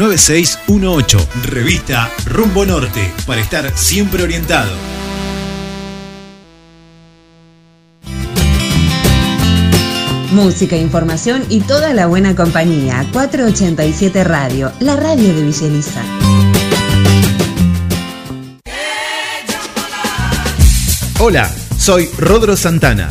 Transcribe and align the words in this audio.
9618. 0.00 1.18
Revista 1.42 2.10
Rumbo 2.24 2.64
Norte, 2.64 3.12
para 3.26 3.42
estar 3.42 3.76
siempre 3.76 4.22
orientado. 4.22 4.70
Música, 10.32 10.76
información 10.76 11.44
y 11.50 11.60
toda 11.60 11.92
la 11.92 12.06
buena 12.06 12.34
compañía. 12.34 13.06
487 13.12 14.24
Radio, 14.24 14.72
la 14.80 14.96
radio 14.96 15.34
de 15.34 15.42
Villeliza. 15.42 16.02
Hola, 21.18 21.52
soy 21.76 22.08
Rodro 22.16 22.56
Santana 22.56 23.10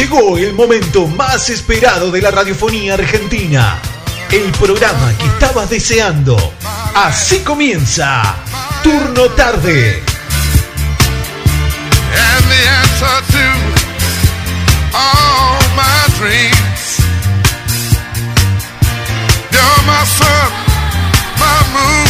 Llegó 0.04 0.38
el 0.38 0.52
momento 0.54 1.08
más 1.08 1.50
esperado 1.50 2.12
de 2.12 2.22
la 2.22 2.30
radiofonía 2.30 2.96
argentina. 2.96 3.80
El 4.30 4.52
programa 4.52 5.18
que 5.18 5.28
estabas 5.28 5.70
deseando. 5.70 6.36
Así 6.94 7.40
comienza. 7.40 8.36
Turno 8.84 9.30
tarde. 9.30 10.04
my 15.74 16.06
dreams. 16.18 17.00
You're 19.54 19.84
my 19.88 20.04
my 21.40 21.64
moon. 21.72 22.04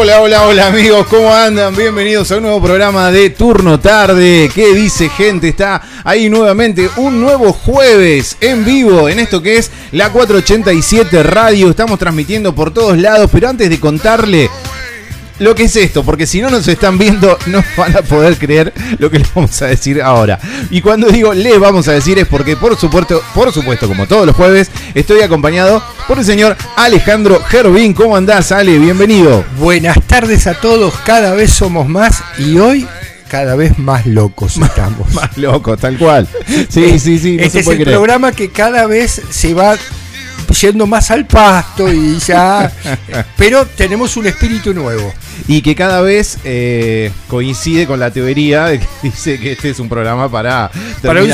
Hola, 0.00 0.20
hola, 0.20 0.46
hola 0.46 0.68
amigos, 0.68 1.08
¿cómo 1.08 1.34
andan? 1.34 1.74
Bienvenidos 1.74 2.30
a 2.30 2.36
un 2.36 2.44
nuevo 2.44 2.62
programa 2.62 3.10
de 3.10 3.30
Turno 3.30 3.80
Tarde. 3.80 4.48
¿Qué 4.54 4.72
dice 4.72 5.08
gente? 5.08 5.48
Está 5.48 5.82
ahí 6.04 6.30
nuevamente 6.30 6.88
un 6.98 7.20
nuevo 7.20 7.52
jueves 7.52 8.36
en 8.40 8.64
vivo 8.64 9.08
en 9.08 9.18
esto 9.18 9.42
que 9.42 9.56
es 9.56 9.72
la 9.90 10.12
487 10.12 11.24
Radio. 11.24 11.70
Estamos 11.70 11.98
transmitiendo 11.98 12.54
por 12.54 12.72
todos 12.72 12.96
lados, 12.96 13.28
pero 13.32 13.48
antes 13.48 13.68
de 13.68 13.80
contarle 13.80 14.48
lo 15.38 15.54
que 15.54 15.64
es 15.64 15.76
esto, 15.76 16.04
porque 16.04 16.26
si 16.26 16.40
no 16.40 16.50
nos 16.50 16.66
están 16.68 16.98
viendo 16.98 17.38
no 17.46 17.62
van 17.76 17.96
a 17.96 18.02
poder 18.02 18.36
creer 18.38 18.72
lo 18.98 19.10
que 19.10 19.20
les 19.20 19.32
vamos 19.34 19.60
a 19.62 19.66
decir 19.66 20.02
ahora. 20.02 20.38
Y 20.70 20.80
cuando 20.80 21.08
digo 21.08 21.32
les 21.34 21.58
vamos 21.58 21.88
a 21.88 21.92
decir 21.92 22.18
es 22.18 22.26
porque 22.26 22.56
por 22.56 22.76
supuesto, 22.78 23.22
por 23.34 23.52
supuesto, 23.52 23.86
como 23.88 24.06
todos 24.06 24.26
los 24.26 24.36
jueves, 24.36 24.70
estoy 24.94 25.20
acompañado 25.22 25.82
por 26.06 26.18
el 26.18 26.24
señor 26.24 26.56
Alejandro 26.76 27.40
Gervin. 27.48 27.94
¿Cómo 27.94 28.16
andás, 28.16 28.52
Ale? 28.52 28.78
Bienvenido. 28.78 29.44
Buenas 29.58 30.00
tardes 30.06 30.46
a 30.46 30.54
todos, 30.54 30.94
cada 31.04 31.34
vez 31.34 31.52
somos 31.52 31.88
más 31.88 32.22
y 32.38 32.58
hoy 32.58 32.86
cada 33.28 33.56
vez 33.56 33.78
más 33.78 34.06
locos 34.06 34.56
estamos. 34.62 35.12
Más 35.12 35.36
loco, 35.36 35.76
tal 35.76 35.98
cual. 35.98 36.26
Sí, 36.68 36.98
sí, 36.98 37.18
sí, 37.18 37.36
no 37.36 37.42
este 37.42 37.50
se 37.50 37.58
es 37.60 37.64
puede 37.64 37.78
el 37.78 37.84
creer. 37.84 37.98
programa 37.98 38.32
que 38.32 38.50
cada 38.50 38.86
vez 38.86 39.20
se 39.30 39.54
va 39.54 39.76
yendo 40.60 40.86
más 40.86 41.10
al 41.10 41.26
pasto 41.26 41.92
y 41.92 42.18
ya... 42.18 42.70
pero 43.36 43.66
tenemos 43.66 44.16
un 44.16 44.26
espíritu 44.26 44.74
nuevo. 44.74 45.12
Y 45.46 45.62
que 45.62 45.74
cada 45.74 46.00
vez 46.00 46.38
eh, 46.44 47.12
coincide 47.28 47.86
con 47.86 48.00
la 48.00 48.10
teoría 48.10 48.66
de 48.66 48.80
que 48.80 48.86
dice 49.02 49.38
que 49.38 49.52
este 49.52 49.70
es 49.70 49.78
un 49.78 49.88
programa 49.88 50.30
para... 50.30 50.70
Para, 51.02 51.22
un 51.22 51.30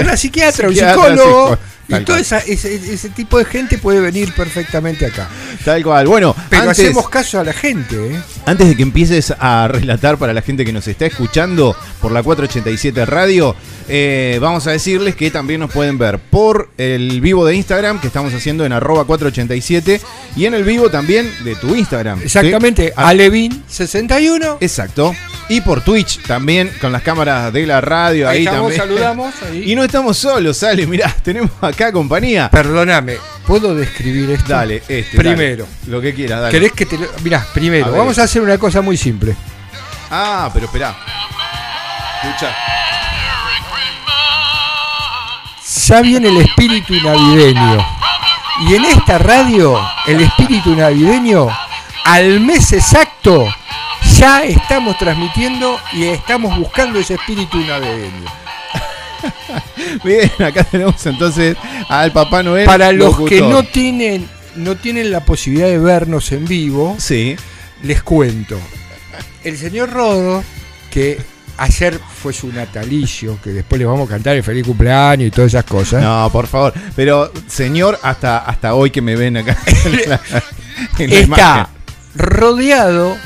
una 0.00 0.16
psiquiatra, 0.16 0.68
un 0.68 0.74
psicólogo... 0.74 1.58
tal 1.88 2.02
Y 2.02 2.04
todo 2.04 2.16
esa- 2.16 2.38
ese, 2.38 2.74
ese 2.74 3.08
tipo 3.10 3.38
de 3.38 3.44
gente 3.44 3.78
puede 3.78 4.00
venir 4.00 4.32
perfectamente 4.34 5.06
acá. 5.06 5.28
Tal 5.64 5.82
cual. 5.82 6.06
Bueno, 6.06 6.34
Pero 6.50 6.62
antes, 6.62 6.78
hacemos 6.80 7.08
caso 7.08 7.40
a 7.40 7.44
la 7.44 7.52
gente, 7.52 8.14
¿eh? 8.14 8.20
antes 8.46 8.68
de 8.68 8.76
que 8.76 8.82
empieces 8.82 9.32
a 9.38 9.68
relatar 9.68 10.18
para 10.18 10.32
la 10.32 10.42
gente 10.42 10.64
que 10.64 10.72
nos 10.72 10.86
está 10.86 11.06
escuchando 11.06 11.74
por 12.00 12.12
la 12.12 12.22
487 12.22 13.04
Radio, 13.06 13.56
eh, 13.88 14.38
vamos 14.40 14.66
a 14.66 14.70
decirles 14.72 15.16
que 15.16 15.30
también 15.30 15.60
nos 15.60 15.70
pueden 15.72 15.96
ver 15.98 16.18
por 16.18 16.70
el 16.76 17.20
vivo 17.22 17.46
de 17.46 17.54
Instagram 17.56 18.00
que 18.00 18.06
estamos 18.08 18.34
haciendo 18.34 18.66
en 18.66 18.72
arroba 18.72 19.04
487 19.06 20.00
y 20.36 20.44
en 20.44 20.54
el 20.54 20.64
vivo 20.64 20.90
también 20.90 21.30
de 21.44 21.54
tu 21.56 21.74
Instagram. 21.74 22.18
¿sí? 22.18 22.24
Exactamente, 22.26 22.92
Ah, 22.96 23.12
Alevin61. 23.12 24.58
Exacto. 24.60 25.14
Y 25.50 25.62
por 25.62 25.80
Twitch 25.80 26.20
también, 26.24 26.70
con 26.80 26.92
las 26.92 27.00
cámaras 27.02 27.50
de 27.52 27.66
la 27.66 27.80
radio 27.80 28.28
ahí, 28.28 28.38
Ahí 28.38 28.44
estamos, 28.44 28.74
también. 28.74 28.80
saludamos. 28.80 29.34
ahí. 29.42 29.72
Y 29.72 29.74
no 29.74 29.82
estamos 29.82 30.18
solos, 30.18 30.58
sale, 30.58 30.86
mirá, 30.86 31.14
tenemos 31.22 31.50
acá 31.62 31.90
compañía. 31.90 32.50
Perdóname, 32.50 33.16
¿puedo 33.46 33.74
describir 33.74 34.30
esto? 34.30 34.48
Dale, 34.52 34.82
este. 34.88 35.16
Primero. 35.16 35.64
dale, 35.64 35.90
lo 35.90 36.00
que 36.02 36.12
quieras, 36.14 36.40
dale. 36.42 36.52
¿Querés 36.52 36.72
que 36.72 36.84
te 36.86 36.98
lo... 36.98 37.06
Mirá, 37.22 37.46
primero, 37.54 37.86
A 37.86 37.90
vamos 37.90 38.18
a 38.18 38.24
hacer 38.24 38.42
una 38.42 38.58
cosa 38.58 38.82
muy 38.82 38.96
simple. 38.98 39.34
Ah, 40.10 40.50
pero 40.52 40.66
esperá. 40.66 40.94
Escucha. 42.22 42.54
Ya 45.86 46.00
viene 46.02 46.28
el 46.28 46.36
espíritu 46.38 46.94
navideño. 47.02 47.86
Y 48.68 48.74
en 48.74 48.84
esta 48.84 49.16
radio, 49.18 49.80
el 50.06 50.20
espíritu 50.20 50.74
navideño, 50.74 51.48
al 52.04 52.40
mes 52.40 52.72
exacto, 52.72 53.46
ya 54.18 54.44
estamos 54.44 54.98
transmitiendo 54.98 55.78
y 55.92 56.04
estamos 56.04 56.58
buscando 56.58 56.98
ese 56.98 57.14
espíritu 57.14 57.58
navideño. 57.58 58.24
Bien, 60.04 60.30
acá 60.44 60.64
tenemos 60.64 61.04
entonces 61.06 61.56
al 61.88 62.12
Papá 62.12 62.42
Noel. 62.42 62.66
Para 62.66 62.92
los 62.92 63.18
que 63.28 63.40
no 63.40 63.62
tienen, 63.62 64.28
no 64.56 64.76
tienen 64.76 65.10
la 65.10 65.24
posibilidad 65.24 65.68
de 65.68 65.78
vernos 65.78 66.30
en 66.32 66.44
vivo, 66.46 66.96
Sí. 66.98 67.36
les 67.82 68.02
cuento. 68.02 68.58
El 69.44 69.56
señor 69.56 69.90
Rodo, 69.90 70.42
que 70.90 71.20
ayer 71.56 71.98
fue 72.22 72.32
su 72.32 72.52
natalicio, 72.52 73.38
que 73.42 73.50
después 73.50 73.78
le 73.78 73.86
vamos 73.86 74.08
a 74.08 74.12
cantar 74.12 74.36
el 74.36 74.42
feliz 74.42 74.64
cumpleaños 74.66 75.28
y 75.28 75.30
todas 75.30 75.52
esas 75.52 75.64
cosas. 75.64 76.02
No, 76.02 76.28
por 76.32 76.46
favor. 76.46 76.72
Pero, 76.94 77.32
señor, 77.46 77.98
hasta, 78.02 78.38
hasta 78.38 78.74
hoy 78.74 78.90
que 78.90 79.00
me 79.00 79.16
ven 79.16 79.36
acá. 79.38 79.56
en 79.84 79.92
la- 80.10 80.20
en 80.98 81.10
la 81.10 81.16
está 81.16 81.22
imagen. 81.22 81.66
rodeado 82.14 83.16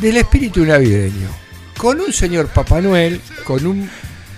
del 0.00 0.16
espíritu 0.18 0.64
navideño. 0.64 1.28
Con 1.76 2.00
un 2.00 2.12
señor 2.12 2.48
Papá 2.48 2.80
Noel, 2.80 3.20
con 3.44 3.66
un 3.66 3.88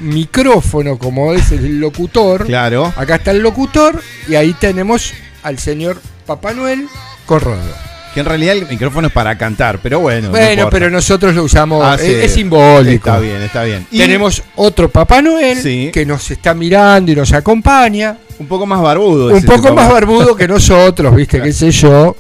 micrófono 0.01 0.99
como 0.99 1.33
es 1.33 1.53
el 1.53 1.79
locutor. 1.81 2.47
Claro. 2.47 2.93
Acá 2.97 3.17
está 3.17 3.31
el 3.31 3.39
locutor 3.41 4.01
y 4.29 4.35
ahí 4.35 4.53
tenemos 4.55 5.13
al 5.43 5.59
señor 5.59 6.01
Papá 6.27 6.53
Noel 6.55 6.87
con 7.27 7.41
Rodo. 7.41 7.87
Que 8.15 8.21
en 8.21 8.27
realidad 8.27 8.57
el 8.57 8.67
micrófono 8.67 9.09
es 9.09 9.13
para 9.13 9.37
cantar, 9.37 9.79
pero 9.83 10.01
bueno. 10.01 10.29
no 10.29 10.31
bueno, 10.31 10.71
pero 10.71 10.89
nosotros 10.89 11.35
lo 11.35 11.45
usamos, 11.45 11.85
Ah, 11.85 11.97
es, 11.97 12.01
sí. 12.01 12.15
es 12.15 12.33
simbólico. 12.33 13.11
Está 13.11 13.19
bien, 13.21 13.43
está 13.43 13.63
bien. 13.65 13.87
Y 13.91 13.99
Tenemos 13.99 14.43
otro 14.55 14.89
Papá 14.89 15.21
Noel 15.21 15.61
Sí. 15.61 15.91
que 15.93 16.07
nos 16.07 16.31
está 16.31 16.55
mirando 16.55 17.13
y 17.13 17.17
nos 17.17 17.33
acompaña. 17.35 18.17
un 18.39 18.47
poco 18.47 18.65
más 18.67 18.81
barbudo. 18.81 19.35
Un 19.35 19.43
poco 19.43 19.75
más 19.75 19.91
barbudo 19.91 20.35
que 20.35 20.49
nosotros, 20.49 21.15
viste, 21.15 21.41
qué 21.43 21.53
sé 21.53 21.71
yo. 21.71 22.17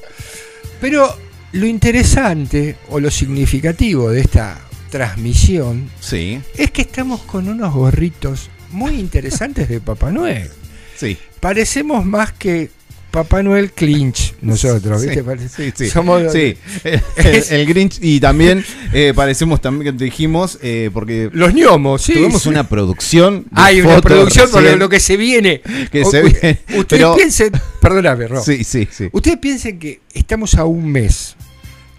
Pero 0.81 1.17
lo 1.56 1.67
interesante 1.67 2.76
o 2.91 3.00
lo 3.00 3.11
significativo 3.11 4.11
de 4.11 4.20
esta 4.20 4.58
transmisión 4.91 5.91
Sí, 6.00 6.41
es 6.56 6.70
que 6.70 6.82
estamos 6.82 7.20
con 7.23 7.49
unos 7.49 7.73
gorritos 7.75 8.50
muy 8.73 8.94
interesantes 8.99 9.69
de 9.69 9.81
Papá 9.81 10.11
Noel. 10.12 10.50
sí. 10.97 11.17
Parecemos 11.41 12.05
más 12.05 12.32
que 12.32 12.70
Papá 13.11 13.43
Noel 13.43 13.70
clinch 13.73 14.35
nosotros, 14.43 15.00
Sí, 15.00 15.08
¿viste? 15.08 15.49
Sí, 15.49 15.73
sí. 15.75 15.91
Somos 15.91 16.31
Sí, 16.32 16.56
el, 17.50 17.67
Grinch 17.67 17.99
y 18.02 18.20
también 18.20 18.62
eh, 18.93 19.12
parecemos 19.14 19.61
también 19.61 19.97
dijimos 19.97 20.59
eh, 20.62 20.91
porque 20.93 21.31
los 21.32 21.55
gnomos, 21.55 22.02
sí. 22.02 22.14
tuvimos 22.14 22.43
sí. 22.43 22.49
una 22.50 22.69
producción. 22.69 23.47
Hay 23.52 23.81
una 23.81 24.00
producción 24.02 24.50
por 24.50 24.62
lo 24.62 24.88
que 24.88 25.00
se 25.00 25.17
viene. 25.17 25.62
Que 25.91 26.02
O- 26.02 26.11
se 26.11 26.23
viene, 26.23 26.59
Ustedes 26.76 26.85
pero- 26.88 27.14
piensen, 27.17 27.52
perdóname, 27.81 28.26
Ro. 28.29 28.43
Sí, 28.43 28.64
sí, 28.64 28.87
sí. 28.91 29.09
Ustedes 29.12 29.38
piensen 29.38 29.79
que 29.79 30.00
estamos 30.12 30.55
a 30.56 30.64
un 30.64 30.91
mes. 30.91 31.37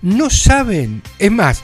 No 0.01 0.29
saben, 0.29 1.01
es 1.19 1.31
más, 1.31 1.63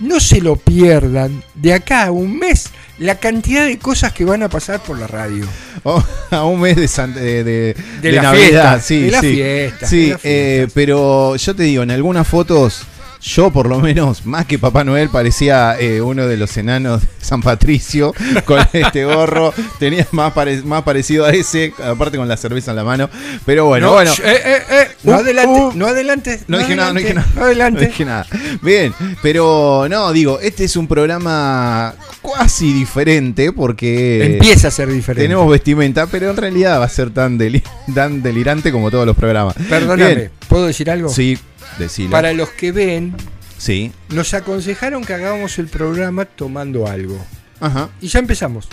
no 0.00 0.18
se 0.20 0.40
lo 0.40 0.56
pierdan 0.56 1.42
de 1.54 1.74
acá 1.74 2.04
a 2.06 2.10
un 2.10 2.38
mes 2.38 2.64
la 2.98 3.18
cantidad 3.18 3.66
de 3.66 3.78
cosas 3.78 4.12
que 4.12 4.24
van 4.24 4.42
a 4.42 4.48
pasar 4.48 4.82
por 4.82 4.98
la 4.98 5.06
radio. 5.06 5.46
Oh, 5.86 6.02
a 6.30 6.44
un 6.46 6.60
mes 6.62 6.76
de, 6.76 6.88
San- 6.88 7.12
de, 7.12 7.44
de- 7.44 7.74
De 7.74 7.74
de 8.00 8.12
la 8.12 8.22
Navidad, 8.22 8.80
fiesta, 8.80 8.80
sí, 8.80 9.00
de 9.02 9.10
la 9.10 9.20
sí. 9.20 9.34
fiesta, 9.34 9.86
Sí, 9.86 10.10
eh, 10.12 10.16
fiesta. 10.62 10.72
pero 10.74 11.36
yo 11.36 11.54
te 11.54 11.62
digo, 11.64 11.82
en 11.82 11.90
algunas 11.90 12.26
fotos, 12.26 12.84
yo 13.26 13.50
por 13.50 13.68
lo 13.70 13.80
menos, 13.80 14.26
más 14.26 14.44
que 14.44 14.58
Papá 14.58 14.84
Noel, 14.84 15.08
parecía 15.08 15.80
eh, 15.80 16.02
uno 16.02 16.26
de 16.26 16.36
los 16.36 16.54
enanos 16.58 17.00
de 17.00 17.08
San 17.22 17.40
Patricio 17.40 18.12
con 18.44 18.60
este 18.74 19.06
gorro. 19.06 19.54
Tenía 19.78 20.06
más, 20.10 20.32
pare- 20.34 20.60
más 20.62 20.82
parecido 20.82 21.24
a 21.24 21.30
ese, 21.30 21.72
aparte 21.82 22.18
con 22.18 22.28
la 22.28 22.36
cerveza 22.36 22.72
en 22.72 22.76
la 22.76 22.84
mano. 22.84 23.08
Pero 23.46 23.64
bueno, 23.64 23.86
no, 23.86 23.92
bueno. 23.94 24.12
eh, 24.22 24.62
eh, 24.70 24.88
no 25.04 25.12
Uh, 25.12 25.14
adelante, 25.20 25.60
uh. 25.60 25.72
no 25.74 25.86
adelante. 25.86 26.40
No 26.48 26.58
dije 26.58 26.76
nada, 26.76 26.92
no 26.92 26.98
dije 27.00 27.14
nada. 27.14 27.26
No 27.34 27.42
adelante. 27.44 27.80
No 27.80 27.86
dije 27.88 28.04
nada. 28.04 28.26
Bien, 28.60 28.92
pero 29.22 29.86
no, 29.88 30.12
digo, 30.12 30.38
este 30.40 30.64
es 30.64 30.76
un 30.76 30.86
programa 30.86 31.94
casi 32.36 32.72
diferente 32.74 33.52
porque 33.52 34.34
Empieza 34.34 34.68
a 34.68 34.70
ser 34.70 34.88
diferente. 34.88 35.22
tenemos 35.24 35.50
vestimenta, 35.50 36.06
pero 36.08 36.28
en 36.30 36.36
realidad 36.36 36.78
va 36.80 36.84
a 36.84 36.88
ser 36.90 37.08
tan, 37.10 37.38
deli- 37.38 37.62
tan 37.94 38.22
delirante 38.22 38.70
como 38.70 38.90
todos 38.90 39.06
los 39.06 39.16
programas. 39.16 39.54
Perdóname, 39.68 40.14
Bien. 40.14 40.30
¿puedo 40.48 40.66
decir 40.66 40.90
algo? 40.90 41.08
Sí, 41.08 41.38
decilo. 41.78 42.10
Para 42.10 42.32
los 42.32 42.50
que 42.50 42.72
ven, 42.72 43.14
Sí. 43.58 43.92
nos 44.10 44.34
aconsejaron 44.34 45.04
que 45.04 45.14
hagamos 45.14 45.58
el 45.58 45.68
programa 45.68 46.24
tomando 46.24 46.86
algo. 46.86 47.18
Ajá. 47.60 47.88
Y 48.00 48.08
ya 48.08 48.18
empezamos. 48.18 48.68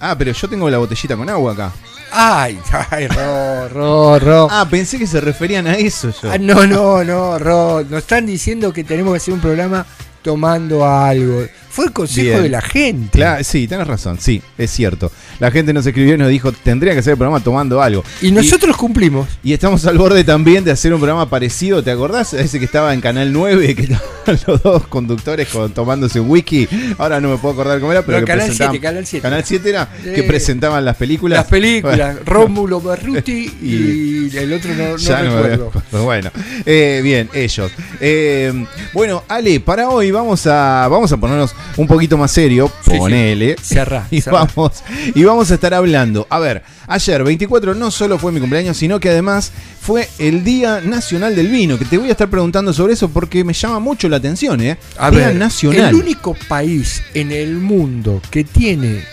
Ah, 0.00 0.14
pero 0.16 0.32
yo 0.32 0.48
tengo 0.48 0.70
la 0.70 0.78
botellita 0.78 1.16
con 1.16 1.28
agua 1.28 1.52
acá. 1.52 1.72
Ay, 2.12 2.58
ay, 2.90 3.08
Ro, 3.08 3.68
Ro, 3.68 4.18
Ro. 4.18 4.48
Ah, 4.50 4.66
pensé 4.70 4.98
que 4.98 5.06
se 5.06 5.20
referían 5.20 5.66
a 5.66 5.74
eso 5.74 6.12
yo. 6.22 6.30
Ah, 6.30 6.38
no, 6.38 6.66
no, 6.66 7.02
no, 7.04 7.38
Ro. 7.38 7.84
Nos 7.88 7.98
están 8.00 8.26
diciendo 8.26 8.72
que 8.72 8.84
tenemos 8.84 9.12
que 9.12 9.16
hacer 9.18 9.34
un 9.34 9.40
programa 9.40 9.84
tomando 10.22 10.86
algo. 10.86 11.44
Fue 11.78 11.84
el 11.86 11.92
consejo 11.92 12.30
Bien. 12.30 12.42
de 12.42 12.48
la 12.48 12.60
gente. 12.60 13.24
Sí, 13.44 13.68
tenés 13.68 13.86
razón, 13.86 14.18
sí, 14.20 14.42
es 14.58 14.68
cierto. 14.72 15.12
La 15.38 15.52
gente 15.52 15.72
nos 15.72 15.86
escribió 15.86 16.16
y 16.16 16.18
nos 16.18 16.28
dijo, 16.28 16.50
tendría 16.50 16.92
que 16.92 16.98
hacer 16.98 17.12
el 17.12 17.16
programa 17.18 17.38
tomando 17.38 17.80
algo. 17.80 18.02
Y 18.20 18.32
nosotros 18.32 18.76
cumplimos. 18.76 19.28
Y 19.44 19.52
estamos 19.52 19.86
al 19.86 19.96
borde 19.96 20.24
también 20.24 20.64
de 20.64 20.72
hacer 20.72 20.92
un 20.92 20.98
programa 20.98 21.30
parecido, 21.30 21.80
¿te 21.84 21.92
acordás? 21.92 22.34
Ese 22.34 22.58
que 22.58 22.64
estaba 22.64 22.92
en 22.94 23.00
Canal 23.00 23.32
9, 23.32 23.76
que 23.76 23.82
estaban 23.82 24.02
los 24.48 24.60
dos 24.60 24.88
conductores 24.88 25.46
con- 25.50 25.72
tomándose 25.72 26.18
un 26.18 26.28
wiki. 26.28 26.66
Ahora 26.98 27.20
no 27.20 27.28
me 27.28 27.36
puedo 27.38 27.54
acordar 27.54 27.78
cómo 27.78 27.92
era, 27.92 28.02
pero 28.02 28.18
No, 28.18 28.24
que 28.26 28.32
Canal 28.32 28.46
presentaban- 28.48 28.70
7, 28.72 28.80
Canal 28.82 29.06
7. 29.06 29.22
Canal 29.22 29.44
7 29.44 29.70
era 29.70 29.88
Sí. 30.02 30.10
que 30.16 30.22
presentaban 30.24 30.84
las 30.84 30.96
películas. 30.96 31.38
Las 31.38 31.46
películas, 31.46 32.16
Bueno. 32.16 32.20
Rómulo 32.24 32.80
Berruti 32.80 33.52
y, 33.62 34.36
el 34.36 34.52
otro 34.52 34.74
no, 34.74 34.88
no 34.90 34.96
Ya 34.96 35.22
no 35.22 35.30
me 35.36 35.42
recuerdo. 35.42 35.82
Bueno, 36.04 36.30
eh, 36.66 37.00
bien, 37.04 37.30
ellos. 37.32 37.70
Eh, 38.00 38.64
bueno, 38.92 39.22
Ale, 39.28 39.60
para 39.60 39.88
hoy 39.88 40.10
vamos 40.10 40.44
a, 40.48 40.88
vamos 40.90 41.12
a 41.12 41.16
ponernos 41.16 41.54
un 41.76 41.86
poquito 41.86 42.16
más 42.18 42.30
serio. 42.30 42.70
Sí, 42.84 42.92
sí. 42.92 42.98
ponele. 42.98 43.56
Cerrá, 43.62 44.06
Y 44.10 44.20
vamos, 44.22 44.82
y 45.14 45.24
vamos 45.24 45.50
a 45.50 45.54
estar 45.54 45.74
hablando. 45.74 46.26
A 46.30 46.38
ver, 46.38 46.62
ayer 46.86 47.22
24 47.24 47.74
no 47.74 47.90
solo 47.90 48.18
fue 48.18 48.32
mi 48.32 48.40
cumpleaños, 48.40 48.76
sino 48.76 48.98
que 49.00 49.10
además 49.10 49.52
fue 49.80 50.08
el 50.18 50.44
Día 50.44 50.80
Nacional 50.80 51.36
del 51.36 51.48
Vino. 51.48 51.78
Que 51.78 51.84
te 51.84 51.98
voy 51.98 52.08
a 52.08 52.12
estar 52.12 52.28
preguntando 52.28 52.72
sobre 52.72 52.94
eso 52.94 53.08
porque 53.10 53.44
me 53.44 53.52
llama 53.52 53.78
mucho 53.80 54.08
la 54.08 54.16
atención, 54.16 54.60
¿eh? 54.60 54.76
A 54.98 55.10
Día 55.10 55.26
ver, 55.28 55.36
Nacional. 55.36 55.88
el 55.90 55.94
único 55.94 56.34
país 56.48 57.02
en 57.14 57.32
el 57.32 57.54
mundo 57.56 58.20
que 58.30 58.44
tiene 58.44 59.04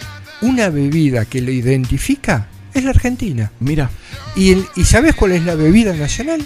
una 0.41 0.69
bebida 0.69 1.25
que 1.25 1.41
lo 1.41 1.51
identifica 1.51 2.47
es 2.73 2.83
la 2.83 2.89
Argentina. 2.91 3.51
Mira, 3.59 3.89
¿Y, 4.35 4.51
el- 4.51 4.65
¿y 4.75 4.83
sabes 4.83 5.15
cuál 5.15 5.31
es 5.31 5.43
la 5.45 5.55
bebida 5.55 5.93
nacional? 5.93 6.41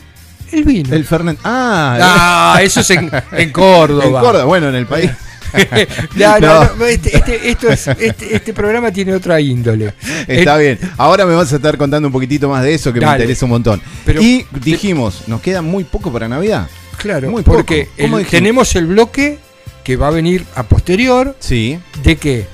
El 0.51 0.63
vino. 0.63 0.93
el 0.95 1.05
Fernet. 1.05 1.37
Ah, 1.43 2.53
Ah, 2.55 2.59
eso 2.63 2.79
es 2.81 2.89
en, 2.91 3.09
en 3.31 3.51
Córdoba. 3.51 4.05
en 4.05 4.11
Córdoba, 4.11 4.45
bueno, 4.45 4.69
en 4.69 4.75
el 4.75 4.85
país. 4.85 5.09
No, 6.15 6.39
no, 6.39 6.75
No. 6.75 6.85
este, 6.85 7.15
este- 7.17 7.49
esto 7.49 7.69
es- 7.69 7.87
este- 7.87 8.35
este 8.35 8.53
programa 8.53 8.91
tiene 8.91 9.13
otra 9.13 9.39
índole. 9.41 9.93
Está 10.27 10.55
El- 10.55 10.77
bien. 10.77 10.91
Ahora 10.97 11.25
me 11.25 11.33
vas 11.35 11.51
a 11.53 11.57
estar 11.57 11.77
contando 11.77 12.07
un 12.07 12.11
poquitito 12.11 12.49
más 12.49 12.63
de 12.63 12.73
eso 12.73 12.91
que 12.93 12.99
me 13.01 13.07
interesa 13.11 13.45
un 13.45 13.51
montón. 13.51 13.81
Pero- 14.05 14.21
y 14.21 14.45
dijimos, 14.63 15.23
nos 15.27 15.41
queda 15.41 15.61
muy 15.61 15.83
poco 15.83 16.11
para 16.11 16.27
Navidad. 16.27 16.67
Claro, 16.97 17.29
Muy 17.31 17.43
poco. 17.43 17.57
porque 17.57 17.87
tenemos 18.29 18.75
el 18.75 18.87
bloque 18.87 19.37
que 19.83 19.95
va 19.95 20.07
a 20.09 20.11
venir 20.11 20.45
a 20.55 20.63
posterior 20.63 21.35
Sí. 21.39 21.79
de 22.03 22.17
qué? 22.17 22.45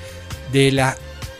De 0.53 0.71
la 0.71 0.95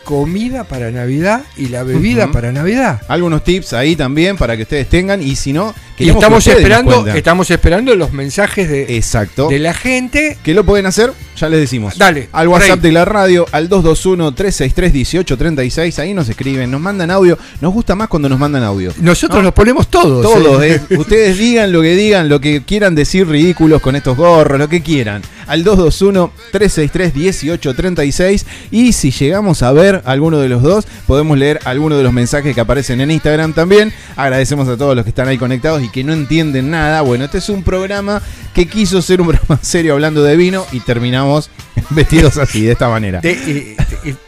comida 0.06 0.62
para 0.64 0.90
Navidad 0.92 1.42
y 1.56 1.66
la 1.66 1.82
bebida 1.82 2.30
para 2.30 2.52
Navidad. 2.52 3.02
Algunos 3.08 3.42
tips 3.42 3.72
ahí 3.72 3.96
también 3.96 4.36
para 4.36 4.56
que 4.56 4.62
ustedes 4.62 4.88
tengan 4.88 5.20
y 5.20 5.34
si 5.34 5.52
no, 5.52 5.74
Y 5.98 6.04
que 6.04 6.10
estamos 6.12 6.46
nos 6.46 6.56
esperando, 6.56 7.04
estamos 7.08 7.50
esperando 7.50 7.92
los 7.96 8.12
mensajes 8.12 8.68
de, 8.68 8.96
Exacto. 8.96 9.48
de 9.48 9.58
la 9.58 9.74
gente. 9.74 10.38
¿Qué 10.44 10.54
lo 10.54 10.64
pueden 10.64 10.86
hacer? 10.86 11.12
Ya 11.36 11.48
les 11.48 11.58
decimos. 11.58 11.98
Dale, 11.98 12.28
Al 12.32 12.46
WhatsApp 12.46 12.76
Rey. 12.76 12.80
de 12.82 12.92
la 12.92 13.04
radio, 13.04 13.46
al 13.50 13.68
221-363-1836. 13.68 15.98
Ahí 15.98 16.14
nos 16.14 16.28
escriben, 16.28 16.70
nos 16.70 16.80
mandan 16.80 17.10
audio. 17.10 17.36
Nos 17.60 17.72
gusta 17.74 17.96
más 17.96 18.06
cuando 18.08 18.28
nos 18.28 18.38
mandan 18.38 18.62
audio. 18.62 18.92
Nosotros 19.00 19.38
No. 19.38 19.42
los 19.46 19.54
ponemos 19.54 19.88
todos. 19.88 20.22
Todos, 20.22 20.62
¿eh? 20.62 20.80
eh. 20.88 20.96
ustedes 20.96 21.36
digan 21.36 21.72
lo 21.72 21.82
que 21.82 21.96
digan, 21.96 22.28
lo 22.28 22.40
que 22.40 22.62
quieran 22.62 22.94
decir 22.94 23.26
ridículos 23.28 23.82
con 23.82 23.96
estos 23.96 24.16
gorros, 24.16 24.56
lo 24.58 24.68
que 24.68 24.82
quieran. 24.82 25.22
Al 25.46 25.64
221-363-1836. 25.64 28.44
Y 28.70 28.92
si 28.92 29.10
llegamos 29.10 29.62
a 29.62 29.72
ver 29.72 30.02
alguno 30.04 30.38
de 30.38 30.48
los 30.48 30.62
dos, 30.62 30.86
podemos 31.06 31.38
leer 31.38 31.60
alguno 31.64 31.96
de 31.96 32.02
los 32.02 32.12
mensajes 32.12 32.54
que 32.54 32.60
aparecen 32.60 33.00
en 33.00 33.10
Instagram 33.10 33.52
también. 33.52 33.92
Agradecemos 34.16 34.68
a 34.68 34.76
todos 34.76 34.94
los 34.96 35.04
que 35.04 35.10
están 35.10 35.28
ahí 35.28 35.38
conectados 35.38 35.82
y 35.82 35.90
que 35.90 36.04
no 36.04 36.12
entienden 36.12 36.70
nada. 36.70 37.00
Bueno, 37.02 37.24
este 37.24 37.38
es 37.38 37.48
un 37.48 37.62
programa 37.62 38.22
que 38.54 38.66
quiso 38.66 39.02
ser 39.02 39.20
un 39.20 39.28
programa 39.28 39.58
serio 39.62 39.94
hablando 39.94 40.22
de 40.22 40.36
vino 40.36 40.66
y 40.72 40.80
terminamos 40.80 41.50
vestidos 41.90 42.36
así, 42.38 42.62
de 42.62 42.72
esta 42.72 42.88
manera. 42.88 43.20
De- 43.20 43.76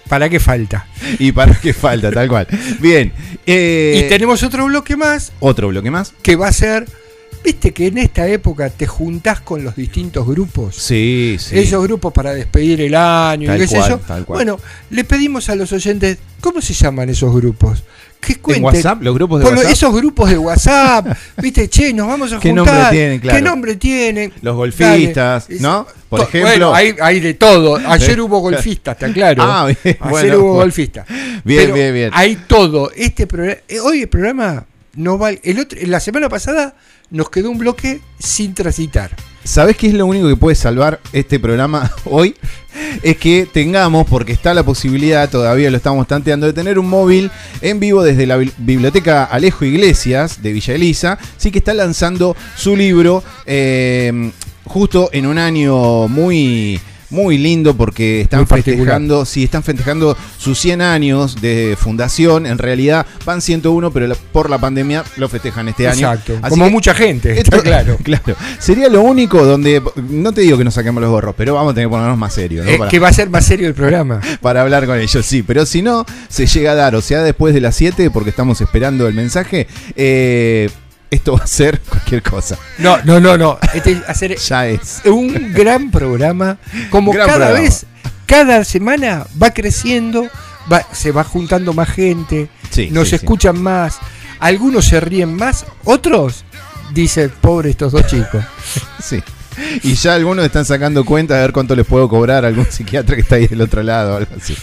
¿Para 0.09 0.29
qué 0.29 0.41
falta? 0.41 0.87
Y 1.19 1.33
para 1.33 1.55
qué 1.55 1.73
falta, 1.73 2.11
tal 2.11 2.29
cual. 2.29 2.47
Bien. 2.81 3.13
eh, 3.47 4.03
y 4.05 4.09
tenemos 4.09 4.43
otro 4.43 4.67
bloque 4.67 4.97
más 4.97 5.33
otro 5.41 5.69
bloque 5.69 5.91
más. 5.91 6.13
que 6.23 6.37
va 6.37 6.49
a 6.49 6.53
ser. 6.53 6.87
Viste 7.49 7.73
que 7.73 7.87
en 7.87 7.97
esta 7.97 8.27
época 8.29 8.69
te 8.69 8.87
juntás 8.87 9.41
con 9.41 9.65
los 9.65 9.75
distintos 9.75 10.27
grupos. 10.27 10.77
Sí, 10.77 11.37
sí. 11.41 11.59
Esos 11.59 11.83
grupos 11.83 12.13
para 12.13 12.35
despedir 12.35 12.79
el 12.83 12.95
año 12.95 13.47
Tal 13.47 13.57
y 13.57 13.61
qué 13.61 13.67
sé 13.69 13.77
cual, 13.79 13.89
yo. 13.89 13.99
tal 14.01 14.25
cual. 14.27 14.37
Bueno, 14.37 14.61
le 14.91 15.03
pedimos 15.05 15.49
a 15.49 15.55
los 15.55 15.73
oyentes, 15.73 16.19
¿cómo 16.43 16.61
se 16.61 16.75
llaman 16.75 17.09
esos 17.09 17.35
grupos? 17.35 17.83
¿En 18.29 18.35
cuenten. 18.41 18.65
WhatsApp? 18.65 19.01
¿Los 19.03 19.15
grupos 19.15 19.39
de 19.41 19.45
Por 19.45 19.53
lo- 19.55 19.59
WhatsApp? 19.61 19.73
esos 19.73 19.95
grupos 19.95 20.29
de 20.29 20.37
WhatsApp, 20.37 21.07
viste, 21.39 21.69
che, 21.71 21.95
nos 21.95 22.07
vamos 22.07 22.31
a 22.35 22.39
¿Qué 22.39 22.51
juntar. 22.51 22.67
nombre 22.67 22.91
tienen? 22.91 23.21
Claro. 23.21 23.39
¿Qué 23.39 23.43
nombre 23.43 23.77
tienen? 23.77 24.33
Los 24.43 24.55
golfistas, 24.55 25.49
Dale. 25.49 25.61
¿no? 25.63 25.87
Por 26.11 26.21
ejemplo. 26.21 26.51
Bueno, 26.51 26.75
hay, 26.75 26.95
hay 27.01 27.21
de 27.21 27.33
todo. 27.33 27.77
Ayer 27.87 28.21
hubo 28.21 28.41
golfistas, 28.41 28.95
está 29.01 29.11
claro. 29.11 29.43
Ah, 29.43 29.65
bien, 29.65 29.79
Ayer 29.85 30.11
bueno, 30.11 30.39
hubo 30.41 30.53
golfistas. 30.57 31.07
Bien, 31.45 31.63
Pero 31.63 31.75
bien, 31.75 31.95
bien. 31.95 32.11
Hay 32.13 32.37
todo. 32.47 32.91
Este 32.95 33.27
programa, 33.27 33.59
eh, 33.69 33.81
hoy 33.81 34.03
el 34.03 34.09
programa 34.11 34.67
no 34.97 35.17
vale. 35.17 35.41
El 35.43 35.61
otro, 35.61 35.79
la 35.87 36.01
semana 36.01 36.29
pasada 36.29 36.75
nos 37.11 37.31
quedó 37.31 37.51
un 37.51 37.59
bloque 37.59 38.01
sin 38.19 38.55
transitar. 38.55 39.11
¿Sabés 39.45 39.77
qué 39.77 39.87
es 39.87 39.95
lo 39.95 40.05
único 40.05 40.29
que 40.29 40.37
puede 40.37 40.55
salvar 40.55 41.01
este 41.13 41.41
programa 41.41 41.91
hoy? 42.05 42.35
Es 43.03 43.17
que 43.17 43.49
tengamos, 43.51 44.07
porque 44.07 44.33
está 44.33 44.53
la 44.53 44.63
posibilidad, 44.63 45.29
todavía 45.31 45.71
lo 45.71 45.77
estamos 45.79 46.07
tanteando, 46.07 46.47
de 46.47 46.53
tener 46.53 46.79
un 46.79 46.89
móvil 46.89 47.31
en 47.63 47.81
vivo 47.81 48.03
desde 48.03 48.27
la 48.27 48.37
bi- 48.37 48.53
biblioteca 48.59 49.25
Alejo 49.25 49.65
Iglesias 49.65 50.43
de 50.43 50.53
Villa 50.53 50.75
Elisa. 50.75 51.19
Sí 51.39 51.51
que 51.51 51.59
está 51.59 51.73
lanzando 51.75 52.37
su 52.57 52.77
libro 52.77 53.25
eh, 53.47 54.31
justo 54.65 55.09
en 55.13 55.27
un 55.27 55.39
año 55.39 56.09
muy... 56.09 56.79
Muy 57.11 57.39
lindo 57.39 57.75
porque 57.75 58.21
están 58.21 58.47
festejando, 58.47 59.25
sí, 59.25 59.45
están 59.45 59.63
festejando 59.63 60.17
sus 60.37 60.59
100 60.59 60.83
años 60.83 61.41
de 61.41 61.77
fundación. 61.81 62.45
En 62.45 62.59
realidad 62.59 63.07
van 63.25 63.41
101, 63.41 63.91
pero 63.91 64.07
la- 64.07 64.15
por 64.15 64.51
la 64.51 64.59
pandemia 64.59 65.05
lo 65.17 65.29
festejan 65.29 65.69
este 65.69 65.89
año. 65.89 66.11
Exacto. 66.13 66.35
Así 66.43 66.51
Como 66.51 66.67
que 66.67 66.71
mucha 66.71 66.93
gente, 66.95 67.31
esto- 67.39 67.57
está 67.57 67.63
claro. 67.63 67.97
claro. 68.03 68.37
Sería 68.59 68.89
lo 68.91 69.01
único 69.03 69.45
donde. 69.47 69.83
No 70.11 70.33
te 70.33 70.43
digo 70.43 70.59
que 70.59 70.65
nos 70.65 70.75
saquemos 70.75 71.01
los 71.01 71.11
gorros, 71.11 71.35
pero 71.37 71.55
vamos 71.55 71.73
a 71.73 71.75
tener 71.75 71.89
que 71.89 71.93
ponernos 71.93 72.19
más 72.19 72.35
serios, 72.35 72.67
¿no? 72.67 72.73
Eh, 72.73 72.79
Para, 72.79 72.91
que 72.91 72.99
va 72.99 73.09
a 73.09 73.13
ser 73.13 73.31
más 73.31 73.45
serio 73.47 73.69
el 73.69 73.75
programa. 73.75 74.21
para 74.43 74.61
hablar 74.61 74.85
con 74.85 74.99
ellos, 74.99 75.25
sí. 75.25 75.43
Pero 75.43 75.65
si 75.65 75.81
no, 75.81 76.05
se 76.29 76.47
llega 76.47 76.73
a 76.73 76.75
dar, 76.75 76.95
o 76.95 77.01
sea, 77.01 77.23
después 77.23 77.55
de 77.55 77.61
las 77.63 77.75
7, 77.75 78.11
porque 78.11 78.31
estamos 78.31 78.61
esperando 78.61 79.07
el 79.09 79.15
mensaje, 79.15 79.67
eh, 79.97 80.69
esto 81.11 81.37
va 81.37 81.45
a 81.45 81.47
ser 81.47 81.81
cualquier 81.81 82.23
cosa. 82.23 82.59
No, 82.79 82.99
no, 83.05 83.21
no, 83.21 83.37
no. 83.39 83.59
Este 83.75 83.93
es 83.93 84.03
hacer 84.09 84.37
Ya 84.49 84.67
es. 84.67 85.01
un 85.05 85.53
gran 85.53 85.91
programa. 85.91 86.59
Como 86.91 87.13
Gran 87.13 87.27
cada 87.27 87.39
programa. 87.47 87.61
vez, 87.63 87.87
cada 88.27 88.65
semana 88.65 89.27
va 89.43 89.51
creciendo, 89.51 90.29
va- 90.71 90.87
se 90.93 91.11
va 91.13 91.25
juntando 91.25 91.73
más 91.73 91.89
gente, 91.89 92.49
Sí, 92.71 92.91
nos 92.91 93.05
sí, 93.05 93.11
sí. 93.11 93.17
escuchan 93.17 93.61
más. 93.63 93.99
Algunos 94.41 94.85
se 94.85 95.01
ríen 95.01 95.35
más, 95.35 95.65
otros 95.85 96.45
dicen, 96.93 97.33
pobre 97.41 97.71
estos 97.71 97.93
dos 97.93 98.07
chicos. 98.07 98.45
Sí. 99.03 99.23
Y 99.83 99.95
ya 99.95 100.15
algunos 100.15 100.45
están 100.45 100.65
sacando 100.65 101.05
cuenta 101.05 101.35
de 101.35 101.43
ver 101.43 101.53
cuánto 101.53 101.75
les 101.75 101.87
puedo 101.87 102.09
cobrar 102.09 102.45
a 102.45 102.49
algún 102.49 102.67
psiquiatra 102.71 103.15
que 103.15 103.23
está 103.23 103.37
ahí 103.37 103.47
del 103.47 103.61
otro 103.61 103.83
lado 103.83 104.15
o 104.15 104.17
algo 104.19 104.31
así. 104.37 104.57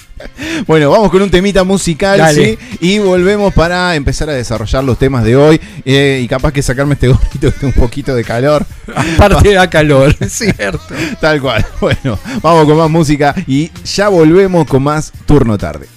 Bueno, 0.65 0.89
vamos 0.89 1.11
con 1.11 1.21
un 1.21 1.29
temita 1.29 1.63
musical. 1.63 2.33
¿sí? 2.33 2.57
Y 2.79 2.99
volvemos 2.99 3.53
para 3.53 3.95
empezar 3.95 4.29
a 4.29 4.33
desarrollar 4.33 4.83
los 4.83 4.97
temas 4.97 5.23
de 5.23 5.35
hoy. 5.35 5.59
eh, 5.83 6.21
y 6.23 6.27
capaz 6.27 6.51
que 6.51 6.61
sacarme 6.61 6.93
este 6.93 7.07
gorrito 7.09 7.51
un 7.63 7.73
poquito 7.73 8.15
de 8.15 8.23
calor. 8.23 8.65
Aparte 8.95 9.53
da 9.53 9.69
calor, 9.69 10.15
es 10.19 10.33
cierto. 10.33 10.81
Tal 11.19 11.41
cual. 11.41 11.65
Bueno, 11.79 12.17
vamos 12.41 12.65
con 12.65 12.77
más 12.77 12.89
música 12.89 13.35
y 13.47 13.71
ya 13.83 14.09
volvemos 14.09 14.67
con 14.67 14.83
más 14.83 15.11
turno 15.25 15.57
tarde. 15.57 15.94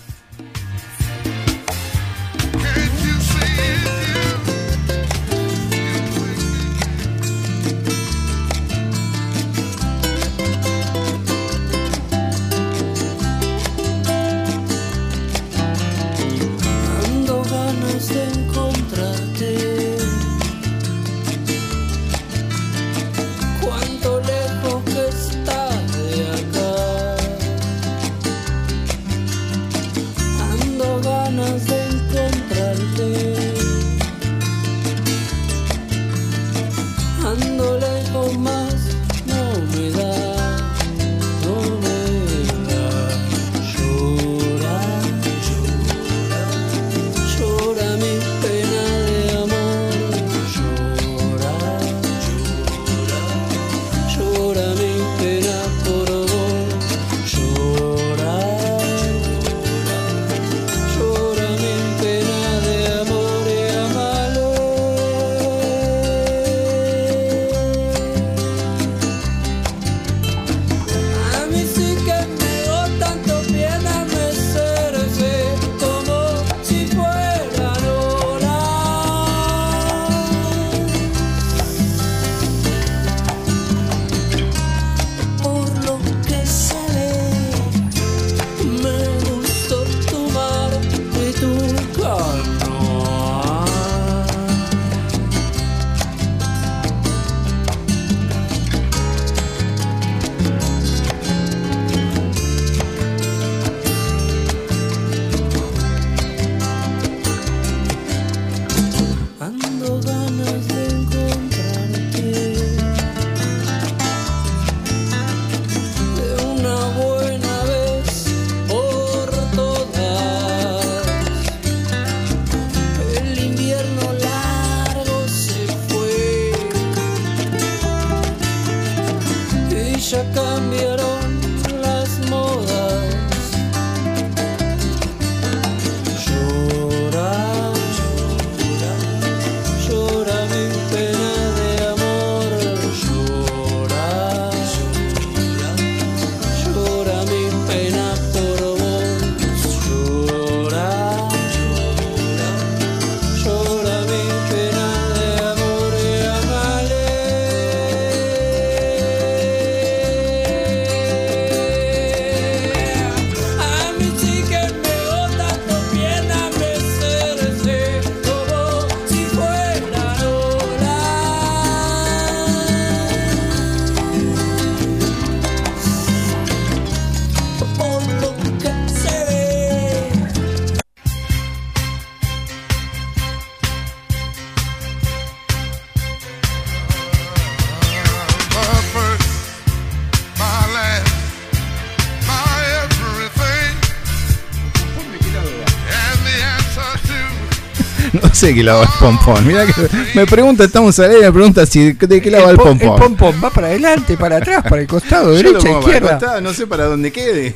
Sé 198.49 198.55
qué 198.55 198.63
lado 198.63 198.81
va 198.81 198.85
el 198.85 198.91
pompón. 198.99 199.47
Mira 199.47 199.67
que 199.67 199.73
me 200.15 200.27
pregunta, 200.27 200.65
estamos 200.65 200.99
al 200.99 201.11
aire, 201.11 201.27
me 201.27 201.33
pregunta 201.33 201.67
si 201.67 201.93
de 201.93 202.21
qué 202.23 202.31
lado 202.31 202.45
va 202.47 202.51
el 202.53 202.57
pom- 202.57 202.79
pompón. 202.79 202.89
el 202.89 202.95
pompón 203.03 203.35
va 203.45 203.51
para 203.51 203.67
adelante, 203.69 204.17
para 204.17 204.37
atrás, 204.39 204.63
para 204.69 204.81
el 204.81 204.87
costado, 204.87 205.33
derecha, 205.35 205.71
izquierda. 205.71 206.13
costado, 206.19 206.41
no 206.41 206.53
sé 206.55 206.67
para 206.67 206.85
dónde 206.85 207.11
quede. 207.13 207.55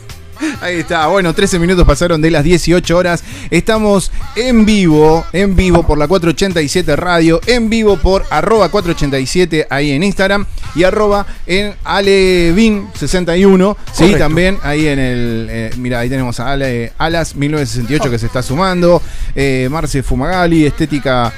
Ahí 0.60 0.78
está, 0.80 1.06
bueno, 1.06 1.32
13 1.32 1.60
minutos 1.60 1.86
pasaron 1.86 2.20
de 2.20 2.28
las 2.30 2.42
18 2.42 2.96
horas. 2.96 3.22
Estamos 3.50 4.10
en 4.34 4.64
vivo, 4.66 5.24
en 5.32 5.54
vivo 5.54 5.86
por 5.86 5.96
la 5.98 6.08
487 6.08 6.96
Radio, 6.96 7.40
en 7.46 7.70
vivo 7.70 7.96
por 7.96 8.24
arroba 8.28 8.68
487 8.68 9.68
ahí 9.70 9.92
en 9.92 10.02
Instagram 10.02 10.44
y 10.74 10.82
arroba 10.82 11.26
en 11.46 11.74
Alevin61. 11.84 13.76
Sí, 13.92 14.14
también 14.18 14.58
ahí 14.64 14.88
en 14.88 14.98
el. 14.98 15.46
eh, 15.50 15.70
mira, 15.76 16.00
ahí 16.00 16.08
tenemos 16.08 16.40
a 16.40 16.50
Ale, 16.52 16.92
Alas 16.98 17.36
1968 17.36 18.10
que 18.10 18.18
se 18.18 18.26
está 18.26 18.42
sumando. 18.42 19.00
Eh, 19.34 19.68
Marce 19.70 20.02
Fumagali, 20.02 20.66
Estética. 20.66 21.32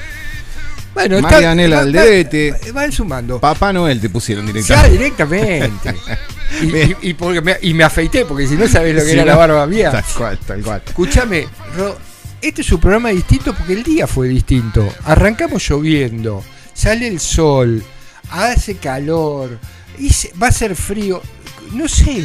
Bueno, 0.94 1.20
Marianela 1.20 1.80
Alderete. 1.80 2.52
va- 2.52 2.72
Van 2.72 2.92
sumando. 2.92 3.40
Papá 3.40 3.72
Noel 3.72 4.00
te 4.00 4.08
pusieron 4.08 4.46
Ya 4.46 4.86
directamente. 4.88 5.68
directamente. 5.72 5.94
Y, 6.62 6.66
Bien. 6.66 6.96
y- 7.02 7.08
y 7.10 7.14
porque 7.14 7.40
me, 7.40 7.56
y 7.62 7.74
me 7.74 7.82
afeité, 7.82 8.24
porque 8.24 8.46
si 8.46 8.54
no 8.54 8.68
sabés 8.68 8.94
lo 8.94 9.02
que 9.04 9.12
era 9.12 9.24
la 9.24 9.34
barba 9.36 9.66
mía. 9.66 9.90
Tal 9.90 10.04
cual, 10.16 10.38
tal 10.46 10.62
cual. 10.62 10.82
Escúchame, 10.86 11.48
Ro, 11.76 11.98
este 12.40 12.62
es 12.62 12.70
un 12.70 12.80
programa 12.80 13.08
distinto 13.08 13.54
porque 13.54 13.72
el 13.72 13.82
día 13.82 14.06
fue 14.06 14.28
distinto. 14.28 14.88
Arrancamos 15.04 15.68
lloviendo, 15.68 16.44
sale 16.72 17.08
el 17.08 17.18
sol, 17.18 17.82
hace 18.30 18.76
calor, 18.76 19.58
y 19.98 20.10
se- 20.10 20.32
va 20.40 20.46
a 20.48 20.52
ser 20.52 20.76
frío. 20.76 21.20
No 21.72 21.88
sé, 21.88 22.22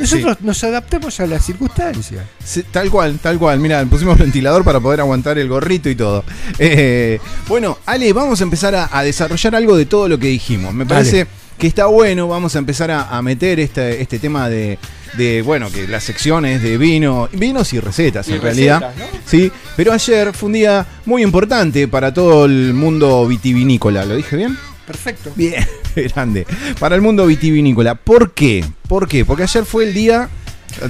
nosotros 0.00 0.36
nos 0.40 0.64
adaptamos 0.64 1.20
a 1.20 1.26
las 1.26 1.44
circunstancias. 1.44 2.24
Sí, 2.44 2.62
tal 2.70 2.90
cual, 2.90 3.18
tal 3.22 3.38
cual. 3.38 3.58
Mira, 3.60 3.84
pusimos 3.86 4.18
ventilador 4.18 4.64
para 4.64 4.80
poder 4.80 5.00
aguantar 5.00 5.38
el 5.38 5.48
gorrito 5.48 5.88
y 5.90 5.94
todo. 5.94 6.24
Eh, 6.58 7.18
bueno, 7.48 7.78
Ale, 7.86 8.12
vamos 8.12 8.40
a 8.40 8.44
empezar 8.44 8.74
a, 8.74 8.88
a 8.90 9.02
desarrollar 9.02 9.54
algo 9.54 9.76
de 9.76 9.86
todo 9.86 10.08
lo 10.08 10.18
que 10.18 10.28
dijimos. 10.28 10.72
Me 10.74 10.84
Dale. 10.84 10.94
parece 11.04 11.26
que 11.58 11.66
está 11.66 11.86
bueno. 11.86 12.26
Vamos 12.28 12.56
a 12.56 12.58
empezar 12.58 12.90
a, 12.90 13.08
a 13.08 13.22
meter 13.22 13.60
este, 13.60 14.00
este 14.00 14.18
tema 14.18 14.48
de, 14.48 14.78
de, 15.18 15.42
bueno, 15.42 15.70
que 15.70 15.86
las 15.86 16.04
secciones 16.04 16.62
de 16.62 16.78
vino, 16.78 17.28
vinos 17.32 17.72
y 17.72 17.80
recetas 17.80 18.28
Y 18.28 18.32
en 18.34 18.42
realidad. 18.42 18.80
recetas, 18.80 19.12
¿no? 19.12 19.20
Sí, 19.26 19.52
pero 19.76 19.92
ayer 19.92 20.32
fue 20.32 20.46
un 20.48 20.52
día 20.54 20.86
muy 21.04 21.22
importante 21.22 21.86
para 21.88 22.12
todo 22.14 22.46
el 22.46 22.72
mundo 22.74 23.26
vitivinícola. 23.26 24.04
¿Lo 24.04 24.16
dije 24.16 24.36
bien? 24.36 24.56
Perfecto. 24.86 25.30
Bien, 25.36 25.64
grande. 26.14 26.46
Para 26.78 26.94
el 26.96 27.02
mundo 27.02 27.26
vitivinícola. 27.26 27.94
¿Por 27.94 28.32
qué? 28.34 28.64
¿Por 28.88 29.08
qué? 29.08 29.24
Porque 29.24 29.42
ayer 29.44 29.64
fue 29.64 29.84
el 29.84 29.94
día, 29.94 30.28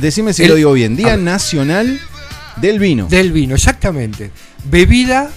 decime 0.00 0.32
si 0.32 0.42
El- 0.42 0.48
lo 0.50 0.54
digo 0.56 0.72
bien, 0.72 0.96
Día. 0.96 1.16
Nacional 1.16 2.00
del 2.56 2.78
Vino. 2.78 3.06
Del 3.08 3.32
vino, 3.32 3.54
exactamente. 3.54 4.30
Bebida 4.64 5.30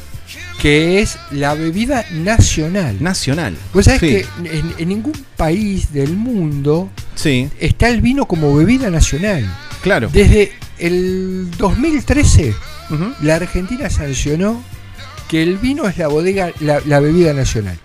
que 0.62 1.01
es 1.01 1.17
la 1.32 1.55
bebida 1.55 2.05
nacional. 2.12 2.98
Nacional. 3.03 3.58
Vos 3.74 3.86
sabés 3.86 4.00
Sí. 4.00 4.08
que 4.08 4.25
en, 4.58 4.74
en 4.77 4.88
ningún 4.89 5.13
país 5.36 5.91
del 5.91 6.15
mundo 6.15 6.89
Sí, 7.15 7.50
está 7.60 7.89
el 7.89 8.01
vino 8.01 8.25
como 8.25 8.55
bebida 8.55 8.89
nacional. 8.89 9.46
claro. 9.82 10.10
Desde 10.13 10.51
el 10.79 11.50
2013, 11.58 12.53
Ujú. 12.89 13.13
la 13.22 13.36
Argentina 13.36 13.89
sancionó 13.89 14.63
que 15.27 15.43
el 15.43 15.58
vino 15.58 15.88
es 15.88 15.98
la 15.98 16.08
bodega, 16.08 16.51
la, 16.62 16.79
la 16.86 17.00
bebida 17.00 17.34
nacional. 17.34 17.77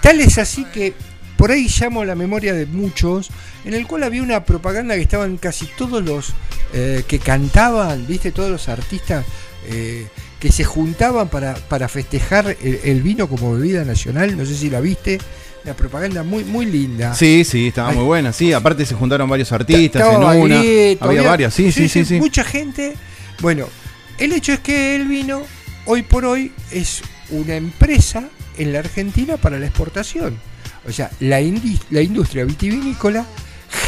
Tal 0.00 0.20
es 0.20 0.38
así 0.38 0.64
que 0.72 0.94
por 1.40 1.52
ahí 1.52 1.68
llamo 1.68 2.02
a 2.02 2.04
la 2.04 2.14
memoria 2.14 2.52
de 2.52 2.66
muchos, 2.66 3.30
en 3.64 3.72
el 3.72 3.86
cual 3.86 4.02
había 4.02 4.22
una 4.22 4.44
propaganda 4.44 4.94
que 4.94 5.00
estaban 5.00 5.38
casi 5.38 5.64
todos 5.64 6.04
los 6.04 6.34
eh, 6.74 7.02
que 7.08 7.18
cantaban, 7.18 8.06
viste, 8.06 8.30
todos 8.30 8.50
los 8.50 8.68
artistas 8.68 9.24
eh, 9.66 10.06
que 10.38 10.52
se 10.52 10.64
juntaban 10.64 11.30
para, 11.30 11.54
para 11.54 11.88
festejar 11.88 12.58
el, 12.60 12.80
el 12.84 13.00
vino 13.00 13.26
como 13.26 13.54
bebida 13.54 13.86
nacional. 13.86 14.36
No 14.36 14.44
sé 14.44 14.54
si 14.54 14.68
la 14.68 14.82
viste, 14.82 15.18
una 15.64 15.72
propaganda 15.72 16.22
muy, 16.24 16.44
muy 16.44 16.66
linda. 16.66 17.14
Sí, 17.14 17.42
sí, 17.44 17.68
estaba 17.68 17.88
Ay. 17.88 17.96
muy 17.96 18.04
buena. 18.04 18.34
Sí, 18.34 18.52
aparte 18.52 18.84
se 18.84 18.94
juntaron 18.94 19.26
varios 19.26 19.50
artistas 19.50 20.02
en 20.12 20.22
una. 20.22 20.60
Había 21.00 21.22
varias, 21.22 21.54
sí, 21.54 21.72
sí, 21.72 21.88
sí, 21.88 22.04
sí. 22.04 22.20
Mucha 22.20 22.44
gente. 22.44 22.96
Bueno, 23.40 23.66
el 24.18 24.34
hecho 24.34 24.52
es 24.52 24.60
que 24.60 24.94
el 24.94 25.08
vino, 25.08 25.44
hoy 25.86 26.02
por 26.02 26.26
hoy, 26.26 26.52
es 26.70 27.00
una 27.30 27.54
empresa 27.54 28.28
en 28.58 28.74
la 28.74 28.80
Argentina 28.80 29.38
para 29.38 29.58
la 29.58 29.64
exportación. 29.64 30.49
O 30.88 30.92
sea, 30.92 31.10
la, 31.20 31.40
la 31.90 32.00
industria 32.02 32.44
vitivinícola 32.44 33.26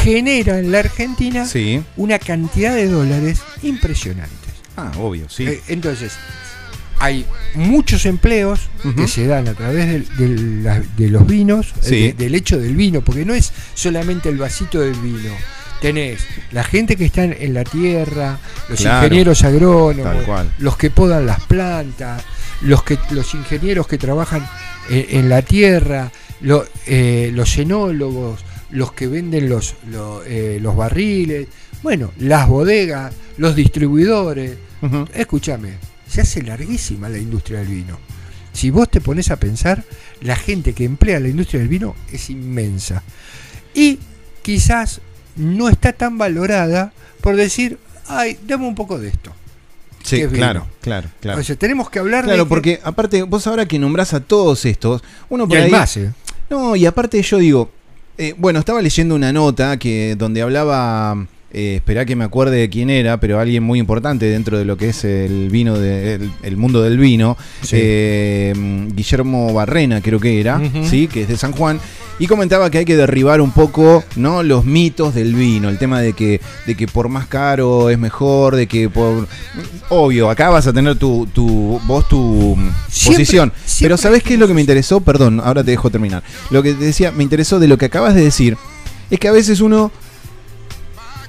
genera 0.03 0.59
en 0.59 0.71
la 0.71 0.79
Argentina 0.79 1.45
Sí. 1.45 1.81
una 1.97 2.19
cantidad 2.19 2.75
de 2.75 2.87
dólares 2.87 3.39
impresionantes. 3.63 4.37
Ah, 4.77 4.91
obvio, 4.97 5.27
sí. 5.29 5.45
Eh, 5.45 5.61
entonces, 5.67 6.13
hay 6.99 7.25
muchos 7.55 8.05
empleos 8.05 8.61
que 8.95 9.07
se 9.07 9.27
dan 9.27 9.47
a 9.47 9.53
través 9.53 9.87
del- 9.87 10.17
del- 10.17 10.63
la- 10.63 10.79
de, 10.97 11.09
los 11.09 11.25
vinos, 11.27 11.73
eh, 11.77 11.79
Sí. 11.81 12.01
de- 12.07 12.13
del 12.13 12.35
hecho 12.35 12.57
del 12.57 12.75
vino, 12.75 13.01
porque 13.01 13.25
no 13.25 13.33
es 13.33 13.51
solamente 13.73 14.29
el 14.29 14.37
vasito 14.37 14.79
del 14.79 14.93
vino. 14.95 15.33
Tenés 15.81 16.21
la 16.53 16.63
gente 16.63 16.95
que 16.95 17.05
está 17.05 17.25
en, 17.25 17.53
la 17.53 17.65
tierra, 17.65 18.39
los 18.69 18.79
Claro. 18.79 19.05
ingenieros 19.05 19.43
agrónomos, 19.43 20.23
los 20.59 20.77
que 20.77 20.89
podan 20.89 21.25
las 21.25 21.41
plantas, 21.43 22.23
los 22.61 22.83
que 22.83 22.97
los 23.11 23.33
ingenieros 23.33 23.85
que 23.87 23.97
trabajan 23.97 24.47
en, 24.89 25.05
en 25.19 25.29
la 25.29 25.41
tierra, 25.41 26.09
lo- 26.43 26.65
eh, 26.85 27.31
los 27.33 27.57
enólogos, 27.57 28.45
los 28.69 28.93
que 28.93 29.07
venden 29.07 29.49
los, 29.49 29.75
lo- 29.89 30.23
eh, 30.23 30.59
los 30.61 30.75
barriles, 30.75 31.47
bueno, 31.81 32.11
las 32.19 32.47
bodegas, 32.47 33.13
los 33.37 33.55
distribuidores. 33.55 34.57
Ujú. 34.81 35.07
Escúchame, 35.13 35.73
se 36.07 36.21
hace 36.21 36.43
larguísima 36.43 37.09
la 37.09 37.17
industria 37.17 37.59
del 37.59 37.67
vino. 37.69 37.97
Si 38.53 38.69
vos 38.69 38.89
te 38.89 39.01
pones 39.01 39.31
a 39.31 39.37
pensar, 39.37 39.83
la 40.21 40.35
gente 40.35 40.73
que 40.73 40.85
emplea 40.85 41.19
la 41.19 41.27
industria 41.29 41.59
del 41.59 41.69
vino 41.69 41.95
es 42.11 42.29
inmensa. 42.29 43.01
Y 43.73 43.97
quizás 44.43 45.01
no 45.35 45.69
está 45.69 45.93
tan 45.93 46.17
valorada 46.19 46.93
por 47.21 47.35
decir, 47.35 47.79
ay, 48.07 48.37
dame 48.45 48.67
un 48.67 48.75
poco 48.75 48.99
de 48.99 49.07
esto. 49.07 49.31
Sí, 50.03 50.21
claro, 50.27 50.67
claro, 50.81 51.09
claro. 51.21 51.39
O 51.39 51.43
sea, 51.43 51.55
tenemos 51.55 51.89
que 51.89 51.97
hablar 51.97 52.25
de... 52.25 52.31
Claro, 52.31 52.43
que- 52.43 52.49
porque 52.49 52.79
aparte, 52.83 53.23
vos 53.23 53.47
ahora 53.47 53.65
que 53.65 53.79
nombrás 53.79 54.13
a 54.13 54.19
todos 54.19 54.65
estos, 54.65 55.01
uno 55.29 55.47
por 55.47 55.57
ahí. 55.57 55.71
más, 55.71 55.95
¿eh? 55.97 56.11
No, 56.49 56.75
y 56.75 56.85
aparte 56.85 57.21
yo 57.21 57.37
digo, 57.37 57.69
eh, 58.17 58.35
bueno, 58.37 58.59
estaba 58.59 58.81
leyendo 58.81 59.15
una 59.15 59.33
nota 59.33 59.77
que 59.77 60.15
donde 60.17 60.41
hablaba, 60.41 61.25
eh, 61.53 61.75
esperá 61.75 62.05
que 62.05 62.15
me 62.15 62.23
acuerde 62.23 62.57
de 62.57 62.69
quién 62.69 62.89
era, 62.89 63.19
pero 63.19 63.39
alguien 63.39 63.63
muy 63.63 63.79
importante 63.79 64.25
dentro 64.25 64.57
de 64.57 64.65
lo 64.65 64.75
que 64.75 64.89
es 64.89 65.03
el 65.05 65.49
vino, 65.49 65.77
de, 65.77 66.15
el, 66.15 66.31
el 66.41 66.57
mundo 66.57 66.81
del 66.81 66.97
vino, 66.97 67.37
Sí. 67.61 67.77
eh, 67.79 68.53
Guillermo 68.95 69.53
Barrena 69.53 70.01
creo 70.01 70.19
que 70.19 70.39
era, 70.39 70.59
sí, 70.89 71.07
que 71.07 71.21
es 71.23 71.27
de 71.27 71.37
San 71.37 71.51
Juan, 71.51 71.79
y 72.19 72.27
comentaba 72.27 72.69
que 72.69 72.77
hay 72.79 72.85
que 72.85 72.95
derribar 72.95 73.41
un 73.41 73.51
poco, 73.51 74.03
¿no? 74.15 74.43
Los 74.43 74.65
mitos 74.65 75.15
del 75.15 75.33
vino, 75.33 75.69
el 75.69 75.77
tema 75.79 75.99
de 75.99 76.13
que, 76.13 76.41
de 76.67 76.75
que 76.75 76.87
por 76.87 77.09
más 77.09 77.25
caro 77.27 77.89
es 77.89 77.97
mejor, 77.97 78.55
de 78.55 78.67
que 78.67 78.87
por, 78.89 79.27
obvio, 79.89 80.29
acá 80.29 80.49
vas 80.49 80.67
a 80.67 80.73
tener 80.73 80.95
tu, 80.97 81.27
tu 81.33 81.79
vos 81.87 82.07
tu 82.07 82.55
Siempre- 82.89 83.23
posición, 83.23 83.51
pero 83.81 83.97
¿sabés 83.97 84.21
qué 84.23 84.35
es 84.35 84.39
lo 84.39 84.47
que 84.47 84.53
me 84.53 84.61
interesó? 84.61 85.01
Perdón, 85.01 85.39
ahora 85.43 85.63
te 85.63 85.71
dejo 85.71 85.89
terminar. 85.89 86.23
Lo 86.51 86.61
que 86.61 86.73
te 86.73 86.85
decía, 86.85 87.11
me 87.11 87.23
interesó 87.23 87.59
de 87.59 87.67
lo 87.67 87.77
que 87.77 87.85
acabas 87.85 88.13
de 88.15 88.21
decir, 88.23 88.57
es 89.09 89.19
que 89.19 89.27
a 89.27 89.31
veces 89.31 89.59
uno, 89.59 89.91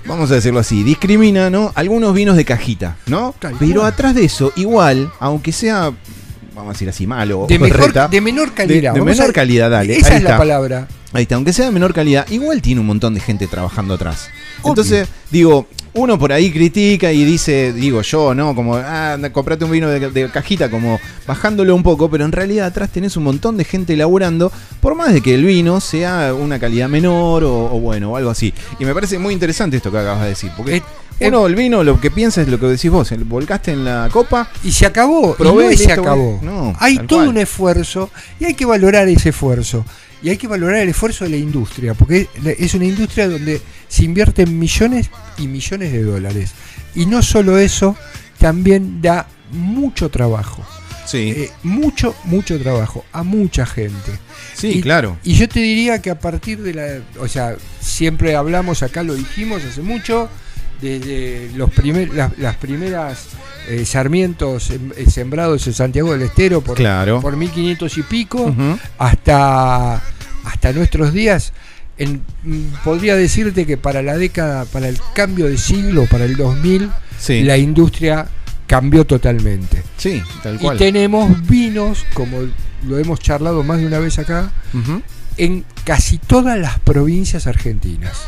vamos 0.07 0.31
a 0.31 0.35
decirlo 0.35 0.61
así, 0.61 0.83
discrimina, 0.83 1.51
¿no? 1.51 1.73
Algunos 1.75 2.15
vinos 2.15 2.37
de 2.37 2.45
cajita, 2.45 2.97
¿no? 3.07 3.35
Pero 3.59 3.85
atrás 3.85 4.15
de 4.15 4.25
eso, 4.25 4.53
igual, 4.57 5.11
aunque 5.21 5.53
sea, 5.53 5.93
vamos 6.55 6.71
a 6.71 6.73
decir 6.73 6.89
así, 6.89 7.07
malo 7.07 7.41
o 7.43 7.47
de, 7.47 7.59
mejor, 7.59 7.79
berreta, 7.81 8.09
de 8.09 8.21
menor 8.21 8.53
calidad. 8.53 8.93
de 8.95 9.01
Vamos 9.01 9.17
menor 9.17 9.31
a- 9.31 9.33
calidad, 9.33 9.71
dale, 9.71 9.97
Esa 9.97 10.09
ahí 10.13 10.17
es 10.17 10.23
la 10.23 10.37
palabra. 10.39 10.89
Ahí 11.13 11.23
está, 11.23 11.37
aunque 11.37 11.53
sea 11.53 11.67
de 11.67 11.71
menor 11.73 11.95
calidad, 11.95 12.27
igual 12.31 12.61
tiene 12.61 12.81
un 12.81 12.87
montón 12.89 13.15
de 13.15 13.21
gente 13.21 13.47
trabajando 13.47 13.95
atrás. 13.95 14.29
Obvio. 14.63 14.71
Entonces, 14.73 15.09
digo, 15.31 15.69
uno 15.95 16.19
por 16.19 16.33
ahí 16.33 16.51
critica 16.51 17.13
y 17.13 17.25
dice, 17.25 17.73
digo 17.73 18.03
yo, 18.03 18.35
¿no? 18.35 18.55
Como, 18.55 18.77
ah, 18.77 19.17
comprate 19.33 19.65
un 19.65 19.71
vino 19.71 19.89
de, 19.89 20.11
de 20.11 20.29
cajita, 20.29 20.69
como 20.71 20.99
bajándolo 21.27 21.75
un 21.75 21.83
poco, 21.83 22.11
pero 22.11 22.25
en 22.25 22.33
realidad 22.33 22.67
atrás 22.67 22.91
tenés 22.91 23.17
un 23.17 23.25
montón 23.25 23.57
de 23.57 23.65
gente 23.65 23.97
laburando, 23.97 24.51
por 24.81 24.95
más 24.97 25.13
de 25.13 25.21
que 25.21 25.35
el 25.35 25.45
vino 25.45 25.81
sea 25.81 26.35
una 26.35 26.59
calidad 26.59 26.89
menor 26.89 27.45
o, 27.45 27.67
o 27.75 27.81
bueno, 27.81 28.13
o 28.13 28.17
algo 28.17 28.31
así. 28.31 28.53
Y 28.79 28.85
me 28.85 28.93
parece 28.93 29.19
muy 29.19 29.33
interesante 29.35 29.77
esto 29.77 29.91
que 29.93 29.99
acabas 29.99 30.23
de 30.23 30.29
decir, 30.31 30.51
porque 30.57 30.83
Eh, 31.21 31.29
uno, 31.29 31.47
el 31.47 31.55
vino, 31.55 31.85
lo 31.85 32.01
que 32.01 32.11
piensa 32.11 32.43
es 32.43 32.49
lo 32.49 32.59
que 32.59 32.67
decís 32.67 32.91
vos, 32.91 33.13
el 33.13 33.23
volcaste 33.23 33.71
en 33.71 33.85
la 33.85 34.09
copa, 34.11 34.49
Y 34.65 34.73
se 34.73 34.87
acabó. 34.87 35.37
Probé, 35.37 35.67
y 35.67 35.77
no 35.77 35.77
se 35.77 35.93
acabó. 35.93 36.41
no, 36.43 36.75
hay 36.81 36.99
todo 37.07 37.21
cual. 37.21 37.29
un 37.29 37.39
esfuerzo 37.39 38.11
y 38.41 38.47
hay 38.47 38.55
que 38.55 38.67
valorar 38.67 39.07
ese 39.09 39.29
esfuerzo. 39.29 39.85
Y 40.25 40.31
hay 40.31 40.37
que 40.39 40.49
valorar 40.49 40.77
el 40.79 40.89
esfuerzo 40.89 41.23
de 41.25 41.31
la 41.31 41.37
industria, 41.37 41.95
porque 41.95 42.27
es 42.59 42.73
una 42.75 42.87
industria 42.87 43.29
donde 43.29 43.61
se 43.89 44.05
invierten 44.05 44.59
millones 44.59 45.11
y 45.39 45.47
millones 45.47 45.93
de 45.93 46.03
dólares. 46.03 46.51
Y 46.97 47.05
no 47.07 47.23
solo 47.23 47.59
eso, 47.59 47.95
también 48.39 49.03
da 49.03 49.29
mucho 49.53 50.09
trabajo. 50.09 50.65
sí, 51.07 51.35
Eh, 51.37 51.51
mucho, 51.63 52.17
mucho 52.25 52.59
trabajo 52.59 53.05
a 53.13 53.23
mucha 53.23 53.67
gente. 53.67 54.13
sí, 54.57 54.69
y- 54.79 54.81
claro. 54.81 55.19
Y 55.23 55.35
yo 55.35 55.47
te 55.49 55.61
diría 55.61 56.01
que 56.01 56.09
a 56.11 56.19
partir 56.19 56.63
de 56.63 56.73
la. 56.73 56.87
O 57.23 57.29
sea, 57.29 57.57
siempre 57.81 58.35
hablamos, 58.35 58.83
acá 58.83 59.03
lo 59.03 59.15
dijimos 59.15 59.63
hace 59.63 59.83
mucho, 59.83 60.31
desde 60.81 61.51
los 61.57 61.71
primer, 61.71 62.13
las, 62.15 62.37
las 62.39 62.57
primeras 62.57 63.27
eh, 63.69 63.85
sarmientos 63.85 64.71
eh, 64.71 64.79
sembrados 65.11 65.67
en 65.67 65.73
Santiago 65.73 66.13
del 66.13 66.23
Estero 66.23 66.61
por, 66.61 66.77
Claro. 66.77 67.21
por 67.21 67.37
1500 67.37 67.97
y 67.99 68.03
pico, 68.03 68.55
hasta, 68.99 70.03
hasta 70.45 70.73
nuestros 70.73 71.13
días. 71.13 71.53
En- 71.97 72.23
mm, 72.43 72.83
podría 72.85 73.15
decirte 73.17 73.67
que 73.67 73.77
para 73.77 74.03
la 74.03 74.17
década, 74.17 74.65
para 74.65 74.89
el 74.89 74.99
cambio 75.15 75.47
de 75.47 75.57
siglo, 75.59 76.07
para 76.11 76.25
el 76.25 76.37
2000, 76.37 76.91
Sí, 77.19 77.43
la 77.43 77.57
industria 77.57 78.27
cambió 78.67 79.07
totalmente. 79.07 79.83
sí, 79.97 80.21
tal 80.43 80.59
Y 80.61 80.77
tenemos 80.77 81.47
vinos, 81.47 82.05
como 82.13 82.39
lo 82.87 82.99
hemos 82.99 83.21
charlado 83.21 83.63
más 83.63 83.79
de 83.79 83.87
una 83.87 83.99
vez 84.01 84.19
acá, 84.19 84.51
en 85.37 85.65
casi 85.85 86.19
todas 86.19 86.59
las 86.59 86.79
provincias 86.81 87.47
argentinas. 87.47 88.19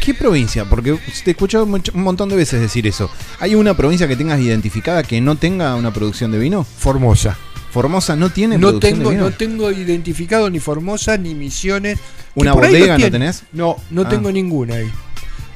¿Qué 0.00 0.14
provincia? 0.14 0.64
Porque 0.64 0.92
te 1.24 1.30
he 1.30 1.32
escuchado 1.32 1.66
mucho- 1.66 1.92
un 1.94 2.02
montón 2.02 2.28
de 2.28 2.36
veces 2.36 2.60
decir 2.60 2.86
eso. 2.86 3.10
¿Hay 3.38 3.54
una 3.54 3.74
provincia 3.76 4.06
que 4.08 4.16
tengas 4.16 4.40
identificada 4.40 5.02
que 5.02 5.20
no 5.20 5.36
tenga 5.36 5.74
una 5.76 5.92
producción 5.92 6.30
de 6.32 6.38
vino? 6.38 6.64
Formosa. 6.64 7.36
Formosa 7.70 8.16
no 8.16 8.30
tiene 8.30 8.58
No 8.58 8.68
producción 8.68 8.94
tengo, 8.98 9.10
de 9.10 9.16
vino. 9.16 9.30
no 9.30 9.36
tengo 9.36 9.70
identificado 9.70 10.50
ni 10.50 10.58
Formosa 10.60 11.16
ni 11.16 11.34
Misiones. 11.34 11.98
¿Una 12.34 12.52
bodega 12.52 12.98
no 12.98 13.10
tenés? 13.10 13.44
No, 13.52 13.76
no 13.90 14.02
Ah. 14.02 14.08
tengo 14.08 14.30
ninguna 14.32 14.74
ahí. 14.76 14.90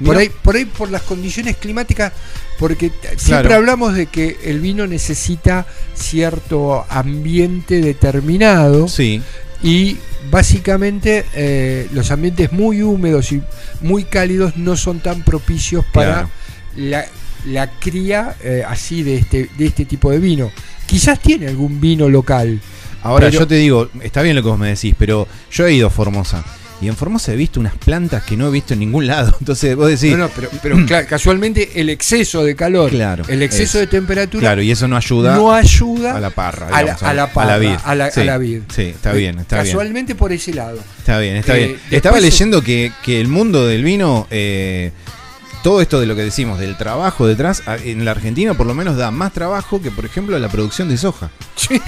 Por 0.05 0.17
ahí, 0.17 0.29
por 0.43 0.57
ahí 0.57 0.65
por 0.65 0.91
las 0.91 1.03
condiciones 1.03 1.57
climáticas, 1.57 2.13
porque 2.59 2.91
siempre 3.17 3.55
hablamos 3.55 3.95
de 3.95 4.07
que 4.07 4.37
el 4.45 4.61
vino 4.61 4.87
necesita 4.87 5.67
cierto 5.95 6.85
ambiente 6.89 7.81
determinado 7.81 8.89
Sí, 8.89 9.21
y 9.63 9.97
básicamente 10.31 11.25
eh, 11.35 11.89
los 11.93 12.11
ambientes 12.11 12.53
muy 12.53 12.83
húmedos 12.83 13.33
y 13.33 13.43
muy 13.81 14.05
cálidos 14.05 14.57
no 14.57 14.77
son 14.77 15.01
tan 15.01 15.23
propicios 15.23 15.85
para 15.93 16.13
Claro. 16.13 16.29
la, 16.77 17.05
la 17.47 17.71
cría 17.79 18.37
eh, 18.43 18.63
así 18.67 19.03
de 19.03 19.17
este, 19.17 19.49
de 19.59 19.67
este 19.67 19.85
tipo 19.85 20.11
de 20.11 20.19
vino. 20.19 20.51
Quizás 20.87 21.19
tiene 21.21 21.49
algún 21.49 21.81
vino 21.81 22.09
local. 22.09 22.61
Ahora 23.03 23.27
Pero- 23.29 23.41
yo 23.41 23.47
te 23.47 23.57
digo, 23.57 23.89
está 24.03 24.23
bien 24.23 24.37
lo 24.37 24.43
que 24.43 24.49
vos 24.49 24.59
me 24.59 24.69
decís, 24.69 24.95
pero 24.99 25.27
yo 25.51 25.67
he 25.67 25.75
ido 25.75 25.89
a 25.89 25.91
Formosa. 25.91 26.45
Y 26.85 26.89
en 26.89 26.97
Formosa 26.97 27.33
he 27.33 27.37
visto 27.37 27.59
unas 27.61 27.75
plantas 27.77 28.23
que 28.25 28.37
no 28.37 28.49
he 28.49 28.51
visto 28.51 28.75
en 28.75 28.81
ningún 28.81 29.07
lado. 29.07 29.35
Entonces 29.41 29.75
vos 29.75 29.89
decís. 29.89 30.11
No, 30.13 30.19
no, 30.19 30.29
pero, 30.29 30.49
pero 30.63 30.77
cla- 30.79 31.07
casualmente 31.07 31.81
el 31.81 31.89
exceso 31.91 32.45
de 32.45 32.55
calor, 32.55 32.91
Claro, 32.91 33.25
el 33.29 33.43
exceso 33.43 33.79
es- 33.79 33.85
de 33.85 33.87
temperatura, 33.87 34.41
Claro, 34.41 34.63
y 34.63 34.71
eso 34.71 34.87
no 34.87 34.97
ayuda 34.97 35.35
no 35.37 35.53
ayuda 35.53 36.17
a 36.17 36.21
la 36.21 36.31
parra. 36.31 36.67
a 36.69 36.71
la, 36.71 36.79
digamos, 36.81 37.03
a 37.03 37.15
la 37.15 37.23
a 37.25 37.33
parra, 37.33 37.51
la 37.53 37.59
vid. 37.59 37.77
a 37.85 37.95
la- 37.95 38.05
a 38.07 38.11
Sí, 38.11 38.25
la 38.25 38.39
vid. 38.39 38.61
sí, 38.75 38.83
está 38.83 39.13
bien, 39.13 39.39
está 39.39 39.57
bien. 39.57 39.67
Casualmente 39.67 40.15
por 40.15 40.33
ese 40.33 40.53
lado. 40.55 40.79
Está 40.99 41.19
bien, 41.19 41.37
está 41.37 41.57
Eh, 41.57 41.67
bien. 41.67 41.79
Estaba 41.91 42.21
leyendo 42.21 42.63
que, 42.63 42.93
que 43.03 43.21
el 43.21 43.29
mundo 43.29 43.67
del 43.67 43.83
vino, 43.85 44.27
eh, 44.31 44.93
todo 45.65 45.81
esto 45.81 45.99
de 45.99 46.05
lo 46.05 46.15
que 46.15 46.23
decimos, 46.23 46.61
del 46.61 46.77
trabajo 46.77 47.27
detrás, 47.27 47.63
en 47.85 48.05
la 48.05 48.11
Argentina 48.11 48.53
por 48.53 48.67
lo 48.67 48.75
menos 48.75 48.99
da 48.99 49.11
más 49.11 49.33
trabajo 49.33 49.81
que, 49.81 49.91
por 49.91 50.05
ejemplo, 50.05 50.39
la 50.39 50.51
producción 50.51 50.91
de 50.91 50.99
soja. 50.99 51.31
Sí, 51.57 51.81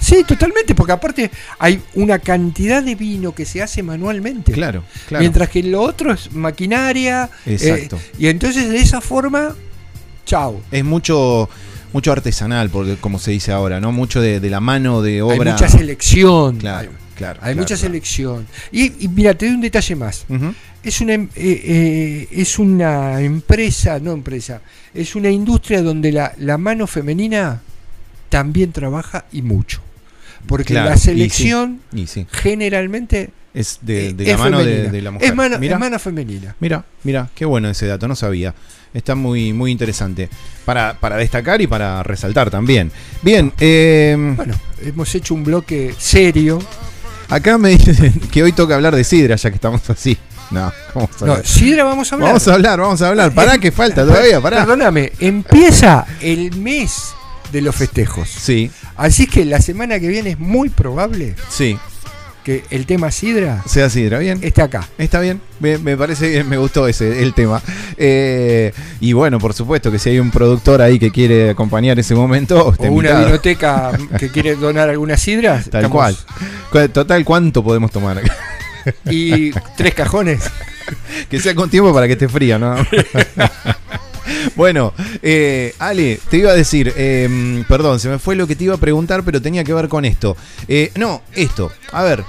sí, 0.00 0.22
totalmente, 0.22 0.76
porque 0.76 0.92
aparte 0.92 1.30
hay 1.58 1.82
una 1.94 2.20
cantidad 2.20 2.84
de 2.84 2.94
vino 2.94 3.34
que 3.34 3.44
se 3.44 3.60
hace 3.60 3.82
manualmente. 3.82 4.52
Claro, 4.52 4.84
claro. 5.08 5.20
Mientras 5.20 5.48
que 5.48 5.64
lo 5.64 5.82
otro 5.82 6.12
es 6.12 6.32
maquinaria. 6.32 7.28
Exacto. 7.44 7.96
eh, 7.96 8.12
y 8.20 8.26
entonces 8.28 8.70
de 8.70 8.78
esa 8.78 9.00
forma, 9.00 9.56
chau. 10.24 10.62
Es 10.70 10.84
mucho 10.84 11.48
mucho 11.92 12.12
artesanal, 12.12 12.70
porque, 12.70 12.94
como 12.96 13.18
se 13.18 13.32
dice 13.32 13.50
ahora, 13.50 13.80
¿no? 13.80 13.90
Mucho 13.90 14.20
de, 14.20 14.38
de 14.38 14.50
la 14.50 14.60
mano 14.60 15.02
de 15.02 15.14
Hay 15.14 15.20
obra. 15.22 15.52
mucha 15.52 15.68
selección. 15.68 16.58
Claro, 16.58 16.90
hay, 16.90 16.96
claro. 17.16 17.38
hay 17.40 17.54
claro, 17.54 17.56
mucha 17.56 17.74
claro. 17.74 17.80
selección. 17.88 18.46
Y, 18.70 19.04
y 19.04 19.08
mira, 19.08 19.34
te 19.34 19.46
doy 19.46 19.54
un 19.56 19.60
detalle 19.62 19.96
más. 19.96 20.24
Ujú. 20.28 20.54
Es 20.86 21.00
una, 21.00 21.14
em- 21.14 21.28
eh, 21.34 21.62
eh, 21.64 22.28
es 22.30 22.60
una 22.60 23.20
empresa, 23.20 23.98
no 23.98 24.12
empresa, 24.12 24.60
es 24.94 25.16
una 25.16 25.28
industria 25.30 25.82
donde 25.82 26.12
la, 26.12 26.32
la 26.38 26.58
mano 26.58 26.86
femenina 26.86 27.60
también 28.28 28.70
trabaja 28.70 29.24
y 29.32 29.42
mucho. 29.42 29.80
Porque 30.46 30.74
Claro, 30.74 30.90
la 30.90 30.94
y 30.94 30.98
sí, 30.98 31.04
selección 31.06 31.80
Y 31.92 32.06
sí, 32.06 32.24
generalmente 32.30 33.30
es 33.52 33.80
de, 33.82 34.10
eh, 34.10 34.14
la 34.18 34.36
mano 34.36 34.64
de, 34.64 35.02
la 35.02 35.10
mujer. 35.10 35.28
Es 35.30 35.34
mano, 35.34 35.58
Mira. 35.58 35.74
es 35.74 35.80
mano 35.80 35.98
femenina. 35.98 36.54
Mira, 36.60 36.84
mira, 37.02 37.28
qué 37.34 37.44
bueno 37.44 37.68
ese 37.68 37.86
dato, 37.88 38.06
no 38.06 38.14
sabía. 38.14 38.54
Está 38.94 39.16
muy, 39.16 39.52
muy 39.52 39.72
interesante. 39.72 40.28
Para, 40.64 40.96
para 41.00 41.16
destacar 41.16 41.60
y 41.60 41.66
para 41.66 42.00
resaltar 42.04 42.48
también. 42.48 42.92
Bien, 43.22 43.52
eh, 43.58 44.14
Bueno, 44.36 44.54
hemos 44.82 45.12
hecho 45.16 45.34
un 45.34 45.42
bloque 45.42 45.94
serio. 45.98 46.60
acá 47.28 47.58
me 47.58 47.70
dicen 47.70 48.12
que 48.30 48.44
hoy 48.44 48.52
toca 48.52 48.76
hablar 48.76 48.94
de 48.94 49.02
sidra, 49.02 49.34
ya 49.34 49.50
que 49.50 49.56
estamos 49.56 49.90
así. 49.90 50.16
No, 50.50 50.72
vamos 50.94 51.10
a 51.22 51.26
No, 51.26 51.32
hablar. 51.32 51.46
Sidra 51.46 51.84
vamos 51.84 52.10
a 52.12 52.14
hablar. 52.14 52.28
Vamos 52.28 52.48
a 52.48 52.54
hablar, 52.54 52.80
vamos 52.80 53.02
a 53.02 53.08
hablar. 53.08 53.32
Pará, 53.34 53.58
que 53.58 53.72
falta 53.72 54.04
todavía, 54.04 54.40
pará. 54.40 54.58
Perdóname, 54.60 55.12
empieza 55.20 56.06
el 56.20 56.54
mes 56.56 57.14
de 57.52 57.62
los 57.62 57.74
festejos. 57.76 58.28
Sí, 58.28 58.70
Así 58.96 59.26
que 59.26 59.44
la 59.44 59.60
semana 59.60 60.00
que 60.00 60.08
viene 60.08 60.30
es 60.30 60.38
muy 60.38 60.68
probable 60.70 61.34
sí, 61.50 61.78
que 62.44 62.64
el 62.70 62.86
tema 62.86 63.10
Sidra 63.10 63.62
sea 63.66 63.90
sidra, 63.90 64.18
bien. 64.20 64.38
esté 64.42 64.62
acá. 64.62 64.88
Está 64.98 65.20
bien, 65.20 65.40
me, 65.60 65.78
me 65.78 65.96
parece 65.96 66.28
bien, 66.30 66.48
me 66.48 66.56
gustó 66.56 66.86
ese 66.88 67.22
el 67.22 67.34
tema. 67.34 67.60
Eh, 67.98 68.72
y 69.00 69.12
bueno, 69.12 69.38
por 69.38 69.52
supuesto 69.52 69.90
que 69.92 69.98
si 69.98 70.10
hay 70.10 70.18
un 70.18 70.30
productor 70.30 70.80
ahí 70.80 70.98
que 70.98 71.10
quiere 71.10 71.50
acompañar 71.50 71.98
ese 71.98 72.14
momento, 72.14 72.72
está 72.72 72.88
o 72.88 72.92
una 72.92 73.18
biblioteca 73.18 73.92
que 74.18 74.30
quiere 74.30 74.54
donar 74.56 74.88
algunas 74.88 75.20
sidras. 75.20 75.64
Tal 75.70 75.84
estamos- 75.84 75.90
cual. 75.92 76.16
Cu- 76.70 76.88
Total, 76.92 77.24
¿cuánto 77.24 77.62
podemos 77.64 77.90
tomar? 77.90 78.22
Y 79.10 79.50
tres 79.76 79.94
cajones. 79.94 80.50
que 81.30 81.40
sea 81.40 81.54
con 81.54 81.70
tiempo 81.70 81.92
para 81.92 82.06
que 82.06 82.14
esté 82.14 82.28
fría, 82.28 82.58
¿no? 82.58 82.76
bueno, 84.56 84.92
eh, 85.22 85.74
Ale, 85.78 86.20
te 86.30 86.38
iba 86.38 86.50
a 86.50 86.54
decir, 86.54 86.92
eh, 86.96 87.64
perdón, 87.68 88.00
se 88.00 88.08
me 88.08 88.18
fue 88.18 88.36
lo 88.36 88.46
que 88.46 88.56
te 88.56 88.64
iba 88.64 88.74
a 88.74 88.78
preguntar, 88.78 89.22
pero 89.24 89.42
tenía 89.42 89.64
que 89.64 89.74
ver 89.74 89.88
con 89.88 90.04
esto. 90.04 90.36
Eh, 90.68 90.92
no, 90.96 91.22
esto, 91.34 91.72
a 91.92 92.02
ver, 92.02 92.24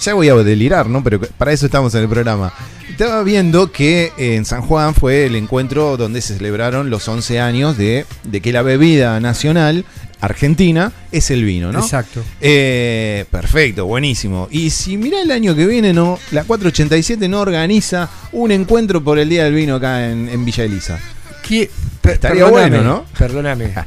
ya 0.00 0.14
voy 0.14 0.28
a 0.28 0.34
delirar, 0.34 0.88
¿no? 0.88 1.02
Pero 1.02 1.20
para 1.20 1.52
eso 1.52 1.66
estamos 1.66 1.94
en 1.94 2.02
el 2.02 2.08
programa. 2.08 2.52
Estaba 2.88 3.22
viendo 3.22 3.72
que 3.72 4.12
en 4.18 4.44
San 4.44 4.62
Juan 4.62 4.94
fue 4.94 5.26
el 5.26 5.36
encuentro 5.36 5.96
donde 5.96 6.20
se 6.20 6.36
celebraron 6.36 6.90
los 6.90 7.08
11 7.08 7.40
años 7.40 7.76
de, 7.76 8.06
de 8.24 8.40
que 8.40 8.52
la 8.52 8.62
bebida 8.62 9.18
nacional 9.20 9.84
argentina 10.24 10.92
es 11.12 11.30
el 11.30 11.44
vino, 11.44 11.70
¿no? 11.72 11.80
Exacto. 11.80 12.22
Eh, 12.40 13.24
perfecto, 13.30 13.86
buenísimo. 13.86 14.48
Y 14.50 14.70
si 14.70 14.96
mira 14.96 15.20
el 15.22 15.30
año 15.30 15.54
que 15.54 15.66
viene, 15.66 15.92
no, 15.92 16.18
la 16.32 16.44
487 16.44 17.28
no 17.28 17.40
organiza 17.40 18.08
un 18.32 18.50
encuentro 18.50 19.02
por 19.02 19.18
el 19.18 19.28
Día 19.28 19.44
del 19.44 19.54
Vino 19.54 19.76
acá 19.76 20.08
en, 20.10 20.28
en 20.28 20.44
Villa 20.44 20.64
Elisa. 20.64 20.98
¿Qué- 21.46 21.70
Estaría 22.02 22.44
bueno, 22.46 22.82
¿no? 22.82 23.04
Perdóname. 23.18 23.72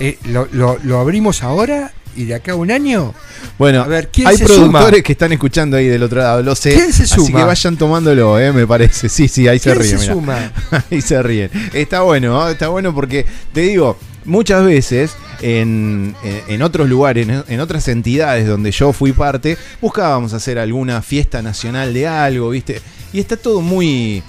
Eh, 0.00 0.16
lo, 0.26 0.46
lo- 0.52 0.78
lo 0.84 1.00
abrimos 1.00 1.42
ahora 1.42 1.90
y 2.14 2.22
de 2.26 2.36
acá 2.36 2.52
a 2.52 2.54
un 2.54 2.70
año? 2.70 3.14
Bueno, 3.58 3.82
A 3.82 3.88
ver, 3.88 4.10
¿quién 4.12 4.28
hay 4.28 4.36
se 4.36 4.44
productores 4.44 4.90
suma? 4.90 5.02
que 5.02 5.10
están 5.12 5.32
escuchando 5.32 5.76
ahí 5.76 5.86
del 5.88 6.04
otro 6.04 6.20
lado, 6.20 6.40
lo 6.40 6.54
sé. 6.54 6.72
¿Quién 6.72 6.92
se 6.92 7.02
Así 7.02 7.14
suma? 7.16 7.40
que 7.40 7.44
vayan 7.44 7.76
tomándolo, 7.76 8.38
eh, 8.38 8.52
me 8.52 8.64
parece. 8.64 9.08
Sí, 9.08 9.26
sí, 9.26 9.48
ahí 9.48 9.58
se 9.58 9.70
¿Quién 9.72 9.82
ríen. 9.82 9.98
se 9.98 10.02
mirá. 10.04 10.12
suma? 10.14 10.52
Ahí 10.92 11.00
se 11.00 11.20
ríen. 11.20 11.50
Está 11.72 12.02
bueno, 12.02 12.28
¿no? 12.32 12.48
está 12.48 12.68
bueno 12.68 12.94
porque 12.94 13.26
te 13.52 13.62
digo, 13.62 13.98
muchas 14.24 14.64
veces 14.64 15.16
en, 15.40 16.14
en- 16.48 16.62
otros 16.62 16.88
lugares, 16.88 17.26
en, 17.48 17.60
otras 17.60 17.86
entidades 17.88 18.46
donde 18.46 18.70
yo 18.70 18.92
fui 18.92 19.12
parte, 19.12 19.56
buscábamos 19.80 20.32
hacer 20.32 20.58
alguna 20.58 21.02
fiesta 21.02 21.42
nacional 21.42 21.94
de 21.94 22.06
algo, 22.06 22.50
¿viste? 22.50 22.80
Y 23.12 23.20
está 23.20 23.36
todo 23.36 23.60
muy. 23.60 24.22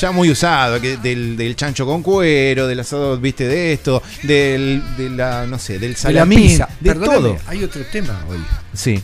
Ya 0.00 0.10
muy 0.10 0.28
usado, 0.28 0.80
que 0.80 0.96
del, 0.96 1.36
del 1.36 1.54
chancho 1.54 1.86
con 1.86 2.02
cuero, 2.02 2.66
del 2.66 2.80
asado, 2.80 3.16
viste, 3.18 3.46
de 3.46 3.74
esto, 3.74 4.02
del, 4.24 4.82
de 4.96 5.08
la, 5.10 5.46
no 5.46 5.56
sé, 5.58 5.74
del 5.74 5.82
De 5.82 5.88
la 5.90 5.96
salamín, 5.98 6.40
pizza. 6.48 6.68
de 6.80 6.94
todo. 6.96 7.36
Hay 7.46 7.62
otro 7.62 7.80
tema 7.92 8.24
hoy. 8.28 8.38
Sí. 8.72 9.00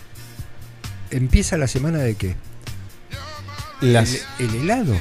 ¿Empieza 1.12 1.56
la 1.56 1.68
semana 1.68 1.98
de 1.98 2.16
qué? 2.16 2.34
Las, 3.80 4.20
El, 4.40 4.46
el 4.48 4.54
helado. 4.62 4.94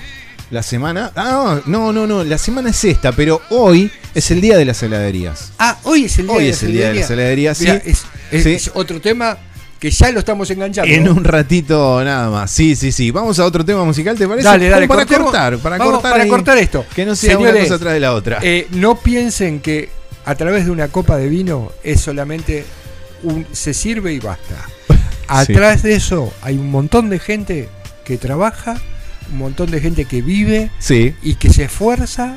La 0.52 0.64
semana. 0.64 1.12
Ah, 1.16 1.60
no, 1.66 1.92
no, 1.94 2.08
no. 2.08 2.24
La 2.24 2.38
semana 2.38 2.70
es 2.72 2.84
esta, 2.84 3.12
pero 3.12 3.42
hoy 3.50 3.92
es 4.16 4.32
el 4.32 4.42
día 4.42 4.58
de 4.58 4.66
las 4.66 4.82
heladerías. 4.84 5.52
Ah, 5.60 5.78
hoy 5.84 6.06
es 6.06 6.18
el 6.20 6.28
día 6.28 6.36
Hoy 6.36 6.44
de 6.46 6.50
es 6.50 6.64
el 6.64 6.72
día 6.74 6.90
de 6.90 7.00
las 7.02 7.10
heladerías, 7.12 7.58
sí. 7.58 7.68
Es, 7.68 8.04
es- 8.32 8.44
Sí. 8.44 8.54
es 8.54 8.72
otro 8.76 9.02
tema 9.02 9.38
que 9.80 9.90
ya 9.92 10.12
lo 10.12 10.20
estamos 10.20 10.50
enganchando. 10.52 10.94
En 10.94 11.08
un 11.10 11.24
ratito 11.24 12.04
nada 12.04 12.30
más. 12.30 12.52
Sí, 12.52 12.76
sí, 12.76 12.92
sí. 12.92 13.12
Vamos 13.12 13.40
a 13.40 13.46
otro 13.46 13.64
tema 13.66 13.84
musical, 13.86 14.18
¿te 14.18 14.28
parece? 14.28 14.48
Dale, 14.48 14.70
dale, 14.70 14.88
para 14.88 15.02
cortemos. 15.02 15.26
cortar, 15.32 15.58
para 15.60 15.78
Vamos, 15.78 15.94
cortar, 15.94 16.12
para 16.12 16.24
ahí, 16.24 16.30
cortar 16.30 16.58
esto. 16.58 16.86
Que 16.96 17.06
no 17.06 17.16
sea 17.16 17.38
una 17.38 17.48
Señores, 17.48 17.64
cosa 17.64 17.76
atrás 17.76 17.94
de 17.94 18.00
la 18.00 18.14
otra. 18.14 18.40
Eh, 18.42 18.68
no 18.72 19.00
piensen 19.00 19.62
que 19.62 19.90
a 20.26 20.36
través 20.36 20.66
de 20.66 20.72
una 20.72 20.90
copa 20.90 21.18
de 21.18 21.28
vino 21.30 21.72
es 21.84 22.02
solamente 22.02 22.66
un 23.24 23.46
se 23.52 23.74
sirve 23.74 24.14
y 24.14 24.20
basta. 24.20 24.56
Atrás 25.28 25.82
de 25.84 25.96
eso 25.96 26.34
hay 26.42 26.58
un 26.58 26.70
montón 26.72 27.10
de 27.10 27.20
gente 27.20 27.70
que 28.04 28.18
trabaja, 28.18 28.78
un 29.32 29.38
montón 29.38 29.72
de 29.72 29.80
gente 29.80 30.06
que 30.06 30.22
vive 30.22 30.72
sí. 30.80 31.16
y 31.22 31.36
que 31.36 31.50
se 31.50 31.66
esfuerza 31.66 32.36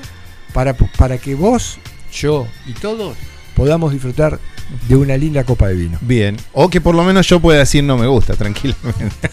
para, 0.52 0.74
para 0.74 1.18
que 1.18 1.34
vos, 1.34 1.78
yo 2.12 2.46
y 2.66 2.72
todos 2.72 3.16
podamos 3.62 3.92
disfrutar 3.92 4.40
de 4.88 4.96
una 4.96 5.16
linda 5.16 5.44
copa 5.44 5.68
de 5.68 5.74
vino. 5.74 5.96
Bien. 6.00 6.36
O 6.52 6.68
que 6.68 6.80
por 6.80 6.96
lo 6.96 7.04
menos 7.04 7.28
yo 7.28 7.38
pueda 7.38 7.60
decir 7.60 7.84
no 7.84 7.96
me 7.96 8.08
gusta, 8.08 8.34
tranquilamente. 8.38 9.30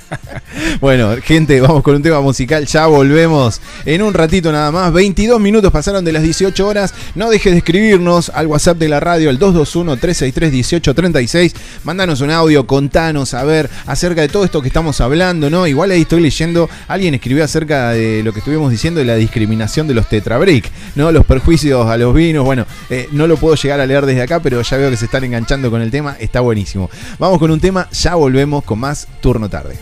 bueno, 0.80 1.16
gente, 1.24 1.60
vamos 1.60 1.82
con 1.82 1.96
un 1.96 2.04
tema 2.04 2.22
musical. 2.22 2.68
Ya 2.68 2.86
volvemos 2.86 3.60
en 3.86 4.04
un 4.04 4.14
ratito 4.14 4.52
nada 4.52 4.72
más. 4.72 4.94
22 4.94 5.40
minutos 5.40 5.72
pasaron 5.72 6.06
de 6.06 6.12
las 6.12 6.22
18 6.22 6.68
horas. 6.68 6.94
No 7.16 7.32
dejes 7.32 7.54
de 7.54 7.58
escribirnos 7.58 8.30
al 8.30 8.46
WhatsApp 8.46 8.78
de 8.78 8.88
la 8.88 9.00
radio, 9.00 9.32
al 9.32 9.40
221-363-1836. 9.40 11.56
Mándanos 11.86 12.22
un 12.22 12.30
audio, 12.30 12.68
contanos 12.68 13.34
a 13.34 13.44
ver 13.44 13.68
acerca 13.88 14.22
de 14.22 14.28
todo 14.28 14.46
esto 14.46 14.62
que 14.62 14.68
estamos 14.68 15.02
hablando, 15.02 15.50
¿no? 15.50 15.66
Igual 15.66 15.90
ahí 15.90 16.02
estoy 16.02 16.22
leyendo, 16.22 16.70
alguien 16.88 17.16
escribió 17.16 17.44
acerca 17.44 17.94
de 17.94 18.22
lo 18.22 18.32
que 18.32 18.38
estuvimos 18.40 18.70
diciendo 18.70 19.00
de 19.00 19.08
la 19.08 19.16
discriminación 19.16 19.88
de 19.88 19.96
los 19.96 20.08
Tetra 20.08 20.38
Break, 20.38 20.70
¿no? 20.94 21.12
Los 21.12 21.26
perjuicios 21.26 21.88
a 21.88 21.98
los 21.98 22.14
vinos. 22.14 22.46
Bueno, 22.46 22.68
eh, 22.92 23.10
no 23.12 23.26
lo 23.26 23.38
puedo 23.38 23.56
llegar 23.56 23.80
a 23.80 23.88
leer 23.88 24.06
desde 24.06 24.19
acá, 24.22 24.40
pero 24.42 24.62
ya 24.62 24.78
veo 24.78 24.90
que 24.90 24.98
se 24.98 25.06
están 25.06 25.24
enganchando 25.24 25.70
con 25.70 25.82
el 25.82 25.92
tema. 25.92 26.16
Está 26.20 26.42
buenísimo. 26.42 26.90
Vamos 27.18 27.40
con 27.40 27.52
un 27.52 27.60
tema, 27.60 27.90
ya 27.92 28.16
volvemos 28.16 28.64
con 28.64 28.80
más 28.80 29.08
turno 29.22 29.50
tarde. 29.50 29.78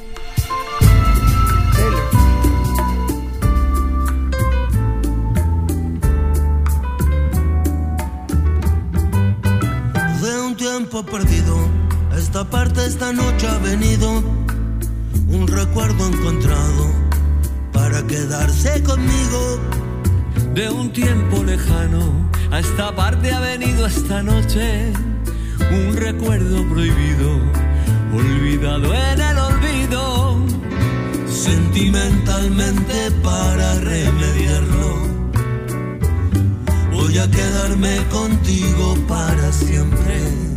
De 10.21 10.41
un 10.41 10.55
tiempo 10.55 11.03
perdido, 11.03 11.57
esta 12.17 12.49
parte 12.49 12.85
esta 12.85 13.13
noche 13.13 13.47
ha 13.47 13.57
venido 13.59 14.23
un 15.29 15.47
recuerdo 15.47 16.07
encontrado 16.07 16.91
para 17.73 18.05
quedarse 18.07 18.81
conmigo. 18.83 19.59
De 20.53 20.69
un 20.69 20.91
tiempo 20.91 21.43
lejano 21.43 22.27
a 22.51 22.59
esta 22.59 22.95
parte 22.95 23.31
ha 23.31 23.39
venido 23.39 23.85
esta 23.85 24.23
noche 24.23 24.93
un 25.71 25.95
recuerdo 25.95 26.67
prohibido, 26.69 27.39
olvidado 28.13 28.93
en 28.93 29.21
el 29.21 29.37
olvido. 29.37 30.37
Sentimentalmente 31.27 33.11
para 33.23 33.75
remediarlo, 33.75 35.07
voy 36.91 37.17
a 37.17 37.29
quedarme 37.29 37.97
contigo 38.09 38.95
para 39.07 39.51
siempre. 39.51 40.47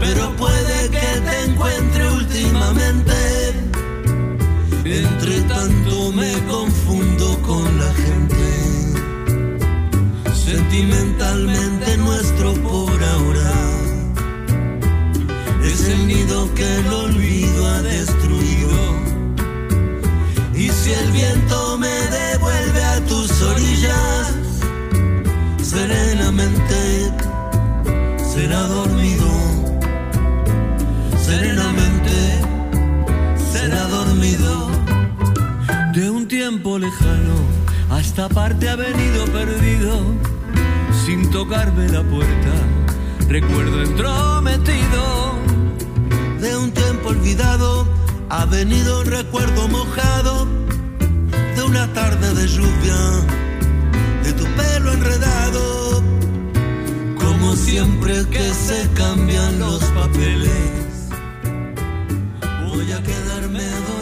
Pero 0.00 0.34
puede 0.36 0.90
que 0.90 1.20
te 1.20 1.44
encuentre 1.44 2.10
últimamente 2.10 3.12
Entre 4.84 5.40
tanto 5.42 6.10
me 6.12 6.32
confundo 6.48 7.40
con 7.42 7.78
la 7.78 7.92
gente. 7.94 8.69
Sentimentalmente 10.50 11.96
nuestro 11.98 12.52
por 12.54 13.04
ahora 13.04 13.52
es 15.62 15.86
el 15.86 16.08
nido 16.08 16.52
que 16.56 16.78
el 16.78 16.92
olvido 16.92 17.68
ha 17.68 17.82
destruido. 17.82 18.78
Y 20.52 20.68
si 20.70 20.90
el 20.90 21.12
viento 21.12 21.78
me 21.78 21.86
devuelve 21.86 22.82
a 22.82 23.00
tus 23.06 23.30
orillas, 23.42 24.34
serenamente 25.62 27.12
será 28.34 28.62
dormido. 28.62 29.30
Serenamente 31.24 32.40
será 33.52 33.84
dormido. 33.84 34.68
De 35.94 36.10
un 36.10 36.26
tiempo 36.26 36.76
lejano 36.76 37.36
a 37.88 38.00
esta 38.00 38.28
parte 38.28 38.68
ha 38.68 38.74
venido 38.74 39.26
perdido 39.26 40.39
sin 41.10 41.28
tocarme 41.30 41.88
la 41.88 42.02
puerta. 42.04 42.54
Recuerdo 43.28 43.82
entrometido. 43.82 45.02
De 46.40 46.56
un 46.56 46.70
tiempo 46.70 47.08
olvidado 47.08 47.68
ha 48.28 48.44
venido 48.44 49.00
un 49.00 49.06
recuerdo 49.06 49.66
mojado 49.68 50.46
de 51.56 51.62
una 51.64 51.92
tarde 51.92 52.26
de 52.38 52.46
lluvia, 52.46 53.00
de 54.22 54.32
tu 54.34 54.44
pelo 54.58 54.92
enredado. 54.92 56.02
Como 57.22 57.56
siempre 57.56 58.14
que 58.34 58.46
se 58.66 58.88
cambian 58.94 59.58
los 59.58 59.82
papeles, 59.98 60.92
voy 62.64 62.92
a 62.92 63.02
quedarme 63.02 63.64
dormido 63.88 63.99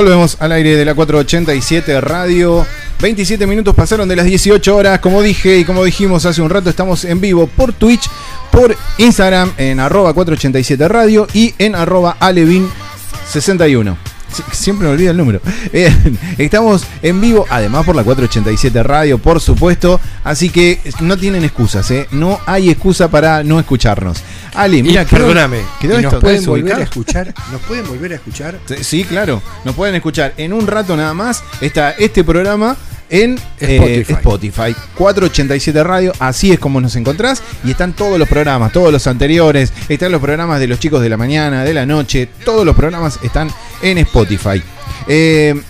Volvemos 0.00 0.38
al 0.40 0.52
aire 0.52 0.76
de 0.76 0.84
la 0.86 0.94
487 0.94 2.00
Radio. 2.00 2.66
27 3.02 3.46
minutos 3.46 3.74
pasaron 3.74 4.08
de 4.08 4.16
las 4.16 4.24
18 4.24 4.74
horas. 4.74 4.98
Como 5.00 5.20
dije 5.20 5.58
y 5.58 5.64
como 5.66 5.84
dijimos 5.84 6.24
hace 6.24 6.40
un 6.40 6.48
rato, 6.48 6.70
estamos 6.70 7.04
en 7.04 7.20
vivo 7.20 7.46
por 7.46 7.74
Twitch, 7.74 8.08
por 8.50 8.74
Instagram 8.96 9.52
en 9.58 9.78
arroba 9.78 10.14
487 10.14 10.88
Radio 10.88 11.26
y 11.34 11.54
en 11.58 11.74
arroba 11.74 12.16
alevin61. 12.18 13.94
Sie- 14.32 14.44
Siempre 14.52 14.86
me 14.86 14.94
olvida 14.94 15.10
el 15.10 15.18
número. 15.18 15.40
Bien, 15.70 16.18
estamos 16.38 16.84
en 17.02 17.20
vivo, 17.20 17.44
además 17.50 17.84
por 17.84 17.94
la 17.94 18.02
487 18.02 18.82
Radio, 18.82 19.18
por 19.18 19.38
supuesto. 19.38 20.00
Así 20.24 20.48
que 20.48 20.80
no 21.00 21.18
tienen 21.18 21.44
excusas, 21.44 21.90
¿eh? 21.90 22.06
No 22.10 22.40
hay 22.46 22.70
excusa 22.70 23.10
para 23.10 23.42
no 23.44 23.58
escucharnos. 23.60 24.22
Ali, 24.54 24.82
mira, 24.82 25.04
perdóname, 25.04 25.62
quedó 25.80 25.98
¿y 25.98 26.02
nos 26.02 26.12
esto 26.12 26.20
pueden 26.20 26.44
volver 26.44 26.74
a 26.74 26.82
escuchar? 26.82 27.34
¿Nos 27.52 27.60
pueden 27.62 27.86
volver 27.86 28.12
a 28.12 28.14
escuchar? 28.16 28.58
Sí, 28.80 29.04
claro. 29.04 29.42
Nos 29.64 29.74
pueden 29.74 29.94
escuchar 29.94 30.34
en 30.36 30.52
un 30.52 30.66
rato 30.66 30.96
nada 30.96 31.14
más. 31.14 31.42
Está 31.60 31.92
este 31.92 32.24
programa 32.24 32.76
en 33.10 33.38
eh, 33.60 34.04
Spotify. 34.06 34.12
Spotify. 34.12 34.76
487 34.96 35.84
Radio. 35.84 36.12
Así 36.18 36.52
es 36.52 36.58
como 36.58 36.80
nos 36.80 36.96
encontrás. 36.96 37.42
Y 37.64 37.72
están 37.72 37.92
todos 37.92 38.18
los 38.18 38.28
programas, 38.28 38.72
todos 38.72 38.92
los 38.92 39.06
anteriores. 39.06 39.72
Están 39.88 40.12
los 40.12 40.20
programas 40.20 40.60
de 40.60 40.68
los 40.68 40.78
chicos 40.78 41.02
de 41.02 41.08
la 41.08 41.16
mañana, 41.16 41.64
de 41.64 41.74
la 41.74 41.86
noche. 41.86 42.28
Todos 42.44 42.64
los 42.64 42.74
programas 42.74 43.18
están 43.22 43.50
en 43.82 43.98
Spotify. 43.98 44.62
Eh, 45.06 45.60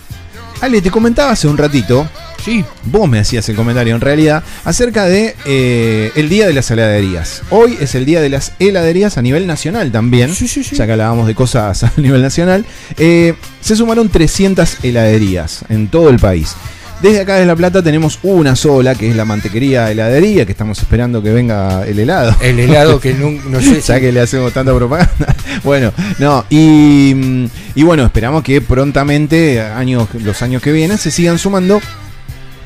Ale, 0.61 0.81
te 0.81 0.91
comentaba 0.91 1.31
hace 1.31 1.47
un 1.47 1.57
ratito. 1.57 2.07
Sí. 2.43 2.65
Vos 2.85 3.07
me 3.07 3.19
hacías 3.19 3.47
el 3.49 3.55
comentario 3.55 3.95
en 3.95 4.01
realidad 4.01 4.43
acerca 4.63 5.05
de 5.05 5.35
eh, 5.45 6.11
el 6.15 6.29
día 6.29 6.47
de 6.47 6.53
las 6.53 6.69
heladerías. 6.71 7.43
Hoy 7.49 7.77
es 7.79 7.95
el 7.95 8.05
día 8.05 8.21
de 8.21 8.29
las 8.29 8.53
heladerías 8.59 9.17
a 9.17 9.21
nivel 9.21 9.47
nacional 9.47 9.91
también. 9.91 10.33
Sí, 10.33 10.47
sí, 10.47 10.63
sí. 10.63 10.75
Ya 10.75 10.85
que 10.85 10.93
hablábamos 10.93 11.27
de 11.27 11.35
cosas 11.35 11.83
a 11.83 11.91
nivel 11.97 12.21
nacional. 12.21 12.65
Eh, 12.97 13.35
se 13.61 13.75
sumaron 13.75 14.09
300 14.09 14.83
heladerías 14.83 15.65
en 15.69 15.87
todo 15.87 16.09
el 16.09 16.17
país. 16.19 16.55
Desde 17.01 17.21
acá 17.21 17.37
de 17.37 17.47
La 17.47 17.55
Plata 17.55 17.81
tenemos 17.81 18.19
una 18.21 18.55
sola, 18.55 18.93
que 18.93 19.09
es 19.09 19.15
la 19.15 19.25
mantequería 19.25 19.89
heladería, 19.89 20.45
que 20.45 20.51
estamos 20.51 20.77
esperando 20.77 21.23
que 21.23 21.31
venga 21.31 21.83
el 21.87 21.97
helado. 21.97 22.35
El 22.41 22.59
helado 22.59 22.99
que 23.01 23.15
no, 23.15 23.31
no 23.31 23.59
sé 23.59 23.81
ya 23.81 23.99
que 23.99 24.11
le 24.11 24.21
hacemos 24.21 24.53
tanta 24.53 24.71
propaganda. 24.75 25.35
bueno, 25.63 25.91
no, 26.19 26.45
y, 26.51 27.13
mm, 27.15 27.45
y 27.73 27.83
bueno, 27.83 28.05
esperamos 28.05 28.43
que 28.43 28.61
prontamente, 28.61 29.61
años, 29.61 30.09
los 30.13 30.43
años 30.43 30.61
que 30.61 30.71
vienen, 30.71 30.99
se 30.99 31.09
sigan 31.09 31.39
sumando. 31.39 31.81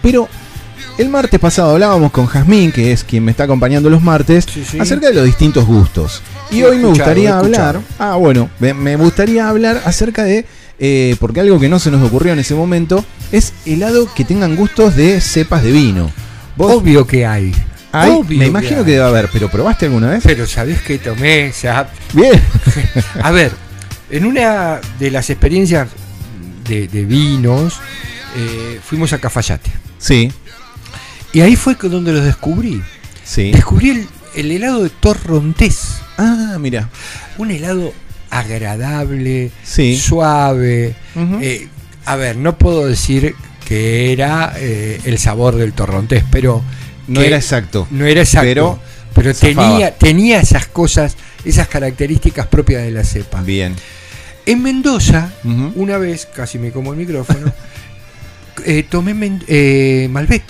Pero 0.05 0.29
el 0.99 1.09
martes 1.09 1.39
pasado 1.39 1.71
hablábamos 1.71 2.11
con 2.11 2.27
Jazmín, 2.27 2.71
que 2.71 2.91
es 2.91 3.03
quien 3.03 3.25
me 3.25 3.31
está 3.31 3.45
acompañando 3.45 3.89
los 3.89 4.03
martes, 4.03 4.45
Sí, 4.47 4.63
sí. 4.63 4.79
acerca 4.79 5.07
de 5.07 5.15
los 5.15 5.25
distintos 5.25 5.65
gustos. 5.65 6.21
Y 6.51 6.61
hoy 6.61 6.77
me 6.77 6.89
gustaría 6.89 7.37
hablar. 7.39 7.81
Ah, 7.97 8.15
bueno, 8.15 8.49
me, 8.59 8.95
gustaría 8.97 9.49
hablar 9.49 9.81
acerca 9.83 10.23
de. 10.23 10.45
eh, 10.77 11.15
porque 11.19 11.39
algo 11.39 11.59
que 11.59 11.69
no 11.69 11.79
se 11.79 11.89
nos 11.89 12.03
ocurrió 12.07 12.33
en 12.33 12.39
ese 12.39 12.53
momento 12.53 13.03
es 13.31 13.51
helado 13.65 14.07
que 14.13 14.23
tengan 14.25 14.55
gustos 14.55 14.95
de 14.95 15.19
cepas 15.21 15.63
de 15.63 15.71
vino. 15.71 16.11
¿Vos 16.55 16.71
Obvio 16.71 17.07
que 17.07 17.25
hay. 17.25 17.51
Obvio 17.91 18.37
me 18.39 18.45
imagino 18.45 18.79
hay. 18.81 18.85
que 18.85 18.91
debe 18.91 19.03
haber, 19.05 19.29
pero 19.33 19.49
¿probaste 19.49 19.85
alguna 19.87 20.11
vez? 20.11 20.21
Pero 20.23 20.45
¿sabés 20.45 20.81
qué 20.81 20.99
tomé? 20.99 21.49
O 21.49 21.53
sea, 21.53 21.89
Bien. 22.13 22.39
a 23.23 23.31
ver, 23.31 23.51
en 24.11 24.25
una 24.25 24.79
de 24.99 25.09
las 25.11 25.29
experiencias 25.31 25.87
de, 26.67 26.87
de 26.89 27.05
vinos, 27.05 27.79
eh, 28.37 28.79
fuimos 28.83 29.13
a 29.13 29.17
Cafayate. 29.17 29.71
Sí, 30.05 30.31
Y 31.33 31.41
ahí 31.41 31.55
fue 31.55 31.75
donde 31.81 32.11
los 32.13 32.23
descubrí. 32.23 32.81
sí. 33.23 33.51
Descubrí 33.51 33.89
el, 33.89 34.07
el 34.35 34.51
helado 34.51 34.83
de 34.83 34.89
Torrontés. 34.91 35.95
Ah, 36.17 36.57
mira. 36.59 36.89
Un 37.37 37.49
helado 37.51 37.91
agradable, 38.29 39.51
Sí. 39.63 39.97
suave. 39.97 40.95
Eh, 41.41 41.67
a 42.05 42.15
ver, 42.15 42.37
no 42.37 42.57
puedo 42.57 42.85
decir 42.87 43.35
que 43.67 44.11
era 44.13 44.53
eh, 44.57 45.01
el 45.05 45.17
sabor 45.17 45.55
del 45.55 45.73
torrontés, 45.73 46.23
pero 46.31 46.61
No 47.07 47.21
era 47.21 47.35
exacto. 47.37 47.87
No 47.91 48.05
era 48.05 48.21
exacto, 48.21 48.79
Pero 49.15 49.33
tenía, 49.33 49.95
tenía 49.97 50.39
esas 50.39 50.67
cosas, 50.67 51.15
esas 51.45 51.67
características 51.67 52.47
propias 52.47 52.83
de 52.83 52.91
la 52.91 53.03
cepa. 53.03 53.41
Bien. 53.41 53.75
En 54.45 54.61
Mendoza, 54.61 55.31
una 55.75 55.97
vez, 55.97 56.27
casi 56.27 56.59
me 56.59 56.71
como 56.71 56.91
el 56.93 56.97
micrófono, 56.99 57.51
eh, 58.65 58.85
tomé 58.89 59.13
eh, 59.47 60.07
Malbec. 60.11 60.43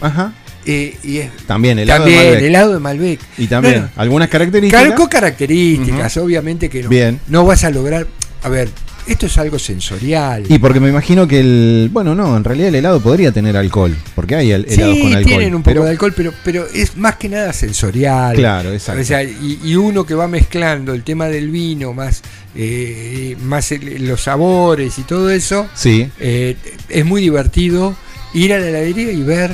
Ajá. 0.00 0.32
Eh, 0.64 0.96
y 1.02 1.18
es, 1.18 1.30
También 1.46 1.78
helado 1.78 2.04
también 2.04 2.20
de 2.20 2.26
Malbec. 2.26 2.44
helado 2.44 2.72
de 2.74 2.78
Malbec. 2.78 3.20
Y 3.36 3.46
también 3.48 3.74
Bueno, 3.74 3.90
algunas 3.96 4.28
características. 4.28 4.82
Cargo 4.88 5.08
características, 5.08 6.16
obviamente 6.18 6.68
que 6.68 6.82
no, 6.82 6.88
Bien. 6.88 7.20
no 7.28 7.44
vas 7.44 7.64
a 7.64 7.70
lograr. 7.70 8.06
A 8.42 8.48
ver, 8.48 8.68
esto 9.06 9.26
es 9.26 9.38
algo 9.38 9.58
sensorial. 9.58 10.44
Y 10.48 10.58
porque 10.58 10.80
me 10.80 10.88
imagino 10.88 11.26
que 11.26 11.40
el. 11.40 11.90
Bueno, 11.92 12.14
no, 12.14 12.36
en 12.36 12.44
realidad 12.44 12.68
el 12.68 12.74
helado 12.76 13.00
podría 13.00 13.32
tener 13.32 13.56
alcohol. 13.56 13.96
Porque 14.14 14.34
hay 14.36 14.52
el- 14.52 14.66
helados 14.68 14.94
sí, 14.96 15.02
con 15.02 15.14
alcohol. 15.14 15.24
tienen 15.38 15.54
un 15.54 15.62
poco 15.62 15.70
pero- 15.72 15.84
de 15.84 15.90
alcohol, 15.90 16.12
pero, 16.16 16.32
pero 16.44 16.66
es 16.72 16.96
más 16.96 17.16
que 17.16 17.28
nada 17.28 17.52
sensorial. 17.52 18.34
Claro, 18.36 18.72
exacto. 18.72 19.00
O 19.00 19.04
sea, 19.04 19.22
y, 19.22 19.60
y 19.64 19.76
uno 19.76 20.04
que 20.04 20.14
va 20.14 20.28
mezclando 20.28 20.94
el 20.94 21.02
tema 21.02 21.26
del 21.28 21.50
vino, 21.50 21.92
más, 21.92 22.22
eh, 22.54 23.36
más 23.42 23.72
el- 23.72 24.06
los 24.06 24.22
sabores 24.22 24.98
y 24.98 25.02
todo 25.02 25.30
eso, 25.30 25.68
Sí. 25.74 26.08
eh, 26.20 26.56
es 26.88 27.04
muy 27.04 27.20
divertido 27.22 27.96
ir 28.34 28.52
a 28.52 28.58
la 28.58 28.68
heladería 28.68 29.12
y 29.12 29.22
ver 29.22 29.50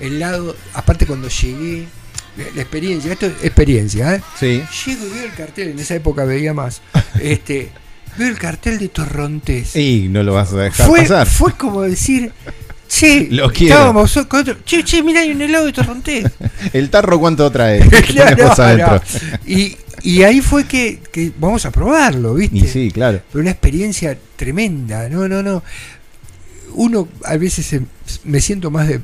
el 0.00 0.18
lado. 0.20 0.54
Aparte, 0.74 1.06
cuando 1.06 1.28
llegué, 1.28 1.86
la 2.56 2.62
experiencia, 2.62 3.12
esto 3.12 3.26
es 3.26 3.32
experiencia, 3.44 4.14
¿eh? 4.16 4.22
Sí. 4.40 4.62
Llego 4.86 5.06
y 5.06 5.10
veo 5.10 5.24
el 5.26 5.34
cartel, 5.34 5.68
en 5.68 5.78
esa 5.78 5.94
época 5.94 6.24
veía 6.24 6.52
más. 6.52 6.80
este 7.20 7.70
Veo 8.18 8.28
el 8.28 8.38
cartel 8.38 8.78
de 8.78 8.88
Torrontés. 8.88 9.74
Y 9.76 10.08
no 10.08 10.22
lo 10.22 10.34
vas 10.34 10.52
a 10.52 10.56
dejar 10.56 10.86
Fue, 10.86 11.00
pasar. 11.00 11.26
fue 11.26 11.52
como 11.56 11.82
decir, 11.82 12.32
che, 12.88 13.28
Lo 13.30 13.50
estábamos 13.50 14.12
con 14.28 14.40
otro, 14.40 14.56
che, 14.64 14.84
che, 14.84 15.02
mira, 15.02 15.20
hay 15.20 15.30
un 15.32 15.42
helado 15.42 15.66
de 15.66 15.72
Torrontés. 15.72 16.24
¿El 16.72 16.90
tarro 16.90 17.18
cuánto 17.18 17.50
trae? 17.50 17.80
Y, 19.46 19.76
y 20.02 20.22
ahí 20.22 20.40
fue 20.40 20.64
que, 20.64 21.00
que 21.12 21.32
vamos 21.38 21.64
a 21.66 21.70
probarlo, 21.70 22.34
¿viste? 22.34 22.56
Y 22.58 22.66
sí, 22.66 22.90
claro. 22.92 23.20
Pero 23.32 23.42
una 23.42 23.50
experiencia 23.50 24.16
tremenda, 24.36 25.08
no, 25.08 25.28
no, 25.28 25.42
no. 25.42 25.62
Uno 26.74 27.08
a 27.24 27.36
veces 27.36 27.66
se- 27.66 27.82
me 28.24 28.40
siento 28.40 28.70
más 28.70 28.88
de 28.88 29.00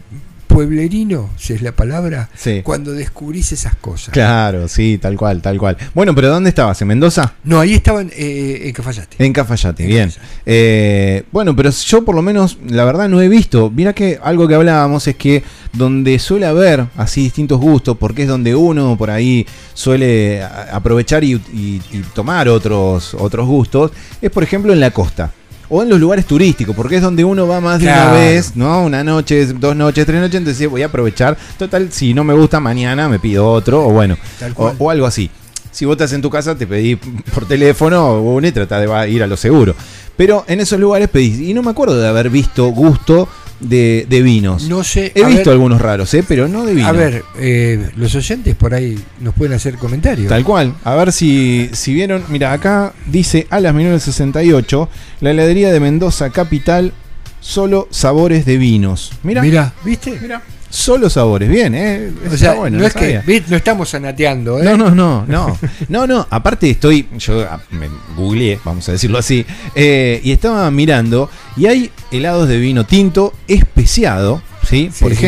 pueblerino, 0.67 1.31
si 1.39 1.55
es 1.55 1.63
la 1.63 1.73
palabra, 1.73 2.29
Sí. 2.37 2.61
cuando 2.63 2.93
descubrís 2.93 3.51
esas 3.53 3.75
cosas. 3.77 4.13
Claro, 4.13 4.69
sí, 4.69 4.99
tal 5.01 5.17
cual, 5.17 5.41
tal 5.41 5.57
cual. 5.59 5.77
Bueno, 5.95 6.15
pero 6.15 6.29
¿dónde 6.29 6.51
estabas? 6.51 6.81
¿En 6.83 6.89
Mendoza? 6.89 7.33
No, 7.45 7.61
ahí 7.61 7.73
estaban 7.73 8.11
eh, 8.15 8.63
en 8.65 8.73
Cafayate. 8.75 9.25
En 9.25 9.33
Cafayate, 9.33 9.85
En 9.85 9.89
bien. 9.89 10.09
Cafayate. 10.11 10.29
Eh, 10.45 11.23
bueno, 11.33 11.57
pero 11.57 11.71
yo 11.71 12.05
por 12.05 12.15
lo 12.15 12.21
menos, 12.23 12.59
la 12.69 12.85
verdad 12.85 13.09
no 13.09 13.23
he 13.23 13.29
visto. 13.29 13.71
Mira 13.71 13.95
que 13.95 14.19
algo 14.23 14.47
que 14.47 14.55
hablábamos 14.55 15.07
es 15.09 15.17
que 15.17 15.43
donde 15.73 16.19
suele 16.19 16.45
haber 16.47 16.87
así 16.97 17.23
distintos 17.23 17.59
gustos, 17.59 17.97
porque 17.97 18.23
es 18.23 18.29
donde 18.29 18.55
uno 18.55 18.97
por 18.99 19.11
ahí 19.11 19.47
suele 19.73 20.43
aprovechar 20.43 21.25
y, 21.25 21.35
y- 21.55 21.81
y 21.91 22.03
tomar 22.15 22.49
otros, 22.51 23.15
otros 23.15 23.47
gustos, 23.47 23.93
es 24.21 24.31
por 24.31 24.43
ejemplo 24.43 24.73
en 24.75 24.81
la 24.81 24.91
costa. 24.91 25.33
O 25.71 25.83
en 25.83 25.89
los 25.89 26.01
lugares 26.01 26.27
turísticos, 26.27 26.75
porque 26.75 26.97
es 26.97 27.03
donde 27.03 27.25
uno 27.25 27.47
va 27.47 27.61
más 27.61 27.79
de 27.79 27.87
Claro. 27.87 28.11
una 28.11 28.19
vez, 28.21 28.57
¿no? 28.57 28.83
Una 28.85 29.05
noche, 29.05 29.47
dos 29.47 29.75
noches, 29.77 30.05
tres 30.05 30.21
noches, 30.21 30.35
entonces 30.35 30.69
voy 30.69 30.83
a 30.83 30.87
aprovechar. 30.87 31.37
Total, 31.59 31.91
si 31.93 32.13
no 32.13 32.25
me 32.25 32.35
gusta 32.35 32.59
mañana, 32.61 33.09
me 33.09 33.19
pido 33.21 33.49
otro, 33.49 33.87
o 33.87 33.91
bueno, 33.91 34.17
o, 34.57 34.73
o 34.79 34.91
algo 34.91 35.07
así. 35.07 35.31
Si 35.71 35.85
vos 35.85 35.95
estás 35.95 36.13
en 36.13 36.23
tu 36.23 36.29
casa, 36.29 36.57
te 36.59 36.67
pedís 36.67 36.99
por 37.35 37.47
teléfono 37.47 38.21
uno 38.21 38.47
y 38.47 38.53
tratás 38.53 38.81
de 38.87 39.11
ir 39.11 39.23
a 39.23 39.27
lo 39.29 39.37
seguro. 39.37 39.75
Pero 40.17 40.45
en 40.49 40.59
esos 40.61 40.79
lugares 40.81 41.09
pedís. 41.09 41.39
Y 41.39 41.55
no 41.55 41.63
me 41.63 41.71
acuerdo 41.71 41.99
de 41.99 42.09
haber 42.09 42.29
visto 42.31 42.67
gusto 42.67 43.29
de, 43.61 44.07
de 44.09 44.23
vinos. 44.23 44.69
No 44.69 44.83
sé. 44.83 45.13
He 45.15 45.23
a 45.25 45.29
visto 45.29 45.51
ver, 45.51 45.55
algunos 45.55 45.81
raros, 45.81 46.13
¿eh? 46.15 46.25
pero 46.27 46.49
no 46.49 46.65
de 46.65 46.75
vino. 46.75 46.89
A 46.89 46.93
ver, 46.93 47.23
eh, 47.39 47.91
los 47.97 48.15
oyentes 48.15 48.55
por 48.57 48.75
ahí 48.75 48.99
nos 49.21 49.35
pueden 49.35 49.55
hacer 49.55 49.77
comentarios. 49.77 50.29
Tal 50.29 50.45
cual. 50.45 50.75
A 50.85 50.95
ver 50.97 51.13
si, 51.13 51.71
si 51.73 51.95
vieron. 51.95 52.25
Mira, 52.29 52.53
acá 52.53 52.93
dice 53.07 53.47
Alas 53.51 53.75
1968, 53.75 54.89
la 55.21 55.31
heladería 55.31 55.73
de 55.73 55.81
Mendoza 55.81 56.31
Capital, 56.31 56.93
solo 57.41 57.89
sabores 57.91 58.45
de 58.47 58.57
vinos. 58.57 59.13
Mira, 59.23 59.43
Mira, 59.43 59.73
¿viste? 59.85 60.19
mira. 60.21 60.43
Solo 60.71 61.11
sabores, 61.11 61.49
bien, 61.49 61.75
¿eh? 61.75 62.13
O 62.33 62.37
sea, 62.37 62.55
bueno, 62.55 62.79
no 62.79 62.87
es 62.87 62.95
que 62.95 63.21
no 63.49 63.57
estamos 63.57 63.89
sanateando, 63.89 64.61
¿eh? 64.61 64.65
No, 64.65 64.77
no, 64.77 64.91
no, 64.91 65.27
no. 65.27 65.59
No, 65.89 66.07
no. 66.07 66.27
Aparte 66.31 66.71
estoy, 66.71 67.09
yo 67.19 67.41
ah, 67.43 67.61
me 67.71 67.89
googleé, 68.17 68.61
vamos 68.65 68.89
a 68.89 68.93
decirlo 68.93 69.19
así, 69.19 69.45
eh, 69.75 70.21
y 70.23 70.31
estaba 70.31 70.71
mirando 70.71 71.29
y 71.57 71.67
hay 71.67 71.91
helados 72.13 72.49
de 72.49 72.59
vino 72.59 72.85
tinto 72.85 73.35
especiado, 73.49 74.43
¿sí? 74.63 74.91
Sí, 74.93 75.03
por 75.03 75.15
sí. 75.15 75.21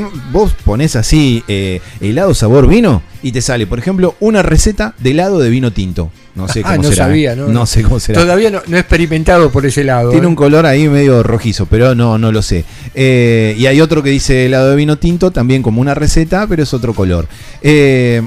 Vos 0.00 0.52
pones 0.64 0.96
así 0.96 1.42
eh, 1.48 1.80
helado 2.00 2.34
sabor 2.34 2.66
vino 2.68 3.02
y 3.22 3.32
te 3.32 3.40
sale, 3.42 3.66
por 3.66 3.78
ejemplo, 3.78 4.14
una 4.20 4.42
receta 4.42 4.94
de 4.98 5.10
helado 5.10 5.38
de 5.40 5.50
vino 5.50 5.72
tinto. 5.72 6.10
No 6.34 6.48
sé 6.48 6.62
Ah, 6.64 6.70
cómo 6.76 6.84
no 6.84 6.88
será. 6.90 7.04
sabía, 7.06 7.32
¿eh? 7.34 7.36
¿no? 7.36 7.48
No 7.48 7.66
sé 7.66 7.82
cómo 7.82 8.00
será. 8.00 8.20
Todavía 8.20 8.50
no, 8.50 8.62
no 8.66 8.76
he 8.76 8.80
experimentado 8.80 9.50
por 9.50 9.66
ese 9.66 9.84
lado. 9.84 10.10
Tiene 10.10 10.24
¿eh? 10.24 10.28
un 10.28 10.34
color 10.34 10.64
ahí 10.64 10.88
medio 10.88 11.22
rojizo, 11.22 11.66
pero 11.66 11.94
no, 11.94 12.16
no 12.18 12.32
lo 12.32 12.40
sé. 12.40 12.64
Eh, 12.94 13.54
y 13.58 13.66
hay 13.66 13.80
otro 13.82 14.02
que 14.02 14.10
dice 14.10 14.46
helado 14.46 14.70
de 14.70 14.76
vino 14.76 14.96
tinto, 14.96 15.30
también 15.30 15.62
como 15.62 15.80
una 15.80 15.94
receta, 15.94 16.46
pero 16.46 16.62
es 16.62 16.72
otro 16.72 16.94
color. 16.94 17.28
Eh, 17.60 18.22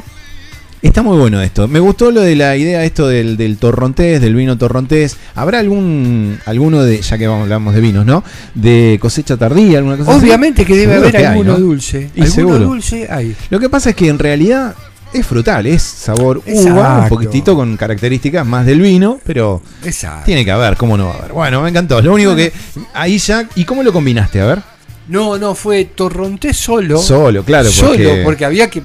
está 0.88 1.02
muy 1.02 1.18
bueno 1.18 1.42
esto. 1.42 1.68
Me 1.68 1.80
gustó 1.80 2.12
lo 2.12 2.22
de 2.22 2.36
la 2.36 2.56
idea 2.58 2.84
esto 2.84 3.08
del, 3.08 3.38
del 3.38 3.58
torrontés, 3.58 4.22
del 4.22 4.36
vino 4.36 4.58
torrontés. 4.58 5.18
¿Habrá 5.36 5.60
algún 5.60 6.40
alguno 6.46 6.84
de, 6.84 7.02
ya 7.02 7.18
que 7.18 7.26
hablamos 7.26 7.74
de 7.76 7.82
vinos, 7.82 8.06
¿no? 8.06 8.24
De 8.54 8.98
cosecha 9.02 9.38
tardía, 9.38 9.78
alguna 9.80 9.98
cosa 9.98 10.16
así? 10.16 10.26
Obviamente 10.26 10.66
que 10.66 10.76
debe 10.76 10.96
haber 10.96 11.12
que 11.12 11.18
hay, 11.18 11.26
alguno 11.26 11.54
¿no? 11.54 11.60
dulce. 11.60 12.10
Y 12.16 12.22
alguno 12.22 12.36
seguro. 12.36 12.60
dulce 12.60 13.08
hay. 13.10 13.36
Lo 13.50 13.60
que 13.60 13.70
pasa 13.70 13.92
es 13.92 13.96
que 13.96 14.08
en 14.10 14.20
realidad 14.20 14.76
es 15.14 15.26
frutal, 15.26 15.66
es 15.66 15.82
sabor 15.82 16.42
uva, 16.46 17.02
un 17.04 17.10
poquitito 17.10 17.56
con 17.56 17.78
características 17.78 18.46
más 18.46 18.66
del 18.66 18.82
vino, 18.82 19.20
pero 19.24 19.62
Exacto. 19.84 20.26
tiene 20.26 20.44
que 20.44 20.52
haber, 20.52 20.76
¿cómo 20.76 20.98
no 20.98 21.06
va 21.08 21.14
a 21.14 21.18
haber? 21.20 21.32
Bueno, 21.32 21.62
me 21.62 21.70
encantó. 21.70 22.02
Lo 22.02 22.14
único 22.14 22.36
que 22.36 22.52
ahí 22.94 23.18
ya, 23.18 23.48
¿y 23.56 23.64
cómo 23.64 23.82
lo 23.82 23.94
combinaste? 23.94 24.42
A 24.42 24.46
ver. 24.46 24.60
No, 25.08 25.38
no, 25.38 25.54
fue 25.56 25.86
torronté 25.86 26.54
solo. 26.54 26.98
Solo, 26.98 27.44
claro, 27.44 27.70
porque- 27.80 28.04
Solo, 28.04 28.24
porque 28.24 28.44
había 28.44 28.70
que. 28.70 28.82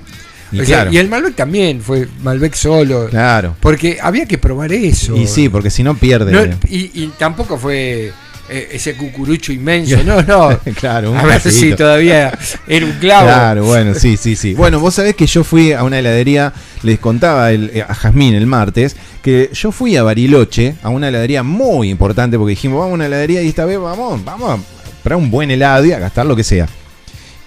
Y 0.53 0.61
o 0.61 0.65
sea, 0.65 0.77
claro. 0.79 0.93
y 0.93 0.99
el 0.99 1.09
Malbec 1.09 1.35
también 1.37 1.81
fue 1.81 2.09
Malbec 2.23 2.55
solo. 2.55 3.07
Claro. 3.09 3.57
Porque 3.61 3.99
había 4.03 4.27
que 4.27 4.39
probar 4.39 4.73
eso. 4.73 5.17
Y 5.17 5.27
sí, 5.27 5.49
porque 5.49 5.71
si 5.71 5.83
no 5.83 5.95
pierde. 5.95 6.33
No, 6.33 6.43
y, 6.69 6.91
y 7.03 7.13
tampoco 7.19 7.57
fue 7.57 8.13
eh, 8.49 8.69
ese 8.73 8.97
cucurucho 8.97 9.53
inmenso. 9.53 9.97
No, 10.05 10.21
no. 10.23 10.59
claro, 10.75 11.13
un 11.13 11.17
A 11.19 11.23
ver 11.23 11.41
si 11.41 11.73
todavía 11.75 12.37
era 12.67 12.85
un 12.85 12.93
clavo. 12.93 13.27
Claro, 13.27 13.65
bueno, 13.65 13.95
sí, 13.95 14.17
sí, 14.17 14.35
sí. 14.35 14.55
Bueno, 14.61 14.81
vos 14.81 14.95
sabés 14.95 15.15
que 15.15 15.27
yo 15.27 15.45
fui 15.45 15.73
a 15.73 15.85
una 15.85 16.01
heladería, 16.01 16.53
les 16.83 16.99
contaba 16.99 17.53
el- 17.53 17.71
eh, 17.73 17.85
a 17.87 17.95
Jazmín 17.95 18.35
el 18.35 18.47
martes, 18.47 18.97
que 19.23 19.51
yo 19.53 19.71
fui 19.71 19.97
a 19.97 20.03
Bariloche, 20.03 20.75
a 20.83 20.89
una 20.89 21.09
heladería 21.09 21.45
muy 21.45 21.91
importante, 21.91 22.37
porque 22.39 22.51
dijimos, 22.51 22.79
vamos 22.81 22.93
a 22.93 22.95
una 22.95 23.07
heladería 23.07 23.41
y 23.43 23.49
esta 23.49 23.65
vez 23.67 23.79
vamos, 23.79 24.25
vamos 24.25 24.59
a 24.59 24.89
comprar 24.95 25.17
un 25.17 25.31
buen 25.31 25.51
helado 25.53 25.85
y 25.87 25.93
a 25.93 26.01
gastar 26.01 26.27
lo 26.27 26.35
que 26.35 26.43
sea. 26.43 26.67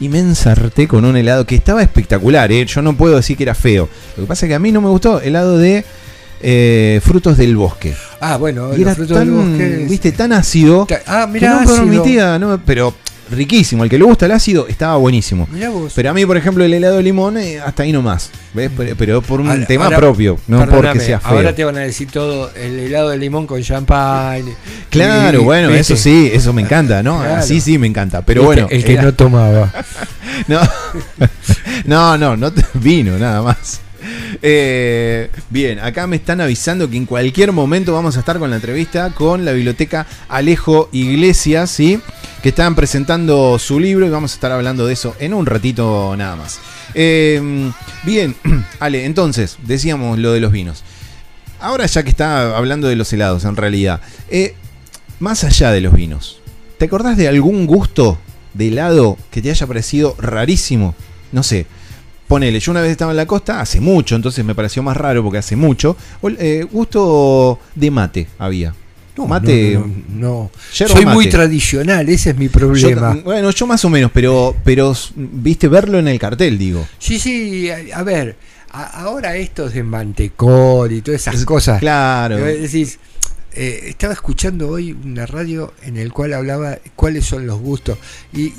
Y 0.04 0.10
me 0.10 0.20
ensarté 0.20 0.86
con 0.86 1.06
un 1.06 1.16
helado 1.16 1.46
que 1.46 1.56
estaba 1.56 1.82
espectacular, 1.82 2.52
¿eh? 2.52 2.66
yo 2.66 2.82
no 2.82 2.94
puedo 2.98 3.16
decir 3.16 3.38
que 3.38 3.44
era 3.44 3.56
feo. 3.56 3.88
Lo 4.18 4.24
que 4.24 4.28
pasa 4.28 4.46
es 4.46 4.50
que 4.50 4.56
a 4.56 4.60
mí 4.60 4.70
no 4.70 4.82
me 4.82 4.89
gustó, 4.89 5.22
helado 5.22 5.58
de 5.58 5.86
eh, 6.42 7.00
frutos 7.02 7.38
del 7.38 7.56
bosque. 7.56 7.96
Ah, 8.20 8.36
bueno, 8.36 8.68
Y 8.76 8.80
los 8.80 8.80
era 8.80 8.96
frutos 8.96 9.16
tan, 9.18 9.28
del 9.28 9.34
bosque. 9.34 9.86
viste, 9.89 10.12
tan 10.12 10.34
ácido. 10.34 10.86
Ah, 11.08 11.26
mira, 11.32 11.52
no 11.54 11.60
ácido. 11.62 11.78
permitía, 11.78 12.38
no, 12.38 12.60
pero 12.66 12.94
riquísimo. 13.32 13.84
El 13.84 13.90
que 13.90 13.98
le 13.98 14.04
gusta 14.04 14.26
el 14.26 14.32
ácido 14.32 14.68
estaba 14.68 14.96
buenísimo. 14.98 15.48
Pero 15.96 16.10
a 16.10 16.14
mí, 16.14 16.26
por 16.26 16.38
ejemplo, 16.38 16.64
el 16.64 16.74
helado 16.74 16.98
de 16.98 17.04
limón, 17.04 17.38
eh, 17.38 17.60
hasta 17.60 17.84
ahí 17.84 17.92
nomás. 17.92 18.30
¿Ves? 18.54 18.70
Pero, 18.78 18.96
pero 18.96 19.22
por 19.22 19.42
un 19.42 19.50
Ahora- 19.50 19.66
tema 19.66 19.86
ahora- 19.86 19.98
propio, 19.98 20.38
no 20.48 20.66
porque 20.68 21.00
sea 21.00 21.20
feo. 21.20 21.32
Ahora 21.32 21.56
te 21.56 21.64
van 21.64 21.78
a 21.78 21.82
decir 21.82 22.10
todo 22.12 22.52
el 22.56 22.80
helado 22.80 23.10
de 23.10 23.18
limón 23.18 23.48
con 23.48 23.62
champán. 23.64 24.44
Claro, 24.90 25.42
Y- 25.42 25.44
bueno, 25.44 25.70
eso 25.72 25.96
sí, 25.96 26.30
eso 26.32 26.54
me 26.54 26.62
encanta, 26.62 27.02
¿no? 27.02 27.20
Claro. 27.20 27.36
Así 27.36 27.60
sí 27.62 27.78
me 27.78 27.88
encanta. 27.88 28.22
Pero 28.24 28.42
Viste, 28.42 28.62
bueno, 28.64 28.68
El 28.70 28.84
que 28.84 28.94
era- 28.94 29.02
no 29.04 29.14
tomaba. 29.14 29.72
no, 30.48 30.60
no, 31.86 32.18
no, 32.18 32.38
no 32.38 32.52
vino 32.76 33.18
nada 33.18 33.42
más. 33.42 33.80
Eh, 34.42 35.30
bien, 35.50 35.80
acá 35.80 36.08
me 36.08 36.18
están 36.18 36.42
avisando 36.42 36.89
que 36.89 36.98
en 36.98 37.06
cualquier 37.06 37.52
momento 37.52 37.94
vamos 37.94 38.18
a 38.18 38.20
estar 38.20 38.39
con 38.39 38.50
la 38.50 38.58
entrevista 38.58 39.12
con 39.12 39.46
la 39.46 39.52
biblioteca 39.52 40.06
Alejo 40.30 40.89
Iglesias, 40.92 41.72
¿sí? 41.72 42.00
Que 42.42 42.50
están 42.50 42.76
presentando 42.76 43.58
su 43.60 43.80
libro 43.80 44.06
y 44.06 44.10
vamos 44.10 44.32
a 44.32 44.36
estar 44.36 44.51
hablando 44.51 44.86
de 44.86 44.93
eso 44.93 45.16
en 45.20 45.34
un 45.34 45.45
ratito 45.45 46.16
nada 46.18 46.36
más. 46.36 46.60
Eh, 46.93 47.72
bien, 48.04 48.36
Ale, 48.80 49.06
entonces, 49.06 49.58
decíamos 49.64 50.20
lo 50.20 50.34
de 50.34 50.39
los 50.39 50.51
vinos. 50.51 50.84
Ahora 51.60 51.86
ya 51.86 52.04
que 52.04 52.10
está 52.10 52.58
hablando 52.58 52.88
de 52.88 52.97
los 52.97 53.14
helados, 53.14 53.45
en 53.45 53.56
realidad, 53.56 54.01
eh, 54.30 54.56
más 55.20 55.45
allá 55.45 55.72
de 55.72 55.80
los 55.80 55.93
vinos, 55.93 56.41
¿te 56.78 56.86
acordás 56.86 57.16
de 57.16 57.30
algún 57.30 57.66
gusto 57.66 58.18
de 58.54 58.68
helado 58.68 59.18
que 59.32 59.41
te 59.41 59.49
haya 59.49 59.66
parecido 59.66 60.16
rarísimo? 60.20 60.93
No 61.32 61.41
sé, 61.41 61.66
ponele, 62.34 62.60
yo 62.60 62.72
una 62.72 62.82
vez 62.82 62.90
estaba 62.92 63.12
en 63.12 63.18
la 63.18 63.26
costa, 63.28 63.62
hace 63.62 63.80
mucho, 63.80 64.16
entonces 64.16 64.44
me 64.44 64.56
pareció 64.56 64.82
más 64.82 64.98
raro 64.98 65.22
porque 65.24 65.38
hace 65.38 65.56
mucho, 65.56 65.96
eh, 66.40 66.66
gusto 66.72 67.60
de 67.76 67.92
mate 67.92 68.28
había. 68.40 68.74
No, 69.16 69.28
mate. 69.28 69.74
no, 69.76 69.82
no, 69.86 69.94
no. 70.10 70.52
yerba 70.76 70.96
Soy 70.96 71.06
muy 71.06 71.30
tradicional, 71.30 72.10
ese 72.10 72.32
es 72.32 72.38
mi 72.38 72.50
problema. 72.50 73.16
bueno, 73.24 73.52
yo 73.52 73.68
más 73.68 73.86
o 73.86 73.90
menos, 73.92 74.10
pero, 74.12 74.56
pero 74.64 74.96
viste 75.16 75.68
verlo 75.68 76.00
en 76.00 76.08
el 76.08 76.18
cartel, 76.18 76.58
digo. 76.58 76.88
Sí, 76.98 77.20
sí, 77.20 77.70
a, 77.70 78.00
a 78.00 78.02
ver, 78.04 78.36
a- 78.72 79.04
ahora 79.04 79.36
estos 79.36 79.74
de 79.76 79.84
mantecol 79.84 80.92
y 80.92 81.02
todas 81.02 81.22
esas 81.28 81.46
cosas. 81.46 81.80
Claro. 81.80 82.40
eh, 82.40 82.58
Decís, 82.58 82.98
eh, 83.54 83.86
estaba 83.90 84.14
escuchando 84.14 84.68
hoy 84.70 84.94
una 84.94 85.28
radio 85.28 85.74
en 85.84 85.98
el 85.98 86.12
cual 86.12 86.34
hablaba 86.34 86.80
cuáles 86.96 87.24
son 87.26 87.46
los 87.46 87.60
gustos. 87.60 88.00
Y. 88.34 88.52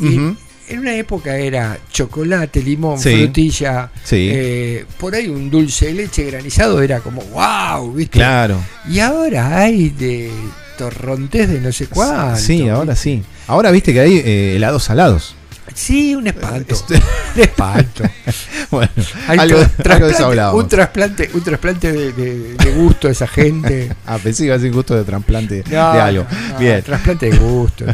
en 0.69 0.79
una 0.81 0.95
época 0.95 1.37
era 1.37 1.79
chocolate, 1.93 2.63
limón, 2.63 2.99
Sí. 2.99 3.17
frutilla, 3.25 3.91
Sí. 4.05 4.29
eh, 4.33 4.85
por 4.99 5.15
ahí 5.15 5.29
un 5.29 5.51
dulce 5.51 5.87
de 5.87 5.93
leche 5.95 6.25
granizado 6.25 6.81
era 6.83 7.01
como 7.01 7.23
wow, 7.23 7.93
¿viste? 7.93 8.19
Claro. 8.19 8.59
Y 8.89 9.01
ahora 9.01 9.59
hay 9.59 9.91
de 9.91 10.31
torrontés 10.79 11.49
de 11.49 11.61
no 11.61 11.71
sé 11.73 11.87
cuánto. 11.87 12.37
Sí, 12.41 12.69
ahora 12.69 12.97
sí. 12.97 13.23
Ahora 13.47 13.71
viste 13.71 13.93
que 13.93 14.01
hay 14.01 14.23
eh, 14.25 14.57
helados 14.57 14.85
salados. 14.85 15.35
Sí, 15.75 16.15
un 16.15 16.27
espanto. 16.27 16.75
Este- 16.75 16.95
Un 17.35 17.41
espanto. 17.41 18.05
Bueno, 18.71 18.91
Hay 19.29 19.39
algo, 19.39 19.59
algo 19.85 20.59
un 20.59 20.69
trasplante, 20.69 21.31
un 21.33 21.43
trasplante 21.45 21.93
de, 21.93 22.13
de- 22.13 22.55
de 22.55 22.71
gusto 22.73 23.07
a 23.09 23.11
esa 23.13 23.27
gente. 23.29 23.91
Ah, 24.07 24.19
pensé 24.23 24.43
que 24.43 24.47
iba 24.47 24.57
a 24.57 24.59
ser 24.59 24.73
gusto 24.73 24.95
de 24.97 25.05
trasplante 25.05 25.63
No, 25.71 25.93
de 25.93 26.01
algo. 26.01 26.27
no, 26.53 26.59
bien. 26.59 26.83
Trasplante 26.83 27.31
de 27.31 27.39
gusto. 27.39 27.85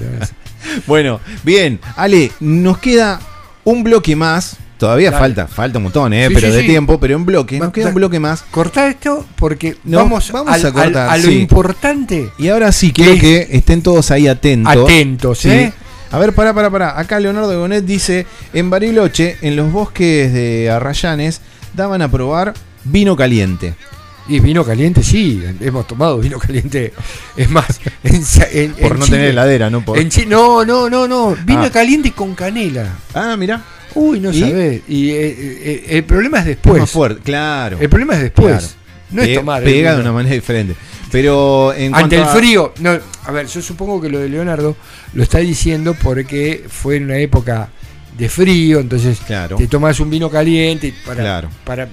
Bueno, 0.86 1.20
bien. 1.42 1.80
Ale, 1.96 2.30
nos 2.40 2.78
queda 2.78 3.20
un 3.64 3.82
bloque 3.84 4.16
más. 4.16 4.56
Todavía 4.78 5.10
Dale. 5.10 5.20
falta, 5.20 5.46
falta 5.46 5.76
un 5.78 5.84
montón, 5.84 6.14
¿eh? 6.14 6.28
Sí, 6.28 6.34
pero 6.34 6.46
sí, 6.48 6.54
de 6.54 6.60
sí. 6.62 6.66
tiempo, 6.68 6.98
pero 6.98 7.14
en 7.14 7.26
bloque. 7.26 7.58
Va- 7.58 7.66
Nos 7.66 7.74
queda 7.74 7.84
da- 7.84 7.88
un 7.90 7.94
bloque 7.96 8.18
más. 8.18 8.42
Cortá 8.50 8.88
esto 8.88 9.26
porque 9.36 9.76
No, 9.84 9.98
vamos, 9.98 10.32
vamos 10.32 10.54
al- 10.54 10.64
a 10.66 10.72
cortar, 10.72 10.96
al- 11.10 11.10
a 11.10 11.16
lo 11.18 11.30
importante. 11.30 12.30
Y 12.38 12.48
ahora 12.48 12.72
sí, 12.72 12.90
quiero 12.90 13.14
que 13.20 13.46
estén 13.50 13.82
todos 13.82 14.10
ahí 14.10 14.26
atentos. 14.26 14.72
Atentos, 14.84 15.38
Sí. 15.40 15.50
¿eh? 15.50 15.72
A 16.10 16.18
ver, 16.18 16.34
pará, 16.34 16.54
pará, 16.54 16.70
pará. 16.70 16.98
Acá 16.98 17.20
Leonardo 17.20 17.50
de 17.50 17.56
Bonet 17.58 17.84
dice: 17.84 18.26
En 18.54 18.70
Bariloche, 18.70 19.36
en 19.42 19.54
los 19.54 19.70
bosques 19.70 20.32
de 20.32 20.70
Arrayanes, 20.70 21.42
daban 21.74 22.00
a 22.00 22.10
probar 22.10 22.54
vino 22.84 23.14
caliente. 23.16 23.74
Y 24.30 24.40
vino 24.40 24.64
caliente, 24.64 25.02
sí, 25.02 25.42
hemos 25.60 25.86
tomado 25.86 26.18
vino 26.18 26.38
caliente. 26.38 26.92
Es 27.36 27.50
más, 27.50 27.80
en, 28.04 28.24
Sa- 28.24 28.48
en- 28.50 28.72
Por 28.74 28.92
en 28.92 28.98
no 29.00 29.04
Chile- 29.04 29.16
tener 29.16 29.30
heladera, 29.30 29.68
¿no? 29.70 29.84
Por... 29.84 29.98
en 29.98 30.08
Chi- 30.08 30.24
no, 30.26 30.64
no, 30.64 30.88
no, 30.88 31.08
no. 31.08 31.36
Vino 31.44 31.64
Ah. 31.64 31.70
caliente 31.70 32.12
con 32.12 32.34
canela. 32.34 32.96
Ah, 33.12 33.36
mira. 33.36 33.62
Uy, 33.94 34.20
no 34.20 34.30
¿Y? 34.30 34.40
sabés. 34.40 34.82
Y 34.88 35.10
eh, 35.10 35.16
eh, 35.18 35.84
el 35.90 36.04
problema 36.04 36.38
es 36.38 36.42
Más 36.42 36.46
después. 36.46 36.90
fuerte, 36.90 37.20
claro. 37.22 37.76
El 37.80 37.88
problema 37.88 38.14
es 38.14 38.22
después. 38.22 38.52
Claro. 38.56 38.66
No 39.10 39.22
es 39.22 39.34
tomar. 39.34 39.64
Pega 39.64 39.96
de 39.96 40.00
una 40.00 40.12
manera 40.12 40.34
diferente. 40.36 40.76
Pero 41.10 41.74
en 41.74 41.92
Ante 41.92 42.14
el 42.14 42.22
a- 42.22 42.26
frío, 42.28 42.72
no, 42.78 42.96
a 43.24 43.32
ver, 43.32 43.48
yo 43.48 43.60
supongo 43.60 44.00
que 44.00 44.08
lo 44.08 44.20
de 44.20 44.28
Leonardo 44.28 44.76
lo 45.12 45.22
está 45.24 45.38
diciendo 45.38 45.96
porque 46.00 46.64
fue 46.68 46.96
en 46.98 47.04
una 47.06 47.16
época 47.18 47.68
de 48.16 48.28
frío, 48.28 48.78
entonces 48.78 49.18
Claro. 49.26 49.56
te 49.56 49.66
tomas 49.66 49.98
un 49.98 50.08
vino 50.08 50.30
caliente 50.30 50.94
para, 51.04 51.20
Claro. 51.20 51.48
para 51.64 51.88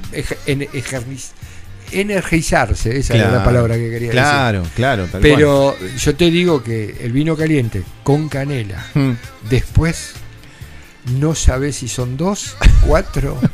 energizarse, 1.91 2.97
esa 2.97 3.13
Claro, 3.13 3.29
es 3.29 3.33
la 3.35 3.43
palabra 3.43 3.75
que 3.75 3.89
quería 3.89 4.11
Claro, 4.11 4.63
claro, 4.75 5.03
decir. 5.05 5.19
Pero 5.21 5.75
yo 5.97 6.15
te 6.15 6.31
digo 6.31 6.63
que 6.63 6.95
el 7.01 7.11
vino 7.11 7.35
caliente 7.35 7.83
con 8.03 8.29
canela, 8.29 8.85
cual. 8.93 9.05
Mm. 9.11 9.17
después 9.49 10.13
no 11.19 11.35
sabes 11.35 11.77
si 11.77 11.87
son 11.87 12.17
dos, 12.17 12.55
cuatro 12.85 13.39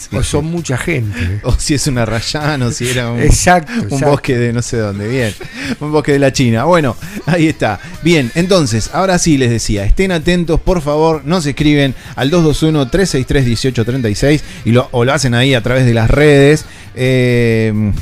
Sí. 0.00 0.16
o 0.16 0.22
son 0.22 0.46
mucha 0.46 0.78
gente. 0.78 1.40
O 1.42 1.52
si 1.52 1.74
es 1.74 1.86
una 1.86 2.06
rayana, 2.06 2.68
o 2.68 2.72
si 2.72 2.88
era 2.88 3.10
un, 3.10 3.20
Exacto, 3.20 3.70
un 3.74 3.80
exacto. 3.80 4.06
bosque 4.06 4.38
de 4.38 4.50
no 4.54 4.62
sé 4.62 4.78
dónde. 4.78 5.06
Bien, 5.06 5.34
un 5.78 5.92
bosque 5.92 6.12
de 6.12 6.18
la 6.18 6.32
China. 6.32 6.64
Bueno, 6.64 6.96
ahí 7.26 7.48
está. 7.48 7.78
Bien, 8.02 8.32
entonces, 8.34 8.88
ahora 8.94 9.18
sí 9.18 9.36
les 9.36 9.50
decía, 9.50 9.84
estén 9.84 10.10
atentos, 10.10 10.58
por 10.58 10.80
favor, 10.80 11.20
nos 11.26 11.44
escriben 11.44 11.94
al 12.16 12.30
221-363-1836 12.30 14.40
y 14.64 14.70
lo, 14.72 14.88
o 14.92 15.04
lo 15.04 15.12
hacen 15.12 15.34
ahí 15.34 15.52
a 15.54 15.62
través 15.62 15.84
de 15.84 15.92
las 15.92 16.08
redes. 16.10 16.64
Eh, 16.94 17.92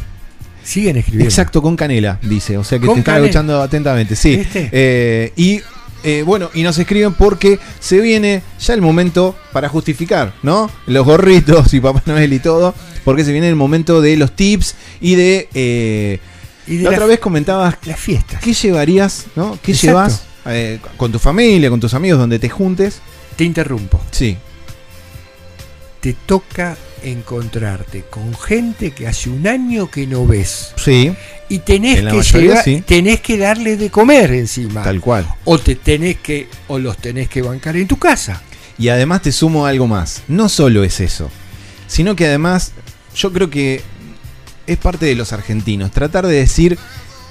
Siguen 0.62 0.96
escribiendo. 0.98 1.28
exacto, 1.28 1.62
con 1.62 1.76
canela, 1.76 2.18
dice. 2.22 2.58
O 2.58 2.64
sea 2.64 2.78
que 2.78 2.84
te 2.86 2.90
están 2.92 3.02
canela. 3.04 3.26
escuchando 3.26 3.62
atentamente. 3.62 4.16
Sí. 4.16 4.42
Eh, 4.54 5.32
y 5.36 5.60
eh, 6.04 6.22
bueno, 6.26 6.50
y 6.54 6.62
nos 6.62 6.78
escriben 6.78 7.14
porque 7.14 7.58
se 7.80 8.00
viene 8.00 8.42
ya 8.60 8.74
el 8.74 8.82
momento 8.82 9.34
para 9.52 9.68
justificar, 9.68 10.32
¿no? 10.42 10.70
Los 10.86 11.04
gorritos 11.06 11.72
y 11.74 11.80
Papá 11.80 12.02
Noel 12.06 12.32
y 12.34 12.38
todo, 12.38 12.74
porque 13.04 13.24
se 13.24 13.32
viene 13.32 13.48
el 13.48 13.56
momento 13.56 14.00
de 14.00 14.16
los 14.16 14.32
tips 14.36 14.74
y 15.00 15.14
de... 15.16 15.48
eh, 15.54 16.20
Y 16.66 16.76
de 16.76 16.82
la 16.84 16.90
la- 16.90 16.96
otra 16.98 17.06
vez 17.06 17.18
comentabas, 17.18 17.76
las 17.86 17.98
fiestas. 17.98 18.40
¿qué 18.42 18.52
llevarías, 18.52 19.24
¿no? 19.36 19.58
¿Qué 19.62 19.72
Exacto. 19.72 19.86
llevas 19.88 20.22
eh, 20.46 20.78
con 20.96 21.10
tu 21.10 21.18
familia, 21.18 21.70
con 21.70 21.80
tus 21.80 21.94
amigos, 21.94 22.18
donde 22.20 22.38
te 22.38 22.48
juntes? 22.48 23.00
Te 23.36 23.44
interrumpo. 23.44 24.00
Sí, 24.12 24.36
te 26.00 26.12
toca 26.26 26.76
encontrarte 27.02 28.04
con 28.10 28.34
gente 28.36 28.90
que 28.92 29.06
hace 29.06 29.30
un 29.30 29.46
año 29.46 29.90
que 29.90 30.06
no 30.06 30.26
ves 30.26 30.72
sí, 30.76 31.12
y 31.48 31.58
tenés 31.60 31.96
que 32.00 32.02
mayoría, 32.04 32.50
llevar- 32.50 32.64
sí. 32.64 32.82
tenés 32.86 33.20
que 33.20 33.36
darle 33.38 33.76
de 33.76 33.90
comer 33.90 34.32
encima 34.32 34.82
tal 34.82 35.00
cual. 35.00 35.26
o 35.44 35.58
te 35.58 35.74
tenés 35.74 36.16
que 36.18 36.48
o 36.68 36.78
los 36.78 36.96
tenés 36.98 37.28
que 37.28 37.42
bancar 37.42 37.76
en 37.76 37.86
tu 37.88 37.98
casa 37.98 38.42
Y 38.78 38.90
además 38.90 39.22
te 39.22 39.32
sumo 39.32 39.66
algo 39.66 39.88
más. 39.88 40.22
No 40.28 40.48
solo 40.48 40.84
es 40.84 41.00
eso, 41.00 41.30
sino 41.88 42.14
que 42.14 42.26
además 42.26 42.72
yo 43.16 43.32
creo 43.32 43.50
que 43.50 43.82
es 44.68 44.76
parte 44.76 45.06
de 45.06 45.16
los 45.16 45.32
argentinos. 45.32 45.90
Tratar 45.90 46.26
de 46.28 46.34
decir 46.36 46.78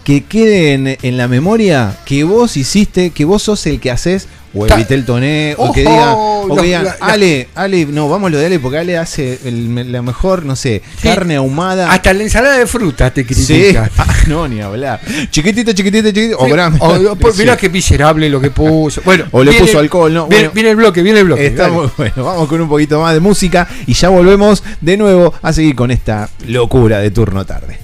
que 0.07 0.23
quede 0.23 0.97
en, 1.01 1.17
la 1.17 1.27
memoria 1.27 1.97
que 2.05 2.23
vos 2.23 2.55
hiciste, 2.55 3.09
que 3.09 3.25
vos 3.25 3.43
sos 3.43 3.65
el 3.65 3.81
que 3.81 3.91
haces, 3.91 4.29
o 4.53 4.63
el 4.63 4.69
Ta- 4.69 4.77
Vitel 4.77 5.03
Toné, 5.03 5.53
o 5.57 5.73
que 5.73 5.81
diga, 5.81 6.13
o 6.15 6.55
que 6.55 6.61
digan, 6.61 6.87
Ale, 7.01 7.49
Ale, 7.55 7.85
no, 7.87 8.07
vamos 8.07 8.31
lo 8.31 8.37
de 8.37 8.45
Ale, 8.45 8.57
porque 8.59 8.77
Ale 8.77 8.97
hace 8.97 9.37
el- 9.43 9.91
la 9.91 10.01
mejor, 10.01 10.45
no 10.45 10.55
sé, 10.55 10.81
Sí. 11.01 11.09
carne 11.09 11.35
ahumada. 11.35 11.91
hasta 11.91 12.13
la 12.13 12.23
ensalada 12.23 12.57
de 12.57 12.65
fruta 12.67 13.11
te 13.11 13.23
Sí, 13.27 13.33
critican 13.33 13.89
Ah, 13.97 14.07
no, 14.27 14.47
ni 14.47 14.61
hablar. 14.61 15.01
Chiquitito, 15.29 15.73
chiquitito, 15.73 16.07
chiquitito, 16.07 16.37
o 16.39 16.45
Sí, 16.45 16.51
grande. 16.53 16.79
o- 16.81 17.15
pues, 17.17 17.37
mirá 17.37 17.57
qué 17.57 17.67
miserable 17.67 18.29
lo 18.29 18.39
que 18.39 18.49
puso 18.49 19.01
bueno 19.03 19.25
O 19.31 19.43
le 19.43 19.51
viene- 19.51 19.65
puso 19.65 19.77
alcohol, 19.79 20.13
¿no? 20.13 20.27
viene, 20.27 20.43
Bueno. 20.45 20.53
viene 20.55 20.69
el 20.69 20.75
bloque 20.77 21.01
viene 21.01 21.19
el 21.19 21.25
bloque 21.25 21.49
dale. 21.51 21.73
muy 21.73 21.89
bueno. 21.97 22.23
Vamos 22.23 22.47
con 22.47 22.61
un 22.61 22.69
poquito 22.69 23.01
más 23.01 23.13
de 23.13 23.19
música 23.19 23.67
y 23.85 23.91
ya 23.93 24.07
volvemos 24.07 24.63
de 24.79 24.95
nuevo 24.95 25.33
a 25.41 25.51
seguir 25.51 25.75
con 25.75 25.91
esta 25.91 26.29
locura 26.47 26.99
de 26.99 27.11
turno 27.11 27.45
tarde. 27.45 27.79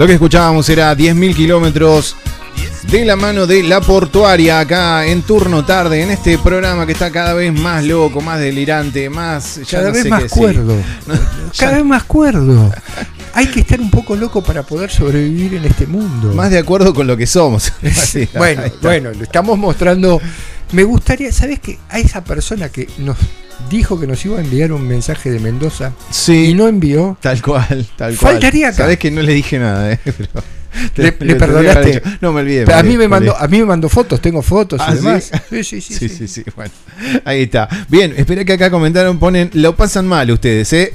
Lo 0.00 0.06
que 0.06 0.14
escuchábamos 0.14 0.66
era 0.70 0.96
10.000 0.96 1.36
kilómetros 1.36 2.16
de 2.90 3.04
la 3.04 3.16
mano 3.16 3.46
de 3.46 3.62
la 3.62 3.82
portuaria 3.82 4.58
acá 4.58 5.04
en 5.04 5.20
turno 5.20 5.62
tarde, 5.66 6.02
en 6.02 6.10
este 6.10 6.38
programa 6.38 6.86
que 6.86 6.92
está 6.92 7.10
cada 7.10 7.34
vez 7.34 7.52
más 7.52 7.84
loco, 7.84 8.22
más 8.22 8.40
delirante, 8.40 9.10
más... 9.10 9.56
Ya 9.56 9.80
Cada 9.80 9.88
no 9.88 9.92
vez 9.92 10.02
sé 10.04 10.08
más 10.08 10.22
qué 10.22 10.28
cuerdo. 10.30 10.74
Cada 11.58 11.72
vez 11.72 11.84
más 11.84 12.04
cuerdo. 12.04 12.72
Hay 13.34 13.48
que 13.48 13.60
estar 13.60 13.78
un 13.78 13.90
poco 13.90 14.16
loco 14.16 14.42
para 14.42 14.62
poder 14.62 14.90
sobrevivir 14.90 15.56
en 15.56 15.66
este 15.66 15.86
mundo. 15.86 16.32
más 16.32 16.50
de 16.50 16.60
acuerdo 16.60 16.94
con 16.94 17.06
lo 17.06 17.14
que 17.14 17.26
somos. 17.26 17.70
Así, 17.84 18.26
bueno, 18.38 18.62
bueno, 18.80 19.10
lo 19.12 19.22
estamos 19.22 19.58
mostrando. 19.58 20.18
Me 20.72 20.82
gustaría, 20.82 21.30
¿sabes 21.30 21.60
qué? 21.60 21.78
A 21.90 21.98
esa 21.98 22.24
persona 22.24 22.70
que 22.70 22.88
nos 22.96 23.18
dijo 23.68 23.98
que 24.00 24.06
nos 24.06 24.24
iba 24.24 24.38
a 24.38 24.40
enviar 24.40 24.72
un 24.72 24.86
mensaje 24.86 25.30
de 25.30 25.38
Mendoza 25.40 25.92
Sí. 26.10 26.46
y 26.50 26.54
no 26.54 26.68
envió. 26.68 27.16
Tal 27.20 27.42
cual, 27.42 27.86
tal 27.96 28.16
cual. 28.16 28.32
Faltaría 28.34 28.68
acá. 28.68 28.76
Sabés 28.78 28.98
que 28.98 29.10
no 29.10 29.22
le 29.22 29.32
dije 29.34 29.58
nada, 29.58 29.92
eh. 29.92 29.98
Pero 30.04 30.28
te- 30.94 31.02
¿Le, 31.02 31.12
te- 31.12 31.24
le 31.24 31.32
te 31.34 31.38
perdonaste? 31.38 32.02
No, 32.20 32.32
me 32.32 32.40
olvidé. 32.40 32.64
Pero 32.64 32.78
a 32.78 32.82
mí 32.82 32.90
me 32.90 32.94
olvidé, 33.04 33.08
mandó, 33.08 33.36
a 33.36 33.48
mí 33.48 33.58
me 33.58 33.64
mandó 33.64 33.88
fotos, 33.88 34.20
tengo 34.20 34.40
fotos 34.42 34.80
¿Ah, 34.82 34.92
y 34.92 34.96
demás. 34.96 35.30
sí, 35.50 35.64
sí. 35.64 35.80
Sí, 35.80 35.94
sí. 35.94 36.08
sí, 36.08 36.28
sí, 36.28 36.44
bueno. 36.56 36.72
Ahí 37.24 37.42
está. 37.42 37.68
Bien, 37.88 38.14
espera 38.16 38.44
que 38.44 38.52
acá 38.54 38.70
comentaron, 38.70 39.18
ponen, 39.18 39.50
lo 39.54 39.74
pasan 39.76 40.06
mal 40.06 40.30
ustedes, 40.30 40.72
¿eh? 40.72 40.92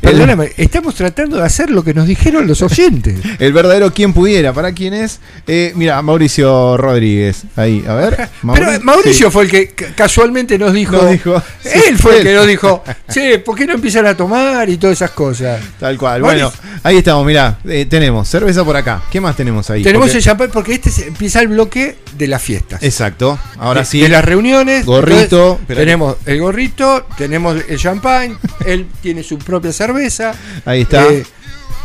Perdóname, 0.00 0.52
estamos 0.56 0.94
tratando 0.94 1.36
de 1.38 1.44
hacer 1.44 1.70
lo 1.70 1.82
que 1.84 1.94
nos 1.94 2.06
dijeron 2.06 2.46
los 2.46 2.62
oyentes. 2.62 3.16
el 3.38 3.52
verdadero 3.52 3.92
quien 3.92 4.12
pudiera. 4.12 4.52
¿Para 4.52 4.72
quién 4.72 4.94
es? 4.94 5.20
Eh, 5.46 5.72
mira, 5.76 6.00
Mauricio 6.02 6.76
Rodríguez. 6.76 7.42
Ahí, 7.56 7.84
a 7.86 7.94
ver. 7.94 8.28
Pero 8.54 8.80
Mauricio 8.82 9.30
fue 9.30 9.44
el 9.44 9.50
que 9.50 9.68
ca- 9.68 9.94
casualmente 9.94 10.58
nos 10.58 10.72
dijo. 10.72 10.96
Nos 10.96 11.10
dijo, 11.10 11.42
sí, 11.62 11.68
él 11.88 11.98
fue 11.98 12.18
el 12.18 12.22
que 12.24 12.34
nos 12.34 12.46
dijo, 12.46 12.84
che, 13.10 13.38
¿por 13.38 13.56
qué 13.56 13.66
no 13.66 13.74
empiezan 13.74 14.06
a 14.06 14.16
tomar 14.16 14.68
y 14.68 14.76
todas 14.76 14.96
esas 14.98 15.10
cosas? 15.12 15.60
Tal 15.78 15.96
cual. 15.98 16.22
Bueno, 16.22 16.52
ahí 16.82 16.98
estamos, 16.98 17.24
mirá. 17.26 17.58
eh, 17.64 17.86
tenemos 17.88 18.28
cerveza 18.28 18.64
por 18.64 18.76
acá. 18.76 19.02
¿Qué 19.10 19.20
más 19.20 19.36
tenemos 19.36 19.68
ahí? 19.70 19.82
Tenemos 19.82 20.06
Porque- 20.08 20.18
el 20.18 20.24
champán 20.24 20.50
porque 20.52 20.74
este 20.74 20.90
empieza 21.06 21.40
el 21.40 21.48
bloque 21.48 21.96
de 22.16 22.26
las 22.26 22.42
fiestas. 22.42 22.82
Exacto. 22.82 23.38
Ahora 23.58 23.80
de, 23.80 23.86
sí. 23.86 24.00
De 24.00 24.08
las 24.08 24.24
reuniones. 24.24 24.84
Gorrito, 24.84 25.52
Entonces, 25.60 25.76
tenemos 25.76 26.16
el 26.26 26.40
gorrito, 26.40 27.06
tenemos 27.16 27.56
el 27.68 27.78
champán, 27.78 28.38
él 28.66 28.86
tiene 29.00 29.22
su 29.22 29.38
propia 29.62 29.72
cerveza. 29.72 30.34
Ahí 30.64 30.82
está. 30.82 31.08
Eh, 31.08 31.24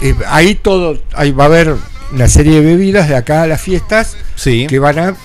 eh, 0.01 0.15
ahí 0.27 0.55
todo, 0.55 1.01
ahí 1.13 1.31
va 1.31 1.43
a 1.43 1.47
haber 1.47 1.75
una 2.11 2.27
serie 2.27 2.55
de 2.55 2.61
bebidas 2.61 3.07
de 3.07 3.15
acá 3.15 3.43
a 3.43 3.47
las 3.47 3.61
fiestas 3.61 4.17
sí. 4.35 4.67
que 4.67 4.79
van 4.79 4.99
a 4.99 5.15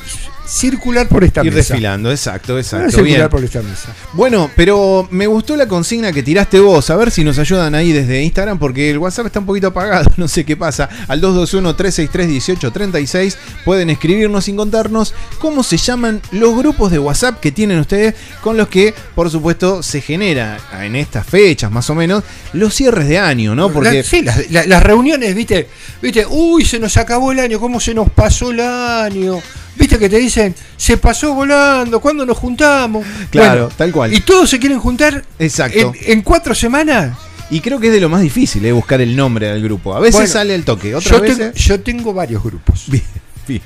circular 0.52 1.08
por 1.08 1.24
esta 1.24 1.40
Ir 1.40 1.46
mesa. 1.52 1.56
desfilando, 1.72 2.10
exacto, 2.10 2.52
Van 2.52 2.58
a 2.58 2.60
exacto. 2.60 2.90
circular 2.90 3.16
Bien. 3.18 3.28
por 3.30 3.42
esta 3.44 3.62
mesa. 3.62 3.94
Bueno, 4.12 4.50
pero 4.54 5.08
me 5.10 5.26
gustó 5.26 5.56
la 5.56 5.66
consigna 5.66 6.12
que 6.12 6.22
tiraste 6.22 6.60
vos. 6.60 6.90
A 6.90 6.96
ver 6.96 7.10
si 7.10 7.24
nos 7.24 7.38
ayudan 7.38 7.74
ahí 7.74 7.92
desde 7.92 8.22
Instagram, 8.22 8.58
porque 8.58 8.90
el 8.90 8.98
WhatsApp 8.98 9.26
está 9.26 9.40
un 9.40 9.46
poquito 9.46 9.68
apagado. 9.68 10.10
No 10.16 10.28
sé 10.28 10.44
qué 10.44 10.56
pasa. 10.56 10.88
Al 11.08 11.20
221-363-1836 11.22 13.36
pueden 13.64 13.90
escribirnos 13.90 14.44
sin 14.44 14.56
contarnos 14.56 15.14
cómo 15.38 15.62
se 15.62 15.76
llaman 15.76 16.20
los 16.32 16.56
grupos 16.56 16.90
de 16.90 16.98
WhatsApp 16.98 17.40
que 17.40 17.52
tienen 17.52 17.78
ustedes, 17.78 18.14
con 18.40 18.56
los 18.56 18.68
que, 18.68 18.94
por 19.14 19.30
supuesto, 19.30 19.82
se 19.82 20.00
genera 20.00 20.58
en 20.80 20.96
estas 20.96 21.26
fechas 21.26 21.70
más 21.70 21.88
o 21.90 21.94
menos 21.94 22.22
los 22.52 22.74
cierres 22.74 23.08
de 23.08 23.18
año, 23.18 23.54
¿no? 23.54 23.72
Porque. 23.72 23.98
La- 23.98 24.02
sí, 24.02 24.22
las, 24.22 24.50
la- 24.50 24.66
las 24.66 24.82
reuniones, 24.82 25.34
viste, 25.34 25.68
viste, 26.00 26.26
uy, 26.28 26.64
se 26.64 26.78
nos 26.78 26.96
acabó 26.96 27.32
el 27.32 27.38
año, 27.40 27.58
¿cómo 27.58 27.80
se 27.80 27.94
nos 27.94 28.10
pasó 28.10 28.50
el 28.50 28.60
año? 28.60 29.40
Viste 29.76 29.98
que 29.98 30.08
te 30.08 30.18
dicen, 30.18 30.54
se 30.76 30.96
pasó 30.98 31.34
volando, 31.34 32.00
¿cuándo 32.00 32.26
nos 32.26 32.36
juntamos? 32.38 33.06
Claro, 33.30 33.70
tal 33.76 33.90
cual. 33.92 34.12
Y 34.12 34.20
todos 34.20 34.50
se 34.50 34.58
quieren 34.58 34.78
juntar 34.78 35.24
Exacto. 35.38 35.78
en, 35.78 36.12
en 36.12 36.22
cuatro 36.22 36.54
semanas. 36.54 37.16
Y 37.50 37.60
creo 37.60 37.78
que 37.80 37.88
es 37.88 37.92
de 37.92 38.00
lo 38.00 38.08
más 38.08 38.22
difícil, 38.22 38.64
¿eh? 38.64 38.72
buscar 38.72 39.00
el 39.00 39.14
nombre 39.16 39.46
del 39.48 39.62
grupo. 39.62 39.94
A 39.94 40.00
veces 40.00 40.14
Bueno, 40.14 40.28
sale 40.32 40.54
al 40.54 40.64
toque, 40.64 40.94
otras 40.94 41.10
Yo, 41.10 41.20
veces. 41.20 41.38
tengo, 41.38 41.52
yo 41.54 41.80
tengo 41.80 42.12
varios 42.14 42.42
grupos. 42.42 42.84
Bien, 42.88 43.02
bien. 43.46 43.60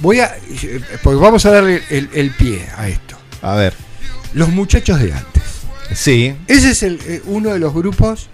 Voy 0.00 0.20
a. 0.20 0.34
Porque 1.02 1.20
vamos 1.20 1.44
a 1.46 1.50
darle 1.50 1.80
el, 1.90 2.08
el 2.14 2.30
pie 2.32 2.66
a 2.76 2.88
esto. 2.88 3.16
A 3.42 3.54
ver. 3.54 3.74
Los 4.34 4.48
muchachos 4.50 5.00
de 5.00 5.12
antes. 5.12 5.42
Sí, 5.94 6.34
Ese 6.48 6.70
es 6.72 6.82
el, 6.82 6.98
eh, 7.06 7.22
uno 7.26 7.52
de 7.52 7.58
los 7.60 7.72
grupos 7.74 8.28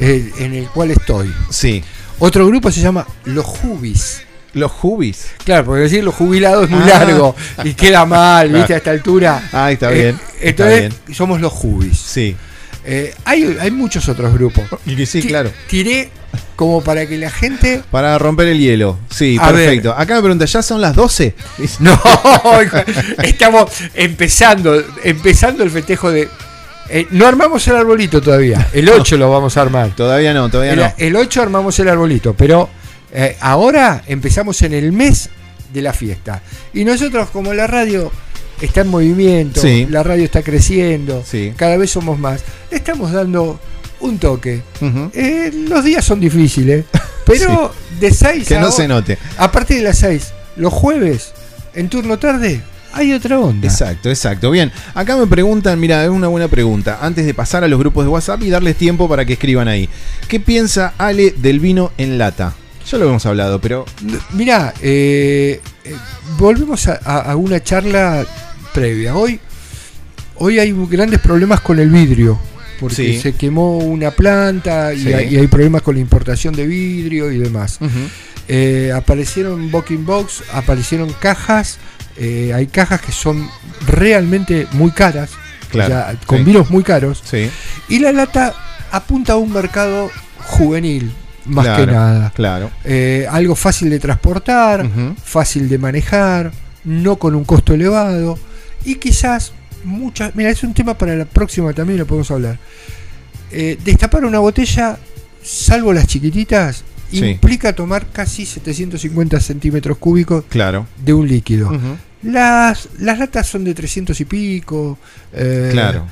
eh, 0.00 0.32
en 0.38 0.54
el 0.54 0.66
cual 0.68 0.90
estoy. 0.90 1.32
sí. 1.50 1.82
Otro 2.20 2.44
grupo 2.48 2.72
se 2.72 2.80
llama 2.80 3.06
Los 3.26 3.44
Jubis. 3.46 4.22
Los 4.58 4.72
Jubis. 4.72 5.26
Claro, 5.44 5.64
porque 5.64 5.82
decir 5.82 6.04
los 6.04 6.14
jubilados 6.14 6.64
es 6.64 6.70
muy 6.70 6.82
Ah. 6.82 6.98
largo 7.00 7.34
y 7.64 7.74
queda 7.74 8.04
mal. 8.04 8.48
¿viste? 8.52 8.74
A 8.74 8.76
esta 8.78 8.90
altura. 8.90 9.48
Ah, 9.52 9.70
está 9.72 9.90
Eh, 9.92 9.94
bien. 9.94 10.20
entonces, 10.40 10.84
está 10.94 11.14
somos 11.14 11.40
los 11.40 11.52
Jubis. 11.52 11.96
Sí. 11.98 12.36
Eh, 12.84 13.14
hay, 13.24 13.56
hay 13.60 13.70
muchos 13.70 14.08
otros 14.08 14.32
grupos. 14.32 14.64
Y 14.86 14.96
que 14.96 15.04
sí, 15.04 15.22
claro. 15.22 15.50
Tiré 15.68 16.10
como 16.56 16.82
para 16.82 17.06
que 17.06 17.18
la 17.18 17.30
gente. 17.30 17.82
Para 17.90 18.16
romper 18.18 18.48
el 18.48 18.58
hielo. 18.58 18.98
Sí, 19.10 19.36
A 19.40 19.48
perfecto. 19.48 19.94
Acá 19.96 20.14
me 20.16 20.20
pregunta, 20.22 20.44
¿ya 20.46 20.62
son 20.62 20.80
las 20.80 20.94
12? 20.96 21.34
No, 21.80 22.00
estamos 23.22 23.70
empezando, 23.94 24.82
empezando 25.04 25.62
el 25.64 25.70
festejo 25.70 26.10
de. 26.10 26.28
eh, 26.88 27.06
no 27.10 27.26
armamos 27.26 27.66
el 27.68 27.76
arbolito 27.76 28.20
todavía. 28.22 28.66
El 28.72 28.88
8 28.88 29.16
lo 29.16 29.30
vamos 29.30 29.56
a 29.56 29.62
armar. 29.62 29.90
Todavía 29.94 30.32
no, 30.32 30.48
todavía 30.48 30.72
El, 30.72 30.78
no. 30.78 30.92
el 30.96 31.16
8 31.16 31.42
armamos 31.42 31.78
el 31.80 31.88
arbolito, 31.88 32.34
pero 32.34 32.70
eh, 33.12 33.36
ahora 33.40 34.02
empezamos 34.06 34.60
en 34.62 34.72
el 34.74 34.92
mes 34.92 35.30
de 35.72 35.82
la 35.82 35.92
fiesta. 35.92 36.42
Y 36.72 36.84
nosotros, 36.84 37.30
como 37.30 37.52
la 37.54 37.66
radio 37.66 38.10
está 38.60 38.80
en 38.82 38.88
movimiento, 38.88 39.60
Sí. 39.60 39.86
la 39.88 40.02
radio 40.02 40.24
está 40.24 40.42
creciendo, 40.42 41.22
Sí. 41.26 41.52
cada 41.56 41.76
vez 41.76 41.90
somos 41.90 42.18
más, 42.18 42.42
le 42.70 42.76
estamos 42.78 43.12
dando 43.12 43.60
un 44.00 44.18
toque. 44.18 44.62
Eh, 45.12 45.52
los 45.68 45.84
días 45.84 46.04
son 46.04 46.20
difíciles, 46.20 46.84
pero 47.26 47.72
de 48.00 48.10
6 48.12 48.48
Que 48.48 48.56
a 48.56 48.60
no 48.60 48.68
o- 48.68 48.72
se 48.72 48.88
note. 48.88 49.18
a 49.36 49.50
partir 49.52 49.78
de 49.78 49.82
las 49.84 49.98
6, 49.98 50.32
los 50.56 50.72
jueves, 50.72 51.32
en 51.74 51.88
turno 51.88 52.18
tarde, 52.18 52.60
hay 52.92 53.12
otra 53.12 53.38
onda. 53.38 53.66
Exacto, 53.68 54.08
exacto. 54.08 54.50
Bien, 54.50 54.72
acá 54.94 55.16
me 55.16 55.26
preguntan, 55.26 55.78
mira, 55.78 56.02
es 56.02 56.10
una 56.10 56.28
buena 56.28 56.48
pregunta. 56.48 56.98
Antes 57.02 57.26
de 57.26 57.34
pasar 57.34 57.62
a 57.62 57.68
los 57.68 57.78
grupos 57.78 58.04
de 58.04 58.08
WhatsApp 58.10 58.42
y 58.42 58.50
darles 58.50 58.76
tiempo 58.76 59.08
para 59.08 59.24
que 59.24 59.34
escriban 59.34 59.68
ahí. 59.68 59.88
¿Qué 60.26 60.40
piensa 60.40 60.94
Ale 60.98 61.32
del 61.36 61.60
vino 61.60 61.92
en 61.98 62.16
lata? 62.18 62.54
Ya 62.90 62.96
lo 62.98 63.08
hemos 63.08 63.26
hablado, 63.26 63.60
pero 63.60 63.84
Mirá, 64.32 64.72
eh, 64.80 65.60
eh, 65.84 65.96
volvemos 66.38 66.86
a, 66.88 67.36
una 67.36 67.62
charla 67.62 68.24
previa. 68.72 69.14
Hoy, 69.14 69.40
hoy 70.36 70.58
hay 70.58 70.72
grandes 70.88 71.20
problemas 71.20 71.60
con 71.60 71.78
el 71.78 71.90
vidrio, 71.90 72.38
porque 72.80 72.94
Sí. 72.96 73.20
se 73.20 73.34
quemó 73.34 73.78
una 73.78 74.10
planta 74.12 74.94
y, 74.94 75.02
Sí. 75.02 75.12
hay, 75.12 75.34
y 75.34 75.36
hay 75.36 75.46
problemas 75.48 75.82
con 75.82 75.96
la 75.96 76.00
importación 76.00 76.54
de 76.54 76.66
vidrio 76.66 77.30
y 77.30 77.38
demás. 77.38 77.78
Eh, 78.48 78.90
aparecieron 78.96 79.70
Booking 79.70 80.06
Box, 80.06 80.42
aparecieron 80.54 81.12
cajas, 81.20 81.76
eh, 82.16 82.52
hay 82.54 82.66
cajas 82.68 83.02
que 83.02 83.12
son 83.12 83.46
realmente 83.86 84.66
muy 84.72 84.90
caras, 84.92 85.30
Claro, 85.70 85.94
o 85.94 85.98
sea, 85.98 86.16
con 86.24 86.38
sí. 86.38 86.44
vinos 86.44 86.70
muy 86.70 86.82
caros, 86.82 87.22
sí. 87.22 87.50
y 87.90 87.98
la 87.98 88.12
lata 88.12 88.54
apunta 88.90 89.34
a 89.34 89.36
un 89.36 89.52
mercado 89.52 90.10
juvenil, 90.46 91.12
más 91.48 91.64
Claro, 91.66 91.86
que 91.86 91.92
nada. 91.92 92.32
Claro. 92.34 92.70
Eh, 92.84 93.26
algo 93.30 93.54
fácil 93.56 93.90
de 93.90 93.98
transportar, 93.98 94.88
fácil 95.24 95.68
de 95.68 95.78
manejar, 95.78 96.52
no 96.84 97.16
con 97.16 97.34
un 97.34 97.44
costo 97.44 97.74
elevado 97.74 98.38
y 98.84 98.94
quizás 98.96 99.52
muchas. 99.84 100.34
Mira, 100.36 100.50
es 100.50 100.62
un 100.62 100.74
tema 100.74 100.96
para 100.96 101.14
la 101.16 101.24
próxima 101.24 101.72
también 101.72 101.98
lo 101.98 102.06
podemos 102.06 102.30
hablar. 102.30 102.58
Eh, 103.50 103.78
destapar 103.84 104.24
una 104.24 104.38
botella, 104.40 104.98
salvo 105.42 105.92
las 105.92 106.06
chiquititas, 106.06 106.84
Sí. 107.10 107.24
implica 107.24 107.72
tomar 107.72 108.06
casi 108.12 108.44
750 108.44 109.40
centímetros 109.40 109.96
cúbicos 109.96 110.44
Claro. 110.50 110.86
de 111.02 111.14
un 111.14 111.26
líquido. 111.26 111.72
Las, 112.22 112.88
las 112.98 113.18
latas 113.18 113.46
son 113.46 113.64
de 113.64 113.72
300 113.74 114.20
y 114.20 114.24
pico. 114.26 114.98
eh, 115.32 115.70
Claro. 115.72 116.04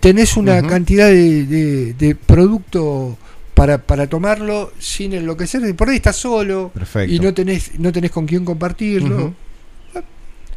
tenés 0.00 0.36
una 0.38 0.62
cantidad 0.62 1.08
de, 1.08 1.44
de- 1.44 1.92
de 1.94 2.14
producto 2.14 3.18
para, 3.58 3.78
para 3.78 4.06
tomarlo 4.06 4.72
sin 4.78 5.12
enloquecer. 5.12 5.74
Por 5.74 5.88
ahí 5.88 5.96
estás 5.96 6.16
solo 6.16 6.70
Perfecto. 6.72 7.12
y 7.12 7.18
no 7.18 7.34
tenés, 7.34 7.78
no 7.78 7.92
tenés 7.92 8.10
con 8.10 8.26
quién 8.26 8.44
compartirlo. 8.44 9.34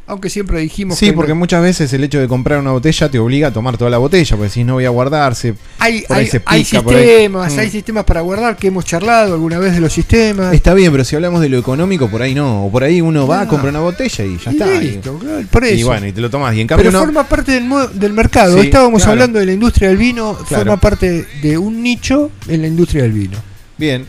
Aunque 0.07 0.29
siempre 0.29 0.59
dijimos 0.59 0.97
Sí, 0.97 1.05
que 1.07 1.13
porque 1.13 1.33
muchas 1.33 1.61
veces 1.61 1.93
el 1.93 2.03
hecho 2.03 2.19
de 2.19 2.27
comprar 2.27 2.59
una 2.59 2.71
botella 2.71 3.09
te 3.09 3.17
obliga 3.17 3.47
a 3.47 3.53
tomar 3.53 3.77
toda 3.77 3.89
la 3.89 3.97
botella, 3.97 4.35
porque 4.35 4.49
si 4.49 4.63
no 4.65 4.73
voy 4.73 4.83
a 4.83 4.89
guardarse. 4.89 5.53
hay, 5.79 6.01
por 6.01 6.17
ahí 6.17 6.23
hay, 6.23 6.29
se 6.29 6.41
hay 6.45 6.63
pica, 6.65 6.81
por 6.81 6.95
ahí- 6.95 7.05
sistemas, 7.07 7.53
Mm. 7.55 7.59
hay 7.59 7.69
sistemas 7.69 8.03
para 8.03 8.19
guardar 8.21 8.57
que 8.57 8.67
hemos 8.67 8.83
charlado 8.83 9.33
alguna 9.35 9.57
vez 9.59 9.73
de 9.73 9.79
los 9.79 9.93
sistemas. 9.93 10.53
Está 10.53 10.73
bien, 10.73 10.91
pero 10.91 11.05
si 11.05 11.15
hablamos 11.15 11.39
de 11.39 11.47
lo 11.47 11.57
económico, 11.59 12.09
por 12.09 12.21
ahí 12.21 12.35
no. 12.35 12.65
O 12.65 12.71
por 12.71 12.83
ahí 12.83 12.99
uno 12.99 13.25
va, 13.25 13.43
No. 13.45 13.49
compra 13.49 13.69
una 13.69 13.79
botella 13.79 14.25
y 14.25 14.37
ya 14.37 14.51
Y 14.51 14.53
está. 14.55 14.75
Y- 14.75 14.79
listo, 14.87 15.17
claro, 15.17 15.45
por 15.49 15.63
Y, 15.63 15.67
eso. 15.69 15.85
bueno, 15.87 16.07
y 16.07 16.11
te 16.11 16.19
lo 16.19 16.29
tomas. 16.29 16.55
Y 16.55 16.61
en 16.61 16.67
cambio 16.67 16.85
Pero 16.89 16.99
no. 16.99 17.05
forma 17.05 17.23
parte 17.23 17.51
del, 17.53 17.69
del 17.93 18.11
mercado. 18.13 18.55
Sí, 18.59 18.65
Estábamos 18.65 19.03
claro. 19.03 19.11
hablando 19.13 19.39
de 19.39 19.45
la 19.45 19.53
industria 19.53 19.87
del 19.89 19.97
vino, 19.97 20.33
Claro. 20.47 20.63
forma 20.65 20.77
parte 20.81 21.25
de 21.41 21.57
un 21.57 21.81
nicho 21.81 22.31
en 22.49 22.61
la 22.61 22.67
industria 22.67 23.03
del 23.03 23.13
vino. 23.13 23.37
Bien. 23.77 24.05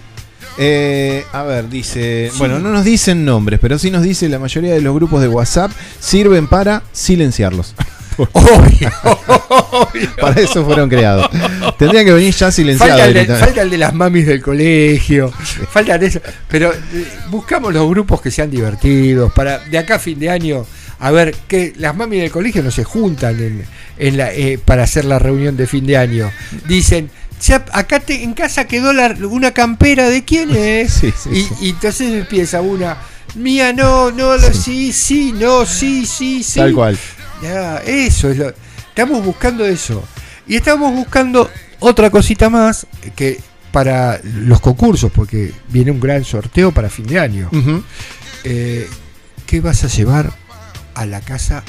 Eh, 0.59 1.25
a 1.33 1.43
ver, 1.43 1.69
dice. 1.69 2.31
Sí. 2.33 2.39
Bueno, 2.39 2.59
no 2.59 2.71
nos 2.71 2.85
dicen 2.85 3.25
nombres, 3.25 3.59
pero 3.61 3.79
sí 3.79 3.91
nos 3.91 4.03
dice 4.03 4.29
la 4.29 4.39
mayoría 4.39 4.75
de 4.75 4.81
los 4.81 4.95
grupos 4.95 5.21
de 5.21 5.29
WhatsApp 5.29 5.71
sirven 5.99 6.47
para 6.47 6.83
silenciarlos. 6.93 7.75
Obvio, 8.19 8.91
Para 10.21 10.41
eso 10.41 10.65
fueron 10.65 10.89
creados. 10.89 11.29
Tendrían 11.79 12.05
que 12.05 12.13
venir 12.13 12.35
ya 12.35 12.51
silenciados. 12.53 12.93
Falta 12.93 13.07
el, 13.07 13.15
de, 13.15 13.21
directamente. 13.21 13.47
falta 13.47 13.63
el 13.63 13.71
de 13.71 13.79
las 13.79 13.95
mamis 13.95 14.27
del 14.27 14.43
colegio, 14.43 15.33
falta 15.71 15.99
de 15.99 16.07
eso. 16.07 16.21
Pero 16.49 16.73
eh, 16.73 17.07
buscamos 17.31 17.73
los 17.73 17.89
grupos 17.89 18.21
que 18.21 18.31
sean 18.31 18.51
divertidos. 18.51 19.33
Para 19.33 19.59
de 19.59 19.79
acá 19.79 19.97
a 19.97 19.99
fin 19.99 20.19
de 20.19 20.29
año, 20.29 20.67
a 20.99 21.11
ver, 21.11 21.35
que 21.49 21.73
las 21.79 21.97
mamis 21.97 22.21
del 22.21 22.31
colegio 22.31 22.63
no 22.63 22.71
se 22.71 22.85
juntan 22.85 23.41
en, 23.41 23.65
en 23.99 24.17
la, 24.17 24.33
eh, 24.33 24.59
para 24.63 24.85
hacer 24.85 25.05
la 25.05 25.19
reunión 25.19 25.57
de 25.57 25.67
fin 25.67 25.87
de 25.87 25.97
año. 25.97 26.31
Dicen, 26.69 27.11
"Ya, 27.43 27.65
acá 27.73 28.01
te- 28.01 28.23
en 28.23 28.35
casa 28.35 28.67
quedó 28.67 28.93
la- 28.93 29.17
una 29.29 29.53
campera 29.53 30.09
de 30.09 30.25
quién 30.25 30.51
es. 30.57 30.93
Sí, 30.95 31.13
sí, 31.23 31.31
y, 31.33 31.43
sí. 31.43 31.55
y 31.61 31.69
entonces 31.71 32.13
empieza 32.13 32.61
una, 32.61 32.97
mía 33.35 33.73
no, 33.73 34.11
no, 34.11 34.37
lo- 34.37 34.53
sí, 34.53 34.93
sí, 34.93 35.33
no, 35.33 35.67
sí, 35.67 36.07
sí, 36.07 36.43
sí. 36.43 36.61
Tal 36.61 36.73
cual. 36.75 36.99
Ya, 37.43 37.79
eso 37.79 38.31
es 38.31 38.39
lo. 38.39 38.53
Estamos 38.89 39.25
buscando 39.25 39.65
eso. 39.65 40.03
Y 40.47 40.57
estamos 40.57 40.93
buscando 40.95 41.51
otra 41.81 42.11
cosita 42.11 42.49
más 42.51 42.87
que 43.17 43.41
para 43.73 44.21
los 44.23 44.61
concursos, 44.61 45.11
porque 45.11 45.53
viene 45.69 45.91
un 45.91 45.99
gran 46.01 46.25
sorteo 46.25 46.73
para 46.73 46.91
fin 46.91 47.07
de 47.07 47.19
año. 47.19 47.49
Ujú. 47.53 47.83
Eh, 48.45 48.87
¿Qué 49.47 49.61
vas 49.61 49.83
a 49.85 49.89
llevar 49.89 50.31
a 50.95 51.07
la 51.07 51.21
casa 51.23 51.63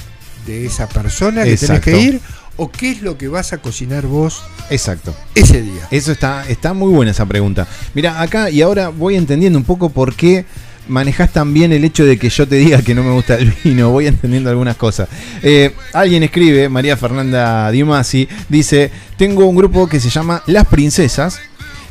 de 0.46 0.66
esa 0.66 0.90
persona 0.90 1.44
que 1.44 1.54
Exacto. 1.54 1.86
tenés 1.86 2.00
que 2.00 2.04
ir? 2.16 2.22
¿O 2.56 2.70
qué 2.72 2.92
es 2.92 3.02
lo 3.02 3.18
que 3.18 3.28
vas 3.28 3.52
a 3.54 3.58
cocinar 3.58 4.06
vos 4.06 4.44
Exacto. 4.70 5.16
ese 5.34 5.62
día? 5.62 5.88
Eso 5.90 6.12
está, 6.12 6.48
está 6.48 6.74
muy 6.74 6.92
buena 6.92 7.12
esa 7.12 7.26
pregunta. 7.26 7.68
Mira, 7.96 8.22
acá 8.22 8.50
y 8.50 8.62
ahora 8.62 8.90
voy 8.90 9.16
entendiendo 9.16 9.58
un 9.58 9.66
poco 9.66 9.90
por 9.90 10.16
qué 10.16 10.46
manejas 10.88 11.32
tan 11.32 11.54
bien 11.54 11.72
el 11.72 11.84
hecho 11.84 12.06
de 12.06 12.18
que 12.18 12.30
yo 12.30 12.48
te 12.48 12.56
diga 12.56 12.82
que 12.82 12.94
no 12.94 13.04
me 13.04 13.12
gusta 13.12 13.36
el 13.36 13.54
vino. 13.64 13.90
Voy 13.90 14.08
entendiendo 14.08 14.50
algunas 14.50 14.76
cosas. 14.76 15.10
Eh, 15.42 15.74
alguien 15.94 16.24
escribe, 16.24 16.70
María 16.70 16.98
Fernanda 16.98 17.72
Diomasi, 17.72 18.28
dice, 18.50 18.92
tengo 19.18 19.46
un 19.46 19.56
grupo 19.56 19.88
que 19.88 20.00
se 20.00 20.10
llama 20.10 20.44
Las 20.46 20.68
Princesas, 20.68 21.40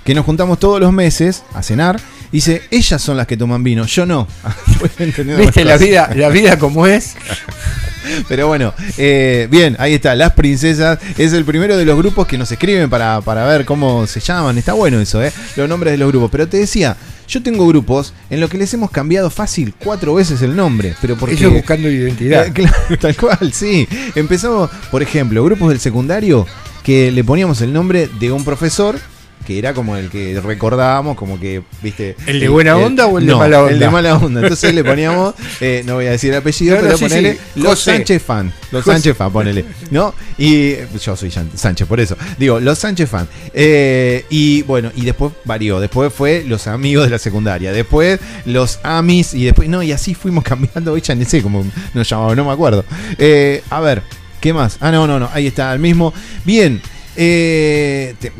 que 0.04 0.14
nos 0.14 0.24
juntamos 0.24 0.58
todos 0.58 0.80
los 0.80 0.92
meses 0.92 1.42
a 1.54 1.62
cenar. 1.62 2.00
Dice, 2.30 2.62
ellas 2.70 3.02
son 3.02 3.16
las 3.16 3.26
que 3.26 3.36
toman 3.36 3.62
vino, 3.62 3.84
yo 3.84 4.06
no. 4.06 4.26
¿Viste 5.38 5.64
la 5.64 5.76
vida, 5.76 6.10
la 6.14 6.28
vida 6.28 6.58
como 6.58 6.86
es? 6.86 7.14
Pero 8.28 8.48
bueno, 8.48 8.74
eh, 8.98 9.48
bien, 9.50 9.76
ahí 9.78 9.94
está, 9.94 10.14
Las 10.14 10.32
Princesas 10.32 10.98
es 11.18 11.32
el 11.32 11.44
primero 11.44 11.76
de 11.76 11.84
los 11.84 11.96
grupos 11.96 12.26
que 12.26 12.38
nos 12.38 12.50
escriben 12.50 12.90
para, 12.90 13.20
para 13.20 13.46
ver 13.46 13.64
cómo 13.64 14.06
se 14.06 14.20
llaman. 14.20 14.58
Está 14.58 14.72
bueno 14.72 15.00
eso, 15.00 15.22
¿eh? 15.22 15.32
Los 15.56 15.68
nombres 15.68 15.92
de 15.92 15.98
los 15.98 16.08
grupos. 16.08 16.30
Pero 16.30 16.48
te 16.48 16.58
decía, 16.58 16.96
yo 17.28 17.42
tengo 17.42 17.66
grupos 17.66 18.14
en 18.30 18.40
los 18.40 18.50
que 18.50 18.58
les 18.58 18.72
hemos 18.74 18.90
cambiado 18.90 19.30
fácil 19.30 19.74
cuatro 19.78 20.14
veces 20.14 20.42
el 20.42 20.54
nombre. 20.54 20.94
Pero 21.00 21.16
porque... 21.16 21.34
Ellos 21.34 21.52
buscando 21.52 21.90
identidad. 21.90 22.46
Eh, 22.46 22.52
claro, 22.52 22.98
tal 23.00 23.16
cual, 23.16 23.52
sí. 23.52 23.88
Empezamos, 24.14 24.70
por 24.90 25.02
ejemplo, 25.02 25.42
grupos 25.44 25.70
del 25.70 25.80
secundario 25.80 26.46
que 26.82 27.10
le 27.12 27.24
poníamos 27.24 27.60
el 27.60 27.72
nombre 27.72 28.08
de 28.18 28.32
un 28.32 28.44
profesor 28.44 28.98
que 29.46 29.58
era 29.58 29.74
como 29.74 29.96
el 29.96 30.08
que 30.10 30.40
recordábamos, 30.40 31.16
como 31.16 31.38
que, 31.40 31.62
viste. 31.82 32.16
¿El 32.26 32.40
de 32.40 32.48
buena 32.48 32.76
onda 32.76 33.06
o 33.06 33.18
el 33.18 33.26
de 33.26 33.34
mala 33.34 33.60
onda? 33.62 33.72
El 33.72 33.78
de 33.78 33.90
mala 33.90 34.16
onda. 34.16 34.40
Entonces 34.42 34.74
le 34.74 34.84
poníamos, 34.84 35.34
eh, 35.60 35.82
no 35.84 35.94
voy 35.94 36.06
a 36.06 36.10
decir 36.12 36.30
el 36.30 36.38
apellido, 36.38 36.76
No, 36.76 36.82
no, 36.82 36.86
pero 36.88 36.98
sí, 36.98 37.04
ponele 37.04 37.32
sí, 37.34 37.40
Los 37.56 37.66
José. 37.70 37.96
Sánchez 37.96 38.22
fan. 38.22 38.52
Los 38.70 38.84
José. 38.84 38.96
Sánchez 38.96 39.16
fan, 39.16 39.32
ponele. 39.32 39.64
¿No? 39.90 40.14
Y 40.38 40.54
eh, 40.70 40.88
yo 41.02 41.16
soy 41.16 41.30
Sánchez, 41.30 41.86
por 41.86 42.00
eso. 42.00 42.16
Digo, 42.38 42.60
los 42.60 42.78
Sánchez 42.78 43.08
fan. 43.10 43.28
Eh, 43.54 44.24
y 44.30 44.62
bueno, 44.62 44.90
y 44.94 45.04
después 45.04 45.32
varió. 45.44 45.80
Después 45.80 46.12
fue 46.12 46.44
los 46.46 46.66
amigos 46.66 47.04
de 47.04 47.10
la 47.10 47.18
secundaria. 47.18 47.72
Después 47.72 48.20
los 48.46 48.78
amis. 48.82 49.34
Y 49.34 49.44
después, 49.44 49.68
no, 49.68 49.82
y 49.82 49.92
así 49.92 50.14
fuimos 50.14 50.44
cambiando. 50.44 50.92
Hoy 50.92 51.00
ya 51.04 51.14
ni 51.14 51.24
sé 51.24 51.42
cómo 51.42 51.64
nos 51.94 52.08
llamaba, 52.08 52.34
no 52.34 52.44
me 52.44 52.52
acuerdo. 52.52 52.84
Eh, 53.18 53.62
a 53.70 53.80
ver, 53.80 54.02
¿qué 54.40 54.52
más? 54.52 54.76
Ah, 54.80 54.90
no, 54.90 55.06
no, 55.06 55.18
no. 55.18 55.28
Ahí 55.32 55.46
está, 55.46 55.72
el 55.72 55.78
mismo. 55.80 56.12
Bien. 56.44 56.80
eh, 57.16 58.14
te- 58.20 58.32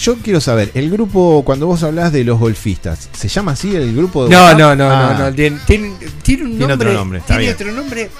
yo 0.00 0.16
quiero 0.18 0.40
saber, 0.40 0.70
el 0.74 0.90
grupo, 0.90 1.42
cuando 1.44 1.66
vos 1.66 1.82
hablás 1.82 2.12
de 2.12 2.24
los 2.24 2.38
golfistas, 2.38 3.08
¿se 3.12 3.28
llama 3.28 3.52
así 3.52 3.74
el 3.74 3.94
grupo 3.94 4.24
de 4.24 4.30
No, 4.30 4.38
WhatsApp? 4.44 4.58
no, 4.58 4.76
no, 4.76 4.90
Ah, 4.90 5.14
no, 5.18 5.24
no. 5.30 5.34
Tiene, 5.34 5.58
tiene- 5.66 5.94
tiene 6.22 6.42
un 6.44 6.50
Tiene 6.56 6.66
nombre. 6.68 6.88
otro 6.88 6.92
nombre, 6.98 7.18
está 7.18 7.36
tiene 7.38 7.42
bien. 7.42 7.54
otro 7.54 7.72
nombre. 7.72 8.10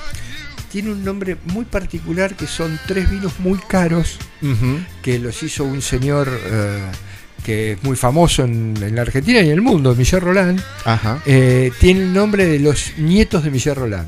Tiene 0.70 0.93
un 0.93 1.05
nombre 1.05 1.37
muy 1.47 1.64
particular 1.64 2.37
que 2.37 2.47
son 2.47 2.78
tres 2.87 3.11
vinos 3.11 3.33
muy 3.41 3.59
caros 3.59 4.18
que 5.03 5.18
los 5.18 5.43
hizo 5.43 5.64
un 5.64 5.83
señor 5.83 6.28
eh, 6.31 6.78
que 7.45 7.72
es 7.72 7.83
muy 7.83 7.97
famoso 7.97 8.45
en, 8.45 8.76
en 8.81 8.95
la 8.95 9.03
Argentina 9.03 9.41
y 9.41 9.47
en 9.47 9.53
el 9.53 9.62
mundo, 9.62 9.95
Michel 9.97 10.20
Roland. 10.20 10.62
Ajá. 10.85 11.20
Eh, 11.26 11.72
tiene 11.81 12.03
el 12.03 12.12
nombre 12.12 12.47
de 12.47 12.61
los 12.61 12.93
nietos 12.99 13.43
de 13.43 13.51
Michel 13.51 13.74
Roland. 13.74 14.07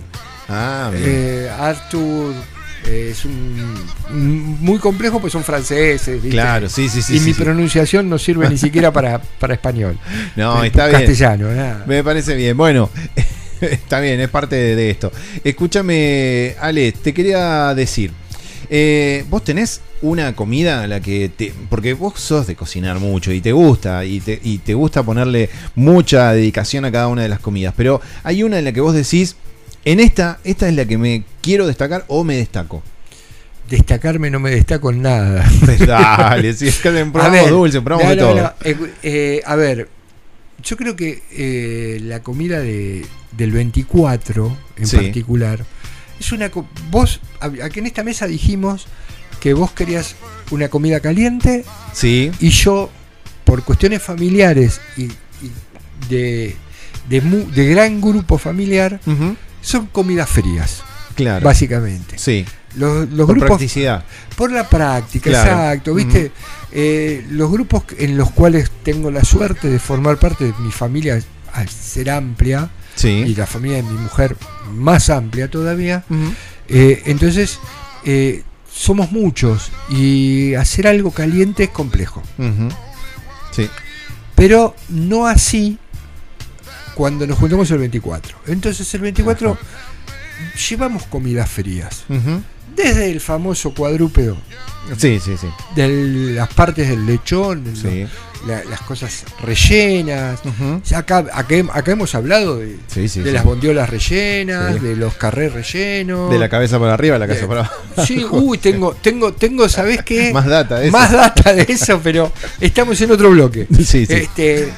Ah, 0.49 0.91
bien. 0.93 1.03
Eh, 1.05 1.51
Arthur 1.59 2.33
es 2.87 3.25
un, 3.25 3.75
muy 4.61 4.79
complejo, 4.79 5.21
pues 5.21 5.33
son 5.33 5.45
franceses. 5.45 6.15
¿viste? 6.15 6.31
Claro, 6.31 6.69
sí, 6.69 6.89
sí, 6.89 7.03
sí. 7.03 7.15
y 7.17 7.19
sí, 7.19 7.25
mi 7.27 7.35
sí. 7.35 7.43
pronunciación 7.43 8.09
no 8.09 8.19
sirve 8.19 8.49
ni 8.49 8.59
siquiera 8.59 8.93
para, 8.93 9.21
para 9.21 9.55
español. 9.55 9.99
No, 10.37 10.63
Eh, 10.63 10.69
está 10.69 10.87
bien. 10.89 11.01
Castellano. 11.01 11.49
Me 11.87 12.03
parece 12.03 12.35
bien. 12.35 12.57
Bueno, 12.57 12.91
está 13.61 14.01
bien, 14.01 14.21
es 14.21 14.29
parte 14.29 14.57
de, 14.57 14.77
de 14.77 14.91
esto. 14.91 15.13
Escúchame, 15.45 16.55
Ale, 16.61 16.93
te 16.93 17.15
quería 17.15 17.75
decir. 17.75 18.11
eh, 18.69 19.25
vos 19.31 19.45
tenés 19.45 19.81
una 20.03 20.35
comida 20.35 20.83
a 20.83 20.87
la 20.89 20.99
que 21.01 21.29
te. 21.29 21.53
Porque 21.71 21.95
vos 21.95 22.15
sos 22.19 22.47
de 22.49 22.57
cocinar 22.57 22.99
mucho 22.99 23.31
y 23.33 23.41
te 23.41 23.53
gusta, 23.53 24.05
y 24.05 24.19
te, 24.21 24.41
y 24.43 24.59
te 24.59 24.75
gusta 24.75 25.05
ponerle 25.05 25.49
mucha 25.77 26.33
dedicación 26.33 26.85
a 26.85 26.91
cada 26.91 27.07
una 27.07 27.23
de 27.23 27.29
las 27.29 27.39
comidas. 27.39 27.73
Pero 27.77 28.01
hay 28.25 28.43
una 28.43 28.59
en 28.59 28.65
la 28.65 28.73
que 28.73 28.81
vos 28.81 28.95
decís. 28.95 29.37
En 29.85 30.01
esta, 30.01 30.39
esta 30.45 30.69
es 30.69 30.75
la 30.77 30.85
que 30.85 30.99
me 30.99 31.25
quiero 31.41 31.67
destacar 31.67 32.05
o 32.09 32.25
me 32.25 32.37
destaco. 32.37 32.83
Destacarme 33.69 34.31
no 34.31 34.39
me 34.39 34.51
destaco 34.51 34.91
en 34.91 35.03
nada. 35.03 35.45
Dale, 35.87 36.53
si 36.55 36.69
es 36.69 36.79
que 36.79 36.91
ver, 37.31 37.49
dulce, 37.49 37.81
de 37.81 38.15
no, 38.15 38.15
no, 38.15 38.17
todo. 38.17 38.43
no, 38.43 38.53
eh, 38.65 38.77
eh, 39.03 39.43
a 39.47 39.57
ver, 39.57 39.89
yo 40.63 40.77
creo 40.77 40.95
que 40.95 41.23
eh, 41.33 41.99
la 42.03 42.23
comida 42.23 42.61
de, 42.61 43.05
del 43.37 43.51
24 43.53 44.57
en 44.77 44.87
Sí. 44.87 44.97
particular 44.97 45.65
es 46.21 46.33
una. 46.33 46.51
Vos, 46.91 47.21
aquí 47.41 47.79
en 47.81 47.87
esta 47.87 48.05
mesa 48.05 48.27
dijimos 48.27 48.87
que 49.41 49.55
vos 49.55 49.73
querías 49.73 50.15
una 50.53 50.69
comida 50.69 51.01
caliente 51.01 51.65
Sí, 51.93 52.31
y 52.39 52.51
yo, 52.51 52.91
por 53.45 53.65
cuestiones 53.65 54.01
familiares 54.03 54.81
y, 54.97 55.05
y 55.05 55.51
de, 56.09 56.55
de, 57.09 57.21
de 57.21 57.67
gran 57.67 58.01
grupo 58.01 58.39
familiar, 58.39 59.01
ujú, 59.07 59.35
son 59.63 59.87
comidas 59.87 60.29
frías, 60.29 60.83
claro. 61.15 61.45
básicamente. 61.45 62.19
Sí, 62.19 62.45
Los, 62.77 63.09
los 63.11 63.27
por 63.27 63.37
grupos 63.37 63.47
practicidad. 63.59 64.05
por 64.37 64.53
la 64.53 64.69
práctica, 64.69 65.31
Claro. 65.31 65.51
exacto, 65.51 65.95
¿viste? 65.95 66.31
Eh, 66.73 67.27
los 67.31 67.51
grupos 67.51 67.85
en 67.99 68.17
los 68.19 68.31
cuales 68.31 68.71
tengo 68.83 69.11
la 69.11 69.25
suerte 69.25 69.69
de 69.71 69.79
formar 69.79 70.19
parte 70.19 70.45
de 70.45 70.53
mi 70.61 70.71
familia, 70.73 71.19
al 71.55 71.69
ser 71.69 72.11
amplia, 72.11 72.69
y 72.97 73.01
Sí. 73.01 73.35
la 73.37 73.47
familia 73.47 73.79
de 73.79 73.85
mi 73.85 73.99
mujer 73.99 74.37
más 74.71 75.09
amplia 75.11 75.51
todavía, 75.51 76.05
eh, 76.69 77.03
entonces 77.07 77.59
eh, 78.05 78.43
somos 78.73 79.13
muchos 79.13 79.71
y 79.91 80.55
hacer 80.55 80.87
algo 80.87 81.11
caliente 81.11 81.65
es 81.65 81.71
complejo. 81.71 82.23
Sí. 83.53 83.69
Pero 84.35 84.75
no 84.89 85.27
así 85.27 85.79
cuando 86.95 87.27
nos 87.27 87.39
juntamos 87.39 87.71
el 87.71 87.79
24. 87.79 88.37
Entonces 88.49 88.93
el 88.95 89.01
24 89.01 89.57
llevamos 90.69 91.05
comidas 91.05 91.49
frías. 91.51 92.05
Desde 92.77 93.11
el 93.11 93.21
famoso 93.21 93.75
cuadrúpedo, 93.75 94.37
Sí, 94.97 95.21
sí, 95.21 95.37
sí. 95.39 95.47
de 95.77 96.33
las 96.35 96.49
partes 96.55 96.89
del 96.89 97.05
lechón, 97.05 97.65
Sí. 97.77 98.05
lo- 98.05 98.49
la- 98.49 98.65
las 98.65 98.81
cosas 98.81 99.25
rellenas. 99.43 100.41
Ya 100.87 100.99
Acá, 100.99 101.19
acá, 101.33 101.55
acá 101.75 101.93
hemos 101.93 102.15
hablado 102.15 102.57
de, 102.59 102.79
Sí, 102.89 103.09
sí, 103.09 103.21
de 103.21 103.27
sí. 103.27 103.33
las 103.35 103.45
bondiolas 103.45 103.91
rellenas, 103.91 104.83
de 104.83 104.97
los 104.97 105.15
carrés 105.15 105.53
rellenos. 105.53 106.31
De 106.31 106.39
la 106.39 106.49
cabeza 106.49 106.79
para 106.81 106.95
arriba 106.95 107.19
la 107.19 107.27
cabeza 107.27 107.43
De- 107.43 107.49
para 107.49 107.61
abajo. 107.61 107.83
Sí, 108.07 108.25
uy, 108.31 108.57
tengo, 108.59 108.95
tengo, 108.95 109.33
tengo, 109.35 109.69
¿sabés 109.69 110.03
qué? 110.03 110.33
Más 110.35 110.47
data 110.47 110.79
de 110.79 110.89
eso. 110.89 110.97
Más 110.97 111.13
data 111.13 111.53
de 111.53 111.67
eso, 111.69 112.01
pero 112.03 112.33
estamos 112.61 112.99
en 113.03 113.11
otro 113.13 113.31
bloque. 113.31 113.67
Sí, 113.77 114.07
sí. 114.07 114.15
Este, 114.15 114.73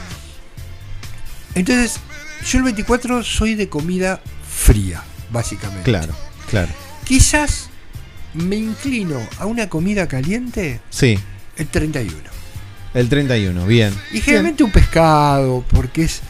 entonces, 1.54 2.00
yo 2.46 2.58
el 2.58 2.64
24 2.64 3.22
soy 3.22 3.54
de 3.54 3.68
comida 3.68 4.20
fría, 4.48 5.02
básicamente. 5.30 5.84
Claro, 5.84 6.14
claro. 6.50 6.72
Quizás 7.04 7.68
me 8.34 8.56
inclino 8.56 9.20
a 9.38 9.46
una 9.46 9.68
comida 9.68 10.08
caliente 10.08 10.80
Sí, 10.90 11.18
el 11.56 11.66
31. 11.68 12.16
el 12.94 13.08
31, 13.08 13.66
bien. 13.66 13.94
Y 14.12 14.20
generalmente 14.20 14.64
un 14.64 14.72
pescado, 14.72 15.64
porque 15.70 16.04
es 16.04 16.20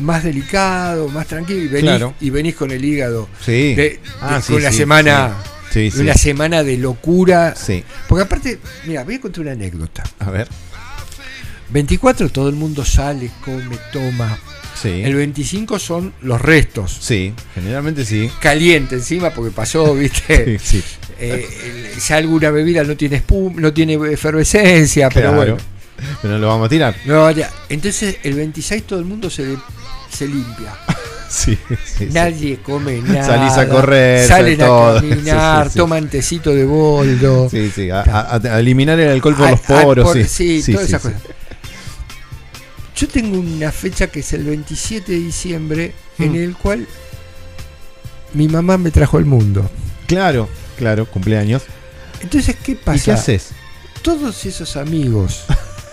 más 0.00 0.24
delicado, 0.24 1.08
más 1.08 1.26
tranquilo, 1.26 1.60
y 1.60 1.68
venís, 1.68 1.82
Claro. 1.90 2.14
y 2.20 2.30
venís 2.30 2.54
con 2.54 2.70
el 2.70 2.82
hígado. 2.84 3.28
Sí. 3.44 3.74
De, 3.74 3.82
de- 3.82 4.00
Ah, 4.20 4.40
sí, 4.40 4.52
con 4.52 4.62
una 4.62 4.70
sí, 4.70 4.76
semana. 4.78 5.34
Sí, 5.70 5.90
sí. 5.90 6.00
Una 6.00 6.14
semana 6.14 6.62
de 6.64 6.76
locura. 6.78 7.54
Sí. 7.54 7.84
Porque 8.08 8.24
aparte, 8.24 8.58
mira, 8.86 9.04
voy 9.04 9.14
a 9.16 9.20
contar 9.20 9.42
una 9.42 9.52
anécdota. 9.52 10.02
A 10.18 10.30
ver. 10.30 10.48
24 11.70 12.28
todo 12.30 12.48
el 12.48 12.56
mundo 12.56 12.84
sale, 12.84 13.30
come, 13.44 13.78
toma. 13.92 14.38
Sí. 14.80 15.02
El 15.04 15.14
25 15.14 15.78
son 15.78 16.12
los 16.22 16.40
restos. 16.40 16.96
Sí, 17.00 17.34
generalmente 17.54 18.04
sí. 18.04 18.30
Caliente 18.40 18.94
encima 18.96 19.30
porque 19.30 19.50
pasó, 19.50 19.94
Sí, 19.94 20.00
¿viste? 20.00 20.58
sí. 20.58 20.82
eh, 21.18 21.46
el- 21.94 22.00
ya 22.00 22.16
alguna 22.16 22.50
bebida 22.50 22.82
no 22.84 22.96
tiene 22.96 23.16
espuma, 23.16 23.60
no 23.60 23.72
tiene 23.72 23.94
efervescencia, 24.12 25.08
pero 25.10 25.32
Claro. 25.32 25.36
bueno. 25.36 25.56
Pero 26.22 26.34
no 26.34 26.38
lo 26.40 26.46
vamos 26.48 26.66
a 26.66 26.68
tirar. 26.70 26.94
No. 27.04 27.28
Entonces 27.68 28.16
el 28.22 28.34
26 28.34 28.84
todo 28.84 28.98
el 28.98 29.04
mundo 29.04 29.28
se, 29.28 29.56
se 30.10 30.26
limpia. 30.26 30.72
Sí, 31.30 31.56
sí, 31.68 31.76
sí. 31.98 32.08
Nadie 32.10 32.58
come 32.60 33.00
nada. 33.02 33.22
Salís 33.24 33.52
a 33.52 33.68
correr, 33.68 34.26
Salen 34.26 34.56
sale 34.56 34.56
todo. 34.56 34.88
a 34.88 34.94
caminar, 34.96 35.62
Sí, 35.66 35.68
sí, 35.68 35.72
sí. 35.74 35.78
toman 35.78 36.10
tecito 36.10 36.52
de 36.52 36.64
boldo. 36.64 37.48
Sí, 37.48 37.70
sí, 37.72 37.88
a, 37.88 38.00
a- 38.00 38.40
a 38.42 38.58
eliminar 38.58 38.98
el 38.98 39.10
alcohol 39.10 39.36
por 39.36 39.46
A- 39.46 39.50
los 39.52 39.60
a- 39.70 39.82
poros. 39.82 40.04
por- 40.06 40.24
sí, 40.24 40.60
sí, 40.60 40.72
todas 40.72 40.88
esas 40.88 41.02
sí. 41.02 41.08
cosas. 41.08 41.22
Yo 43.00 43.08
tengo 43.08 43.38
una 43.38 43.72
fecha 43.72 44.08
que 44.08 44.20
es 44.20 44.32
el 44.34 44.44
27 44.44 45.10
de 45.12 45.18
diciembre 45.18 45.94
en 46.18 46.32
Hmm. 46.32 46.36
el 46.36 46.54
cual 46.56 46.86
mi 48.34 48.46
mamá 48.46 48.76
me 48.76 48.90
trajo 48.90 49.16
al 49.16 49.24
mundo. 49.24 49.70
Claro, 50.06 50.48
claro, 50.76 51.06
cumpleaños. 51.06 51.62
Entonces, 52.20 52.56
¿qué 52.62 52.74
pasa? 52.76 52.98
¿Y 52.98 53.00
qué 53.00 53.12
haces? 53.12 53.48
Todos 54.02 54.44
esos 54.44 54.76
amigos 54.76 55.44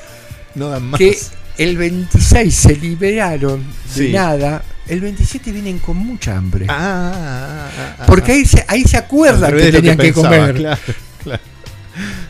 No 0.55 0.69
dan 0.69 0.83
más. 0.89 0.97
que 0.97 1.17
el 1.57 1.77
26 1.77 2.53
se 2.53 2.75
liberaron 2.75 3.63
de 3.95 4.07
Sí. 4.07 4.11
nada, 4.11 4.63
el 4.87 4.99
27 4.99 5.51
vienen 5.53 5.79
con 5.79 5.95
mucha 5.97 6.35
hambre. 6.35 6.65
Ah, 6.67 7.11
ah, 7.15 7.69
ah, 7.79 7.95
ah, 7.99 8.05
Porque 8.05 8.33
ah. 8.33 8.35
ahí 8.35 8.45
se, 8.45 8.65
ahí 8.67 8.83
se 8.83 8.97
acuerdan 8.97 9.51
que 9.55 9.63
de 9.63 9.71
tenían 9.71 9.97
que, 9.97 10.03
pensaba, 10.11 10.29
comer. 10.29 10.55
Claro, 10.55 10.81
claro. 11.23 11.41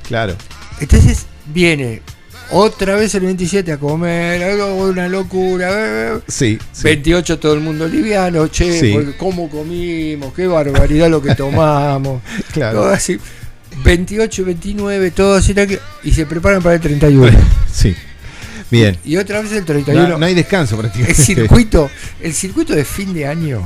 Claro. 0.07 0.35
Entonces 0.79 1.25
viene 1.47 2.01
otra 2.51 2.95
vez 2.95 3.13
el 3.15 3.21
27 3.23 3.71
a 3.73 3.77
comer, 3.77 4.41
una 4.61 5.07
locura. 5.07 5.69
eh, 5.71 6.15
eh. 6.17 6.19
Sí, 6.27 6.57
sí. 6.71 6.83
28 6.83 7.39
todo 7.39 7.53
el 7.53 7.59
mundo 7.61 7.87
liviano, 7.87 8.47
che, 8.47 8.79
Sí. 8.79 9.13
cómo 9.17 9.49
comimos, 9.49 10.33
qué 10.33 10.47
barbaridad 10.47 11.09
lo 11.09 11.21
que 11.21 11.35
tomamos. 11.35 12.21
Claro. 12.53 12.79
Todo 12.81 12.89
así. 12.91 13.17
28 13.83 14.41
y 14.41 14.45
29, 14.45 15.11
todo 15.11 15.35
así, 15.35 15.53
y 16.03 16.11
se 16.11 16.25
preparan 16.25 16.61
para 16.61 16.75
el 16.75 16.81
31. 16.81 17.37
Sí. 17.73 17.95
Bien. 18.71 18.97
Y 19.05 19.15
otra 19.17 19.41
vez 19.41 19.51
el 19.53 19.63
31. 19.63 20.07
No, 20.09 20.17
no 20.17 20.25
hay 20.25 20.33
descanso 20.33 20.75
el 20.75 20.81
prácticamente. 20.81 21.21
circuito, 21.21 21.89
el 22.21 22.33
circuito 22.33 22.73
de 22.75 22.83
fin 22.83 23.13
de 23.13 23.25
año. 23.27 23.61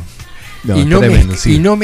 No, 0.64 0.78
y, 0.78 0.86
no 0.86 1.00
tremendo, 1.00 1.34
mez- 1.34 1.38
sí, 1.38 1.56
y 1.56 1.60
no 1.60 1.74
sí. 1.74 1.80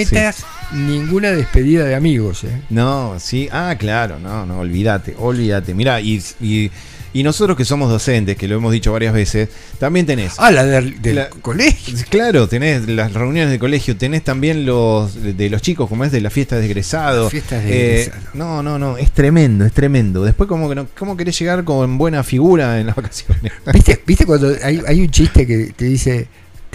Ninguna 0.74 1.32
despedida 1.32 1.86
de 1.86 1.96
amigos. 1.96 2.44
¿eh? 2.44 2.62
No, 2.70 3.16
sí, 3.20 3.50
ah, 3.52 3.76
claro, 3.78 4.20
no, 4.20 4.46
no, 4.46 4.60
olvídate, 4.60 5.16
olvídate. 5.18 5.74
Mira, 5.74 6.02
y, 6.02 6.22
y, 6.42 6.70
y 7.14 7.24
nosotros 7.24 7.58
que 7.58 7.66
somos 7.66 7.90
docentes, 7.90 8.36
que 8.38 8.48
lo 8.48 8.56
hemos 8.58 8.72
dicho 8.72 8.92
varias 8.92 9.14
veces, 9.14 9.50
también 9.80 10.06
tenés. 10.06 10.34
Ah, 10.38 10.52
la 10.52 10.66
del, 10.66 11.02
del 11.02 11.16
La- 11.16 11.30
colegio. 11.30 11.96
Claro, 12.10 12.48
tenés 12.48 12.88
las 12.88 13.14
reuniones 13.14 13.52
de 13.52 13.60
colegio, 13.60 13.96
tenés 13.98 14.24
también 14.24 14.66
los 14.66 15.16
de 15.38 15.50
los 15.50 15.62
chicos, 15.62 15.90
como 15.90 16.04
es 16.06 16.12
de 16.12 16.22
las 16.22 16.34
fiestas 16.34 16.60
de 16.60 16.66
egresado. 16.66 17.24
Las 17.24 17.32
fiestas 17.32 17.64
de 17.64 17.70
Eh, 17.72 18.02
egresado. 18.04 18.22
No, 18.34 18.62
no, 18.64 18.78
no, 18.78 18.98
es 18.98 19.12
tremendo, 19.12 19.66
es 19.66 19.74
tremendo. 19.74 20.24
Después, 20.24 20.50
no, 20.50 20.88
¿cómo 20.98 21.16
querés 21.18 21.38
llegar 21.40 21.64
con 21.64 21.98
buena 21.98 22.24
figura 22.24 22.80
en 22.80 22.88
las 22.88 22.96
vacaciones? 22.98 23.52
¿Viste, 23.74 24.02
¿Viste 24.06 24.26
cuando 24.26 24.54
hay, 24.64 24.82
hay 24.86 25.02
un 25.02 25.10
chiste 25.10 25.48
que 25.48 25.74
te 25.76 25.86
dice, 25.86 26.28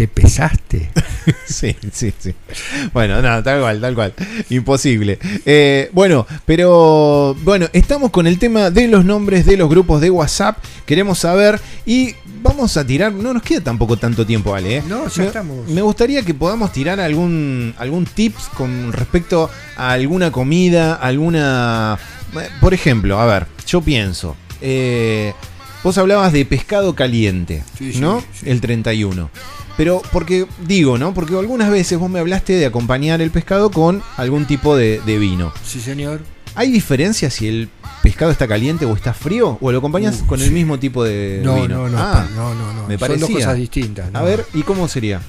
te 0.06 0.08
pesaste? 0.08 0.90
Sí, 1.46 1.76
sí, 1.92 2.12
sí. 2.18 2.34
Bueno, 2.92 3.22
nada, 3.22 3.42
tal 3.44 3.60
cual, 3.60 3.80
tal 3.80 3.94
cual. 3.94 4.12
Imposible. 4.50 5.20
Eh, 5.46 5.88
bueno, 5.92 6.26
pero 6.44 7.36
bueno, 7.44 7.68
estamos 7.72 8.10
con 8.10 8.26
el 8.26 8.40
tema 8.40 8.70
de 8.70 8.88
los 8.88 9.04
nombres 9.04 9.46
de 9.46 9.56
los 9.56 9.68
grupos 9.70 10.00
de 10.00 10.10
WhatsApp. 10.10 10.58
Queremos 10.84 11.20
saber 11.20 11.60
y 11.86 12.14
vamos 12.42 12.76
a 12.76 12.84
tirar. 12.84 13.12
No 13.12 13.32
nos 13.32 13.42
queda 13.44 13.60
tampoco 13.60 13.96
tanto 13.96 14.26
tiempo, 14.26 14.52
Ale. 14.52 14.78
¿eh? 14.78 14.82
No, 14.88 15.06
ya 15.08 15.22
me, 15.22 15.26
estamos. 15.28 15.68
Me 15.68 15.80
gustaría 15.82 16.22
que 16.22 16.34
podamos 16.34 16.72
tirar 16.72 16.98
algún, 16.98 17.72
algún 17.78 18.04
tips 18.04 18.48
con 18.56 18.92
respecto 18.92 19.48
a 19.76 19.92
alguna 19.92 20.32
comida, 20.32 20.94
alguna. 20.94 21.98
eh, 22.34 22.48
Por 22.60 22.74
ejemplo, 22.74 23.20
a 23.20 23.26
ver, 23.26 23.46
yo 23.66 23.80
pienso. 23.80 24.34
eh, 24.60 25.34
vos 25.84 25.96
hablabas 25.98 26.32
de 26.32 26.44
pescado 26.46 26.94
caliente, 26.96 27.62
Sí, 27.78 27.92
sí, 27.92 28.00
¿no? 28.00 28.24
sí. 28.32 28.48
El 28.50 28.60
31. 28.60 29.30
Pero 29.76 30.02
porque 30.12 30.46
digo, 30.66 30.98
¿no? 30.98 31.14
Porque 31.14 31.36
algunas 31.38 31.70
veces 31.70 31.98
vos 31.98 32.10
me 32.10 32.18
hablaste 32.20 32.52
de 32.54 32.66
acompañar 32.66 33.20
el 33.20 33.30
pescado 33.30 33.70
con 33.70 34.02
algún 34.16 34.46
tipo 34.46 34.76
de, 34.76 35.00
de 35.06 35.18
vino. 35.18 35.52
Sí, 35.64 35.80
señor. 35.80 36.20
¿Hay 36.54 36.70
diferencia 36.70 37.30
si 37.30 37.48
el 37.48 37.70
pescado 38.02 38.30
está 38.30 38.46
caliente 38.46 38.84
o 38.84 38.94
está 38.94 39.14
frío? 39.14 39.56
¿O 39.62 39.72
lo 39.72 39.78
acompañas 39.78 40.20
Uh, 40.22 40.26
con 40.26 40.42
el 40.42 40.50
mismo 40.52 40.78
tipo 40.78 41.02
de 41.02 41.40
No, 41.42 41.54
vino? 41.54 41.68
no, 41.84 41.88
no, 41.88 41.98
Ah, 41.98 42.26
no, 42.34 42.54
no, 42.54 42.72
no. 42.74 42.86
me 42.86 42.98
Son 42.98 43.08
dos 43.08 43.18
parecía. 43.20 43.34
cosas 43.36 43.56
distintas. 43.56 44.12
¿no? 44.12 44.18
A 44.18 44.22
ver, 44.22 44.44
¿y 44.52 44.62
cómo 44.62 44.86
sería? 44.88 45.22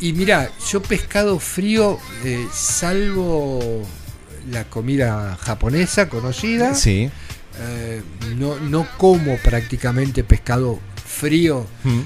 Y 0.00 0.12
mira, 0.12 0.48
yo 0.70 0.80
pescado 0.80 1.40
frío, 1.40 1.98
eh, 2.24 2.46
salvo 2.52 3.82
la 4.52 4.64
comida 4.64 5.36
japonesa 5.40 6.08
conocida, 6.08 6.74
Sí. 6.76 7.10
eh, 7.60 8.02
no, 8.38 8.56
no 8.60 8.86
como 8.98 9.36
prácticamente 9.38 10.22
pescado 10.22 10.78
frío. 11.04 11.66
Mm. 11.82 11.98
Eh, 11.98 12.04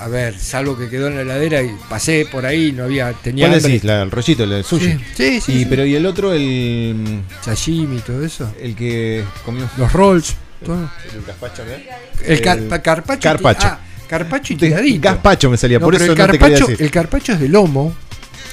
a 0.00 0.08
ver, 0.08 0.38
salvo 0.38 0.76
que 0.78 0.88
quedó 0.88 1.08
en 1.08 1.16
la 1.16 1.22
heladera 1.22 1.62
y 1.62 1.70
pasé 1.88 2.26
por 2.30 2.46
ahí, 2.46 2.72
no 2.72 2.84
había, 2.84 3.12
tenía 3.12 3.46
¿Cuál 3.46 3.56
hambre. 3.58 3.72
decís? 3.72 3.84
La- 3.84 4.02
el 4.02 4.10
rollito, 4.10 4.44
el 4.44 4.64
sushi. 4.64 4.92
Sí, 4.92 4.98
sí, 5.14 5.40
sí, 5.40 5.52
y, 5.52 5.58
sí. 5.60 5.66
Pero 5.68 5.84
¿y 5.84 5.94
el 5.94 6.06
otro, 6.06 6.32
el, 6.32 7.20
Sashimi 7.42 7.96
y 7.96 8.00
todo 8.00 8.24
eso. 8.24 8.52
el 8.60 8.74
que 8.74 9.24
comió? 9.44 9.68
Los 9.76 9.92
rolls. 9.92 10.34
todo. 10.64 10.90
El 11.14 11.22
gazpacho. 11.26 11.62
El, 11.62 12.32
El 12.32 12.40
carpacho. 12.42 13.20
carpaccio. 13.22 13.68
Ah, 13.70 13.80
carpaccio 14.08 14.54
y 14.56 14.58
tiradito. 14.58 15.00
Gazpacho 15.08 15.50
me 15.50 15.56
salía, 15.56 15.78
No, 15.78 15.84
por 15.86 15.94
eso 15.94 16.04
el 16.12 16.18
no 16.18 16.26
te 16.28 16.38
decir. 16.50 16.76
el 16.78 16.90
carpaccio 16.90 17.34
es 17.34 17.40
de 17.40 17.48
lomo, 17.48 17.94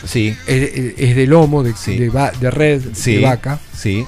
Sí, 0.05 0.35
es, 0.45 1.15
de 1.15 1.25
lomo, 1.27 1.63
de, 1.63 1.73
Sí. 1.75 1.97
de 1.97 2.51
red, 2.51 2.81
sí. 2.93 3.15
de 3.15 3.21
vaca. 3.21 3.59
Sí. 3.75 4.05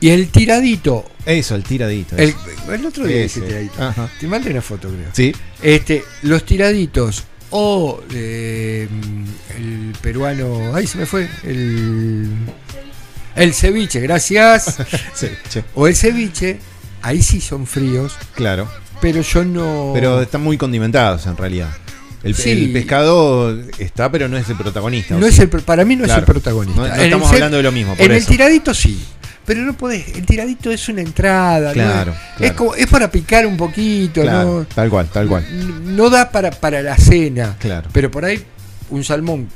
Y 0.00 0.10
el 0.10 0.28
tiradito, 0.28 1.04
Eso, 1.26 1.54
el 1.56 1.64
tiradito. 1.64 2.16
el, 2.16 2.32
el 2.72 2.86
otro 2.86 3.04
día 3.06 3.24
Ese. 3.24 3.40
tiradito. 3.40 3.82
Ajá. 3.82 4.08
Te 4.20 4.26
mandé 4.28 4.50
una 4.50 4.62
foto, 4.62 4.88
creo. 4.88 5.08
Sí. 5.12 5.34
Este, 5.62 6.04
los 6.22 6.44
tiraditos 6.44 7.24
o 7.50 8.00
eh, 8.12 8.86
el 9.56 9.92
peruano, 10.00 10.72
ay 10.74 10.86
se 10.86 10.98
me 10.98 11.06
fue, 11.06 11.28
el 11.44 12.28
el 13.34 13.54
ceviche, 13.54 14.00
gracias. 14.00 14.76
Sí, 15.14 15.28
o 15.74 15.88
el 15.88 15.96
ceviche, 15.96 16.58
ahí 17.02 17.22
sí 17.22 17.40
son 17.40 17.66
fríos, 17.66 18.14
claro. 18.34 18.68
pero 19.00 19.20
yo 19.22 19.44
no 19.44 19.90
Pero 19.94 20.20
están 20.22 20.42
muy 20.42 20.56
condimentados 20.58 21.26
en 21.26 21.36
realidad. 21.36 21.70
El, 22.22 22.34
Sí. 22.34 22.50
el 22.50 22.72
pescado 22.72 23.56
está, 23.78 24.10
pero 24.10 24.28
no 24.28 24.36
es 24.36 24.48
el 24.48 24.56
protagonista. 24.56 25.16
¿o 25.16 25.20
no 25.20 25.26
sí? 25.28 25.34
es 25.34 25.38
el 25.38 25.48
para 25.48 25.84
mí 25.84 25.94
no 25.96 26.04
Claro. 26.04 26.22
es 26.22 26.28
el 26.28 26.32
protagonista. 26.32 26.80
No- 26.80 26.86
el 26.94 27.00
estamos 27.00 27.30
hablando 27.32 27.56
de 27.56 27.62
lo 27.62 27.72
mismo, 27.72 27.94
por 27.96 28.04
en 28.06 28.12
el 28.12 28.18
eso. 28.18 28.28
tiradito 28.28 28.74
sí. 28.74 28.98
Pero 29.48 29.62
no 29.62 29.72
podés, 29.76 30.06
el 30.14 30.24
tiradito 30.26 30.70
es 30.70 30.88
una 30.90 31.00
entrada, 31.00 31.68
¿no? 31.68 31.72
Claro, 31.74 32.12
Es, 32.12 32.36
claro. 32.36 32.56
como, 32.56 32.74
es 32.76 32.86
para 32.86 33.10
picar 33.10 33.46
un 33.46 33.56
poquito, 33.56 34.20
Claro, 34.22 34.58
¿no? 34.60 34.64
tal 34.66 34.90
cual, 34.90 35.08
tal 35.08 35.26
cual. 35.26 35.44
No 35.96 36.08
da 36.10 36.30
para, 36.30 36.50
para 36.52 36.82
la 36.82 36.96
cena. 36.96 37.56
Claro. 37.58 37.88
Pero 37.92 38.10
por 38.10 38.24
ahí 38.26 38.40
un 38.90 39.02
salmón 39.02 39.48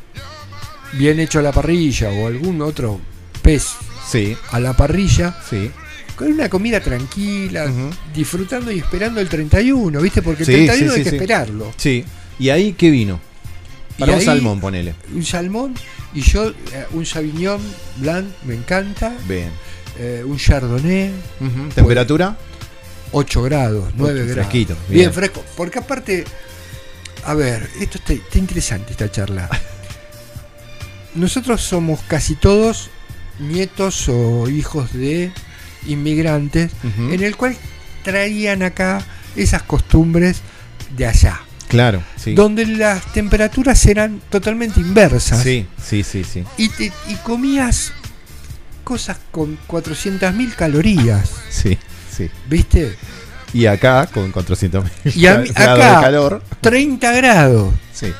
bien 0.94 1.20
hecho 1.20 1.38
a 1.38 1.42
la 1.42 1.52
parrilla 1.52 2.08
o 2.10 2.26
algún 2.26 2.60
otro 2.62 3.00
pez 3.42 3.66
Sí, 4.10 4.36
a 4.50 4.58
la 4.60 4.72
parrilla 4.74 5.36
sí. 5.48 5.70
con 6.16 6.32
una 6.32 6.48
comida 6.48 6.80
tranquila, 6.80 7.66
disfrutando 8.14 8.70
y 8.72 8.78
esperando 8.78 9.20
el 9.20 9.28
31, 9.28 10.00
¿viste? 10.00 10.22
Porque 10.22 10.42
el 10.42 10.46
Sí, 10.46 10.52
31 10.66 10.92
sí, 10.92 10.98
hay 10.98 11.04
sí, 11.04 11.10
que 11.10 11.16
esperarlo. 11.16 11.72
Sí. 11.76 12.04
¿Y 12.38 12.48
ahí 12.50 12.72
qué 12.72 12.90
vino? 12.90 13.20
Para 13.98 14.12
Y 14.12 14.14
un 14.14 14.20
ahí- 14.20 14.24
salmón, 14.26 14.58
ponele. 14.60 14.94
Un 15.14 15.24
salmón 15.24 15.74
y 16.14 16.22
yo 16.22 16.48
eh, 16.48 16.54
un 16.92 17.06
sauvignon 17.06 17.60
blanc 17.98 18.26
me 18.44 18.54
encanta, 18.54 19.12
Bien. 19.28 19.50
Eh, 19.98 20.22
un 20.26 20.36
chardonnay 20.38 21.10
Ujú. 21.40 21.68
¿Temperatura? 21.74 22.36
8 23.12 23.42
grados, 23.42 23.92
9 23.96 24.12
Ocho, 24.20 24.24
grados. 24.26 24.32
fresquito, 24.34 24.74
Bien. 24.88 25.00
bien. 25.00 25.12
fresco. 25.12 25.44
Porque 25.56 25.78
aparte, 25.80 26.24
a 27.24 27.34
ver, 27.34 27.68
esto 27.80 27.98
está, 27.98 28.12
está 28.14 28.38
interesante 28.38 28.92
esta 28.92 29.10
charla. 29.10 29.48
Nosotros 31.14 31.60
somos 31.60 32.00
casi 32.08 32.34
todos 32.36 32.88
nietos 33.38 34.08
o 34.08 34.48
hijos 34.48 34.92
de 34.92 35.30
inmigrantes, 35.86 36.72
en 37.10 37.22
el 37.22 37.36
cual 37.36 37.56
traían 38.02 38.62
acá 38.62 39.04
esas 39.36 39.62
costumbres 39.62 40.40
de 40.96 41.06
allá, 41.06 41.40
Claro, 41.68 42.02
sí. 42.16 42.34
donde 42.34 42.66
las 42.66 43.12
temperaturas 43.12 43.84
eran 43.86 44.20
totalmente 44.30 44.80
inversas. 44.80 45.42
Sí, 45.42 45.66
sí, 45.82 46.02
sí, 46.04 46.24
sí. 46.24 46.44
Y, 46.56 46.68
te- 46.70 46.92
y 47.08 47.14
comías 47.24 47.92
cosas 48.82 49.16
con 49.30 49.58
400.000 49.68 50.54
calorías, 50.54 51.30
Sí, 51.50 51.78
sí. 52.14 52.28
¿viste? 52.48 52.94
Y 53.54 53.66
acá, 53.66 54.06
con 54.06 54.32
400 54.32 54.84
Y 55.14 55.26
a 55.26 55.38
mí- 55.38 55.48
grados 55.54 55.78
de 55.78 55.84
acá- 55.84 56.00
calor. 56.00 56.42
30 56.60 57.12
grados. 57.12 57.74
Sí. 57.92 58.12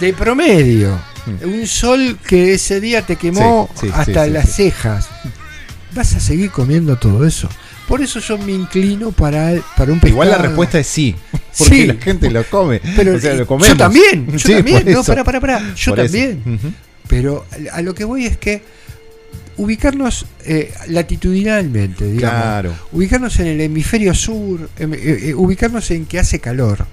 de 0.00 0.12
promedio. 0.12 0.98
Mm. 1.26 1.48
Un 1.60 1.66
sol 1.68 2.18
que 2.26 2.54
ese 2.54 2.80
día 2.80 3.02
te 3.06 3.14
quemó 3.14 3.70
Sí, 3.80 3.86
sí, 3.86 3.92
hasta 3.94 4.24
sí, 4.24 4.30
las 4.30 4.50
cejas. 4.52 5.08
Vas 5.94 6.14
a 6.16 6.20
seguir 6.20 6.50
comiendo 6.50 6.96
todo 6.96 7.24
eso. 7.24 7.48
Por 7.86 8.00
eso 8.02 8.18
yo 8.18 8.38
me 8.38 8.50
inclino 8.52 9.12
para, 9.12 9.52
para 9.76 9.92
un 9.92 10.00
pescado. 10.00 10.08
Igual 10.08 10.30
la 10.30 10.38
respuesta 10.38 10.80
es 10.80 10.86
sí. 10.88 11.14
Porque 11.58 11.74
Sí. 11.74 11.86
la 11.86 11.94
gente 11.94 12.30
lo 12.30 12.42
come. 12.44 12.80
Pero 12.96 13.14
o 13.14 13.20
sea, 13.20 13.34
y- 13.34 13.38
lo 13.38 13.46
comemos. 13.46 13.68
yo 13.68 13.76
también, 13.76 14.26
yo 14.32 14.38
Sí, 14.40 14.52
también. 14.56 14.84
No, 14.86 15.00
eso. 15.02 15.04
para, 15.12 15.22
para, 15.22 15.40
para. 15.40 15.74
Yo 15.74 15.92
Por 15.94 16.02
también. 16.02 16.74
Pero 17.06 17.46
a 17.72 17.82
lo 17.82 17.94
que 17.94 18.04
voy 18.04 18.26
es 18.26 18.38
que 18.38 18.62
ubicarnos 19.56 20.26
eh, 20.44 20.72
latitudinalmente, 20.88 22.06
digamos. 22.06 22.40
Claro. 22.40 22.74
Ubicarnos 22.92 23.38
en 23.40 23.46
el 23.48 23.60
hemisferio 23.60 24.14
sur, 24.14 24.68
em, 24.78 24.94
eh, 24.94 24.98
eh, 25.02 25.34
ubicarnos 25.34 25.90
en 25.90 26.06
que 26.06 26.18
hace 26.18 26.40
calor. 26.40 26.86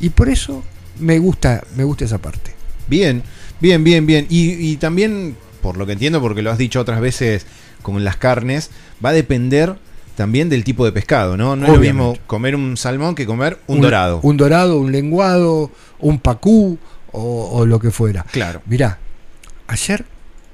Y 0.00 0.10
por 0.10 0.28
eso 0.28 0.62
me 0.98 1.18
gusta, 1.18 1.62
me 1.76 1.84
gusta 1.84 2.04
esa 2.04 2.18
parte. 2.18 2.54
Bien, 2.88 3.22
bien, 3.60 3.84
bien, 3.84 4.06
bien. 4.06 4.26
Y, 4.28 4.52
y 4.52 4.76
también, 4.76 5.36
por 5.62 5.76
lo 5.76 5.86
que 5.86 5.92
entiendo, 5.92 6.20
porque 6.20 6.42
lo 6.42 6.50
has 6.50 6.58
dicho 6.58 6.80
otras 6.80 7.00
veces 7.00 7.46
con 7.82 8.02
las 8.04 8.16
carnes, 8.16 8.70
va 9.04 9.10
a 9.10 9.12
depender 9.12 9.76
también 10.16 10.48
del 10.48 10.64
tipo 10.64 10.84
de 10.84 10.90
pescado, 10.90 11.36
¿no? 11.36 11.54
No 11.54 11.66
es 11.66 11.72
lo 11.72 11.78
mismo 11.78 12.18
comer 12.26 12.56
un 12.56 12.76
salmón 12.76 13.14
que 13.14 13.24
comer 13.24 13.58
un, 13.68 13.80
dorado. 13.80 14.18
Un 14.24 14.36
dorado, 14.36 14.80
un 14.80 14.90
lenguado, 14.90 15.70
un 16.00 16.18
pacú 16.18 16.76
o, 17.12 17.50
o 17.52 17.66
lo 17.66 17.78
que 17.78 17.92
fuera. 17.92 18.24
Claro. 18.32 18.60
Mirá, 18.66 18.98
ayer, 19.68 20.04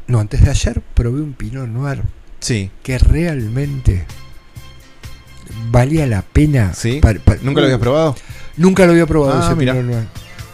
no, 0.06 0.20
antes 0.20 0.42
de 0.42 0.50
ayer 0.50 0.80
probé 0.94 1.20
un 1.22 1.32
Pinot 1.32 1.68
Noir 1.68 2.02
Sí. 2.40 2.70
que 2.82 2.98
realmente 2.98 4.06
valía 5.70 6.06
la 6.06 6.22
pena. 6.22 6.74
¿Sí? 6.74 7.00
¿Nunca 7.42 7.60
lo 7.60 7.66
habías 7.66 7.80
probado? 7.80 8.14
Nunca 8.56 8.84
lo 8.86 8.92
había 8.92 9.06
probado 9.06 9.40
Ah, 9.42 9.46
ese 9.46 9.56
mirá. 9.56 9.72
Pinot 9.72 9.86
Noir. 9.90 10.06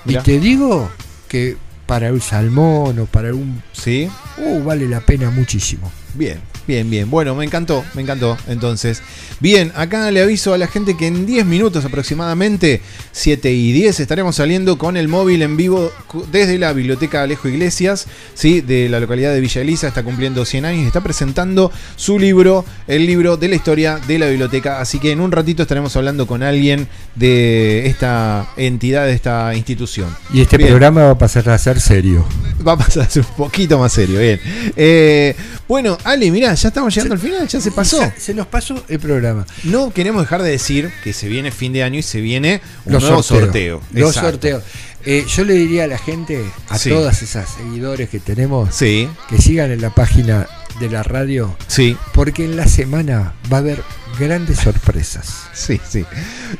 Mirá. 0.05 0.21
Y 0.21 0.23
te 0.25 0.41
digo 0.41 0.91
que 1.29 1.57
para 1.87 2.09
el 2.09 2.23
salmón 2.23 2.99
o 2.99 3.07
para 3.07 3.35
un... 3.35 3.63
Sí. 3.73 4.09
Uh, 4.39 4.63
vale 4.63 4.87
la 4.89 5.01
pena 5.01 5.31
muchísimo. 5.31 5.91
Bien, 6.15 6.41
bien, 6.71 6.89
bien. 6.89 7.11
Bueno, 7.11 7.35
me 7.35 7.45
encantó, 7.45 7.85
me 7.95 8.03
encantó. 8.03 8.39
Entonces, 8.47 9.03
bien, 9.41 9.73
acá 9.75 10.09
le 10.13 10.23
aviso 10.23 10.55
a 10.55 10.59
la 10.59 10.69
gente 10.69 10.97
que 10.97 11.09
en 11.09 11.27
10 11.27 11.45
minutos 11.45 11.85
aproximadamente, 11.85 12.81
7 13.11 13.51
y 13.51 13.73
10, 13.73 13.99
estaremos 13.99 14.37
saliendo 14.37 14.79
con 14.79 14.97
el 14.97 15.09
móvil 15.09 15.43
en 15.43 15.57
vivo 15.57 15.91
desde 16.31 16.59
la 16.59 16.73
Biblioteca 16.73 17.25
Alejo 17.25 17.49
Iglesias, 17.49 18.07
¿sí? 18.35 18.61
de 18.61 18.89
la 18.89 19.01
localidad 19.01 19.35
de 19.35 19.41
Villa 19.41 19.63
Elisa. 19.63 19.89
Está 19.89 20.05
cumpliendo 20.05 20.45
100 20.45 20.65
años 20.65 20.85
y 20.85 20.87
está 20.87 21.01
presentando 21.01 21.73
su 21.97 22.21
libro, 22.21 22.65
el 22.87 23.05
libro 23.05 23.37
de 23.37 23.49
la 23.49 23.57
historia 23.57 23.99
de 24.07 24.21
la 24.21 24.27
biblioteca. 24.27 24.81
Así 24.81 25.01
que 25.01 25.11
en 25.11 25.21
un 25.21 25.33
ratito 25.33 25.63
estaremos 25.63 25.97
hablando 25.97 26.29
con 26.29 26.45
alguien 26.45 26.87
de 27.17 27.89
esta 27.89 28.47
entidad, 28.57 29.07
de 29.07 29.15
esta 29.15 29.57
institución. 29.57 30.09
Y 30.33 30.41
este 30.41 30.57
Bien. 30.57 30.71
programa 30.71 31.03
va 31.03 31.11
a 31.11 31.19
pasar 31.19 31.49
a 31.51 31.59
ser 31.59 31.81
serio. 31.81 32.25
Va 32.65 32.75
a 32.75 32.79
pasar 32.79 33.03
a 33.03 33.11
ser 33.11 33.25
un 33.29 33.35
poquito 33.37 33.77
más 33.77 33.93
serio, 33.93 34.21
bien. 34.21 34.39
Eh, 34.77 35.35
bueno, 35.67 35.97
Ale, 36.05 36.31
mirá, 36.31 36.57
ya 36.61 36.69
estamos 36.69 36.95
llegando 36.95 37.15
al 37.15 37.21
final, 37.21 37.49
ya 37.49 37.61
se 37.61 37.71
pasó. 37.71 38.01
Ya 38.01 38.15
se 38.19 38.35
nos 38.35 38.47
pasó 38.47 38.83
el 38.89 38.99
programa. 38.99 39.47
No 39.65 39.91
queremos 39.93 40.23
dejar 40.23 40.43
de 40.43 40.51
decir 40.51 40.91
que 41.03 41.13
se 41.13 41.29
viene 41.29 41.51
fin 41.51 41.73
de 41.73 41.83
año 41.83 41.99
y 41.99 42.03
se 42.03 42.21
viene 42.21 42.61
un 42.85 42.93
Los 42.95 43.03
nuevo 43.05 43.23
sorteo. 43.23 43.81
Los 43.93 44.11
Exacto. 44.17 44.31
sorteos. 44.31 44.63
Eh, 45.07 45.25
yo 45.35 45.45
le 45.45 45.55
diría 45.55 45.85
a 45.85 45.87
la 45.87 45.97
gente, 45.99 46.45
a 46.69 46.77
Sí. 46.79 46.91
todas 46.91 47.23
esas 47.23 47.49
seguidores 47.49 48.11
que 48.11 48.21
tenemos, 48.21 48.75
Sí, 48.75 49.09
que 49.29 49.39
sigan 49.39 49.71
en 49.71 49.81
la 49.81 49.91
página 49.95 50.47
de 50.79 50.91
la 50.91 51.03
radio, 51.03 51.57
sí, 51.69 51.97
porque 52.13 52.45
en 52.45 52.57
la 52.57 52.67
semana 52.69 53.33
va 53.51 53.57
a 53.59 53.61
haber 53.61 53.83
grandes 54.21 54.59
sorpresas. 54.59 55.49
sí, 55.53 55.81
sí. 55.89 56.05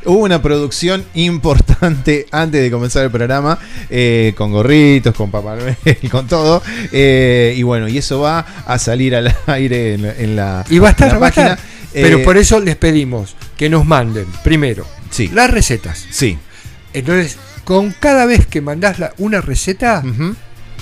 Hubo 0.05 0.19
una 0.25 0.43
producción 0.43 1.05
importante 1.15 2.27
antes 2.33 2.63
de 2.63 2.71
comenzar 2.71 3.05
el 3.05 3.11
programa, 3.11 3.59
eh, 3.89 4.35
con 4.37 4.51
gorritos, 4.53 5.15
con 5.15 5.31
Papá 5.31 5.55
Noel, 5.57 5.77
con 6.11 6.27
todo. 6.27 6.63
eh, 6.91 7.55
y 7.57 7.63
bueno, 7.63 7.87
y 7.89 7.99
eso 7.99 8.21
va 8.21 8.41
a 8.67 8.79
salir 8.79 9.15
al 9.15 9.33
aire 9.47 9.95
en, 9.95 10.03
la- 10.03 10.15
en 10.15 10.37
la, 10.37 10.65
Y 10.71 10.79
va 10.79 10.89
a 10.89 10.91
estar, 10.93 11.09
en 11.09 11.15
la 11.15 11.19
va 11.21 11.29
a. 11.29 11.59
Pero 11.93 12.19
Eh, 12.19 12.25
por 12.25 12.37
eso 12.37 12.59
les 12.61 12.77
pedimos 12.77 13.35
que 13.57 13.69
nos 13.69 13.85
manden, 13.85 14.27
primero, 14.45 14.87
Sí, 15.11 15.29
las 15.29 15.51
recetas. 15.51 16.07
sí. 16.11 16.39
Entonces, 16.93 17.37
con 17.65 17.95
cada 18.01 18.27
vez 18.27 18.47
que 18.47 18.61
mandás 18.61 18.99
la- 18.99 19.13
una 19.19 19.41
receta. 19.41 20.03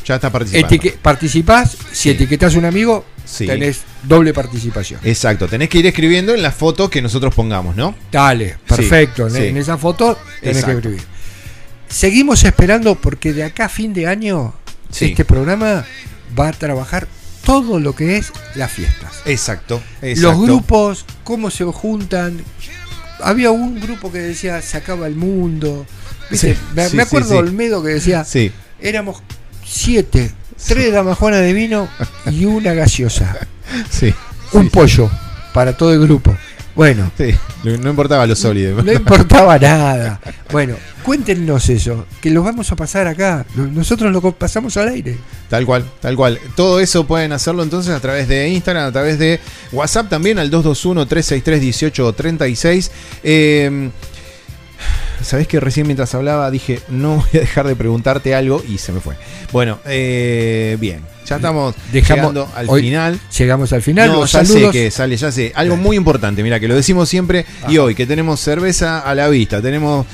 Ya 0.08 0.14
está 0.16 0.30
participando. 0.32 0.74
etique- 0.74 0.96
participás, 0.96 1.76
si 1.92 2.10
etiquetás 2.10 2.54
un 2.54 2.64
amigo, 2.64 3.04
Sí. 3.26 3.46
tenés 3.46 3.82
doble 4.04 4.32
participación. 4.32 5.00
Exacto, 5.04 5.46
tenés 5.48 5.68
que 5.68 5.78
ir 5.78 5.86
escribiendo 5.86 6.34
en 6.34 6.40
las 6.42 6.54
fotos 6.54 6.88
que 6.88 7.02
nosotros 7.02 7.34
pongamos, 7.34 7.76
¿no? 7.76 7.94
Dale, 8.10 8.56
perfecto. 8.66 9.26
en, 9.28 9.34
sí. 9.34 9.42
en 9.44 9.56
esa 9.58 9.76
foto 9.76 10.18
tenés 10.40 10.56
Exacto. 10.58 10.80
que 10.80 10.88
escribir. 10.96 11.02
Seguimos 11.88 12.42
esperando 12.44 12.94
porque 12.94 13.32
de 13.32 13.44
acá 13.44 13.66
a 13.66 13.68
fin 13.68 13.92
de 13.92 14.06
año 14.06 14.54
este 14.98 15.24
programa 15.24 15.84
va 16.38 16.48
a 16.48 16.52
trabajar 16.52 17.06
todo 17.44 17.78
lo 17.80 17.94
que 17.94 18.16
es 18.18 18.32
las 18.54 18.70
fiestas. 18.72 19.12
Exacto, 19.26 19.82
Los 20.02 20.38
grupos, 20.40 21.04
cómo 21.24 21.50
se 21.50 21.64
juntan. 21.64 22.42
Había 23.22 23.50
un 23.50 23.80
grupo 23.80 24.12
que 24.12 24.18
decía 24.18 24.60
se 24.62 24.76
acaba 24.76 25.06
el 25.06 25.14
mundo. 25.16 25.86
¿Viste? 26.30 26.54
Sí, 26.54 26.60
me, 26.74 26.88
sí, 26.88 26.96
me 26.96 27.02
sí, 27.02 27.06
acuerdo 27.08 27.30
sí. 27.30 27.34
Olmedo 27.36 27.82
que 27.82 27.88
decía 27.90 28.24
Sí, 28.24 28.52
éramos 28.80 29.22
siete, 29.68 30.32
tres 30.66 30.92
damajuanas 30.92 31.40
de 31.40 31.52
vino 31.52 31.88
y 32.30 32.44
una 32.44 32.74
gaseosa. 32.74 33.36
sí. 33.90 34.14
un 34.52 34.64
sí, 34.64 34.70
pollo 34.70 35.10
para 35.52 35.76
todo 35.76 35.92
el 35.92 36.00
grupo. 36.00 36.36
Bueno, 36.74 37.10
Sí, 37.18 37.34
no 37.64 37.90
importaba 37.90 38.24
lo 38.24 38.36
sólido. 38.36 38.80
no 38.84 38.92
importaba 38.92 39.58
nada. 39.58 40.20
Bueno, 40.52 40.76
cuéntenos 41.02 41.68
eso, 41.70 42.06
que 42.20 42.30
lo 42.30 42.44
vamos 42.44 42.70
a 42.70 42.76
pasar 42.76 43.08
acá. 43.08 43.44
Nosotros 43.56 44.12
lo 44.12 44.20
pasamos 44.30 44.76
al 44.76 44.90
aire. 44.90 45.18
Tal 45.50 45.66
cual, 45.66 45.84
tal 46.00 46.14
cual. 46.14 46.38
Todo 46.54 46.78
eso 46.78 47.04
pueden 47.04 47.32
hacerlo 47.32 47.64
entonces 47.64 47.92
a 47.92 47.98
través 47.98 48.28
de 48.28 48.48
Instagram, 48.50 48.86
a 48.86 48.92
través 48.92 49.18
de 49.18 49.40
WhatsApp 49.72 50.08
también 50.08 50.38
al 50.38 50.52
221-363-1836. 50.52 52.90
Eh, 53.24 53.90
Sabés 55.22 55.46
que 55.48 55.60
recién 55.60 55.86
mientras 55.86 56.14
hablaba 56.14 56.50
dije, 56.50 56.80
no 56.88 57.16
voy 57.16 57.28
a 57.34 57.40
dejar 57.40 57.66
de 57.66 57.76
preguntarte 57.76 58.34
algo 58.34 58.62
y 58.68 58.78
se 58.78 58.92
me 58.92 59.00
fue. 59.00 59.14
Bueno, 59.52 59.78
eh, 59.86 60.76
bien, 60.80 61.00
ya 61.26 61.36
estamos 61.36 61.74
Dejamos- 61.92 62.16
llegando 62.32 62.48
al 62.54 62.68
hoy- 62.68 62.82
final. 62.82 63.20
Llegamos 63.36 63.72
al 63.72 63.82
final, 63.82 64.08
no, 64.10 64.20
los 64.20 64.32
ya 64.32 64.44
saludos. 64.44 64.72
sé 64.72 64.78
que 64.78 64.90
sale, 64.90 65.16
ya 65.16 65.30
sé. 65.32 65.52
Algo 65.54 65.76
muy 65.76 65.96
importante, 65.96 66.42
mira, 66.42 66.58
que 66.60 66.68
lo 66.68 66.74
decimos 66.74 67.08
siempre. 67.08 67.44
Y 67.68 67.78
hoy, 67.78 67.94
que 67.94 68.06
tenemos 68.06 68.40
cerveza 68.40 69.00
a 69.00 69.14
la 69.14 69.28
vista, 69.28 69.60
tenemos 69.60 70.06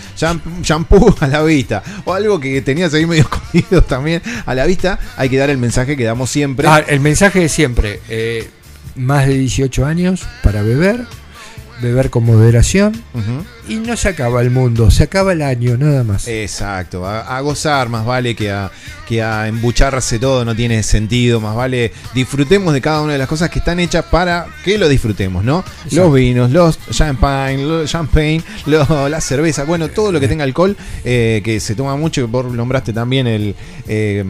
shampoo 0.63 1.15
a 1.21 1.27
la 1.27 1.43
vista, 1.43 1.83
o 2.05 2.13
algo 2.13 2.41
que 2.41 2.61
tenías 2.63 2.93
ahí 2.95 3.07
medio 3.07 3.23
escondido 3.31 3.83
también 3.83 4.23
a 4.47 4.55
la 4.55 4.67
vista, 4.67 4.99
hay 5.17 5.29
que 5.29 5.37
dar 5.37 5.51
el 5.51 5.59
mensaje 5.59 5.97
que 5.97 6.05
damos 6.05 6.31
siempre. 6.31 6.67
Ah, 6.69 6.83
el 6.87 7.01
mensaje 7.01 7.41
de 7.41 7.49
siempre, 7.49 8.01
eh, 8.09 8.49
más 8.97 9.27
de 9.27 9.35
18 9.39 9.85
años 9.87 10.23
para 10.43 10.63
beber, 10.63 11.01
beber 11.83 12.11
con 12.11 12.25
moderación. 12.25 12.93
Y 13.69 13.77
no 13.77 13.97
se 13.97 14.09
acaba 14.11 14.41
el 14.43 14.51
mundo, 14.51 14.91
se 14.91 15.05
acaba 15.05 15.33
el 15.33 15.43
año, 15.43 15.77
nada 15.77 16.05
más. 16.05 16.29
Exacto, 16.29 17.07
a, 17.07 17.37
a 17.37 17.41
gozar 17.41 17.89
más 17.89 18.05
vale 18.05 18.35
que 18.37 18.51
a, 18.51 18.71
que 19.09 19.23
a 19.23 19.49
embucharse 19.49 20.19
todo, 20.19 20.45
no 20.45 20.55
tiene 20.55 20.83
sentido, 20.83 21.41
más 21.41 21.55
vale 21.57 21.93
disfrutemos 22.15 22.73
de 22.75 22.81
cada 22.81 23.01
una 23.03 23.13
de 23.13 23.19
las 23.19 23.29
cosas 23.29 23.51
que 23.51 23.59
están 23.61 23.81
hechas 23.81 24.05
para 24.07 24.47
que 24.65 24.77
lo 24.79 24.89
disfrutemos, 24.89 25.45
¿no? 25.45 25.61
Exacto. 25.85 25.97
Los 25.97 26.15
vinos, 26.15 26.51
los 26.51 26.79
champagne, 26.91 27.63
los 27.65 27.91
champagne, 27.91 28.43
lo- 28.67 29.09
la 29.09 29.21
cerveza, 29.21 29.65
bueno, 29.65 29.89
todo 29.89 30.13
lo 30.13 30.21
que 30.21 30.29
tenga 30.29 30.45
alcohol, 30.45 30.77
eh, 31.05 31.41
que 31.45 31.59
se 31.61 31.75
toma 31.75 31.97
mucho, 31.97 32.27
vos 32.29 32.53
nombraste 32.53 32.93
también 32.93 33.27
el, 33.27 33.55
eh, 33.89 34.25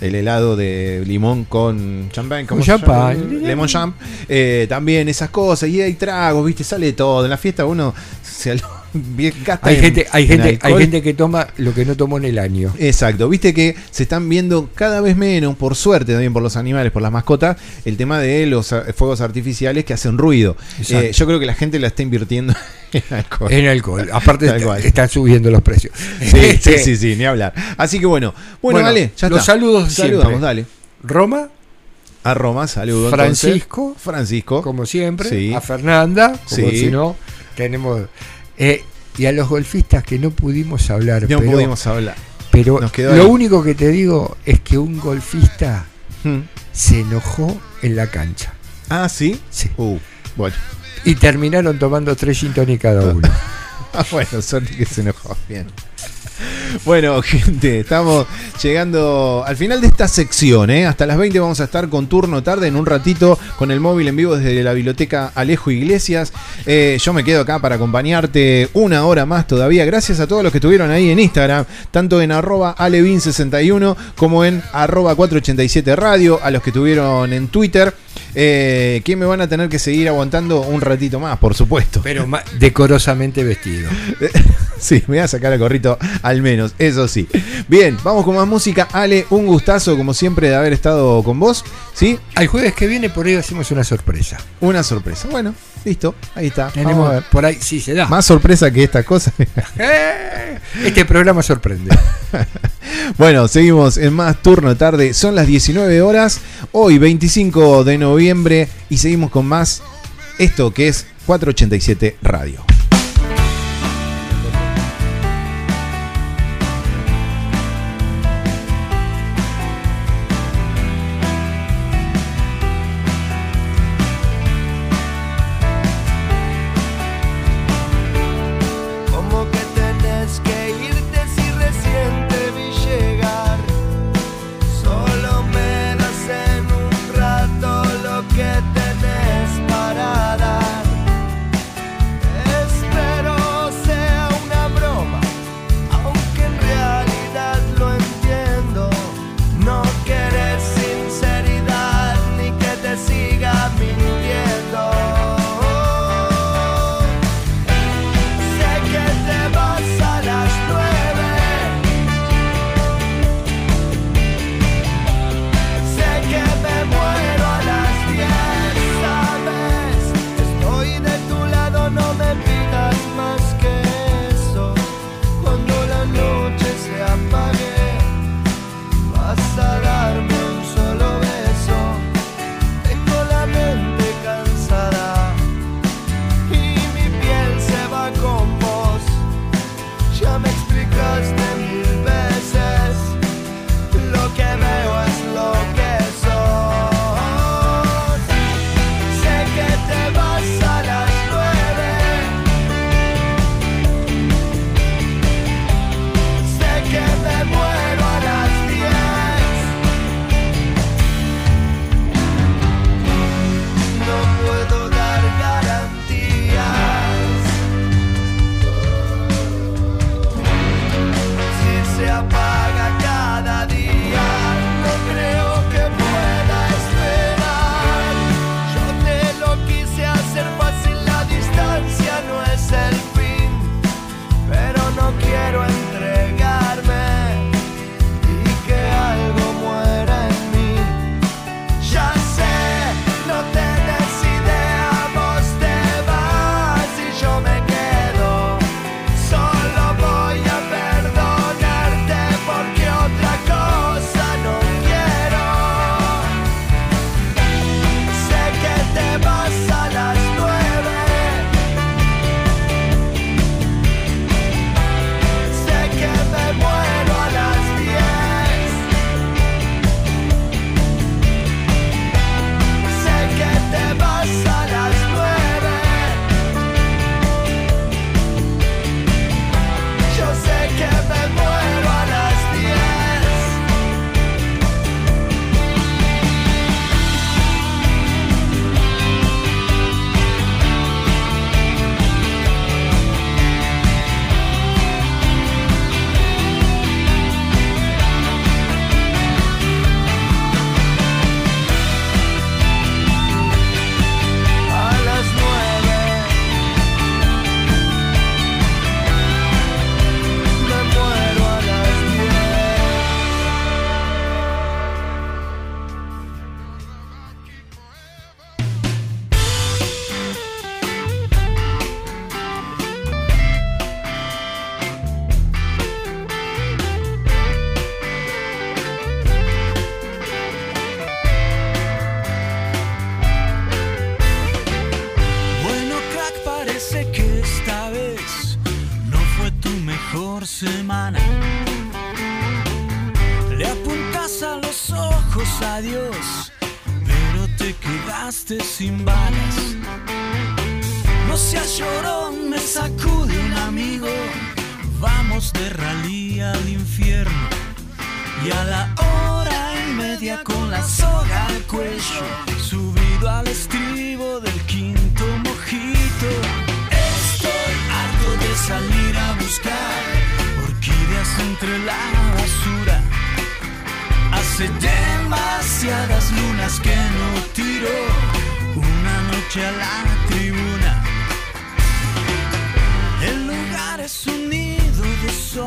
el 0.00 0.14
helado 0.14 0.56
de 0.56 1.02
limón 1.06 1.44
con 1.44 2.08
champagne, 2.12 2.46
¿cómo 2.46 2.58
Con 2.60 2.64
se 2.66 2.72
llama? 2.72 2.84
champagne. 3.14 3.40
Lemon 3.46 3.68
champ, 3.68 3.96
eh, 4.28 4.66
también 4.68 5.08
esas 5.08 5.30
cosas, 5.30 5.68
y 5.68 5.80
hay 5.80 5.94
tragos, 5.94 6.44
viste, 6.46 6.64
sale 6.64 6.92
todo, 6.92 7.24
en 7.24 7.30
la 7.30 7.36
fiesta 7.38 7.64
uno 7.64 7.94
se 8.22 8.50
al- 8.52 8.62
bien 8.94 9.34
gasta 9.44 9.68
Hay 9.68 9.76
en- 9.76 9.80
gente, 9.82 10.06
hay 10.12 10.22
en 10.22 10.28
gente, 10.28 10.58
hay 10.62 10.74
gente 10.78 11.02
que 11.02 11.14
toma 11.14 11.48
lo 11.56 11.74
que 11.74 11.84
no 11.84 11.96
tomó 11.96 12.16
en 12.18 12.24
el 12.24 12.38
año. 12.38 12.72
Exacto, 12.78 13.28
viste 13.28 13.52
que 13.52 13.74
se 13.90 14.04
están 14.04 14.28
viendo 14.28 14.70
cada 14.74 15.00
vez 15.00 15.16
menos, 15.16 15.56
por 15.56 15.74
suerte 15.74 16.12
también 16.12 16.32
por 16.32 16.42
los 16.42 16.56
animales, 16.56 16.92
por 16.92 17.02
las 17.02 17.10
mascotas, 17.12 17.56
el 17.84 17.96
tema 17.96 18.18
de 18.20 18.46
los 18.46 18.74
fuegos 18.96 19.20
artificiales 19.20 19.84
que 19.84 19.92
hacen 19.94 20.16
ruido. 20.16 20.56
Eh, 20.88 21.10
yo 21.12 21.26
creo 21.26 21.40
que 21.40 21.46
la 21.46 21.54
gente 21.54 21.78
la 21.78 21.88
está 21.88 22.02
invirtiendo 22.02 22.54
en 22.92 23.02
alcohol. 23.10 23.52
En 23.52 23.66
alcohol. 23.66 24.08
Aparte 24.12 24.46
está- 24.46 24.78
están 24.78 25.08
subiendo 25.08 25.50
los 25.50 25.62
precios. 25.62 25.92
Sí, 26.20 26.56
sí, 26.60 26.78
sí, 26.78 26.96
sí, 26.96 27.16
ni 27.16 27.24
hablar. 27.24 27.52
Así 27.76 27.98
que 27.98 28.06
bueno, 28.06 28.32
bueno, 28.62 28.78
Bueno, 28.78 28.86
dale, 28.86 29.10
ya 29.16 29.28
los 29.28 29.40
está. 29.40 29.52
saludos 29.52 29.92
Saludamos, 29.92 30.24
siempre. 30.28 30.46
dale. 30.46 30.66
Roma, 31.02 31.48
A 32.22 32.32
Roma, 32.32 32.66
saludo. 32.66 33.10
entonces. 33.10 33.40
Francisco, 33.40 33.94
Francisco. 33.98 34.62
como 34.62 34.86
siempre, 34.86 35.28
Sí. 35.28 35.52
a 35.52 35.60
Fernanda, 35.60 36.28
como 36.48 36.70
Sí. 36.70 36.78
si 36.78 36.86
no, 36.90 37.16
tenemos 37.54 38.00
eh, 38.58 38.82
y 39.18 39.26
a 39.26 39.32
los 39.32 39.48
golfistas 39.48 40.02
que 40.02 40.18
no 40.18 40.30
pudimos 40.30 40.90
hablar, 40.90 41.22
No 41.22 41.38
pero, 41.38 41.50
pudimos 41.52 41.86
hablar. 41.86 42.16
pero 42.50 42.80
nos 42.80 42.92
quedó 42.92 43.14
lo 43.14 43.22
ahí. 43.24 43.28
único 43.28 43.62
que 43.62 43.74
te 43.74 43.88
digo 43.88 44.36
es 44.44 44.60
que 44.60 44.78
un 44.78 44.98
golfista 44.98 45.86
Hmm. 46.24 46.40
se 46.72 47.00
enojó 47.00 47.60
en 47.82 47.96
la 47.96 48.06
cancha 48.10 48.54
Ah, 48.88 49.08
sí. 49.10 49.38
Sí. 49.50 49.70
Uh, 49.76 49.98
bueno. 50.36 50.56
y 51.04 51.14
terminaron 51.16 51.78
tomando 51.78 52.16
tres 52.16 52.38
gin 52.38 52.52
cada 52.78 53.02
uno. 53.14 53.28
Ah, 53.92 54.04
bueno, 54.10 54.40
suerte 54.42 54.74
que 54.76 54.84
se 54.86 55.02
enojó. 55.02 55.36
Bien. 55.48 55.66
Bueno, 56.84 57.22
gente, 57.22 57.80
estamos 57.80 58.26
llegando 58.62 59.44
al 59.46 59.56
final 59.56 59.80
de 59.80 59.86
esta 59.86 60.08
sección. 60.08 60.70
¿eh? 60.70 60.86
Hasta 60.86 61.06
las 61.06 61.16
20 61.16 61.38
vamos 61.40 61.60
a 61.60 61.64
estar 61.64 61.88
con 61.88 62.08
turno 62.08 62.42
tarde 62.42 62.66
en 62.66 62.76
un 62.76 62.86
ratito 62.86 63.38
con 63.56 63.70
el 63.70 63.80
móvil 63.80 64.08
en 64.08 64.16
vivo 64.16 64.36
desde 64.36 64.62
la 64.62 64.72
biblioteca 64.72 65.32
Alejo 65.34 65.70
Iglesias. 65.70 66.32
Eh, 66.66 66.98
yo 67.00 67.12
me 67.12 67.24
quedo 67.24 67.42
acá 67.42 67.58
para 67.58 67.76
acompañarte 67.76 68.68
una 68.74 69.04
hora 69.04 69.26
más 69.26 69.46
todavía. 69.46 69.84
Gracias 69.84 70.20
a 70.20 70.26
todos 70.26 70.42
los 70.42 70.52
que 70.52 70.58
estuvieron 70.58 70.90
ahí 70.90 71.10
en 71.10 71.18
Instagram, 71.18 71.64
tanto 71.90 72.20
en 72.20 72.32
arroba 72.32 72.74
alevin61 72.76 73.96
como 74.16 74.44
en 74.44 74.62
arroba 74.72 75.14
487 75.14 75.96
radio, 75.96 76.40
a 76.42 76.50
los 76.50 76.62
que 76.62 76.70
estuvieron 76.70 77.32
en 77.32 77.48
Twitter. 77.48 77.94
Eh, 78.36 79.00
que 79.04 79.14
me 79.14 79.26
van 79.26 79.40
a 79.40 79.48
tener 79.48 79.68
que 79.68 79.78
seguir 79.78 80.08
aguantando 80.08 80.62
un 80.62 80.80
ratito 80.80 81.20
más, 81.20 81.38
por 81.38 81.54
supuesto. 81.54 82.00
Pero 82.02 82.26
decorosamente 82.58 83.44
vestido. 83.44 83.88
Sí, 84.78 84.96
me 85.06 85.16
voy 85.16 85.18
a 85.18 85.28
sacar 85.28 85.52
el 85.52 85.58
gorrito 85.58 85.98
al 86.22 86.42
menos, 86.42 86.74
eso 86.78 87.08
sí. 87.08 87.28
Bien, 87.68 87.96
vamos 88.02 88.24
con 88.24 88.36
más 88.36 88.46
música. 88.46 88.88
Ale, 88.92 89.26
un 89.30 89.46
gustazo 89.46 89.96
como 89.96 90.14
siempre 90.14 90.48
de 90.48 90.56
haber 90.56 90.72
estado 90.72 91.22
con 91.22 91.38
vos. 91.38 91.64
¿Sí? 91.94 92.18
Al 92.34 92.46
jueves 92.48 92.74
que 92.74 92.86
viene 92.86 93.10
por 93.10 93.26
ahí 93.26 93.34
hacemos 93.34 93.70
una 93.70 93.84
sorpresa. 93.84 94.38
Una 94.60 94.82
sorpresa. 94.82 95.28
Bueno, 95.30 95.54
listo, 95.84 96.14
ahí 96.34 96.48
está. 96.48 96.68
Tenemos 96.68 96.96
vamos 96.96 97.10
a 97.10 97.14
ver. 97.14 97.24
por 97.30 97.46
ahí, 97.46 97.58
sí, 97.60 97.80
se 97.80 97.94
da. 97.94 98.06
Más 98.06 98.24
sorpresa 98.24 98.70
que 98.70 98.84
esta 98.84 99.02
cosa. 99.02 99.32
Eh, 99.78 100.58
este 100.84 101.04
programa 101.04 101.42
sorprende. 101.42 101.96
bueno, 103.18 103.48
seguimos 103.48 103.96
en 103.96 104.12
más 104.12 104.40
turno 104.42 104.76
tarde. 104.76 105.14
Son 105.14 105.34
las 105.34 105.46
19 105.46 106.02
horas, 106.02 106.40
hoy 106.72 106.98
25 106.98 107.84
de 107.84 107.98
noviembre 107.98 108.68
y 108.88 108.98
seguimos 108.98 109.30
con 109.30 109.46
más 109.46 109.82
esto 110.38 110.72
que 110.72 110.88
es 110.88 111.06
487 111.26 112.18
Radio. 112.22 112.73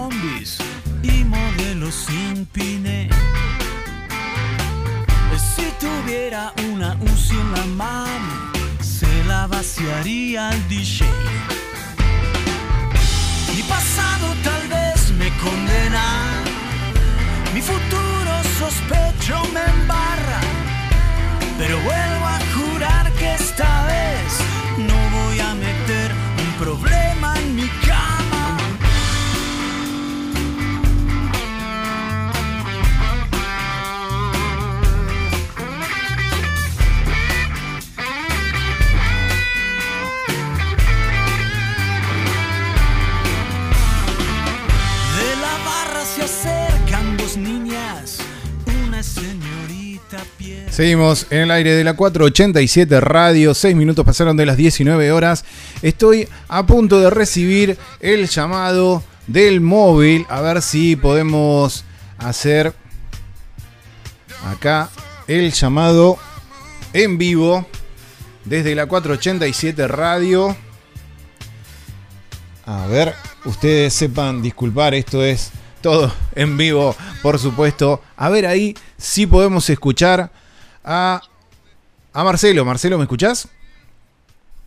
Zombies 0.07 0.57
y 1.03 1.23
modelos 1.23 1.95
sin 2.07 2.45
pine. 2.47 3.09
Si 5.55 5.65
tuviera 5.79 6.53
una 6.71 6.97
UCI 7.01 7.35
en 7.35 7.51
la 7.51 7.65
mano, 7.65 8.51
se 8.79 9.07
la 9.25 9.47
vaciaría 9.47 10.49
al 10.49 10.67
DJ. 10.67 11.05
Mi 13.55 13.63
pasado 13.63 14.27
tal 14.43 14.67
vez 14.67 15.11
me 15.19 15.29
condena, 15.37 16.05
mi 17.53 17.61
futuro 17.61 18.31
sospecho 18.59 19.35
me 19.53 19.63
embarra, 19.75 20.41
pero 21.57 21.75
vuelvo 21.81 22.25
a 22.35 22.39
jurar 22.55 23.11
que 23.13 23.33
esta 23.33 23.85
vez 23.85 24.56
Seguimos 50.77 51.25
en 51.31 51.39
el 51.39 51.49
aire 51.49 51.73
de 51.73 51.83
la 51.83 51.95
487 51.95 53.01
Radio, 53.01 53.55
6 53.55 53.75
minutos 53.75 54.05
pasaron 54.05 54.37
de 54.37 54.45
las 54.45 54.57
19 54.57 55.11
horas. 55.11 55.43
Estoy 55.81 56.29
a 56.49 56.67
punto 56.67 56.99
de 56.99 57.09
recibir 57.09 57.79
el 57.99 58.27
llamado 58.27 59.01
del 59.25 59.59
móvil, 59.59 60.27
a 60.29 60.39
ver 60.41 60.61
si 60.61 60.95
podemos 60.95 61.83
hacer 62.19 62.75
acá 64.45 64.91
el 65.27 65.51
llamado 65.51 66.19
en 66.93 67.17
vivo 67.17 67.65
desde 68.45 68.75
la 68.75 68.85
487 68.85 69.87
Radio. 69.87 70.55
A 72.67 72.85
ver, 72.85 73.15
ustedes 73.45 73.95
sepan 73.95 74.43
disculpar, 74.43 74.93
esto 74.93 75.23
es 75.23 75.49
todo 75.81 76.13
en 76.35 76.55
vivo, 76.55 76.95
por 77.23 77.39
supuesto. 77.39 77.99
A 78.15 78.29
ver 78.29 78.45
ahí 78.45 78.75
si 78.95 79.25
podemos 79.25 79.67
escuchar 79.71 80.29
a, 80.87 81.21
a 82.13 82.23
Marcelo. 82.23 82.65
Marcelo, 82.65 82.97
¿me 82.97 83.03
escuchás? 83.03 83.49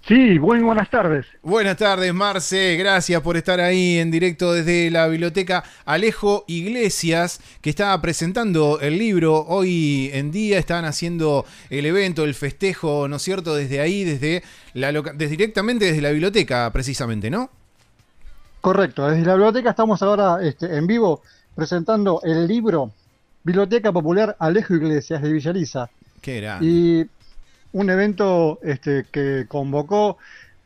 Sí, 0.07 0.39
muy 0.39 0.61
buenas 0.61 0.91
tardes. 0.91 1.27
Buenas 1.43 1.77
tardes, 1.77 2.13
Marce. 2.15 2.77
Gracias 2.77 3.21
por 3.23 3.37
estar 3.37 3.61
ahí 3.61 3.99
en 3.99 4.11
directo 4.11 4.53
desde 4.53 4.91
la 4.91 5.07
biblioteca 5.07 5.63
Alejo 5.85 6.45
Iglesias, 6.49 7.41
que 7.61 7.71
estaba 7.71 8.01
presentando 8.01 8.81
el 8.81 8.99
libro. 8.99 9.45
Hoy 9.47 10.11
en 10.15 10.33
día 10.33 10.59
están 10.59 10.85
haciendo 10.85 11.45
el 11.69 11.85
evento, 11.87 12.25
el 12.25 12.35
festejo, 12.35 13.09
¿no 13.09 13.17
es 13.17 13.23
cierto? 13.23 13.55
Desde 13.55 13.81
ahí, 13.81 14.05
desde 14.05 14.43
la 14.75 14.91
loca- 14.91 15.13
desde- 15.13 15.37
directamente 15.37 15.85
desde 15.85 16.01
la 16.01 16.11
biblioteca, 16.11 16.71
precisamente, 16.73 17.31
¿no? 17.31 17.51
Correcto, 18.63 19.07
desde 19.09 19.25
la 19.27 19.35
biblioteca 19.35 19.71
estamos 19.71 20.03
ahora 20.03 20.39
este, 20.43 20.77
en 20.77 20.87
vivo 20.87 21.23
presentando 21.55 22.21
el 22.25 22.47
libro 22.49 22.91
Biblioteca 23.45 23.93
Popular 23.93 24.35
Alejo 24.39 24.75
Iglesias 24.75 25.23
de 25.23 25.33
Villaliza. 25.33 25.89
Qué. 26.21 26.49
Y 26.61 27.07
un 27.73 27.91
evento 27.91 28.59
este, 28.63 29.07
que 29.11 29.47
convocó 29.49 30.19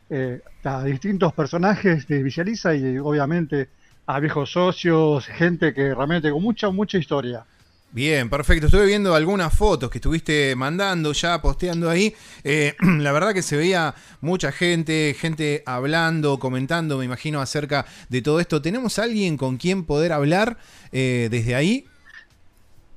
eh, 0.09 0.41
a 0.63 0.83
distintos 0.83 1.33
personajes 1.33 2.07
de 2.07 2.23
Villaliza 2.23 2.75
y 2.75 2.97
obviamente 2.97 3.69
a 4.07 4.19
viejos 4.19 4.51
socios, 4.51 5.25
gente 5.25 5.73
que 5.73 5.93
realmente 5.93 6.31
con 6.31 6.41
mucha, 6.43 6.69
mucha 6.69 6.97
historia. 6.97 7.45
Bien, 7.91 8.29
perfecto. 8.29 8.65
Estuve 8.65 8.87
viendo 8.87 9.15
algunas 9.15 9.53
fotos 9.53 9.89
que 9.89 9.99
estuviste 9.99 10.53
mandando 10.57 11.13
ya, 11.13 11.41
posteando 11.41 11.89
ahí. 11.89 12.13
Eh, 12.43 12.75
la 12.99 13.11
verdad 13.13 13.33
que 13.33 13.41
se 13.41 13.55
veía 13.55 13.95
mucha 14.19 14.51
gente, 14.51 15.15
gente 15.17 15.63
hablando, 15.65 16.37
comentando, 16.37 16.97
me 16.97 17.05
imagino, 17.05 17.39
acerca 17.39 17.85
de 18.09 18.21
todo 18.21 18.41
esto. 18.41 18.61
¿Tenemos 18.61 18.99
alguien 18.99 19.37
con 19.37 19.55
quien 19.55 19.85
poder 19.85 20.11
hablar 20.11 20.57
eh, 20.91 21.29
desde 21.31 21.55
ahí? 21.55 21.87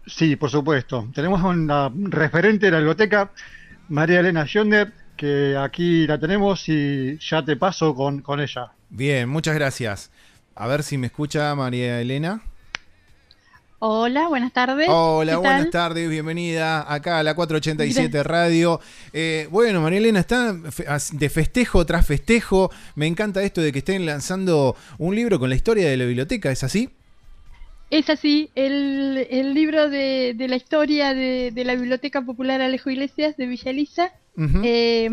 Sí, 0.08 0.36
por 0.36 0.50
supuesto. 0.50 1.08
Tenemos 1.14 1.42
una 1.42 1.92
referente 1.94 2.66
de 2.66 2.72
la 2.72 2.78
biblioteca, 2.78 3.30
María 3.88 4.20
Elena 4.20 4.46
Schonder, 4.46 4.92
que 5.16 5.56
aquí 5.56 6.06
la 6.06 6.18
tenemos 6.18 6.68
y 6.68 7.18
ya 7.18 7.44
te 7.44 7.56
paso 7.56 7.94
con, 7.94 8.22
con 8.22 8.40
ella. 8.40 8.72
Bien, 8.88 9.28
muchas 9.28 9.54
gracias. 9.54 10.10
A 10.54 10.66
ver 10.66 10.82
si 10.82 10.96
me 10.96 11.08
escucha 11.08 11.54
María 11.54 12.00
Elena. 12.00 12.42
Hola, 13.80 14.26
buenas 14.26 14.52
tardes. 14.52 14.88
Hola, 14.90 15.32
¿Qué 15.32 15.36
buenas 15.36 15.62
tal? 15.64 15.70
tardes, 15.70 16.10
bienvenida 16.10 16.92
acá 16.92 17.20
a 17.20 17.22
la 17.22 17.34
487 17.36 18.24
Radio. 18.24 18.80
Eh, 19.12 19.46
bueno, 19.52 19.80
María 19.80 19.98
Elena, 19.98 20.18
está 20.18 20.52
de 20.52 21.28
festejo 21.30 21.86
tras 21.86 22.04
festejo. 22.04 22.72
Me 22.96 23.06
encanta 23.06 23.40
esto 23.42 23.60
de 23.60 23.70
que 23.70 23.78
estén 23.78 24.04
lanzando 24.04 24.74
un 24.98 25.14
libro 25.14 25.38
con 25.38 25.48
la 25.48 25.54
historia 25.54 25.88
de 25.88 25.96
la 25.96 26.06
biblioteca, 26.06 26.50
¿es 26.50 26.64
así? 26.64 26.90
Es 27.90 28.10
así, 28.10 28.50
el, 28.54 29.26
el 29.30 29.54
libro 29.54 29.88
de, 29.88 30.34
de 30.36 30.48
la 30.48 30.56
historia 30.56 31.14
de, 31.14 31.50
de 31.52 31.64
la 31.64 31.74
Biblioteca 31.74 32.20
Popular 32.22 32.60
Alejo 32.60 32.90
Iglesias 32.90 33.36
de 33.36 33.46
Villa 33.46 33.70
Elisa, 33.70 34.12
eh, 34.62 35.08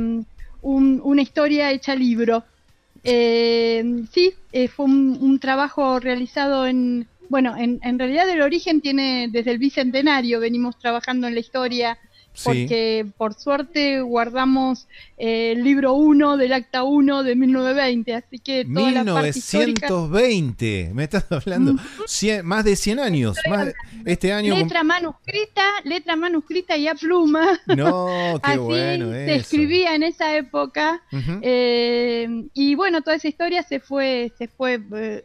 un- 0.61 1.01
una 1.03 1.21
historia 1.21 1.71
hecha 1.71 1.95
libro. 1.95 2.43
Eh, 3.03 4.03
sí, 4.11 4.33
eh, 4.51 4.67
fue 4.67 4.85
un, 4.85 5.17
un 5.21 5.39
trabajo 5.39 5.99
realizado 5.99 6.67
en, 6.67 7.07
bueno, 7.29 7.55
en, 7.55 7.79
en 7.83 7.97
realidad 7.97 8.27
el 8.29 8.41
origen 8.41 8.81
tiene 8.81 9.29
desde 9.31 9.51
el 9.51 9.57
bicentenario, 9.57 10.39
venimos 10.39 10.77
trabajando 10.77 11.27
en 11.27 11.33
la 11.35 11.39
historia, 11.39 11.97
Sí. 12.35 12.43
porque 12.45 13.05
por 13.17 13.33
suerte 13.33 14.01
guardamos 14.01 14.87
eh, 15.17 15.53
el 15.53 15.63
libro 15.63 15.93
1 15.93 16.37
del 16.37 16.53
acta 16.53 16.83
1 16.83 17.23
de 17.23 17.35
1920, 17.35 18.13
así 18.13 18.39
que 18.39 18.65
toda 18.65 18.91
la 18.91 19.03
parte. 19.13 19.31
1920, 19.33 20.91
me 20.93 21.03
estás 21.03 21.25
hablando. 21.31 21.73
Cien- 22.07 22.43
más 22.43 22.63
de 22.65 22.75
100 22.75 22.99
años. 22.99 23.37
Más 23.49 23.67
de- 23.67 23.73
este 24.05 24.33
año. 24.33 24.55
Letra 24.55 24.83
manuscrita, 24.83 25.63
letra 25.83 26.15
manuscrita 26.15 26.77
y 26.77 26.87
a 26.87 26.95
pluma. 26.95 27.59
No, 27.67 28.39
qué 28.43 28.51
Así 28.51 28.57
bueno 28.59 29.11
se 29.11 29.25
eso. 29.35 29.41
escribía 29.41 29.95
en 29.95 30.03
esa 30.03 30.35
época. 30.35 31.01
Ujú. 31.11 31.39
eh, 31.41 32.27
y 32.53 32.75
bueno, 32.75 33.01
toda 33.01 33.15
esa 33.15 33.27
historia 33.27 33.63
se 33.63 33.79
fue, 33.79 34.31
se 34.37 34.47
fue 34.47 34.79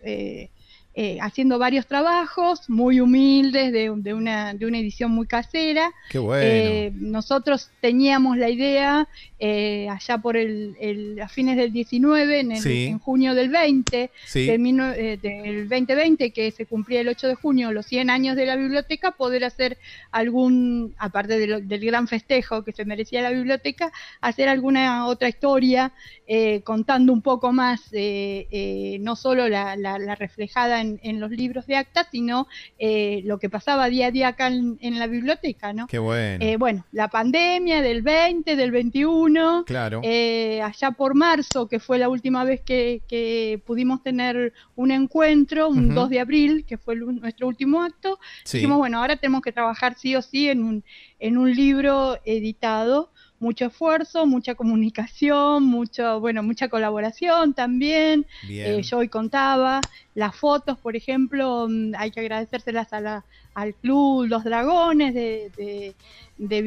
eh, 0.04 0.50
eh, 0.94 1.18
haciendo 1.20 1.58
varios 1.58 1.86
trabajos 1.86 2.68
muy 2.68 3.00
humildes 3.00 3.72
de, 3.72 3.92
de 3.96 4.14
una, 4.14 4.54
de 4.54 4.66
una 4.66 4.78
edición 4.78 5.12
muy 5.12 5.26
casera. 5.26 5.92
Qué 6.08 6.18
bueno. 6.18 6.42
Eh, 6.44 6.92
nosotros 6.94 7.70
teníamos 7.80 8.36
la 8.36 8.50
idea 8.50 9.08
eh, 9.42 9.88
allá 9.88 10.18
por 10.18 10.36
el, 10.36 10.76
el- 10.80 11.18
a 11.20 11.28
fines 11.28 11.56
del 11.56 11.72
19, 11.72 12.40
en, 12.40 12.52
el- 12.52 12.58
Sí. 12.60 12.84
en 12.86 12.98
junio 12.98 13.34
del 13.34 13.48
20, 13.48 14.10
Sí. 14.26 14.46
de 14.46 14.58
mil 14.58 14.76
nue- 14.76 14.94
eh, 14.96 15.16
del 15.20 15.66
2020, 15.68 16.30
que 16.30 16.50
se 16.50 16.66
cumplía 16.66 17.00
el 17.00 17.08
8 17.08 17.26
de 17.26 17.34
junio, 17.34 17.72
los 17.72 17.86
100 17.86 18.10
años 18.10 18.36
de 18.36 18.44
la 18.46 18.56
biblioteca, 18.56 19.12
poder 19.12 19.44
hacer 19.44 19.78
algún, 20.12 20.94
aparte 20.98 21.38
de 21.38 21.46
lo- 21.46 21.60
del 21.60 21.84
gran 21.84 22.06
festejo 22.06 22.62
que 22.64 22.72
se 22.72 22.84
merecía 22.84 23.22
la 23.22 23.30
biblioteca, 23.30 23.92
hacer 24.20 24.48
alguna 24.48 25.06
otra 25.06 25.28
historia 25.28 25.92
eh, 26.32 26.60
contando 26.62 27.12
un 27.12 27.22
poco 27.22 27.52
más, 27.52 27.80
eh, 27.92 28.46
eh, 28.52 28.98
no 29.00 29.16
solo 29.16 29.48
la, 29.48 29.74
la- 29.74 29.98
la 29.98 30.14
reflejada 30.14 30.80
en, 30.80 31.00
en 31.02 31.18
los 31.18 31.30
libros 31.32 31.66
de 31.66 31.74
actas, 31.76 32.06
sino 32.12 32.46
eh, 32.78 33.22
lo 33.24 33.38
que 33.38 33.48
pasaba 33.50 33.88
día 33.88 34.06
a 34.08 34.10
día 34.12 34.28
acá 34.28 34.46
en, 34.46 34.78
en 34.80 34.98
la 35.00 35.06
biblioteca, 35.08 35.72
¿no? 35.72 35.86
Qué 35.88 35.98
bueno. 35.98 36.44
Eh, 36.44 36.56
bueno, 36.56 36.84
la 36.92 37.08
pandemia 37.08 37.82
del 37.82 38.02
20, 38.02 38.54
del 38.54 38.70
21, 38.70 39.29
Claro. 39.66 40.00
eh, 40.02 40.60
allá 40.62 40.90
por 40.92 41.14
marzo, 41.14 41.68
que 41.68 41.78
fue 41.80 41.98
la 41.98 42.08
última 42.08 42.44
vez 42.44 42.60
que, 42.62 43.02
que 43.08 43.62
pudimos 43.66 44.02
tener 44.02 44.52
un 44.76 44.90
encuentro, 44.90 45.68
un 45.68 45.86
Ujú. 45.86 45.94
2 45.94 46.10
de 46.10 46.20
abril, 46.20 46.64
que 46.66 46.78
fue 46.78 46.94
el- 46.94 47.20
nuestro 47.20 47.46
último 47.48 47.82
acto, 47.82 48.18
Sí. 48.44 48.58
dijimos, 48.58 48.78
bueno, 48.78 48.98
ahora 48.98 49.16
tenemos 49.16 49.42
que 49.42 49.52
trabajar 49.52 49.96
sí 49.98 50.16
o 50.16 50.22
sí 50.22 50.48
en 50.48 50.62
un, 50.62 50.84
en 51.18 51.38
un 51.38 51.54
libro 51.54 52.18
editado, 52.24 53.10
mucho 53.40 53.66
esfuerzo, 53.66 54.26
mucha 54.26 54.54
comunicación, 54.54 55.64
mucho, 55.64 56.20
bueno, 56.20 56.42
mucha 56.42 56.68
colaboración 56.68 57.54
también. 57.54 58.26
Eh, 58.48 58.82
yo 58.82 58.98
hoy 58.98 59.08
contaba 59.08 59.80
las 60.14 60.36
fotos, 60.36 60.78
por 60.78 60.94
ejemplo, 60.94 61.66
mm, 61.68 61.94
hay 61.96 62.10
que 62.10 62.20
agradecérselas 62.20 62.92
a 62.92 63.00
la- 63.00 63.24
al 63.54 63.74
club 63.74 64.26
Los 64.28 64.44
Dragones 64.44 65.14
de, 65.14 65.50
de, 65.56 65.94
de 66.36 66.62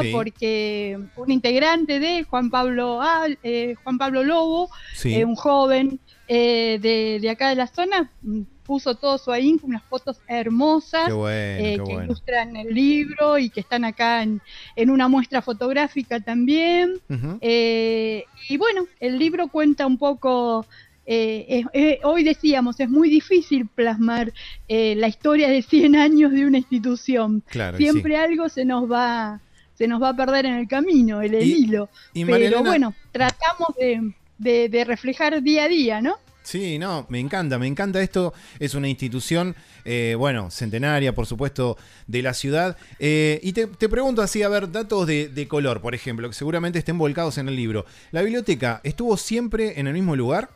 Sí. 0.00 0.10
porque 0.12 0.98
un 1.16 1.30
integrante 1.30 1.98
de 1.98 2.22
Juan 2.24 2.48
Pablo 2.48 3.00
eh, 3.42 3.74
Juan 3.82 3.98
Pablo 3.98 4.22
Lobo, 4.22 4.70
Sí. 4.94 5.14
eh, 5.16 5.24
un 5.24 5.34
joven 5.34 6.00
eh, 6.28 6.78
de, 6.80 7.18
de 7.20 7.28
acá 7.30 7.50
de 7.50 7.56
la 7.56 7.66
zona, 7.66 8.10
mm, 8.22 8.40
puso 8.64 8.94
todo 8.94 9.18
su 9.18 9.30
ahínco, 9.30 9.66
unas 9.66 9.82
fotos 9.84 10.18
hermosas 10.26 11.12
bueno, 11.12 11.64
eh, 11.64 11.74
que 11.76 11.82
bueno. 11.82 12.04
ilustran 12.04 12.56
el 12.56 12.74
libro 12.74 13.38
y 13.38 13.50
que 13.50 13.60
están 13.60 13.84
acá 13.84 14.22
en, 14.22 14.40
en 14.76 14.90
una 14.90 15.06
muestra 15.08 15.42
fotográfica 15.42 16.20
también. 16.20 17.00
Eh, 17.40 18.24
y 18.48 18.56
bueno, 18.56 18.86
el 19.00 19.18
libro 19.18 19.48
cuenta 19.48 19.86
un 19.86 19.98
poco, 19.98 20.66
eh, 21.06 21.64
eh, 21.72 21.98
hoy 22.04 22.24
decíamos, 22.24 22.80
es 22.80 22.88
muy 22.88 23.10
difícil 23.10 23.66
plasmar 23.68 24.32
eh, 24.68 24.94
la 24.96 25.08
historia 25.08 25.48
de 25.48 25.62
100 25.62 25.96
años 25.96 26.32
de 26.32 26.46
una 26.46 26.58
institución. 26.58 27.42
Claro, 27.48 27.76
Siempre 27.76 28.16
algo 28.16 28.48
se 28.48 28.64
nos 28.64 28.90
va 28.90 29.40
se 29.76 29.88
nos 29.88 30.00
va 30.00 30.10
a 30.10 30.16
perder 30.16 30.46
en 30.46 30.54
el 30.54 30.68
camino, 30.68 31.20
el, 31.20 31.34
el 31.34 31.48
Y- 31.48 31.52
hilo. 31.64 31.88
y 32.12 32.24
Pero 32.24 32.36
Marielena- 32.38 32.62
bueno, 32.68 32.94
tratamos 33.10 33.70
de, 33.76 34.12
de- 34.38 34.68
de 34.68 34.84
reflejar 34.84 35.42
día 35.42 35.64
a 35.64 35.68
día, 35.68 36.00
¿no? 36.00 36.14
Sí, 36.44 36.78
no, 36.78 37.06
me 37.08 37.18
encanta, 37.20 37.58
me 37.58 37.66
encanta 37.66 38.00
esto. 38.02 38.34
Es 38.60 38.74
una 38.74 38.86
institución, 38.88 39.56
eh, 39.86 40.14
bueno, 40.16 40.50
centenaria, 40.50 41.14
por 41.14 41.24
supuesto, 41.26 41.78
de 42.06 42.20
la 42.22 42.34
ciudad. 42.34 42.76
Eh, 42.98 43.40
y 43.42 43.54
te, 43.54 43.66
te 43.66 43.88
pregunto 43.88 44.20
así, 44.22 44.42
a 44.42 44.48
ver, 44.50 44.70
datos 44.70 45.06
de, 45.06 45.28
de 45.28 45.48
color, 45.48 45.80
por 45.80 45.94
ejemplo, 45.94 46.28
que 46.28 46.34
seguramente 46.34 46.78
estén 46.78 46.98
volcados 46.98 47.38
en 47.38 47.48
el 47.48 47.56
libro. 47.56 47.86
¿La 48.12 48.20
biblioteca 48.20 48.80
estuvo 48.84 49.16
siempre 49.16 49.80
en 49.80 49.86
el 49.86 49.94
mismo 49.94 50.14
lugar? 50.16 50.50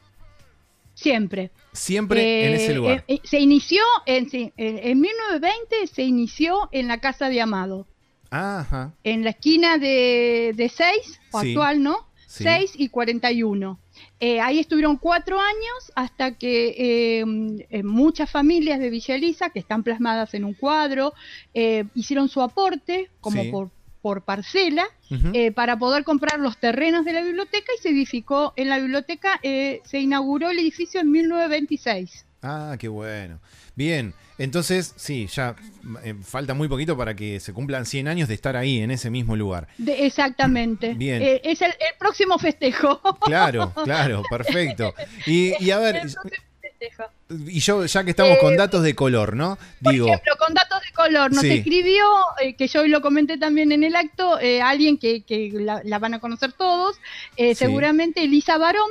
Siempre. 0.95 1.51
Siempre 1.73 2.47
en 2.47 2.53
Eh, 2.53 2.57
ese 2.65 2.75
lugar. 2.75 3.05
eh, 3.09 3.21
se 3.25 3.39
inició, 3.41 3.83
en, 4.05 4.29
en, 4.33 4.53
en 4.57 5.01
1920 5.01 5.87
se 5.87 6.03
inició 6.03 6.69
en 6.73 6.89
la 6.89 6.99
Casa 7.01 7.29
de 7.29 7.41
Amado, 7.41 7.87
Ajá. 8.31 8.93
en 9.05 9.23
la 9.25 9.31
esquina 9.31 9.79
de, 9.79 10.53
de 10.57 10.69
6, 10.69 11.21
o 11.31 11.41
Sí. 11.41 11.49
actual, 11.51 11.83
¿no? 11.83 12.09
Sí. 12.27 12.45
6 12.45 12.73
y 12.77 12.89
41. 12.91 13.79
Eh, 14.21 14.41
ahí 14.41 14.59
estuvieron 14.59 14.97
cuatro 14.97 15.39
años 15.41 15.93
hasta 15.95 16.33
que 16.33 16.69
eh, 16.77 17.25
eh, 17.71 17.83
muchas 17.85 18.29
familias 18.31 18.81
de 18.81 18.91
Villa 18.91 19.15
Elisa, 19.15 19.51
que 19.51 19.61
están 19.61 19.83
plasmadas 19.85 20.35
en 20.35 20.45
un 20.45 20.55
cuadro, 20.55 21.15
eh, 21.55 21.85
hicieron 21.95 22.29
su 22.29 22.43
aporte 22.43 23.11
como 23.21 23.43
Sí. 23.45 23.51
por, 23.51 23.71
por 24.03 24.23
parcela 24.23 24.87
eh, 25.35 25.53
para 25.53 25.79
poder 25.79 26.05
comprar 26.05 26.39
los 26.41 26.57
terrenos 26.59 27.05
de 27.05 27.13
la 27.13 27.21
biblioteca 27.23 27.73
y 27.79 27.83
se 27.83 27.91
edificó 27.91 28.53
en 28.57 28.69
la 28.69 28.79
biblioteca, 28.79 29.39
eh, 29.43 29.81
se 29.85 30.01
inauguró 30.01 30.51
el 30.51 30.59
edificio 30.59 31.01
en 31.01 31.11
1926. 31.11 32.25
Ah, 32.43 32.77
qué 32.79 32.87
bueno. 32.89 33.41
Bien, 33.75 34.15
entonces, 34.39 34.93
sí, 34.97 35.27
ya 35.27 35.57
eh, 36.05 36.15
falta 36.23 36.55
muy 36.55 36.69
poquito 36.69 36.97
para 36.97 37.15
que 37.15 37.41
se 37.41 37.53
cumplan 37.53 37.85
100 37.87 38.07
años 38.09 38.29
de 38.29 38.35
estar 38.35 38.57
ahí, 38.57 38.81
en 38.81 38.91
ese 38.93 39.11
mismo 39.11 39.35
lugar. 39.37 39.67
De- 39.79 40.07
exactamente. 40.07 40.95
Bien. 40.97 41.21
Eh, 41.23 41.41
es 41.45 41.61
el, 41.63 41.71
el 41.73 41.97
próximo 41.99 42.39
festejo. 42.39 43.01
Claro, 43.23 43.73
claro, 43.85 44.23
perfecto. 44.31 44.95
Y, 45.27 45.53
y 45.65 45.71
a 45.73 45.79
ver, 45.79 45.97
El 45.97 46.01
próximo 46.03 46.23
festejo. 46.61 47.05
y 47.49 47.59
yo, 47.61 47.85
ya 47.87 48.05
que 48.05 48.11
estamos 48.11 48.39
con 48.39 48.57
datos 48.57 48.83
de 48.85 48.95
color, 48.95 49.35
¿no? 49.35 49.59
Digo, 49.81 50.07
Por 50.07 50.15
ejemplo, 50.15 50.35
con 50.39 50.55
datos 50.55 50.81
de 50.83 50.93
color, 50.93 51.33
nos 51.33 51.43
Sí. 51.43 51.51
escribió, 51.51 52.05
eh, 52.41 52.55
que 52.55 52.69
yo 52.69 52.83
hoy 52.83 52.89
lo 52.89 53.01
comenté 53.01 53.37
también 53.37 53.73
en 53.73 53.83
el 53.83 53.97
acto, 53.97 54.39
eh, 54.39 54.63
alguien 54.63 54.97
que, 54.99 55.23
que 55.25 55.51
la, 55.55 55.81
la 55.85 55.99
van 55.99 56.15
a 56.15 56.21
conocer 56.21 56.53
todos, 56.53 56.97
eh, 57.37 57.55
Sí. 57.57 57.65
seguramente 57.65 58.23
Elisa 58.23 58.59
Barón, 58.59 58.89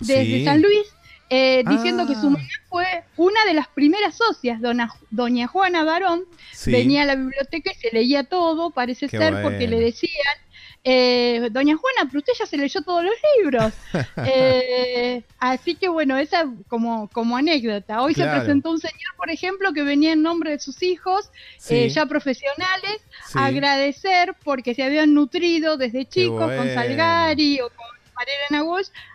desde 0.00 0.24
Sí. 0.24 0.44
San 0.44 0.60
Luis, 0.60 0.86
eh, 1.34 1.64
diciendo 1.66 2.06
que 2.06 2.12
Ah. 2.14 2.20
su 2.20 2.28
mamá 2.30 2.44
fue 2.68 2.84
una 3.16 3.42
de 3.46 3.54
las 3.54 3.66
primeras 3.68 4.14
socias, 4.16 4.60
dona- 4.60 4.92
doña 5.10 5.46
Juana 5.46 5.82
Barón, 5.82 6.24
Sí. 6.52 6.70
venía 6.70 7.02
a 7.02 7.06
la 7.06 7.14
biblioteca 7.16 7.72
y 7.72 7.74
se 7.80 7.90
leía 7.90 8.24
todo, 8.24 8.70
parece 8.70 9.08
Qué 9.08 9.16
ser, 9.18 9.42
porque 9.42 9.66
le 9.66 9.78
decían, 9.80 10.36
eh, 10.84 11.48
doña 11.52 11.76
Juana, 11.76 12.08
pero 12.08 12.18
usted 12.18 12.32
ya 12.38 12.44
se 12.44 12.56
leyó 12.56 12.82
todos 12.82 13.04
los 13.04 13.14
libros. 13.38 13.72
Eh, 14.26 15.22
así 15.38 15.74
que 15.74 15.88
bueno, 15.88 16.16
esa 16.18 16.46
como, 16.68 17.08
como 17.08 17.36
anécdota. 17.36 18.02
Hoy 18.02 18.14
Claro. 18.14 18.32
se 18.32 18.36
presentó 18.38 18.70
un 18.70 18.78
señor, 18.80 19.14
por 19.16 19.30
ejemplo, 19.30 19.72
que 19.72 19.82
venía 19.82 20.12
en 20.12 20.22
nombre 20.22 20.50
de 20.50 20.58
sus 20.58 20.82
hijos, 20.82 21.30
Sí. 21.58 21.74
eh, 21.76 21.88
ya 21.88 22.06
profesionales, 22.06 22.96
Sí. 23.28 23.38
a 23.38 23.46
agradecer 23.46 24.34
porque 24.44 24.74
se 24.74 24.82
habían 24.82 25.14
nutrido 25.14 25.76
desde 25.76 26.04
chicos 26.04 26.50
con. 26.52 26.68
Salgari 26.74 27.60
o 27.60 27.68
con 27.70 27.86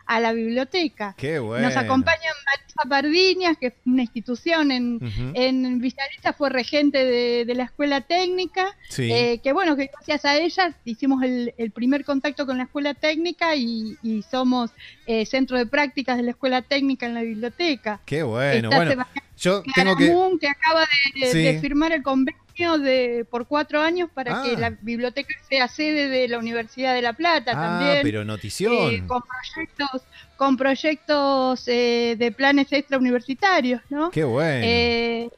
A 0.06 0.20
la 0.20 0.32
biblioteca. 0.32 1.16
qué 1.18 1.40
bueno. 1.40 1.68
Nos 1.68 1.76
acompaña 1.78 2.30
Marisa 2.46 2.90
Pardiñas, 2.90 3.58
que 3.58 3.68
es 3.68 3.74
una 3.86 4.04
institución 4.04 4.72
en, 4.72 4.96
Ujú. 4.96 5.32
en 5.34 5.80
Villarista, 5.80 6.32
fue 6.34 6.50
regente 6.50 7.04
de, 7.06 7.44
de 7.46 7.56
la 7.56 7.64
escuela 7.66 8.02
técnica, 8.02 8.76
Sí. 8.90 9.12
eh, 9.12 9.40
que 9.44 9.52
bueno, 9.54 9.76
que 9.76 9.90
gracias 9.92 10.24
a 10.26 10.38
ella 10.38 10.74
hicimos 10.86 11.24
el, 11.24 11.54
el 11.58 11.72
primer 11.72 12.06
contacto 12.06 12.46
con 12.46 12.58
la 12.58 12.64
escuela 12.64 12.94
técnica 12.94 13.56
y, 13.56 13.98
y 14.02 14.22
somos 14.24 14.72
eh, 15.08 15.26
centro 15.26 15.58
de 15.58 15.66
prácticas 15.66 16.16
de 16.18 16.24
la 16.24 16.32
escuela 16.32 16.62
técnica 16.62 17.06
en 17.06 17.14
la 17.14 17.22
biblioteca. 17.22 18.00
Qué 18.06 18.24
bueno. 18.24 18.70
Está 18.70 18.76
Bueno, 18.78 18.92
Sebastián 18.92 19.26
yo 19.38 19.64
tengo 19.76 20.40
que... 20.40 20.48
Acaba 20.48 20.82
de, 21.16 21.20
de- 21.20 21.32
Sí. 21.32 21.44
de 21.44 21.60
firmar 21.60 21.92
el 21.92 22.02
convenio 22.02 22.42
de 22.58 23.26
por 23.30 23.48
cuatro 23.48 23.82
años 23.82 24.10
para 24.14 24.40
Ah. 24.40 24.44
que 24.44 24.58
la 24.58 24.72
biblioteca 24.82 25.34
sea 25.48 25.68
sede 25.68 26.10
de 26.10 26.28
la 26.28 26.40
Universidad 26.40 26.96
de 26.96 27.02
La 27.04 27.14
Plata 27.14 27.52
Ah, 27.52 27.62
también. 27.78 28.00
pero 28.04 28.26
notición. 28.26 28.74
eh, 28.74 29.04
con 29.06 29.22
proyectos, 29.22 30.02
con 30.36 30.58
proyectos 30.58 31.68
eh, 31.68 32.16
de 32.18 32.32
planes 32.32 32.72
extrauniversitarios, 32.72 33.82
¿no? 33.90 34.10
Qué 34.10 34.24
bueno. 34.24 34.62
Eh, 34.66 35.30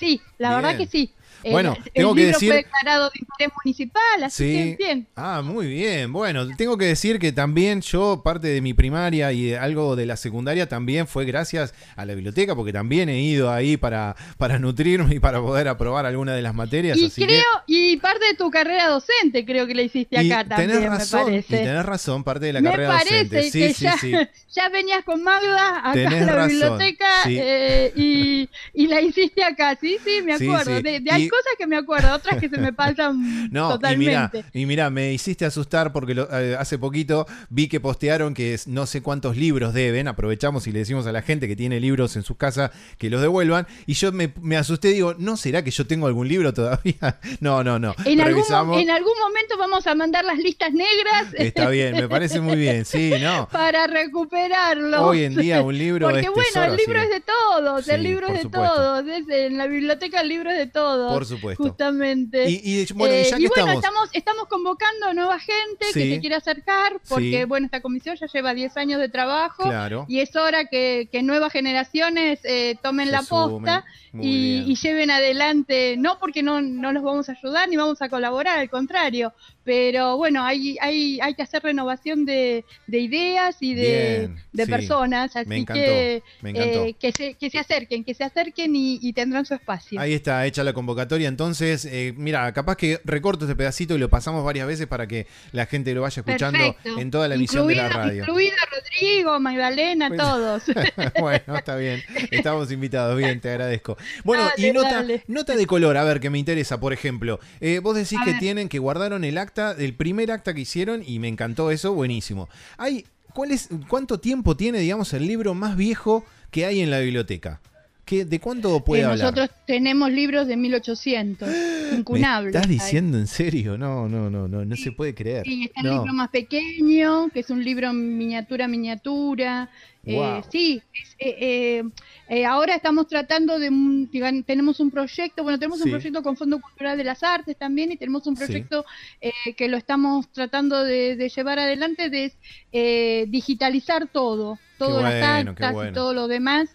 sí, 0.00 0.20
la 0.38 0.48
Bien. 0.50 0.62
verdad 0.62 0.78
que 0.78 0.86
sí. 0.86 1.12
Eh, 1.44 1.50
Bueno, 1.50 1.76
el 1.84 1.92
tengo 1.92 2.14
que 2.14 2.20
libro 2.22 2.38
decir- 2.38 2.48
fue 2.50 2.56
declarado 2.58 3.04
de 3.10 3.18
interés 3.20 3.52
municipal, 3.64 4.24
así 4.24 4.44
Sí. 4.44 4.76
que 4.76 4.76
bien. 4.84 5.06
Ah, 5.16 5.42
muy 5.44 5.66
bien. 5.66 6.12
Bueno, 6.12 6.46
tengo 6.56 6.76
que 6.78 6.84
decir 6.86 7.18
que 7.18 7.32
también 7.32 7.80
yo, 7.80 8.22
parte 8.24 8.48
de 8.48 8.60
mi 8.60 8.74
primaria 8.74 9.32
y 9.32 9.46
de 9.46 9.58
algo 9.58 9.96
de 9.96 10.06
la 10.06 10.16
secundaria, 10.16 10.68
también 10.68 11.06
fue 11.06 11.24
gracias 11.24 11.74
a 11.96 12.04
la 12.04 12.14
biblioteca, 12.14 12.54
porque 12.54 12.72
también 12.72 13.08
he 13.08 13.20
ido 13.20 13.50
ahí 13.50 13.76
para, 13.76 14.14
para 14.38 14.58
nutrirme 14.58 15.14
y 15.14 15.18
para 15.20 15.40
poder 15.40 15.68
aprobar 15.68 16.06
alguna 16.06 16.34
de 16.34 16.42
las 16.42 16.54
materias. 16.54 16.96
Y 16.98 17.06
así 17.06 17.24
creo, 17.24 17.42
que, 17.66 17.72
y 17.72 17.96
parte 17.96 18.24
de 18.26 18.34
tu 18.34 18.50
carrera 18.50 18.88
docente 18.88 19.44
creo 19.44 19.66
que 19.66 19.74
la 19.74 19.82
hiciste 19.82 20.22
y 20.22 20.30
acá 20.30 20.48
también, 20.48 20.70
tenés 20.70 20.90
me 20.90 20.96
razón, 20.98 21.20
y 21.22 21.24
parece. 21.24 21.56
tenés 21.58 21.84
razón, 21.86 22.24
parte 22.24 22.46
de 22.46 22.52
la 22.52 22.60
me 22.60 22.70
carrera 22.70 22.88
parece 22.98 23.24
docente. 23.24 23.42
Sí, 23.50 23.58
que 23.60 23.74
sí, 23.74 23.84
ya, 23.84 23.96
sí. 23.98 24.12
ya 24.54 24.68
venías 24.68 25.04
con 25.04 25.22
Magda 25.22 25.78
acá 25.80 25.92
Tenés 25.92 26.22
a 26.22 26.26
la 26.26 26.32
razón, 26.32 26.48
biblioteca 26.48 27.08
eh, 27.28 27.92
y, 27.96 28.48
y 28.74 28.86
la 28.86 29.00
hiciste 29.00 29.42
acá, 29.44 29.76
sí, 29.80 29.96
sí, 30.04 30.20
me 30.22 30.34
acuerdo. 30.34 30.80
De, 30.82 31.00
de- 31.00 31.18
Y- 31.18 31.28
cosas 31.32 31.52
que 31.58 31.66
me 31.66 31.76
acuerdo, 31.76 32.14
otras 32.14 32.38
que 32.40 32.48
se 32.48 32.58
me 32.58 32.72
pasan 32.72 33.48
No, 33.52 33.74
y 33.74 33.96
mira, 33.96 34.30
totalmente. 34.30 34.44
y 34.52 34.66
mira, 34.66 34.90
me 34.90 35.12
hiciste 35.12 35.44
asustar 35.44 35.92
porque 35.92 36.14
lo- 36.14 36.28
eh, 36.30 36.56
hace 36.56 36.78
poquito 36.78 37.26
vi 37.50 37.68
que 37.68 37.80
postearon 37.80 38.34
que 38.34 38.58
no 38.66 38.86
sé 38.86 39.02
cuántos 39.02 39.36
libros 39.36 39.74
deben. 39.74 40.08
Aprovechamos 40.08 40.66
y 40.66 40.72
le 40.72 40.80
decimos 40.80 41.06
a 41.06 41.12
la 41.12 41.22
gente 41.22 41.48
que 41.48 41.56
tiene 41.56 41.80
libros 41.80 42.14
en 42.16 42.22
sus 42.22 42.36
casas 42.36 42.70
que 42.98 43.10
los 43.10 43.20
devuelvan. 43.22 43.66
Y 43.86 43.94
yo 43.94 44.12
me, 44.12 44.32
me 44.40 44.56
asusté, 44.56 44.88
digo, 44.88 45.14
¿no 45.18 45.36
será 45.36 45.64
que 45.64 45.70
yo 45.70 45.86
tengo 45.86 46.06
algún 46.06 46.28
libro 46.28 46.52
todavía? 46.54 47.18
No, 47.40 47.64
no, 47.64 47.78
no. 47.78 47.94
En 48.04 48.20
algún, 48.20 48.44
en 48.78 48.90
algún 48.90 49.18
momento 49.18 49.56
vamos 49.58 49.86
a 49.86 49.94
mandar 49.94 50.24
las 50.24 50.38
listas 50.38 50.72
negras 50.72 51.26
Está 51.34 51.68
bien, 51.70 51.94
me 51.96 52.08
parece 52.08 52.40
muy 52.40 52.56
bien. 52.56 52.84
Sí, 52.84 53.12
no. 53.20 53.48
para 53.50 53.86
recuperarlos. 53.86 55.00
Hoy 55.00 55.24
en 55.24 55.34
día 55.36 55.62
un 55.62 55.76
libro 55.76 56.06
Porque 56.08 56.20
es 56.26 56.26
bueno, 56.30 56.44
tesoro, 56.46 56.72
el 56.72 56.76
libro 56.76 56.98
sí. 57.00 57.04
es 57.04 57.10
de 57.10 57.20
todos, 57.20 57.88
el 57.88 58.02
libro 58.02 58.26
es 58.28 58.34
de 58.34 58.42
supuesto. 58.42 58.74
todos. 58.74 59.06
es- 59.08 59.28
en 59.28 59.58
la 59.58 59.66
biblioteca 59.66 60.20
el 60.20 60.28
libro 60.28 60.50
es 60.50 60.58
de 60.58 60.66
todos. 60.66 61.12
Por 61.12 61.21
supuesto. 61.24 61.62
Justamente. 61.62 62.48
Y- 62.50 62.60
y, 62.64 62.92
bueno, 62.94 63.14
y 63.14 63.24
ya 63.24 63.36
que 63.38 63.48
bueno, 63.48 63.72
estamos- 63.72 64.08
estamos 64.12 64.46
convocando 64.48 65.06
a 65.06 65.14
nueva 65.14 65.38
gente 65.38 65.86
que 65.92 66.14
se 66.14 66.20
quiera 66.20 66.38
acercar, 66.38 67.00
porque 67.08 67.40
Sí. 67.40 67.44
bueno, 67.44 67.66
esta 67.66 67.80
comisión 67.80 68.16
ya 68.16 68.26
lleva 68.26 68.54
10 68.54 68.76
años 68.76 69.00
de 69.00 69.08
trabajo 69.08 69.62
Claro. 69.64 70.06
y 70.08 70.20
es 70.20 70.34
hora 70.36 70.66
que, 70.66 71.08
que 71.10 71.22
nuevas 71.22 71.52
generaciones 71.52 72.40
eh, 72.44 72.76
tomen 72.82 73.06
Se 73.06 73.12
la 73.12 73.22
posta 73.22 73.84
y, 74.20 74.64
y 74.66 74.74
lleven 74.76 75.10
adelante, 75.10 75.96
no 75.98 76.18
porque 76.18 76.42
no, 76.42 76.60
no 76.60 76.92
los 76.92 77.02
vamos 77.02 77.28
a 77.28 77.32
ayudar 77.32 77.68
ni 77.68 77.76
vamos 77.76 78.02
a 78.02 78.08
colaborar, 78.08 78.58
al 78.58 78.68
contrario, 78.70 79.32
pero 79.64 80.16
bueno, 80.16 80.42
hay, 80.44 80.76
hay, 80.80 81.18
hay 81.20 81.34
que 81.34 81.42
hacer 81.42 81.62
renovación 81.62 82.24
de, 82.24 82.64
de 82.86 82.98
ideas 82.98 83.56
y 83.60 83.74
de, 83.74 84.18
Bien, 84.18 84.36
de 84.52 84.64
sí. 84.64 84.70
personas, 84.70 85.36
así 85.36 85.48
Me 85.48 85.58
encantó, 85.58 85.80
que, 85.82 86.22
me 86.40 86.50
encantó. 86.50 86.84
eh, 86.84 86.96
que, 86.98 87.12
se, 87.12 87.34
que 87.34 87.50
se 87.50 87.58
acerquen, 87.58 88.04
que 88.04 88.14
se 88.14 88.24
acerquen 88.24 88.74
y, 88.74 88.98
y 89.00 89.12
tendrán 89.12 89.44
su 89.46 89.54
espacio. 89.54 90.00
Ahí 90.00 90.12
está, 90.14 90.44
hecha 90.46 90.64
la 90.64 90.72
convocatoria. 90.72 91.28
Entonces, 91.28 91.84
eh, 91.84 92.12
mira, 92.16 92.52
capaz 92.52 92.76
que 92.76 93.00
recorto 93.04 93.44
este 93.44 93.56
pedacito 93.56 93.94
y 93.94 93.98
lo 93.98 94.08
pasamos 94.08 94.44
varias 94.44 94.66
veces 94.66 94.86
para 94.86 95.06
que 95.06 95.26
la 95.52 95.66
gente 95.66 95.94
lo 95.94 96.02
vaya 96.02 96.20
escuchando 96.20 96.58
Perfecto. 96.58 96.98
en 97.00 97.10
toda 97.10 97.28
la 97.28 97.34
emisión 97.36 97.66
de 97.68 97.74
la 97.76 97.88
radio. 97.88 98.22
Incluido 98.22 98.56
Rodrigo, 98.70 99.40
Magdalena, 99.40 100.08
Pues- 100.08 100.20
todos. 100.20 100.62
bueno, 101.20 101.56
está 101.56 101.76
bien. 101.76 102.02
Estamos 102.30 102.70
invitados. 102.72 103.16
Bien, 103.16 103.40
te 103.40 103.50
agradezco. 103.50 103.96
Bueno, 104.24 104.48
y 104.56 104.70
nota, 104.72 104.94
dale. 104.96 105.22
nota 105.28 105.54
de 105.56 105.66
color, 105.66 105.96
a 105.96 106.04
ver, 106.04 106.20
que 106.20 106.30
me 106.30 106.38
interesa, 106.38 106.80
por 106.80 106.92
ejemplo. 106.92 107.38
Eh, 107.60 107.78
vos 107.80 107.94
decís 107.96 108.18
A 108.20 108.24
que 108.24 108.30
ver. 108.32 108.40
tienen, 108.40 108.68
que 108.68 108.78
guardaron 108.78 109.24
el 109.24 109.38
acta, 109.52 109.76
el 109.78 109.94
primer 109.94 110.30
acta 110.30 110.54
que 110.54 110.62
hicieron, 110.62 111.02
y 111.06 111.18
me 111.18 111.28
encantó 111.28 111.70
eso, 111.70 111.92
buenísimo. 111.92 112.48
Hay, 112.78 113.04
¿cuál 113.34 113.52
es, 113.52 113.68
¿Cuánto 113.88 114.18
tiempo 114.18 114.56
tiene, 114.56 114.78
digamos, 114.78 115.12
el 115.12 115.26
libro 115.26 115.54
más 115.54 115.76
viejo 115.76 116.24
que 116.50 116.64
hay 116.64 116.80
en 116.80 116.90
la 116.90 117.00
biblioteca? 117.00 117.60
¿Qué, 118.04 118.24
¿De 118.24 118.40
cuánto 118.40 118.84
puede 118.84 119.02
Eh, 119.02 119.04
hablar? 119.04 119.18
nosotros 119.20 119.50
tenemos 119.66 120.10
libros 120.10 120.48
de 120.48 120.56
1800, 120.56 121.48
¿Me 121.92 121.98
incunables. 121.98 122.54
estás 122.54 122.68
hay. 122.68 122.74
diciendo 122.74 123.16
en 123.16 123.26
serio? 123.28 123.78
No, 123.78 124.08
no, 124.08 124.28
no, 124.28 124.48
no, 124.48 124.64
no 124.64 124.76
se 124.76 124.90
puede 124.92 125.14
creer. 125.14 125.44
Sí, 125.46 125.64
está 125.64 125.80
el 125.82 125.86
No. 125.86 125.92
libro 126.00 126.12
más 126.12 126.28
pequeño, 126.30 127.28
que 127.30 127.40
es 127.40 127.50
un 127.50 127.62
libro 127.64 127.92
miniatura, 127.92 128.66
miniatura. 128.68 129.70
Eh, 130.04 130.42
sí, 130.50 130.82
es- 130.92 131.14
eh, 131.20 131.36
eh, 131.40 131.84
eh, 132.28 132.44
ahora 132.44 132.74
estamos 132.74 133.06
tratando 133.06 133.60
de, 133.60 133.68
un- 133.68 134.10
digan, 134.10 134.42
tenemos 134.42 134.80
un 134.80 134.90
proyecto, 134.90 135.44
bueno, 135.44 135.60
tenemos 135.60 135.78
Sí. 135.78 135.84
un 135.84 135.90
proyecto 135.92 136.24
con 136.24 136.36
Fondo 136.36 136.60
Cultural 136.60 136.98
de 136.98 137.04
las 137.04 137.22
Artes 137.22 137.56
también 137.56 137.92
y 137.92 137.96
tenemos 137.96 138.26
un 138.26 138.36
Sí. 138.36 138.44
proyecto 138.44 138.84
eh, 139.20 139.30
que 139.56 139.68
lo 139.68 139.76
estamos 139.76 140.28
tratando 140.32 140.82
de, 140.82 141.14
de 141.14 141.28
llevar 141.28 141.60
adelante, 141.60 142.10
de 142.10 142.32
eh, 142.72 143.26
digitalizar 143.28 144.08
todo, 144.08 144.58
todas 144.76 145.02
bueno, 145.02 145.08
las 145.20 145.46
actas 145.46 145.72
bueno. 145.72 145.90
y 145.90 145.94
todo 145.94 146.12
lo 146.14 146.26
demás, 146.26 146.68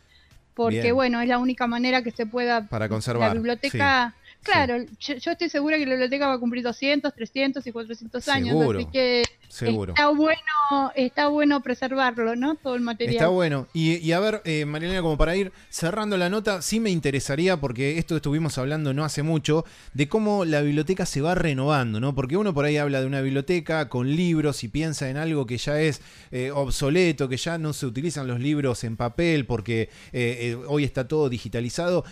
porque 0.57 0.81
Bien. 0.81 0.95
bueno, 0.95 1.21
es 1.21 1.27
la 1.27 1.37
única 1.37 1.67
manera 1.67 2.01
que 2.01 2.09
se 2.09 2.25
pueda 2.25 2.67
Para 2.67 2.89
conservar, 2.89 3.29
la 3.29 3.33
biblioteca. 3.35 4.15
Claro, 4.41 4.83
yo, 4.99 5.15
yo 5.15 5.31
estoy 5.31 5.49
segura 5.49 5.77
que 5.77 5.85
la 5.85 5.91
biblioteca 5.91 6.27
va 6.27 6.33
a 6.33 6.39
cumplir 6.39 6.63
200, 6.63 7.13
300 7.13 7.67
y 7.67 7.71
400 7.71 8.27
años, 8.29 8.57
Seguro, 8.57 8.79
así 8.79 8.87
que 8.91 9.21
seguro. 9.47 9.93
está 9.93 10.09
bueno, 10.09 10.91
está 10.95 11.27
bueno 11.27 11.61
preservarlo, 11.61 12.35
¿no? 12.35 12.55
Todo 12.55 12.75
el 12.75 12.81
material. 12.81 13.15
Está 13.15 13.27
bueno. 13.27 13.67
Y, 13.73 13.97
y 13.97 14.11
a 14.11 14.19
ver, 14.19 14.41
eh, 14.45 14.65
Marilena, 14.65 15.01
como 15.01 15.17
para 15.17 15.35
ir 15.35 15.51
cerrando 15.69 16.17
la 16.17 16.29
nota, 16.29 16.61
sí 16.61 16.79
me 16.79 16.89
interesaría, 16.89 17.57
porque 17.57 17.97
esto 17.97 18.15
estuvimos 18.15 18.57
hablando 18.57 18.93
no 18.93 19.03
hace 19.03 19.23
mucho, 19.23 19.65
de 19.93 20.07
cómo 20.07 20.45
la 20.45 20.61
biblioteca 20.61 21.05
se 21.05 21.21
va 21.21 21.35
renovando, 21.35 21.99
¿no? 21.99 22.15
Porque 22.15 22.37
uno 22.37 22.53
por 22.53 22.65
ahí 22.65 22.77
habla 22.77 23.01
de 23.01 23.07
una 23.07 23.21
biblioteca 23.21 23.89
con 23.89 24.15
libros 24.15 24.63
y 24.63 24.67
piensa 24.67 25.09
en 25.09 25.17
algo 25.17 25.45
que 25.45 25.57
ya 25.57 25.79
es 25.79 26.01
eh, 26.31 26.51
obsoleto, 26.51 27.29
que 27.29 27.37
ya 27.37 27.57
no 27.57 27.73
se 27.73 27.85
utilizan 27.85 28.27
los 28.27 28.39
libros 28.39 28.83
en 28.83 28.97
papel 28.97 29.45
porque 29.45 29.81
eh, 29.81 29.89
eh, 30.11 30.57
hoy 30.67 30.83
está 30.83 31.07
todo 31.07 31.29
digitalizado. 31.29 32.03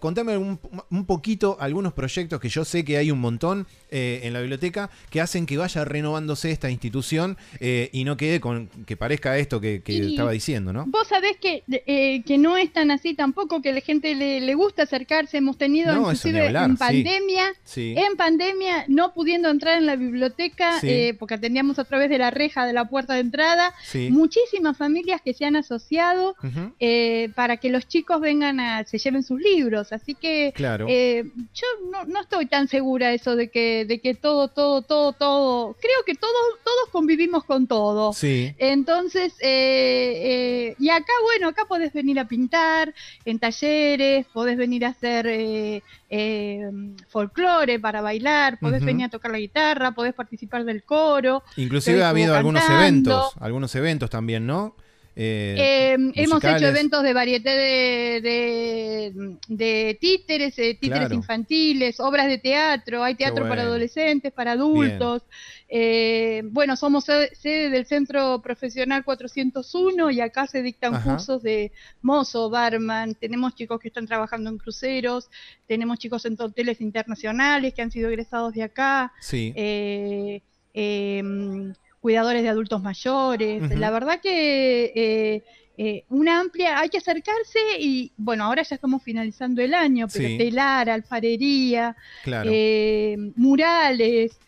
Contame 0.00 0.36
un, 0.36 0.60
un 0.90 1.06
poquito 1.06 1.56
algunos 1.60 1.92
proyectos 1.92 2.40
que 2.40 2.48
yo 2.48 2.64
sé 2.64 2.84
que 2.84 2.96
hay 2.96 3.10
un 3.10 3.20
montón 3.20 3.66
en 3.90 4.32
la 4.32 4.40
biblioteca 4.40 4.90
que 5.10 5.20
hacen 5.20 5.46
que 5.46 5.56
vaya 5.56 5.84
renovándose 5.84 6.50
esta 6.50 6.63
institución 6.70 7.36
eh, 7.60 7.90
y 7.92 8.04
no 8.04 8.16
quede 8.16 8.40
con 8.40 8.68
que 8.86 8.96
parezca 8.96 9.36
esto 9.38 9.60
que, 9.60 9.82
estaba 9.86 10.32
diciendo, 10.32 10.72
¿no? 10.72 10.84
Vos 10.86 11.08
sabés 11.08 11.36
que, 11.38 11.62
eh, 11.68 12.22
que 12.24 12.38
no 12.38 12.56
es 12.56 12.72
tan 12.72 12.90
así 12.90 13.14
tampoco, 13.14 13.62
que 13.62 13.72
la 13.72 13.80
gente 13.80 14.14
le, 14.14 14.40
le 14.40 14.54
gusta 14.54 14.82
acercarse. 14.84 15.38
Hemos 15.38 15.56
tenido, 15.58 15.92
No, 15.94 16.00
inclusive 16.02 16.46
hablar, 16.46 16.70
en 16.70 16.76
pandemia, 16.76 17.52
Sí. 17.64 17.94
en 17.96 18.16
pandemia, 18.16 18.84
no 18.88 19.12
pudiendo 19.14 19.48
entrar 19.48 19.78
en 19.78 19.86
la 19.86 19.96
biblioteca, 19.96 20.80
Sí. 20.80 20.88
eh, 20.90 21.16
porque 21.18 21.34
atendíamos 21.34 21.78
a 21.78 21.84
través 21.84 22.10
de 22.10 22.18
la 22.18 22.30
reja 22.30 22.66
de 22.66 22.72
la 22.72 22.88
puerta 22.88 23.14
de 23.14 23.20
entrada, 23.20 23.74
muchísimas 24.10 24.76
familias 24.76 25.20
que 25.22 25.34
se 25.34 25.44
han 25.44 25.56
asociado 25.56 26.34
eh, 26.80 27.30
para 27.34 27.56
que 27.56 27.68
los 27.70 27.86
chicos 27.86 28.20
vengan 28.20 28.60
a, 28.60 28.84
se 28.84 28.98
lleven 28.98 29.22
sus 29.22 29.40
libros. 29.40 29.92
Así 29.92 30.14
que 30.14 30.52
Claro. 30.54 30.86
eh, 30.88 31.24
yo 31.54 31.66
no, 31.90 32.04
no 32.04 32.20
estoy 32.20 32.46
tan 32.46 32.68
segura 32.68 33.12
eso 33.12 33.36
de 33.36 33.48
que, 33.50 33.84
de 33.84 34.00
que 34.00 34.14
todo, 34.14 34.48
todo, 34.48 34.82
todo, 34.82 35.12
todo, 35.12 35.74
creo 35.80 36.04
que 36.06 36.14
todos, 36.14 36.34
todos 36.62 36.88
convivimos 36.90 37.44
con 37.44 37.66
todo. 37.66 38.12
Sí. 38.12 38.54
Entonces, 38.58 39.34
eh, 39.40 40.12
eh, 40.70 40.76
y 40.78 40.90
acá, 40.90 41.12
bueno, 41.22 41.48
acá 41.48 41.64
podés 41.66 41.92
venir 41.92 42.18
a 42.18 42.26
pintar 42.26 42.94
en 43.24 43.38
talleres, 43.38 44.26
podés 44.32 44.56
venir 44.56 44.84
a 44.84 44.88
hacer 44.88 45.26
eh, 45.26 45.82
eh, 46.10 46.70
folclore 47.08 47.80
para 47.80 48.00
bailar, 48.00 48.58
podés 48.58 48.84
venir 48.84 49.06
a 49.06 49.08
tocar 49.08 49.30
la 49.30 49.38
guitarra, 49.38 49.92
podés 49.92 50.14
participar 50.14 50.64
del 50.64 50.84
coro. 50.84 51.42
Inclusive 51.56 52.02
ha 52.04 52.10
habido 52.10 52.36
algunos 52.36 52.62
cantando. 52.62 53.10
eventos, 53.12 53.32
algunos 53.40 53.74
eventos 53.74 54.10
también, 54.10 54.46
¿no? 54.46 54.76
Eh, 55.16 55.54
Eh, 55.94 56.12
hemos 56.16 56.42
hecho 56.42 56.66
eventos 56.66 57.02
de 57.02 57.12
varieté 57.12 57.50
de, 57.50 58.20
de, 58.20 59.36
de 59.48 59.98
títeres, 60.00 60.58
eh, 60.58 60.74
títeres 60.74 61.00
Claro. 61.08 61.14
infantiles, 61.14 62.00
obras 62.00 62.26
de 62.26 62.38
teatro, 62.38 63.02
hay 63.04 63.14
teatro 63.14 63.48
para 63.48 63.62
adolescentes, 63.62 64.32
para 64.32 64.52
adultos. 64.52 65.22
Eh, 65.68 66.42
bueno, 66.46 66.76
somos 66.76 67.04
sede 67.04 67.34
sede 67.34 67.70
del 67.70 67.86
Centro 67.86 68.40
Profesional 68.42 69.04
401 69.04 70.10
y 70.10 70.20
acá 70.20 70.46
se 70.46 70.62
dictan 70.62 70.94
Ajá. 70.94 71.12
cursos 71.12 71.42
de 71.42 71.72
mozo, 72.02 72.50
barman, 72.50 73.14
tenemos 73.14 73.54
chicos 73.54 73.80
que 73.80 73.88
están 73.88 74.06
trabajando 74.06 74.50
en 74.50 74.58
cruceros, 74.58 75.30
tenemos 75.66 75.98
chicos 75.98 76.24
en 76.26 76.36
hoteles 76.40 76.80
internacionales 76.80 77.72
que 77.74 77.82
han 77.82 77.90
sido 77.90 78.08
egresados 78.08 78.52
de 78.54 78.62
acá 78.64 79.12
Sí. 79.20 79.52
eh, 79.56 80.42
eh, 80.74 81.22
cuidadores 82.04 82.42
de 82.42 82.50
adultos 82.50 82.82
mayores. 82.82 83.62
La 83.78 83.90
verdad 83.90 84.20
que 84.20 84.92
eh, 84.94 85.42
eh, 85.78 86.04
una 86.10 86.38
amplia, 86.38 86.78
hay 86.78 86.90
que 86.90 86.98
acercarse 86.98 87.58
y 87.80 88.12
bueno, 88.18 88.44
ahora 88.44 88.62
ya 88.62 88.74
estamos 88.74 89.02
finalizando 89.02 89.62
el 89.62 89.72
año, 89.72 90.06
pero 90.12 90.28
Sí. 90.28 90.36
telar, 90.36 90.90
alfarería, 90.90 91.96
Claro. 92.22 92.50
eh, 92.52 93.16
murales. 93.36 94.38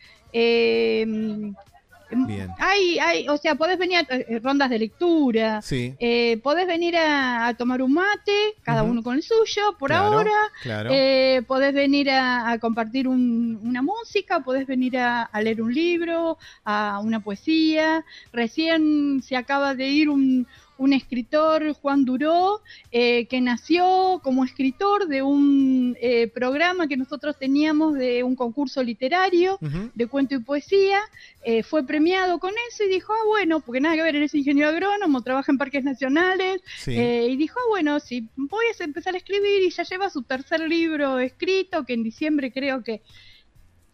Eh, 2.11 2.17
Bien. 2.27 2.51
hay, 2.59 2.99
hay, 2.99 3.29
o 3.29 3.37
sea, 3.37 3.55
podés 3.57 3.79
venir 3.79 3.99
a 3.99 4.15
eh, 4.15 4.41
rondas 4.43 4.71
de 4.71 4.79
lectura, 4.79 5.61
Sí. 5.63 5.95
eh, 5.99 6.39
podés 6.43 6.67
venir 6.67 6.97
a, 6.97 7.49
a 7.49 7.55
tomar 7.55 7.83
un 7.83 7.93
mate, 7.95 8.55
cada 8.63 8.83
uno 8.83 9.03
con 9.03 9.17
el 9.17 9.23
suyo, 9.23 9.77
por 9.79 9.91
Claro, 9.91 10.05
ahora. 10.19 10.31
claro. 10.63 10.91
Eh, 10.93 11.43
podés 11.47 11.75
venir 11.75 12.11
a, 12.11 12.51
a 12.51 12.59
compartir 12.59 13.09
un- 13.09 13.59
una 13.63 13.83
música, 13.83 14.41
podés 14.41 14.67
venir 14.67 14.99
a, 14.99 15.23
a 15.23 15.41
leer 15.43 15.61
un 15.63 15.73
libro, 15.75 16.39
a 16.65 17.01
una 17.03 17.21
poesía. 17.21 18.05
Recién 18.33 19.23
se 19.23 19.37
acaba 19.37 19.75
de 19.75 19.89
ir 19.89 20.09
un, 20.09 20.47
un 20.79 20.93
escritor, 20.93 21.73
Juan 21.75 22.05
Duró, 22.05 22.61
eh, 22.91 23.27
que 23.27 23.41
nació 23.41 24.21
como 24.23 24.45
escritor 24.45 25.09
de 25.09 25.23
un 25.23 25.97
eh, 26.01 26.29
programa 26.29 26.87
que 26.87 26.97
nosotros 26.97 27.37
teníamos 27.39 27.95
de 27.95 28.23
un 28.23 28.37
concurso 28.37 28.83
literario 28.83 29.59
de 29.95 30.07
cuento 30.07 30.35
y 30.35 30.39
poesía, 30.41 31.01
eh, 31.45 31.63
fue 31.63 31.87
premiado 31.87 32.39
con 32.39 32.53
eso 32.71 32.85
y 32.85 32.89
dijo, 32.89 33.13
ah, 33.13 33.27
bueno, 33.27 33.61
porque 33.61 33.81
nada 33.81 33.95
que 33.97 34.03
ver, 34.03 34.17
eres 34.17 34.35
ingeniero 34.35 34.69
agrónomo, 34.71 35.23
trabaja 35.23 35.51
en 35.53 35.59
parques 35.59 35.85
nacionales, 35.85 36.61
Sí. 36.79 36.93
eh, 36.93 37.29
y 37.31 37.37
dijo, 37.37 37.59
ah, 37.59 37.69
bueno, 37.69 38.01
sí, 38.01 38.29
voy 38.37 38.65
a 38.79 38.85
empezar 38.85 39.15
a 39.15 39.19
escribir 39.19 39.63
y 39.63 39.71
ya 39.71 39.83
lleva 39.85 40.11
su 40.11 40.23
tercer 40.23 40.61
libro 40.61 41.19
escrito, 41.19 41.85
que 41.85 41.95
en 41.95 42.03
diciembre 42.03 42.53
creo 42.53 42.83
que... 42.83 43.03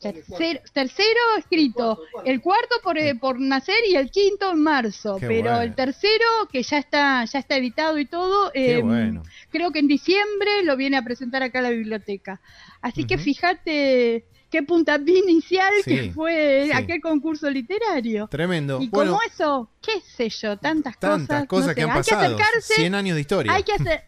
Tercero, 0.02 0.60
tercero 0.72 1.20
escrito, 1.38 2.00
el 2.24 2.40
cuarto 2.40 2.74
por, 2.82 2.98
eh, 2.98 3.14
por 3.14 3.38
nacer 3.40 3.76
y 3.88 3.94
el 3.94 4.10
quinto 4.10 4.50
en 4.50 4.62
marzo, 4.62 5.16
Qué 5.18 5.26
pero 5.28 5.50
bueno. 5.50 5.62
el 5.62 5.74
tercero 5.74 6.24
que 6.50 6.62
ya 6.62 6.78
está 6.78 7.24
ya 7.24 7.38
está 7.38 7.56
editado 7.56 7.98
y 7.98 8.06
todo, 8.06 8.50
eh, 8.54 8.80
bueno. 8.82 9.22
creo 9.50 9.70
que 9.70 9.78
en 9.78 9.88
diciembre 9.88 10.64
lo 10.64 10.76
viene 10.76 10.96
a 10.96 11.02
presentar 11.02 11.42
acá 11.42 11.60
a 11.60 11.62
la 11.62 11.70
biblioteca. 11.70 12.40
Así 12.80 13.04
que 13.04 13.16
fíjate 13.18 14.24
qué 14.50 14.62
puntapié 14.62 15.18
inicial 15.20 15.72
Sí, 15.84 15.90
que 15.90 16.12
fue 16.12 16.64
sí. 16.66 16.72
aquel 16.74 17.00
concurso 17.00 17.48
literario. 17.48 18.28
Tremendo. 18.28 18.80
Y 18.82 18.88
Bueno, 18.88 19.12
como 19.12 19.22
eso, 19.22 19.70
qué 19.80 20.00
sé 20.00 20.28
yo, 20.28 20.58
tantas, 20.58 20.98
tantas 20.98 21.46
cosas. 21.46 21.48
cosas 21.48 21.68
no 21.68 21.74
que 21.74 21.82
han 21.82 21.90
hay 21.90 21.96
pasado. 21.96 22.36
que 22.36 22.42
acercarse, 22.42 22.74
100 22.74 22.94
años 22.94 23.14
de 23.14 23.20
historia. 23.22 23.52
hay 23.54 23.62
que 23.62 23.72
hacer, 23.72 24.02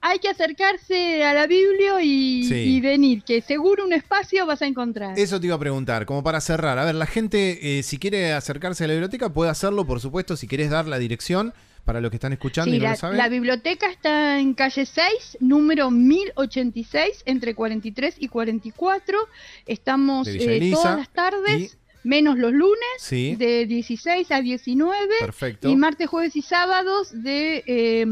hay 0.00 0.18
que 0.20 0.28
acercarse 0.28 1.24
a 1.24 1.34
la 1.34 1.46
Biblia 1.46 2.00
y, 2.02 2.44
Sí. 2.44 2.54
y 2.54 2.80
venir, 2.80 3.22
que 3.24 3.40
seguro 3.42 3.84
un 3.84 3.92
espacio 3.92 4.46
vas 4.46 4.62
a 4.62 4.66
encontrar. 4.66 5.18
Eso 5.18 5.40
te 5.40 5.46
iba 5.46 5.56
a 5.56 5.58
preguntar, 5.58 6.06
como 6.06 6.22
para 6.22 6.40
cerrar. 6.40 6.78
A 6.78 6.84
ver, 6.84 6.94
la 6.94 7.06
gente, 7.06 7.78
eh, 7.78 7.82
si 7.82 7.98
quiere 7.98 8.32
acercarse 8.32 8.84
a 8.84 8.86
la 8.86 8.92
biblioteca, 8.94 9.28
puede 9.32 9.50
hacerlo, 9.50 9.86
por 9.86 10.00
supuesto, 10.00 10.36
si 10.36 10.46
querés 10.46 10.70
dar 10.70 10.86
la 10.86 10.98
dirección 10.98 11.52
para 11.84 12.00
los 12.02 12.10
que 12.10 12.16
están 12.16 12.32
escuchando 12.34 12.70
Sí, 12.70 12.76
y 12.76 12.80
no 12.80 12.84
la, 12.84 12.90
lo 12.90 12.96
saben. 12.96 13.16
la 13.16 13.28
biblioteca 13.30 13.90
está 13.90 14.38
en 14.40 14.52
calle 14.54 14.84
6, 14.84 15.38
número 15.40 15.90
1086, 15.90 17.22
entre 17.26 17.54
43 17.54 18.16
y 18.18 18.28
44. 18.28 19.18
Estamos 19.66 20.28
eh, 20.28 20.70
todas 20.72 20.98
las 20.98 21.08
tardes, 21.10 21.78
menos 22.04 22.38
los 22.38 22.52
lunes, 22.52 22.76
Sí. 23.00 23.36
de 23.36 23.66
16 23.66 24.30
a 24.30 24.40
19. 24.42 24.96
Perfecto. 25.20 25.68
Y 25.70 25.76
martes, 25.76 26.08
jueves 26.08 26.36
y 26.36 26.42
sábados 26.42 27.08
de 27.12 27.64
eh, 27.66 28.06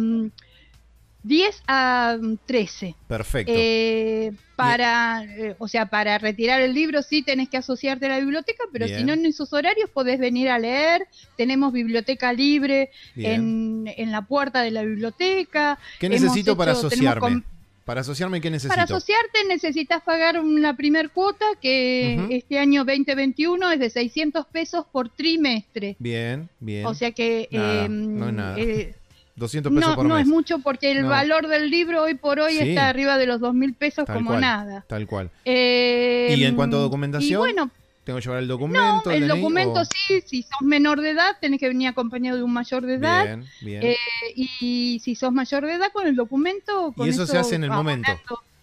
10 1.26 1.62
a 1.66 2.16
13. 2.46 2.94
Perfecto. 3.08 3.52
Eh, 3.54 4.32
para, 4.56 5.24
eh, 5.24 5.54
o 5.58 5.68
sea, 5.68 5.86
para 5.86 6.16
retirar 6.18 6.60
el 6.62 6.72
libro 6.72 7.02
sí 7.02 7.22
tenés 7.22 7.48
que 7.48 7.56
asociarte 7.58 8.06
a 8.06 8.10
la 8.10 8.18
biblioteca, 8.20 8.64
pero 8.72 8.86
Bien. 8.86 8.98
si 8.98 9.04
no 9.04 9.12
en 9.12 9.26
esos 9.26 9.52
horarios 9.52 9.90
podés 9.90 10.18
venir 10.18 10.48
a 10.48 10.58
leer. 10.58 11.06
Tenemos 11.36 11.72
biblioteca 11.72 12.32
libre 12.32 12.90
en, 13.16 13.92
en 13.96 14.12
la 14.12 14.22
puerta 14.22 14.62
de 14.62 14.70
la 14.70 14.82
biblioteca. 14.82 15.78
¿Qué 15.98 16.08
necesito 16.08 16.56
para 16.56 16.72
hecho- 16.72 16.86
asociarme? 16.86 17.42
Para 17.84 18.00
asociarme, 18.00 18.40
¿qué 18.40 18.50
necesito? 18.50 18.70
Para 18.72 18.82
asociarte 18.82 19.44
necesitas 19.46 20.02
pagar 20.02 20.40
una 20.40 20.76
primer 20.76 21.10
cuota 21.10 21.44
que 21.62 22.18
este 22.30 22.58
año 22.58 22.84
2021 22.84 23.70
es 23.70 23.78
de 23.78 23.90
600 23.90 24.44
pesos 24.46 24.86
por 24.90 25.08
trimestre. 25.08 25.94
Bien, 26.00 26.48
bien. 26.58 26.84
O 26.86 26.94
sea 26.94 27.12
que 27.12 27.48
Nada, 27.52 27.84
eh, 27.84 27.88
no 27.88 28.28
es 28.28 28.34
nada. 28.34 28.58
eh, 28.58 28.94
200 29.36 29.72
pesos 29.72 29.90
no, 29.90 29.94
por 29.96 30.06
no 30.06 30.14
mes. 30.14 30.22
es 30.22 30.28
mucho 30.28 30.58
porque 30.60 30.90
el 30.92 31.02
No. 31.02 31.08
valor 31.10 31.46
del 31.46 31.70
libro 31.70 32.02
hoy 32.02 32.14
por 32.14 32.40
hoy 32.40 32.54
Sí. 32.54 32.70
está 32.70 32.88
arriba 32.88 33.18
de 33.18 33.26
los 33.26 33.40
dos 33.40 33.54
mil 33.54 33.74
pesos 33.74 34.06
Tal 34.06 34.16
como 34.16 34.30
cual, 34.30 34.40
nada. 34.40 34.84
Tal 34.88 35.06
cual. 35.06 35.30
Eh, 35.44 36.34
¿Y 36.36 36.44
en 36.44 36.54
cuanto 36.56 36.78
a 36.78 36.80
documentación? 36.80 37.32
Y 37.32 37.36
bueno, 37.36 37.70
Tengo 38.04 38.18
que 38.20 38.24
llevar 38.24 38.38
el 38.38 38.46
documento. 38.48 39.10
el 39.10 39.26
DNI, 39.26 39.40
documento 39.40 39.80
o- 39.80 39.84
sí, 39.84 40.22
si 40.24 40.42
sos 40.42 40.62
menor 40.62 41.00
de 41.00 41.10
edad, 41.10 41.36
tenés 41.40 41.58
que 41.58 41.66
venir 41.68 41.88
acompañado 41.88 42.36
de 42.36 42.44
un 42.44 42.52
mayor 42.52 42.86
de 42.86 42.94
edad. 42.94 43.24
Bien, 43.24 43.44
bien. 43.62 43.82
Eh, 43.82 43.96
y 44.36 45.00
si 45.02 45.14
sos 45.16 45.32
mayor 45.32 45.66
de 45.66 45.74
edad, 45.74 45.90
con 45.92 46.06
el 46.06 46.14
documento. 46.14 46.92
Con 46.96 47.06
y 47.06 47.10
eso, 47.10 47.26
se 47.26 47.36
hace 47.36 47.56
en 47.56 47.64
el 47.64 47.70
momento. 47.70 48.12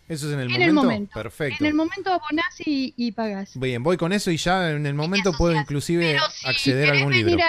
Eso 0.08 0.28
es 0.28 0.34
en 0.34 0.40
el 0.40 0.45
En 0.48 0.52
momento. 0.54 0.66
el 0.70 0.74
momento. 0.74 1.12
Perfecto. 1.14 1.58
En 1.64 1.68
el 1.68 1.74
momento 1.76 2.12
abonás 2.12 2.45
y, 2.66 2.94
y 2.98 3.12
pagás. 3.14 3.52
Bien, 3.60 3.84
voy 3.84 3.98
con 3.98 4.12
eso 4.14 4.32
y 4.32 4.38
ya 4.38 4.72
en 4.72 4.86
el 4.86 4.94
momento 4.94 5.34
puedo 5.34 5.54
inclusive 5.56 6.18
acceder 6.45 6.90
a 6.90 6.94
algún 6.94 7.12
libro. 7.14 7.34
a 7.34 7.36
leer, 7.38 7.48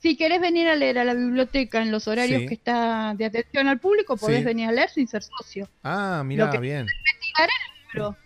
si 0.00 0.16
querés 0.16 0.40
venir 0.40 0.68
a 0.68 0.76
leer 0.76 0.98
a 0.98 1.04
la 1.04 1.14
biblioteca 1.14 1.82
en 1.82 1.90
los 1.90 2.06
horarios 2.08 2.42
Sí. 2.42 2.48
que 2.48 2.54
está 2.54 3.14
de 3.16 3.24
atención 3.24 3.68
al 3.68 3.78
público, 3.78 4.16
podés 4.16 4.38
Sí. 4.40 4.44
venir 4.44 4.68
a 4.68 4.72
leer 4.72 4.90
sin 4.90 5.08
ser 5.08 5.22
socio. 5.22 5.68
Ah, 5.82 6.22
mira, 6.24 6.46
bien. 6.58 6.86
Investigar 6.86 7.48
el 7.48 7.86
libro 7.94 8.16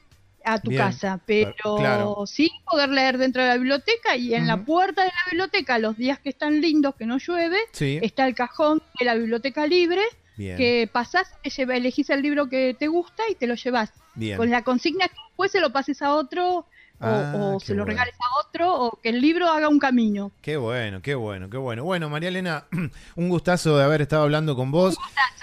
a 0.45 0.59
tu 0.61 0.71
Bien. 0.71 0.83
casa, 0.83 1.21
pero 1.25 1.55
claro. 1.79 2.25
sin 2.27 2.51
poder 2.69 2.89
leer 2.89 3.17
dentro 3.17 3.43
de 3.43 3.49
la 3.49 3.55
biblioteca 3.57 4.17
y 4.17 4.35
en 4.35 4.47
la 4.47 4.65
puerta 4.65 5.03
de 5.03 5.09
la 5.09 5.31
biblioteca, 5.31 5.79
los 5.79 5.97
días 5.97 6.19
que 6.19 6.31
están 6.31 6.61
lindos, 6.61 6.95
que 6.97 7.07
no 7.07 7.19
llueve, 7.19 7.59
Sí. 7.73 7.99
está 8.03 8.27
el 8.27 8.35
cajón 8.35 8.83
de 8.99 9.05
la 9.05 9.15
biblioteca 9.15 9.67
libre, 9.67 10.03
Bien. 10.37 10.57
que 10.57 10.89
pasás, 10.93 11.29
elegís 11.45 12.11
el 12.11 12.23
libro 12.23 12.49
que 12.49 12.75
te 12.79 12.89
gusta 12.89 13.23
y 13.31 13.35
te 13.37 13.47
lo 13.47 13.55
llevas. 13.55 13.93
Bien. 14.15 14.37
Con 14.37 14.51
la 14.51 14.63
consigna 14.63 15.07
que 15.09 15.15
después 15.29 15.53
se 15.53 15.61
lo 15.61 15.71
pases 15.73 16.03
a 16.03 16.13
otro 16.15 16.67
Ah, 17.03 17.33
o 17.37 17.59
qué 17.59 17.67
se 17.67 17.75
lo 17.75 17.85
bueno. 17.85 17.91
regales 17.99 18.15
a 18.21 18.41
otro 18.47 18.75
o 18.75 18.99
que 19.03 19.09
el 19.09 19.21
libro 19.21 19.49
haga 19.49 19.69
un 19.69 19.79
camino. 19.79 20.33
Qué 20.41 20.57
bueno, 20.57 21.03
qué 21.03 21.15
bueno, 21.15 21.51
qué 21.51 21.57
bueno. 21.57 21.85
Bueno, 21.85 22.09
María 22.09 22.29
Elena, 22.29 22.65
un 23.17 23.29
gustazo 23.29 23.77
de 23.77 23.85
haber 23.85 24.03
estado 24.03 24.23
hablando 24.23 24.55
con 24.57 24.71
vos, 24.71 24.97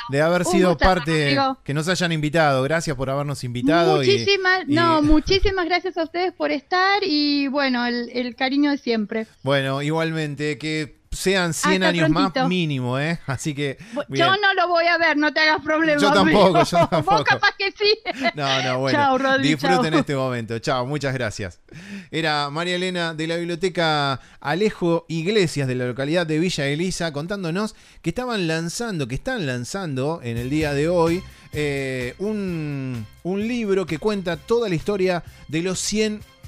de 0.10 0.22
haber 0.22 0.42
Un 0.42 0.52
sido 0.52 0.70
gustazo, 0.70 0.96
parte, 0.96 1.38
que 1.64 1.74
nos 1.74 1.88
hayan 1.88 2.12
invitado. 2.12 2.64
Gracias 2.64 2.96
por 2.96 3.10
habernos 3.10 3.44
invitado. 3.44 4.04
y- 4.04 4.08
Muchísimas, 4.08 4.64
y- 4.68 4.74
no, 4.76 5.02
muchísimas 5.04 5.66
gracias 5.66 5.98
a 5.98 6.04
ustedes 6.04 6.34
por 6.34 6.52
estar 6.52 7.02
y 7.04 7.48
bueno, 7.48 7.86
el, 7.86 8.10
el 8.14 8.36
cariño 8.36 8.72
de 8.72 8.78
siempre. 8.78 9.28
Bueno, 9.44 9.82
igualmente, 9.82 10.58
que 10.58 10.99
sean 11.12 11.54
100 11.54 11.74
Hasta 11.84 11.88
años 11.90 12.10
más 12.10 12.32
mínimo, 12.48 13.00
¿eh? 13.00 13.20
Así 13.26 13.56
que... 13.56 13.78
bien. 14.08 14.26
Yo 14.28 14.32
no 14.38 14.54
lo 14.54 14.68
voy 14.68 14.86
a 14.86 14.98
ver, 14.98 15.18
no 15.18 15.34
te 15.34 15.40
hagas 15.40 15.62
problema. 15.64 16.00
Yo 16.02 16.12
tampoco, 16.14 16.64
yo 16.64 16.88
tampoco. 16.90 17.18
Vos 17.18 17.24
capaz 17.26 17.56
que 17.58 17.72
sí. 17.72 17.98
No, 18.36 18.64
no, 18.64 18.80
bueno. 18.80 18.98
Chao, 18.98 19.18
Rodri, 19.18 19.48
disfruten 19.50 19.92
chao. 19.92 20.00
este 20.00 20.16
momento. 20.16 20.60
Chao, 20.60 20.86
muchas 20.86 21.14
gracias. 21.14 21.60
Era 22.12 22.50
María 22.50 22.76
Elena 22.76 23.14
de 23.14 23.28
la 23.28 23.38
biblioteca 23.38 24.20
Alejo 24.40 25.06
Iglesias 25.10 25.68
de 25.68 25.76
la 25.76 25.86
localidad 25.88 26.28
de 26.28 26.40
Villa 26.40 26.68
Elisa 26.68 27.12
contándonos 27.12 27.76
que 28.02 28.12
estaban 28.12 28.48
lanzando, 28.48 29.08
que 29.08 29.16
están 29.16 29.46
lanzando 29.48 30.22
en 30.24 30.38
el 30.38 30.50
día 30.50 30.74
de 30.74 30.90
hoy 30.90 31.24
eh, 31.54 32.14
un, 32.20 33.06
un 33.24 33.48
libro 33.48 33.86
que 33.88 33.98
cuenta 33.98 34.38
toda 34.38 34.70
la 34.70 34.76
historia 34.76 35.24
de 35.48 35.64
los 35.64 35.80
100 35.80 36.22
y- 36.22 36.39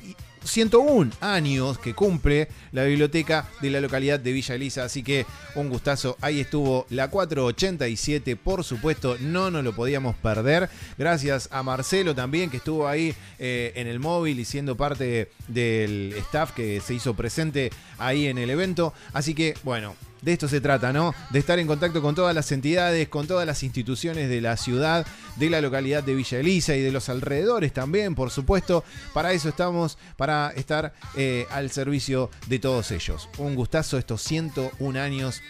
101 0.44 1.12
años 1.22 1.78
que 1.78 1.94
cumple 1.94 2.48
la 2.72 2.84
biblioteca 2.84 3.48
de 3.62 3.70
la 3.70 3.82
localidad 3.82 4.20
de 4.20 4.32
Villa 4.32 4.56
Elisa, 4.56 4.84
así 4.84 5.04
que 5.04 5.26
un 5.56 5.70
gustazo, 5.70 6.18
ahí 6.22 6.40
estuvo 6.40 6.86
la 6.90 7.10
487, 7.10 8.36
por 8.36 8.64
supuesto, 8.64 9.18
no 9.20 9.52
nos 9.52 9.64
lo 9.64 9.74
podíamos 9.74 10.16
perder, 10.16 10.70
gracias 10.98 11.50
a 11.52 11.64
Marcelo 11.64 12.16
también 12.16 12.50
que 12.50 12.58
estuvo 12.58 12.88
ahí 12.88 13.14
eh, 13.40 13.74
en 13.76 13.88
el 13.88 14.00
móvil 14.00 14.40
y 14.40 14.46
siendo 14.46 14.76
parte 14.76 15.30
del 15.48 16.14
staff 16.18 16.52
que 16.52 16.82
se 16.82 16.94
hizo 16.94 17.14
presente 17.14 17.72
ahí 17.98 18.28
en 18.28 18.38
el 18.38 18.50
evento, 18.50 18.94
así 19.14 19.34
que 19.34 19.56
bueno, 19.64 19.96
de 20.22 20.34
esto 20.34 20.48
se 20.48 20.62
trata, 20.62 20.94
¿no? 20.94 21.14
De 21.32 21.40
estar 21.40 21.60
en 21.60 21.68
contacto 21.68 22.02
con 22.02 22.16
todas 22.16 22.36
las 22.36 22.52
entidades, 22.52 23.10
con 23.10 23.28
todas 23.28 23.46
las 23.46 23.64
instituciones 23.64 24.30
de 24.30 24.42
la 24.42 24.56
ciudad, 24.58 25.06
de 25.38 25.50
la 25.50 25.62
localidad 25.62 26.04
de 26.04 26.16
Villa 26.16 26.40
Elisa 26.40 26.76
y 26.76 26.82
de 26.82 26.92
los 26.92 27.10
alrededores 27.10 27.74
también, 27.74 28.16
por 28.16 28.30
supuesto. 28.30 28.84
Para 29.14 29.34
eso 29.34 29.50
estamos, 29.50 29.98
para 30.18 30.52
estar 30.52 30.94
eh, 31.16 31.48
al 31.52 31.72
servicio 31.72 32.30
de 32.48 32.60
todos 32.60 32.92
ellos. 32.92 33.30
Un 33.38 33.56
gustazo 33.56 33.98
estos 33.98 34.22
101 34.22 35.00
años 35.00 35.42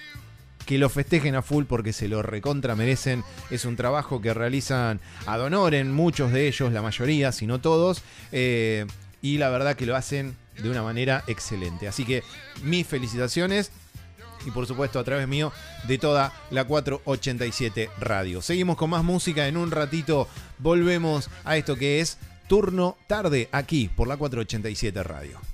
que 0.66 0.78
lo 0.78 0.90
festejen 0.90 1.36
a 1.36 1.42
full 1.42 1.66
porque 1.66 1.92
se 1.92 2.08
lo 2.08 2.22
recontra 2.22 2.76
merecen. 2.76 3.24
Es 3.50 3.66
un 3.66 3.76
trabajo 3.76 4.22
que 4.22 4.34
realizan 4.34 5.02
ad 5.26 5.42
honorem, 5.42 5.92
muchos 5.92 6.32
de 6.32 6.48
ellos, 6.48 6.72
la 6.72 6.82
mayoría, 6.82 7.32
si 7.32 7.46
no 7.46 7.60
todos. 7.60 8.04
eh, 8.32 8.86
y 9.24 9.38
la 9.38 9.50
verdad 9.50 9.76
que 9.76 9.86
lo 9.86 9.96
hacen 9.96 10.36
de 10.62 10.70
una 10.70 10.82
manera 10.84 11.24
excelente. 11.28 11.88
Así 11.88 12.06
que 12.06 12.24
mis 12.64 12.88
felicitaciones 12.88 13.72
y 14.46 14.52
por 14.52 14.68
supuesto 14.68 15.00
a 15.00 15.04
través 15.04 15.28
mío 15.28 15.52
de 15.88 15.98
toda 15.98 16.34
la 16.50 16.66
487 16.66 17.90
Radio. 18.00 18.42
Seguimos 18.42 18.78
con 18.78 18.90
más 18.90 19.04
música, 19.04 19.48
en 19.48 19.58
un 19.58 19.72
ratito 19.72 20.28
volvemos 20.60 21.30
a 21.44 21.58
esto 21.58 21.76
que 21.76 22.00
es 22.00 22.18
Turno 22.48 22.98
Tarde 23.08 23.50
aquí 23.52 23.90
por 23.96 24.08
la 24.08 24.18
487 24.18 25.04
Radio. 25.04 25.51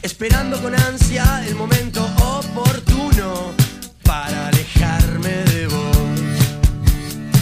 Esperando 0.00 0.62
con 0.62 0.72
ansia 0.76 1.44
el 1.48 1.56
momento 1.56 2.08
oportuno 2.22 3.52
para 4.04 4.46
alejarme 4.46 5.28
de 5.28 5.66
vos. 5.66 6.20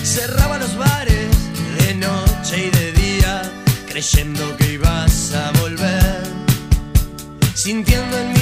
Cerraba 0.02 0.56
los 0.56 0.74
bares 0.78 1.36
de 1.80 1.94
noche 1.96 2.66
y 2.66 2.70
de 2.70 2.92
día, 2.92 3.42
creyendo 3.88 4.56
que 4.56 4.72
ibas 4.72 5.34
a 5.34 5.52
volver, 5.60 6.22
sintiendo 7.54 8.16
en 8.16 8.33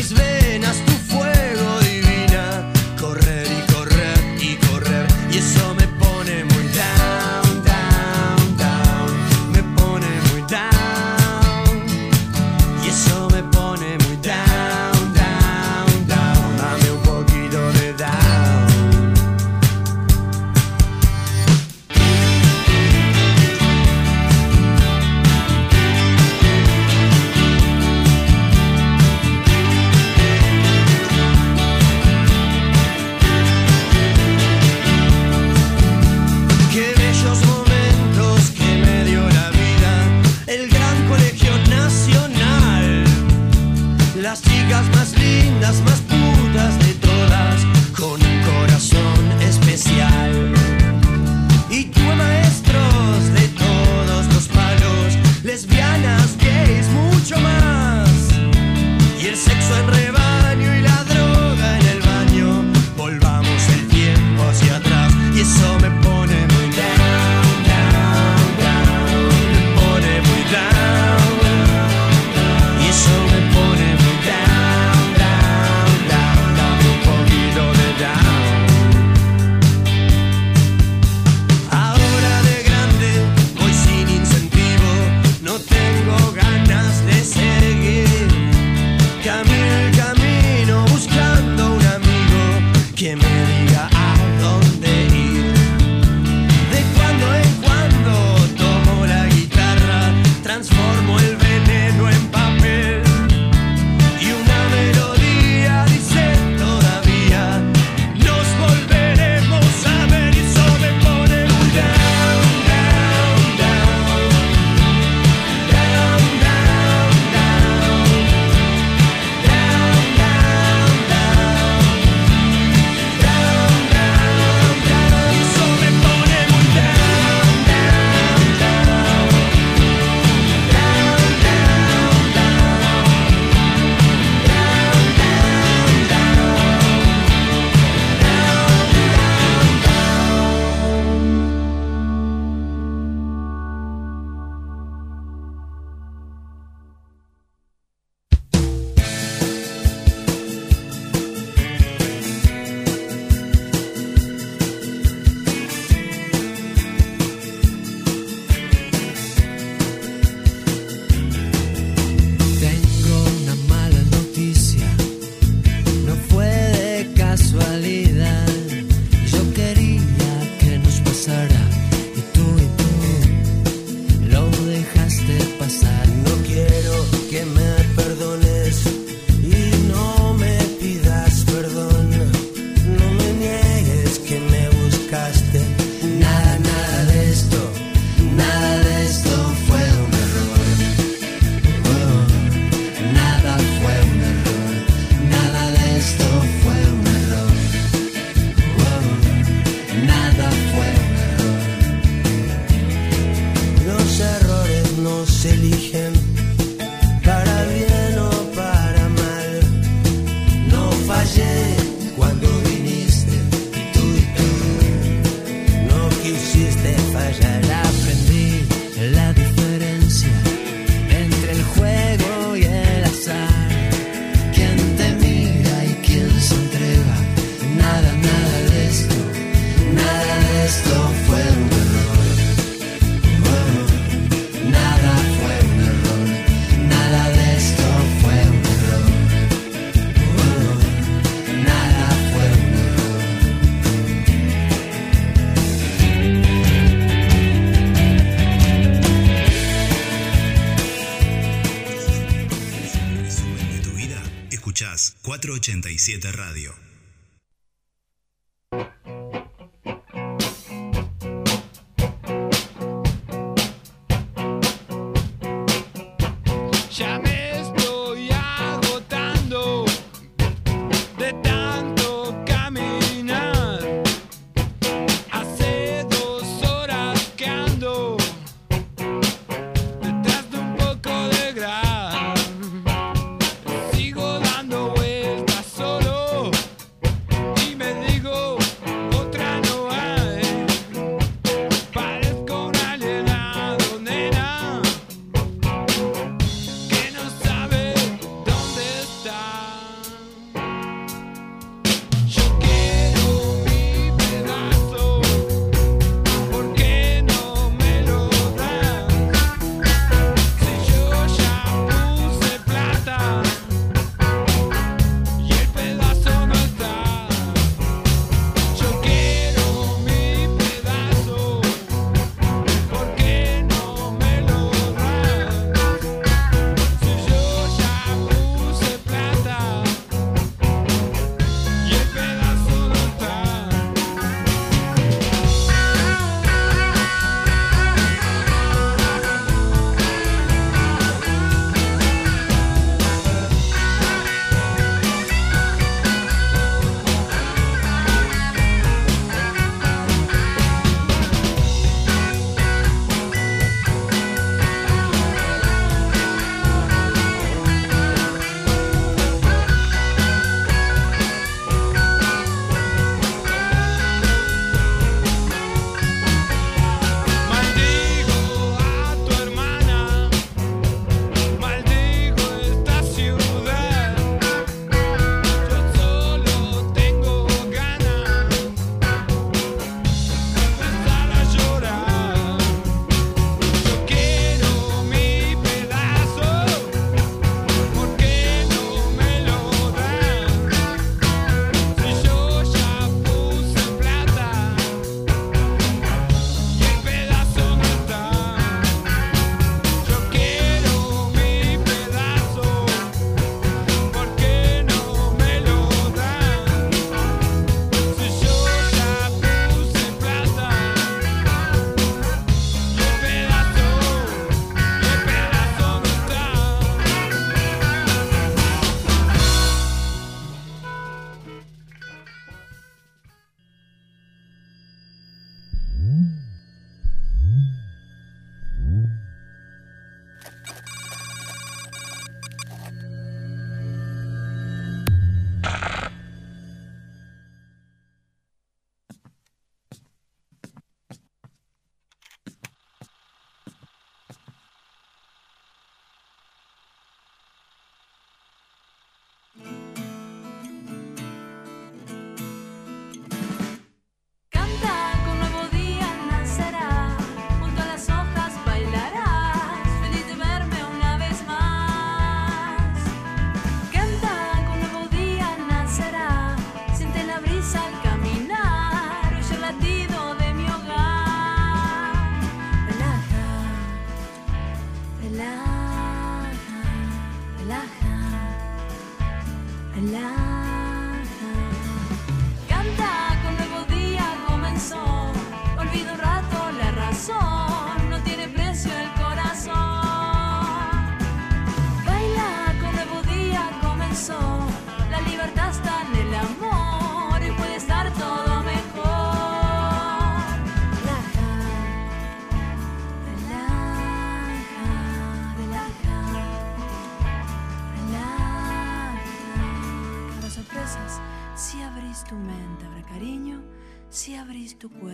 087 255.60 256.32
Radio. 256.32 256.81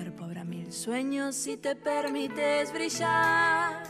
Cuerpo 0.08 0.24
habrá 0.24 0.44
mil 0.44 0.72
sueños, 0.72 1.34
si 1.34 1.58
te 1.58 1.76
permites 1.76 2.72
brillar. 2.72 3.82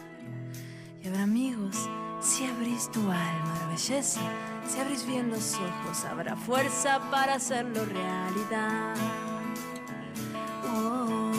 Y 1.00 1.06
habrá 1.06 1.22
amigos, 1.22 1.88
si 2.20 2.44
abrís 2.44 2.90
tu 2.90 3.00
alma 3.00 3.54
habrá 3.54 3.68
belleza, 3.68 4.20
si 4.66 4.80
abrís 4.80 5.06
bien 5.06 5.30
los 5.30 5.54
ojos 5.54 6.04
habrá 6.06 6.34
fuerza 6.34 7.00
para 7.12 7.34
hacerlo 7.34 7.84
realidad. 7.84 8.96
Oh, 10.66 11.30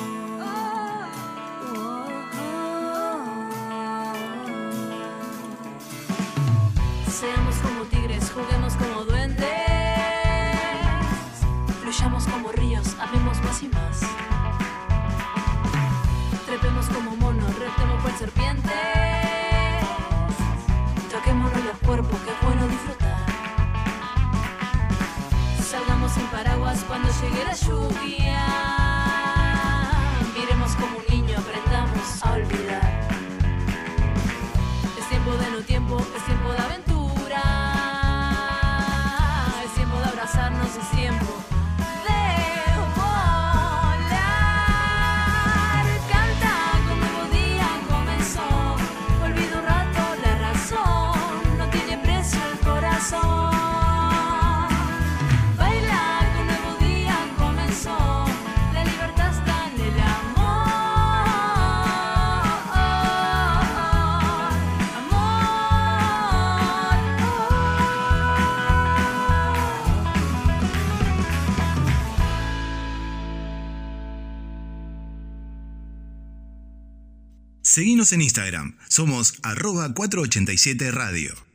Seamos 7.11 7.56
como 7.57 7.81
tigres, 7.84 7.98
serpientes. 18.20 18.74
Toquémonos 21.10 21.64
los 21.64 21.78
cuerpos, 21.86 22.20
que 22.20 22.32
es 22.32 22.41
bueno 22.41 22.68
disfrutar. 22.68 23.18
Salgamos 25.64 26.12
sin 26.12 26.26
paraguas 26.26 26.84
cuando 26.86 27.08
llegue 27.22 27.46
la 27.46 27.54
lluvia. 27.54 28.69
Seguinos 77.80 78.11
en 78.11 78.22
Instagram. 78.22 78.76
Somos 78.89 79.35
arroba 79.41 79.93
487 79.93 80.91
Radio. 80.91 81.48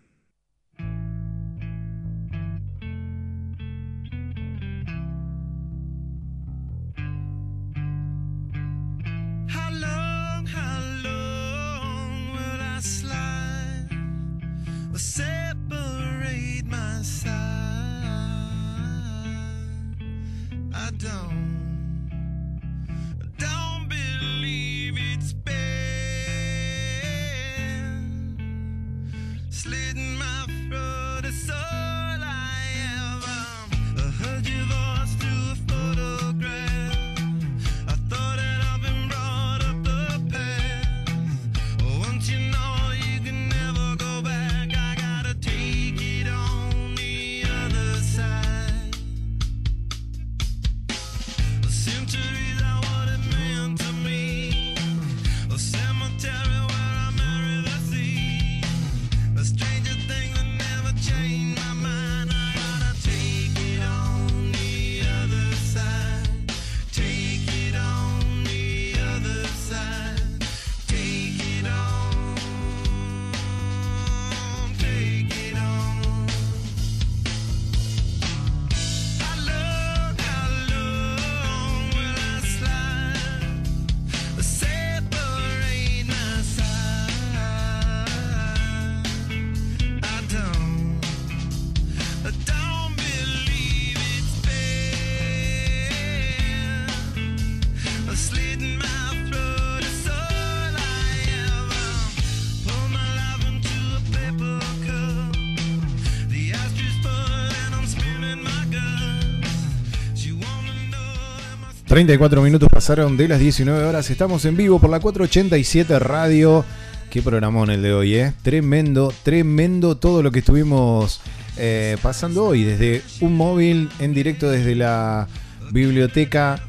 34 111.94 112.42
minutos 112.42 112.68
pasaron 112.72 113.16
de 113.16 113.28
las 113.28 113.38
19 113.38 113.84
horas. 113.84 114.10
Estamos 114.10 114.44
en 114.46 114.56
vivo 114.56 114.80
por 114.80 114.90
la 114.90 114.98
487 114.98 116.00
Radio. 116.00 116.64
Qué 117.08 117.22
programón 117.22 117.70
el 117.70 117.82
de 117.82 117.92
hoy, 117.92 118.16
¿eh? 118.16 118.32
Tremendo, 118.42 119.14
tremendo 119.22 119.96
todo 119.96 120.20
lo 120.20 120.32
que 120.32 120.40
estuvimos 120.40 121.20
eh, 121.56 121.96
pasando 122.02 122.46
hoy. 122.46 122.64
Desde 122.64 123.02
un 123.20 123.36
móvil 123.36 123.90
en 124.00 124.12
directo 124.12 124.50
desde 124.50 124.74
la 124.74 125.28
biblioteca 125.70 126.60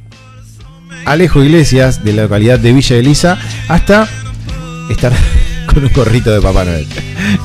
Alejo 1.05 1.43
Iglesias 1.43 2.03
de 2.03 2.13
la 2.13 2.23
localidad 2.23 2.59
de 2.59 2.73
Villa 2.73 2.95
Elisa 2.95 3.37
hasta 3.67 4.07
estar 4.89 5.13
con 5.73 5.83
un 5.83 5.91
gorrito 5.93 6.31
de 6.31 6.41
Papá 6.41 6.65
Noel. 6.65 6.87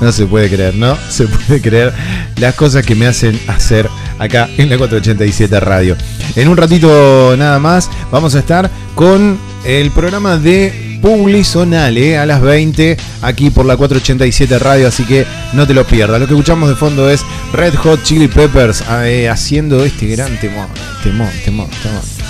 No 0.00 0.12
se 0.12 0.26
puede 0.26 0.48
creer, 0.48 0.74
¿no? 0.74 0.96
Se 1.08 1.26
puede 1.26 1.60
creer 1.60 1.92
las 2.36 2.54
cosas 2.54 2.84
que 2.84 2.94
me 2.94 3.06
hacen 3.06 3.38
hacer 3.48 3.88
acá 4.18 4.48
en 4.56 4.68
la 4.68 4.78
487 4.78 5.60
Radio. 5.60 5.96
En 6.36 6.48
un 6.48 6.56
ratito 6.56 7.34
nada 7.36 7.58
más 7.58 7.90
vamos 8.10 8.34
a 8.34 8.40
estar 8.40 8.70
con 8.94 9.38
el 9.64 9.90
programa 9.90 10.36
de 10.36 10.98
Publizonal 11.00 11.96
¿eh? 11.96 12.18
a 12.18 12.26
las 12.26 12.42
20 12.42 12.96
aquí 13.22 13.50
por 13.50 13.64
la 13.64 13.76
487 13.76 14.58
Radio, 14.58 14.88
así 14.88 15.04
que 15.04 15.26
no 15.54 15.66
te 15.66 15.74
lo 15.74 15.86
pierdas. 15.86 16.20
Lo 16.20 16.26
que 16.26 16.34
escuchamos 16.34 16.68
de 16.68 16.76
fondo 16.76 17.08
es 17.08 17.24
Red 17.52 17.74
Hot 17.76 18.02
Chili 18.02 18.28
Peppers 18.28 18.84
eh, 19.04 19.28
haciendo 19.28 19.82
este 19.84 20.06
gran 20.08 20.38
temor, 20.38 20.68
temor, 21.02 21.30
temor, 21.44 21.68
temor. 21.82 22.29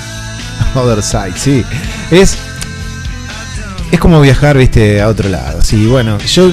Other 0.74 1.02
Side, 1.02 1.32
sí. 1.36 1.64
Es 2.10 2.36
es 3.92 3.98
como 3.98 4.20
viajar, 4.20 4.56
viste, 4.56 5.00
a 5.00 5.08
otro 5.08 5.28
lado. 5.28 5.62
Sí, 5.62 5.86
bueno, 5.86 6.18
yo 6.18 6.52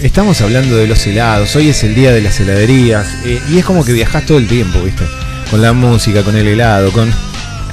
estamos 0.00 0.40
hablando 0.40 0.74
de 0.76 0.86
los 0.86 1.06
helados. 1.06 1.54
Hoy 1.56 1.68
es 1.68 1.84
el 1.84 1.94
día 1.94 2.12
de 2.12 2.22
las 2.22 2.40
heladerías 2.40 3.06
eh, 3.24 3.40
y 3.50 3.58
es 3.58 3.64
como 3.64 3.84
que 3.84 3.92
viajas 3.92 4.24
todo 4.24 4.38
el 4.38 4.48
tiempo, 4.48 4.80
viste, 4.80 5.04
con 5.50 5.60
la 5.60 5.72
música, 5.74 6.22
con 6.22 6.36
el 6.36 6.46
helado, 6.48 6.90
con 6.92 7.12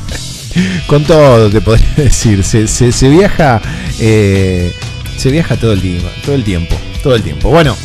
con 0.88 1.06
todo, 1.06 1.50
te 1.50 1.62
podría 1.62 1.88
decir. 1.98 2.44
Se, 2.44 2.68
se- 2.68 3.10
viaja, 3.10 3.62
eh, 4.00 4.74
se 5.18 5.32
viaja 5.32 5.56
todo 5.56 5.72
el 5.72 5.82
tiempo, 5.82 6.10
todo 6.26 6.36
el 6.36 6.44
tiempo, 6.44 6.76
todo 7.02 7.16
el 7.16 7.24
tiempo. 7.24 7.50
Bueno. 7.50 7.76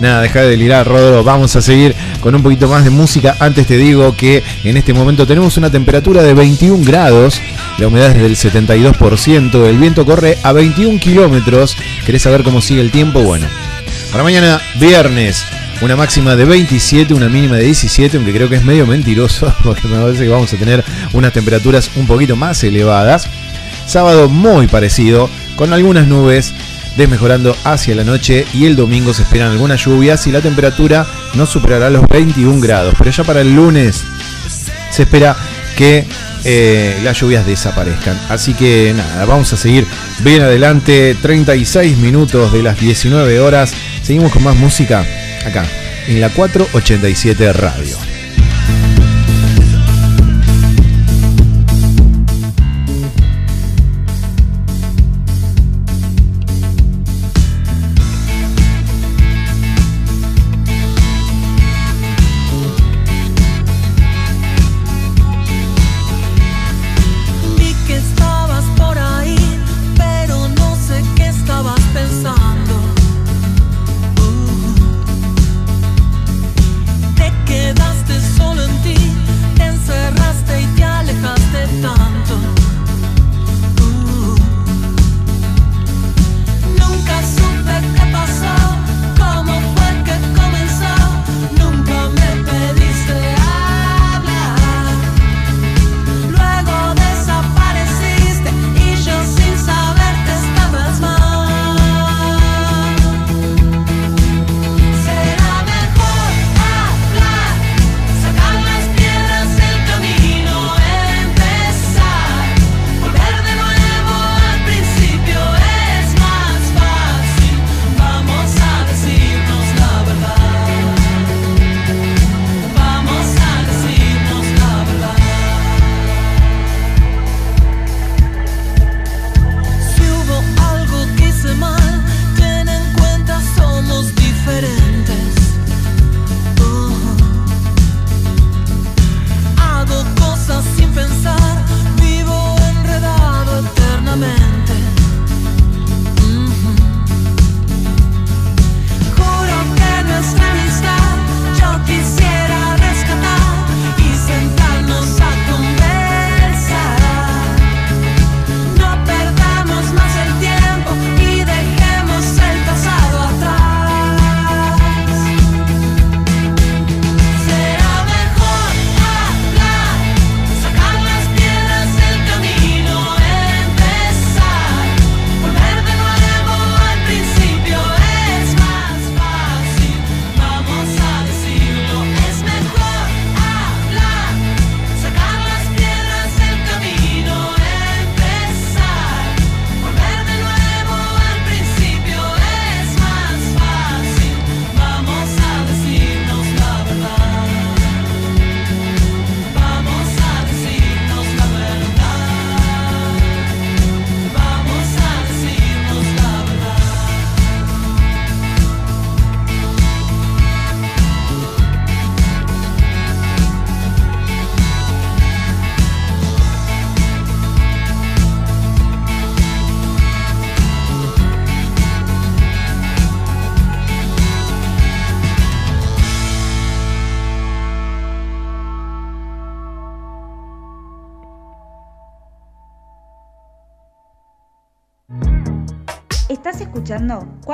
Nada, 0.00 0.22
deja 0.22 0.42
de 0.42 0.50
delirar, 0.50 0.86
Rodro. 0.86 1.22
Vamos 1.24 1.54
a 1.56 1.62
seguir 1.62 1.94
con 2.20 2.34
un 2.34 2.42
poquito 2.42 2.68
más 2.68 2.84
de 2.84 2.90
música. 2.90 3.36
Antes 3.40 3.66
te 3.66 3.76
digo 3.76 4.14
que 4.16 4.42
en 4.64 4.76
este 4.76 4.94
momento 4.94 5.26
tenemos 5.26 5.56
una 5.56 5.70
temperatura 5.70 6.22
de 6.22 6.34
21 6.34 6.84
grados. 6.84 7.40
La 7.78 7.88
humedad 7.88 8.10
es 8.16 8.22
del 8.22 8.36
72%. 8.36 9.66
El 9.66 9.78
viento 9.78 10.04
corre 10.04 10.38
a 10.42 10.52
21 10.52 10.98
kilómetros. 11.00 11.76
¿Querés 12.06 12.22
saber 12.22 12.42
cómo 12.42 12.60
sigue 12.60 12.80
el 12.80 12.90
tiempo? 12.90 13.22
Bueno, 13.22 13.46
para 14.10 14.24
mañana, 14.24 14.60
viernes, 14.76 15.44
una 15.80 15.96
máxima 15.96 16.36
de 16.36 16.44
27, 16.44 17.14
una 17.14 17.28
mínima 17.28 17.56
de 17.56 17.64
17, 17.64 18.16
aunque 18.16 18.32
creo 18.32 18.48
que 18.48 18.56
es 18.56 18.64
medio 18.64 18.86
mentiroso, 18.86 19.54
porque 19.62 19.88
me 19.88 19.98
parece 19.98 20.24
que 20.24 20.28
vamos 20.28 20.52
a 20.52 20.56
tener 20.56 20.84
unas 21.12 21.32
temperaturas 21.32 21.90
un 21.96 22.06
poquito 22.06 22.36
más 22.36 22.62
elevadas. 22.64 23.28
Sábado 23.86 24.28
muy 24.28 24.66
parecido, 24.66 25.30
con 25.56 25.72
algunas 25.72 26.06
nubes, 26.06 26.54
desmejorando 26.96 27.56
hacia 27.64 27.94
la 27.94 28.04
noche 28.04 28.46
y 28.52 28.66
el 28.66 28.76
domingo 28.76 29.14
se 29.14 29.22
esperan 29.22 29.52
algunas 29.52 29.84
lluvias 29.84 30.26
y 30.26 30.32
la 30.32 30.40
temperatura 30.40 31.06
no 31.34 31.46
superará 31.46 31.90
los 31.90 32.06
21 32.08 32.60
grados. 32.60 32.94
Pero 32.98 33.10
ya 33.10 33.24
para 33.24 33.40
el 33.40 33.54
lunes 33.54 34.04
se 34.90 35.02
espera 35.02 35.36
que 35.76 36.04
eh, 36.44 37.00
las 37.02 37.18
lluvias 37.20 37.46
desaparezcan. 37.46 38.18
Así 38.28 38.54
que 38.54 38.92
nada, 38.96 39.24
vamos 39.24 39.52
a 39.52 39.56
seguir 39.56 39.86
bien 40.20 40.42
adelante. 40.42 41.16
36 41.20 41.96
minutos 41.98 42.52
de 42.52 42.62
las 42.62 42.78
19 42.78 43.40
horas. 43.40 43.72
Seguimos 44.02 44.32
con 44.32 44.42
más 44.42 44.56
música 44.56 45.04
acá 45.44 45.64
en 46.08 46.20
la 46.20 46.28
487 46.30 47.52
Radio. 47.52 48.09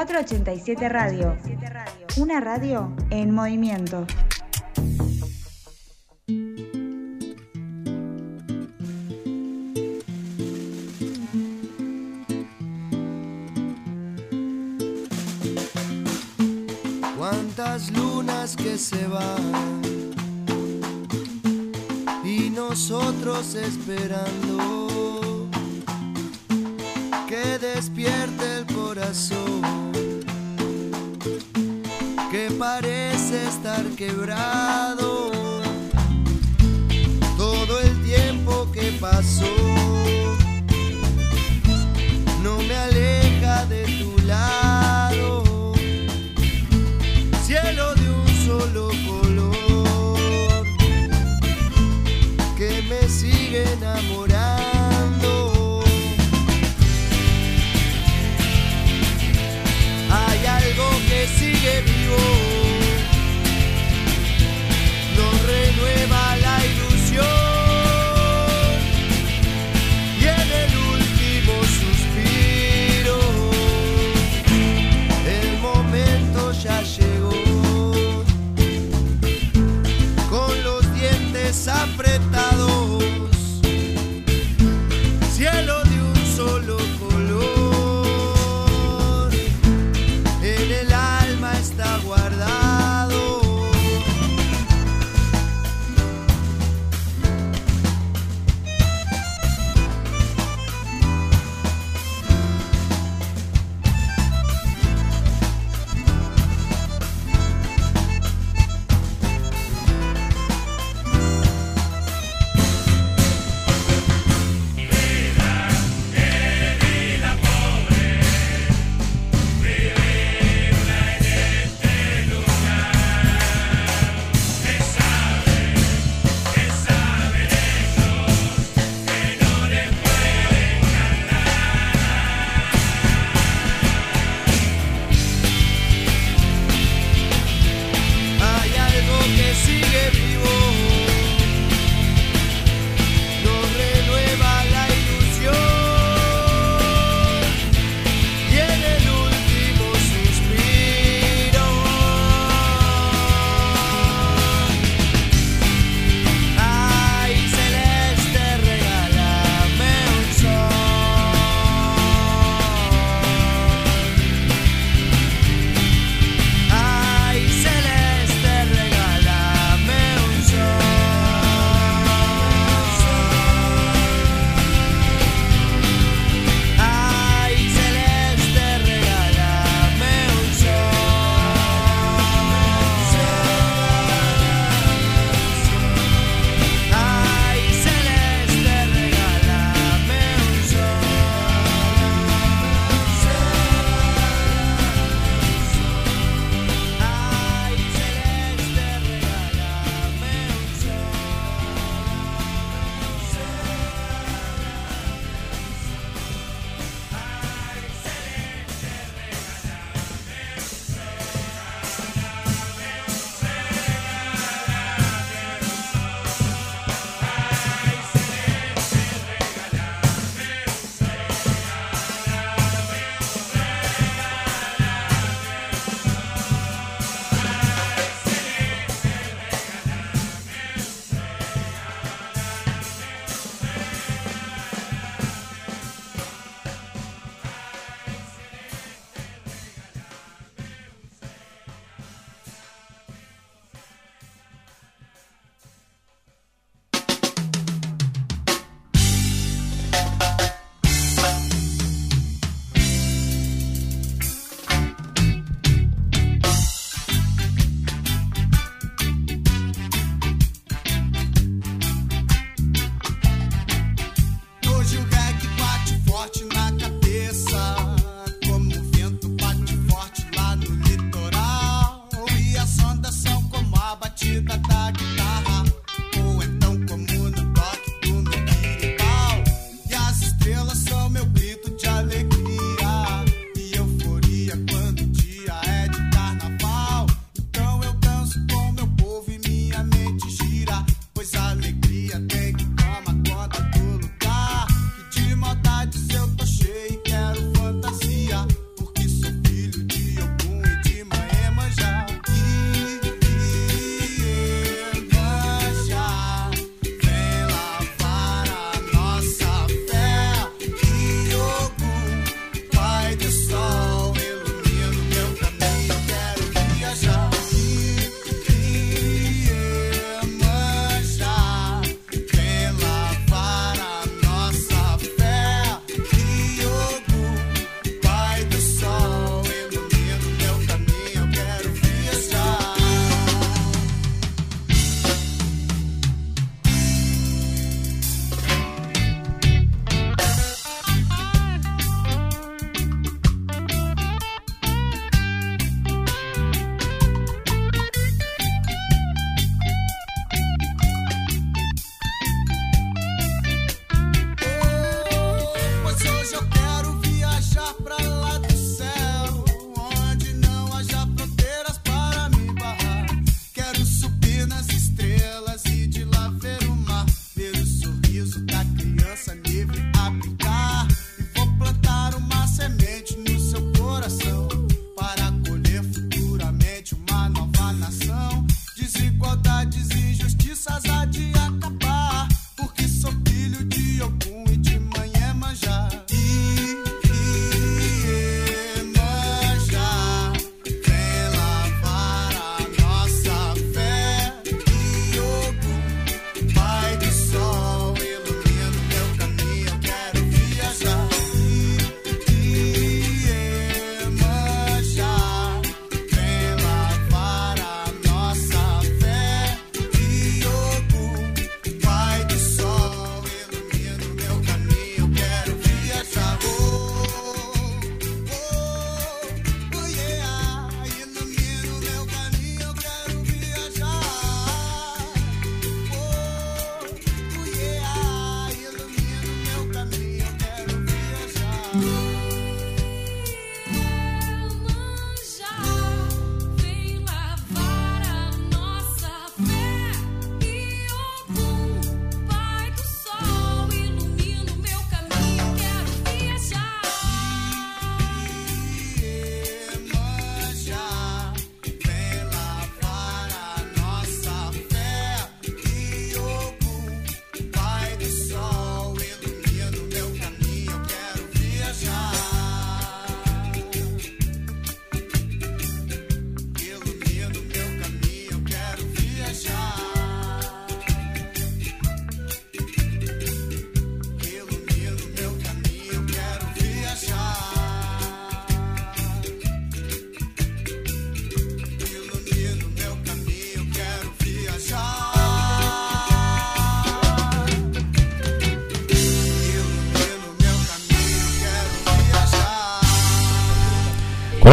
487 0.07 0.89
Radio. 0.89 1.37
Una 2.17 2.39
radio 2.41 2.95
en 3.11 3.35
movimiento. 3.35 4.07
Cuántas 17.19 17.91
lunas 17.91 18.57
que 18.57 18.79
se 18.79 19.09
van 19.09 19.83
y 22.25 22.51
nosotros 22.51 23.57
esperamos 23.57 24.16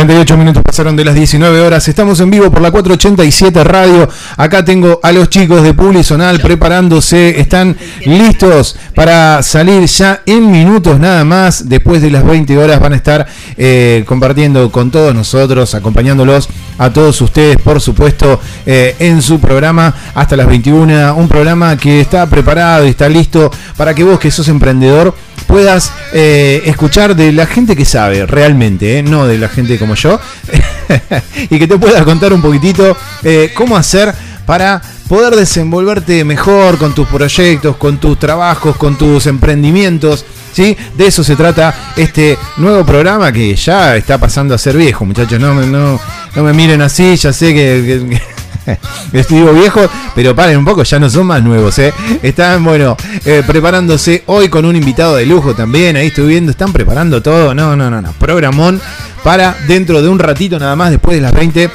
48 0.04 0.38
minutos 0.38 0.64
pasaron 0.64 0.98
de 0.98 1.06
las 1.06 1.16
19 1.16 1.62
horas. 1.62 1.88
Estamos 1.88 2.20
en 2.20 2.30
vivo 2.30 2.52
por 2.52 2.62
la 2.62 2.72
487 2.72 3.64
Radio. 3.64 4.10
Acá 4.36 4.66
tengo 4.66 5.00
a 5.02 5.14
los 5.14 5.30
chicos 5.30 5.64
de 5.64 5.74
Publizonal 5.74 6.42
preparándose. 6.42 7.40
Están 7.40 7.78
listos 8.04 8.76
para 8.96 9.42
salir 9.44 9.86
ya 9.86 10.22
en 10.26 10.52
minutos 10.52 11.00
nada 11.00 11.24
más. 11.24 11.70
Después 11.70 12.02
de 12.02 12.12
las 12.12 12.26
20 12.26 12.58
horas 12.58 12.82
van 12.82 12.92
a 12.92 12.96
estar 12.98 13.26
eh, 13.56 14.04
compartiendo 14.06 14.70
con 14.74 14.92
todos 14.92 15.16
nosotros, 15.16 15.74
acompañándolos 15.74 16.50
a 16.78 16.92
todos 16.92 17.22
ustedes, 17.22 17.56
por 17.58 17.80
supuesto, 17.80 18.42
eh, 18.66 18.98
en 19.00 19.22
su 19.22 19.40
programa 19.40 19.96
hasta 20.16 20.36
las 20.36 20.48
21. 20.48 21.16
Un 21.16 21.30
programa 21.30 21.78
que 21.78 22.02
está 22.02 22.26
preparado 22.26 22.86
y 22.86 22.90
está 22.90 23.08
listo 23.08 23.50
para 23.78 23.94
que 23.94 24.04
vos, 24.04 24.20
que 24.20 24.32
sos 24.32 24.50
emprendedor, 24.50 25.16
puedas 25.54 25.94
eh, 26.14 26.64
escuchar 26.66 27.16
de 27.16 27.32
la 27.32 27.46
gente 27.46 27.76
que 27.76 27.86
sabe 27.86 28.26
realmente, 28.26 28.98
eh, 28.98 29.04
no 29.04 29.28
de 29.28 29.38
la 29.38 29.48
gente 29.50 29.78
como 29.78 29.94
yo, 29.94 30.20
y 31.52 31.60
que 31.60 31.68
te 31.68 31.78
pueda 31.78 32.04
contar 32.04 32.34
un 32.34 32.42
poquitito 32.42 32.98
eh, 33.22 33.52
cómo 33.54 33.78
hacer 33.78 34.16
para 34.48 34.82
poder 35.08 35.36
desenvolverte 35.36 36.24
mejor 36.24 36.80
con 36.80 36.96
tus 36.96 37.08
proyectos, 37.08 37.76
con 37.76 38.00
tus 38.00 38.18
trabajos, 38.18 38.78
con 38.78 38.98
tus 38.98 39.28
emprendimientos. 39.28 40.26
¿Sí? 40.54 40.76
De 40.98 41.06
eso 41.06 41.24
se 41.24 41.36
trata 41.36 41.94
este 41.98 42.36
nuevo 42.58 42.84
programa 42.84 43.32
que 43.32 43.56
ya 43.56 43.96
está 43.96 44.18
pasando 44.18 44.56
a 44.56 44.58
ser 44.58 44.76
viejo, 44.76 45.06
muchachos. 45.06 45.40
No, 45.40 45.54
no, 45.54 46.00
no 46.36 46.44
me 46.44 46.54
miren 46.54 46.82
así, 46.82 47.16
ya 47.16 47.32
sé 47.32 47.54
que 47.54 48.20
digo 49.30 49.54
viejo, 49.54 49.82
pero 50.16 50.36
paren 50.36 50.58
un 50.58 50.66
poco, 50.66 50.84
ya 50.84 51.00
no 51.00 51.10
son 51.10 51.28
más 51.28 51.44
nuevos, 51.44 51.78
¿eh? 51.80 51.94
Están, 52.22 52.64
bueno, 52.64 52.98
eh, 53.26 53.44
preparándose 53.46 54.24
hoy 54.28 54.50
con 54.50 54.66
un 54.66 54.76
invitado 54.76 55.16
de 55.16 55.26
lujo 55.26 55.54
también, 55.54 55.96
ahí 55.96 56.08
estoy 56.08 56.28
viendo, 56.28 56.52
están 56.52 56.74
preparando 56.74 57.22
todo, 57.22 57.54
no, 57.54 57.76
no, 57.76 57.90
no, 57.90 58.02
no, 58.02 58.14
programón 58.14 58.82
para 59.24 59.56
dentro 59.68 60.02
de 60.02 60.10
un 60.10 60.20
ratito 60.20 60.60
nada 60.60 60.76
más, 60.76 60.92
después 60.92 61.16
de 61.16 61.22
las 61.22 61.34
20, 61.34 61.70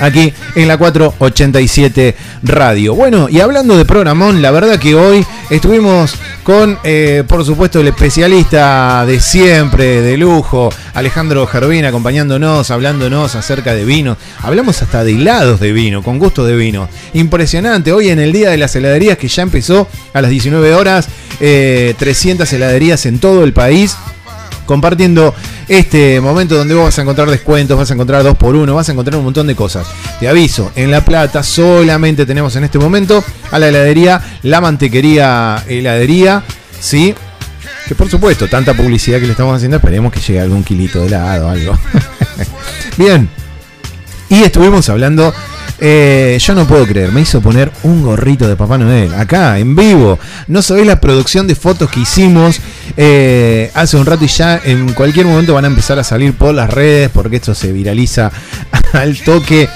aquí 0.00 0.32
en 0.54 0.68
la 0.68 0.76
487 0.76 2.16
Radio. 2.42 2.94
Bueno, 2.94 3.28
y 3.28 3.40
hablando 3.40 3.76
de 3.76 3.84
programón, 3.84 4.42
la 4.42 4.50
verdad 4.50 4.78
que 4.78 4.94
hoy 4.94 5.24
estuvimos 5.50 6.14
con, 6.44 6.78
eh, 6.84 7.24
por 7.26 7.44
supuesto, 7.44 7.80
el 7.80 7.88
especialista 7.88 9.04
de 9.06 9.18
siempre, 9.18 10.02
de 10.02 10.16
lujo, 10.18 10.68
Alejandro 10.92 11.46
Gervín, 11.46 11.86
acompañándonos, 11.86 12.70
hablándonos 12.70 13.34
acerca 13.34 13.74
de 13.74 13.84
vino. 13.86 14.18
Hablamos 14.42 14.82
hasta 14.82 15.02
de 15.02 15.12
helados 15.12 15.58
de 15.58 15.72
vino, 15.72 16.02
con 16.02 16.18
gusto 16.18 16.44
de 16.44 16.54
vino. 16.54 16.88
Impresionante, 17.14 17.92
hoy 17.92 18.10
en 18.10 18.20
el 18.20 18.32
Día 18.32 18.50
de 18.50 18.58
las 18.58 18.76
Heladerías, 18.76 19.16
que 19.16 19.28
ya 19.28 19.42
empezó 19.42 19.88
a 20.12 20.20
las 20.20 20.30
19 20.30 20.74
horas, 20.74 21.08
eh, 21.40 21.94
300 21.98 22.52
heladerías 22.52 23.06
en 23.06 23.18
todo 23.18 23.42
el 23.42 23.54
país 23.54 23.96
compartiendo 24.66 25.34
este 25.68 26.20
momento 26.20 26.56
donde 26.56 26.74
vos 26.74 26.84
vas 26.84 26.98
a 26.98 27.02
encontrar 27.02 27.30
descuentos, 27.30 27.76
vas 27.76 27.90
a 27.90 27.94
encontrar 27.94 28.22
2 28.22 28.36
por 28.36 28.54
1 28.54 28.74
vas 28.74 28.88
a 28.88 28.92
encontrar 28.92 29.16
un 29.16 29.24
montón 29.24 29.46
de 29.46 29.54
cosas. 29.54 29.86
Te 30.20 30.28
aviso, 30.28 30.72
en 30.76 30.90
La 30.90 31.04
Plata 31.04 31.42
solamente 31.42 32.26
tenemos 32.26 32.54
en 32.56 32.64
este 32.64 32.78
momento 32.78 33.22
a 33.50 33.58
la 33.58 33.68
heladería, 33.68 34.20
la 34.42 34.60
mantequería 34.60 35.62
heladería, 35.68 36.42
¿sí? 36.80 37.14
Que 37.86 37.94
por 37.94 38.08
supuesto, 38.08 38.48
tanta 38.48 38.74
publicidad 38.74 39.20
que 39.20 39.26
le 39.26 39.32
estamos 39.32 39.56
haciendo, 39.56 39.76
esperemos 39.76 40.12
que 40.12 40.20
llegue 40.20 40.40
algún 40.40 40.64
kilito 40.64 41.00
de 41.00 41.06
helado 41.08 41.48
o 41.48 41.50
algo. 41.50 41.78
Bien. 42.96 43.28
Y 44.30 44.42
estuvimos 44.42 44.88
hablando. 44.88 45.34
Eh, 45.80 46.38
yo 46.40 46.54
no 46.54 46.66
puedo 46.66 46.86
creer, 46.86 47.10
me 47.10 47.20
hizo 47.20 47.40
poner 47.40 47.70
un 47.82 48.02
gorrito 48.02 48.46
de 48.46 48.56
Papá 48.56 48.78
Noel 48.78 49.12
acá 49.14 49.58
en 49.58 49.74
vivo. 49.74 50.18
No 50.46 50.62
sabéis 50.62 50.86
la 50.86 51.00
producción 51.00 51.46
de 51.46 51.54
fotos 51.54 51.90
que 51.90 52.00
hicimos 52.00 52.60
eh, 52.96 53.70
hace 53.74 53.96
un 53.96 54.06
rato 54.06 54.24
y 54.24 54.28
ya 54.28 54.60
en 54.64 54.92
cualquier 54.92 55.26
momento 55.26 55.54
van 55.54 55.64
a 55.64 55.68
empezar 55.68 55.98
a 55.98 56.04
salir 56.04 56.34
por 56.34 56.54
las 56.54 56.70
redes 56.70 57.10
porque 57.12 57.36
esto 57.36 57.54
se 57.54 57.72
viraliza 57.72 58.30
al 58.92 59.18
toque. 59.18 59.68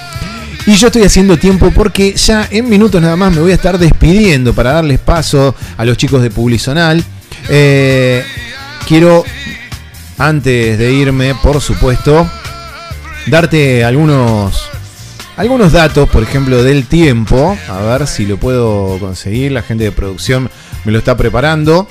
Y 0.65 0.75
yo 0.75 0.87
estoy 0.87 1.03
haciendo 1.03 1.37
tiempo 1.37 1.71
porque 1.71 2.13
ya 2.13 2.47
en 2.49 2.69
minutos 2.69 3.01
nada 3.01 3.15
más 3.15 3.33
me 3.33 3.41
voy 3.41 3.51
a 3.51 3.55
estar 3.55 3.77
despidiendo 3.77 4.53
para 4.53 4.73
darles 4.73 4.99
paso 4.99 5.55
a 5.77 5.85
los 5.85 5.97
chicos 5.97 6.21
de 6.21 6.29
Publizonal. 6.29 7.03
Eh, 7.49 8.23
quiero, 8.87 9.23
antes 10.17 10.77
de 10.77 10.93
irme, 10.93 11.33
por 11.35 11.59
supuesto, 11.59 12.29
darte 13.27 13.83
algunos 13.83 14.69
algunos 15.39 15.71
datos, 15.71 16.07
por 16.09 16.21
ejemplo, 16.21 16.61
del 16.63 16.85
tiempo. 16.85 17.57
A 17.69 17.79
ver 17.79 18.05
si 18.07 18.25
lo 18.25 18.37
puedo 18.37 18.99
conseguir. 18.99 19.53
La 19.53 19.61
gente 19.61 19.85
de 19.85 19.93
producción 19.93 20.49
me 20.83 20.91
lo 20.91 20.97
está 20.97 21.15
preparando. 21.15 21.87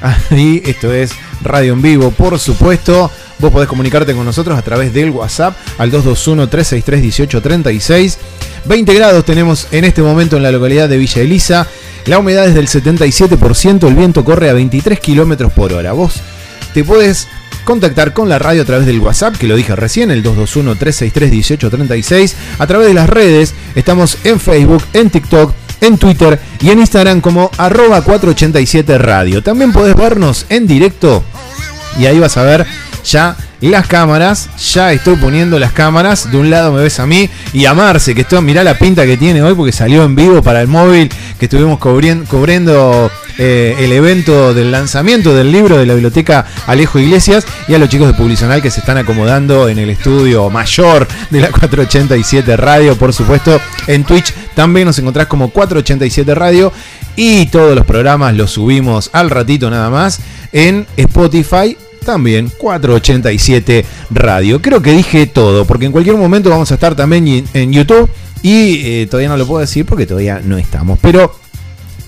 Ahí, 0.30 0.62
esto 0.66 0.92
es 0.92 1.12
Radio 1.42 1.72
en 1.72 1.80
Vivo, 1.80 2.10
por 2.10 2.38
supuesto. 2.38 3.10
Vos 3.38 3.50
podés 3.50 3.70
comunicarte 3.70 4.14
con 4.14 4.26
nosotros 4.26 4.58
a 4.58 4.60
través 4.60 4.92
del 4.92 5.12
WhatsApp 5.12 5.56
al 5.78 5.90
221-363-1836. 5.92 8.18
20 8.66 8.94
grados 8.94 9.24
tenemos 9.24 9.68
en 9.70 9.86
este 9.86 10.02
momento 10.02 10.36
en 10.36 10.42
la 10.42 10.52
localidad 10.52 10.86
de 10.86 10.98
Villa 10.98 11.22
Elisa. 11.22 11.66
La 12.04 12.18
humedad 12.18 12.46
es 12.46 12.54
del 12.54 12.68
77%, 12.68 13.88
el 13.88 13.94
viento 13.94 14.26
corre 14.26 14.50
a 14.50 14.52
23 14.52 15.00
kilómetros 15.00 15.54
por 15.54 15.72
hora. 15.72 15.92
Vos 15.92 16.20
te 16.74 16.84
puedes 16.84 17.28
contactar 17.64 18.12
con 18.12 18.28
la 18.28 18.38
radio 18.38 18.62
a 18.62 18.64
través 18.64 18.86
del 18.86 19.00
WhatsApp, 19.00 19.36
que 19.36 19.46
lo 19.46 19.56
dije 19.56 19.76
recién, 19.76 20.10
el 20.10 20.24
221-363-1836. 20.24 22.34
A 22.58 22.66
través 22.66 22.88
de 22.88 22.94
las 22.94 23.08
redes, 23.08 23.54
estamos 23.74 24.18
en 24.24 24.40
Facebook, 24.40 24.82
en 24.92 25.10
TikTok, 25.10 25.52
en 25.80 25.98
Twitter 25.98 26.40
y 26.60 26.70
en 26.70 26.80
Instagram 26.80 27.20
como 27.20 27.50
arroba 27.56 28.02
487 28.02 28.98
radio. 28.98 29.42
También 29.42 29.72
podés 29.72 29.96
vernos 29.96 30.46
en 30.48 30.66
directo 30.66 31.22
y 31.98 32.06
ahí 32.06 32.18
vas 32.18 32.36
a 32.36 32.42
ver 32.42 32.66
ya 33.04 33.36
las 33.60 33.86
cámaras. 33.86 34.48
Ya 34.72 34.92
estoy 34.92 35.16
poniendo 35.16 35.58
las 35.58 35.72
cámaras. 35.72 36.30
De 36.30 36.38
un 36.38 36.50
lado 36.50 36.72
me 36.72 36.82
ves 36.82 37.00
a 37.00 37.06
mí 37.06 37.28
y 37.52 37.66
a 37.66 37.74
Marce, 37.74 38.14
que 38.14 38.22
esto, 38.22 38.40
mirá 38.42 38.64
la 38.64 38.78
pinta 38.78 39.06
que 39.06 39.16
tiene 39.16 39.42
hoy 39.42 39.54
porque 39.54 39.72
salió 39.72 40.04
en 40.04 40.14
vivo 40.14 40.42
para 40.42 40.60
el 40.60 40.68
móvil, 40.68 41.10
que 41.40 41.46
estuvimos 41.46 41.80
cubrien- 41.80 42.26
cubriendo 42.26 43.10
eh, 43.38 43.74
el 43.78 43.90
evento 43.92 44.52
del 44.52 44.70
lanzamiento 44.70 45.34
del 45.34 45.50
libro 45.50 45.78
de 45.78 45.86
la 45.86 45.94
biblioteca 45.94 46.44
Alejo 46.66 46.98
Iglesias 46.98 47.46
y 47.66 47.72
a 47.74 47.78
los 47.78 47.88
chicos 47.88 48.06
de 48.08 48.12
Publicional 48.12 48.60
que 48.60 48.70
se 48.70 48.80
están 48.80 48.98
acomodando 48.98 49.68
en 49.70 49.78
el 49.78 49.88
estudio 49.88 50.50
mayor 50.50 51.08
de 51.30 51.40
la 51.40 51.48
487 51.48 52.56
Radio, 52.58 52.94
por 52.96 53.14
supuesto. 53.14 53.58
En 53.86 54.04
Twitch 54.04 54.34
también 54.54 54.86
nos 54.86 54.98
encontrás 54.98 55.26
como 55.28 55.48
487 55.50 56.34
Radio 56.34 56.72
y 57.16 57.46
todos 57.46 57.74
los 57.74 57.86
programas 57.86 58.34
los 58.36 58.50
subimos 58.50 59.08
al 59.14 59.30
ratito 59.30 59.70
nada 59.70 59.88
más 59.88 60.20
en 60.52 60.86
Spotify 60.98 61.74
también 62.04 62.50
487 62.58 63.84
Radio. 64.10 64.60
Creo 64.60 64.82
que 64.82 64.92
dije 64.92 65.26
todo, 65.26 65.64
porque 65.64 65.86
en 65.86 65.92
cualquier 65.92 66.16
momento 66.16 66.50
vamos 66.50 66.70
a 66.70 66.74
estar 66.74 66.94
también 66.94 67.46
en 67.54 67.72
YouTube 67.72 68.10
y 68.42 68.80
eh, 68.84 69.06
todavía 69.06 69.28
no 69.28 69.36
lo 69.36 69.46
puedo 69.46 69.60
decir 69.60 69.86
porque 69.86 70.06
todavía 70.06 70.40
no 70.44 70.58
estamos. 70.58 70.98
Pero 71.00 71.38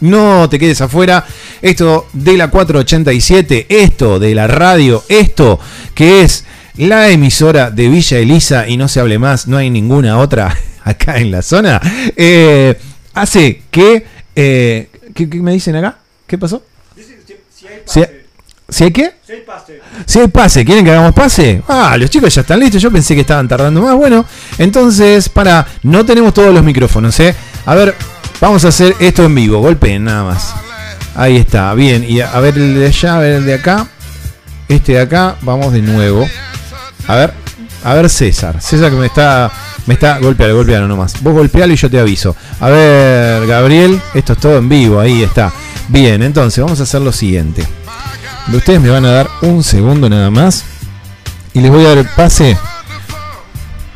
no 0.00 0.48
te 0.48 0.59
quedes 0.59 0.80
afuera. 0.80 1.24
Esto 1.60 2.09
de 2.12 2.36
la 2.36 2.48
487, 2.48 3.66
esto 3.68 4.18
de 4.18 4.34
la 4.34 4.46
radio, 4.46 5.04
esto 5.09 5.60
que 5.94 6.22
es 6.22 6.44
la 6.76 7.09
emisora 7.10 7.70
de 7.70 7.88
Villa 7.88 8.18
Elisa 8.18 8.66
y 8.68 8.76
no 8.76 8.88
se 8.88 9.00
hable 9.00 9.18
más, 9.18 9.46
no 9.46 9.59
hay 9.59 9.70
ninguna 9.70 10.18
otra 10.18 10.56
acá 10.84 11.18
en 11.18 11.30
la 11.30 11.42
zona, 11.42 11.80
eh, 12.16 12.76
hace 13.14 13.62
que... 13.70 14.04
eh, 14.34 14.88
¿qué, 15.14 15.28
qué 15.28 15.38
me 15.38 15.52
dicen 15.52 15.76
acá? 15.76 15.98
¿Qué 16.26 16.38
pasó? 16.38 16.64
Si, 16.96 17.02
si 17.84 18.00
hay 18.00 18.21
qué? 18.92 19.12
Si 20.06 20.18
hay 20.18 20.28
pase, 20.28 20.64
¿quieren 20.64 20.84
que 20.84 20.90
hagamos 20.90 21.12
pase? 21.12 21.62
Ah, 21.68 21.96
los 21.98 22.08
chicos 22.10 22.34
ya 22.34 22.40
están 22.40 22.58
listos, 22.58 22.80
yo 22.80 22.90
pensé 22.90 23.14
que 23.14 23.20
estaban 23.20 23.46
tardando 23.46 23.82
más. 23.82 23.94
Bueno, 23.94 24.24
entonces, 24.58 25.28
para, 25.28 25.66
no 25.82 26.04
tenemos 26.04 26.32
todos 26.32 26.52
los 26.54 26.62
micrófonos, 26.64 27.18
¿eh? 27.20 27.34
A 27.66 27.74
ver, 27.74 27.94
vamos 28.40 28.64
a 28.64 28.68
hacer 28.68 28.96
esto 28.98 29.24
en 29.24 29.34
vivo, 29.34 29.60
golpeen 29.60 30.04
nada 30.04 30.24
más. 30.24 30.54
Ahí 31.14 31.36
está, 31.36 31.72
bien, 31.74 32.04
y 32.08 32.20
a, 32.20 32.32
a 32.32 32.40
ver 32.40 32.56
el 32.56 32.74
de 32.74 32.86
allá, 32.86 33.16
a 33.16 33.18
ver 33.18 33.32
el 33.36 33.44
de 33.44 33.54
acá. 33.54 33.86
Este 34.68 34.92
de 34.92 35.00
acá, 35.00 35.36
vamos 35.42 35.72
de 35.72 35.82
nuevo. 35.82 36.26
A 37.06 37.16
ver, 37.16 37.34
a 37.84 37.94
ver 37.94 38.08
César. 38.08 38.62
César 38.62 38.90
que 38.90 38.96
me 38.96 39.06
está, 39.06 39.50
me 39.86 39.94
está, 39.94 40.18
golpealo, 40.18 40.56
golpealo 40.56 40.88
nomás. 40.88 41.20
Vos 41.22 41.34
golpealo 41.34 41.72
y 41.72 41.76
yo 41.76 41.90
te 41.90 41.98
aviso. 41.98 42.34
A 42.60 42.70
ver, 42.70 43.46
Gabriel, 43.46 44.00
esto 44.14 44.32
es 44.32 44.38
todo 44.38 44.56
en 44.56 44.68
vivo, 44.68 44.98
ahí 44.98 45.22
está. 45.22 45.52
Bien, 45.88 46.22
entonces 46.22 46.62
vamos 46.62 46.80
a 46.80 46.84
hacer 46.84 47.02
lo 47.02 47.12
siguiente. 47.12 47.66
Ustedes 48.52 48.81
me 48.81 48.90
van 48.90 49.05
a 49.05 49.10
dar 49.10 49.28
un 49.43 49.62
segundo 49.62 50.09
nada 50.09 50.31
más. 50.31 50.64
Y 51.55 51.60
les 51.60 51.70
voy 51.70 51.85
a 51.85 51.89
dar 51.90 51.98
el 51.98 52.06
pase. 52.06 52.56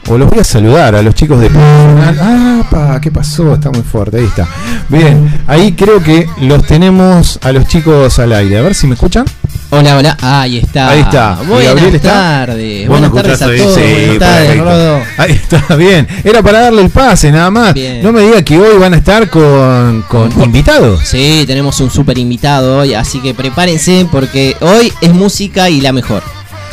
O 0.09 0.17
los 0.17 0.31
voy 0.31 0.39
a 0.39 0.45
saludar 0.45 0.95
a 0.95 1.03
los 1.03 1.15
chicos 1.15 1.41
de. 1.41 1.51
Ah, 1.55 2.63
pa, 2.71 3.01
¿qué 3.01 3.11
pasó? 3.11 3.55
Está 3.55 3.71
muy 3.71 3.83
fuerte, 3.83 4.19
ahí 4.19 4.25
está. 4.25 4.47
Bien, 4.89 5.43
ahí 5.47 5.73
creo 5.73 6.03
que 6.03 6.29
los 6.41 6.65
tenemos 6.65 7.41
a 7.43 7.51
los 7.53 7.67
chicos 7.67 8.19
al 8.19 8.33
aire. 8.33 8.59
A 8.59 8.63
ver 8.63 8.75
si 8.75 8.87
me 8.87 8.95
escuchan. 8.95 9.25
Hola, 9.71 9.97
hola. 9.97 10.17
Ahí 10.21 10.59
está. 10.59 10.91
Ahí 10.91 11.01
está. 11.01 11.39
¿Y 11.43 11.47
Buenas 11.47 11.95
está? 11.95 12.09
tardes. 12.13 12.89
¿Vos 12.89 13.01
me 13.01 13.09
Buenas 13.09 13.39
tardes 13.39 13.43
a 13.43 13.65
todos. 13.65 13.75
Sí, 13.75 13.81
Buenas 14.07 14.19
tardes. 14.19 14.59
Rodo. 14.59 15.01
Ahí 15.19 15.33
está, 15.33 15.77
bien. 15.77 16.07
Era 16.23 16.43
para 16.43 16.61
darle 16.61 16.83
el 16.83 16.91
pase 16.91 17.33
nada 17.33 17.51
más. 17.51 17.75
Bien. 17.75 18.01
No 18.03 18.13
me 18.13 18.23
diga 18.23 18.43
que 18.43 18.59
hoy 18.59 18.79
van 18.79 18.95
a 18.95 18.97
estar 18.97 19.29
con, 19.29 20.03
con 20.03 20.31
invitados. 20.43 21.01
Sí, 21.05 21.45
tenemos 21.47 21.81
un 21.81 21.91
super 21.91 22.17
invitado 22.17 22.79
hoy, 22.79 22.95
así 22.95 23.19
que 23.21 23.35
prepárense 23.35 24.07
porque 24.11 24.57
hoy 24.61 24.93
es 25.01 25.13
música 25.13 25.69
y 25.69 25.81
la 25.81 25.93
mejor. 25.93 26.23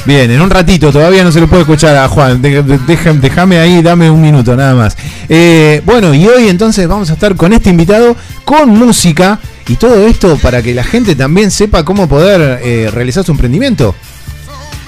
Bien, 0.06 0.30
en 0.30 0.42
un 0.42 0.50
ratito, 0.50 0.92
todavía 0.92 1.24
no 1.24 1.32
se 1.32 1.40
lo 1.40 1.48
puedo 1.48 1.62
escuchar 1.62 1.96
a 1.96 2.08
Juan. 2.10 2.42
Déjame 2.42 3.58
ahí, 3.58 3.82
dame 3.82 4.12
un 4.12 4.22
minuto 4.22 4.56
nada 4.56 4.76
más. 4.76 4.96
Eh, 5.30 5.82
bueno, 5.86 6.14
y 6.14 6.28
hoy 6.28 6.50
entonces 6.50 6.88
vamos 6.88 7.10
a 7.10 7.14
estar 7.14 7.36
con 7.36 7.54
este 7.54 7.70
invitado, 7.70 8.16
con 8.44 8.70
música 8.70 9.40
y 9.68 9.76
todo 9.76 10.08
esto 10.08 10.38
para 10.38 10.62
que 10.62 10.74
la 10.74 10.84
gente 10.84 11.16
también 11.16 11.52
sepa 11.52 11.84
cómo 11.86 12.08
poder 12.08 12.60
eh, 12.64 12.90
realizar 12.92 13.24
su 13.24 13.32
emprendimiento. 13.32 13.96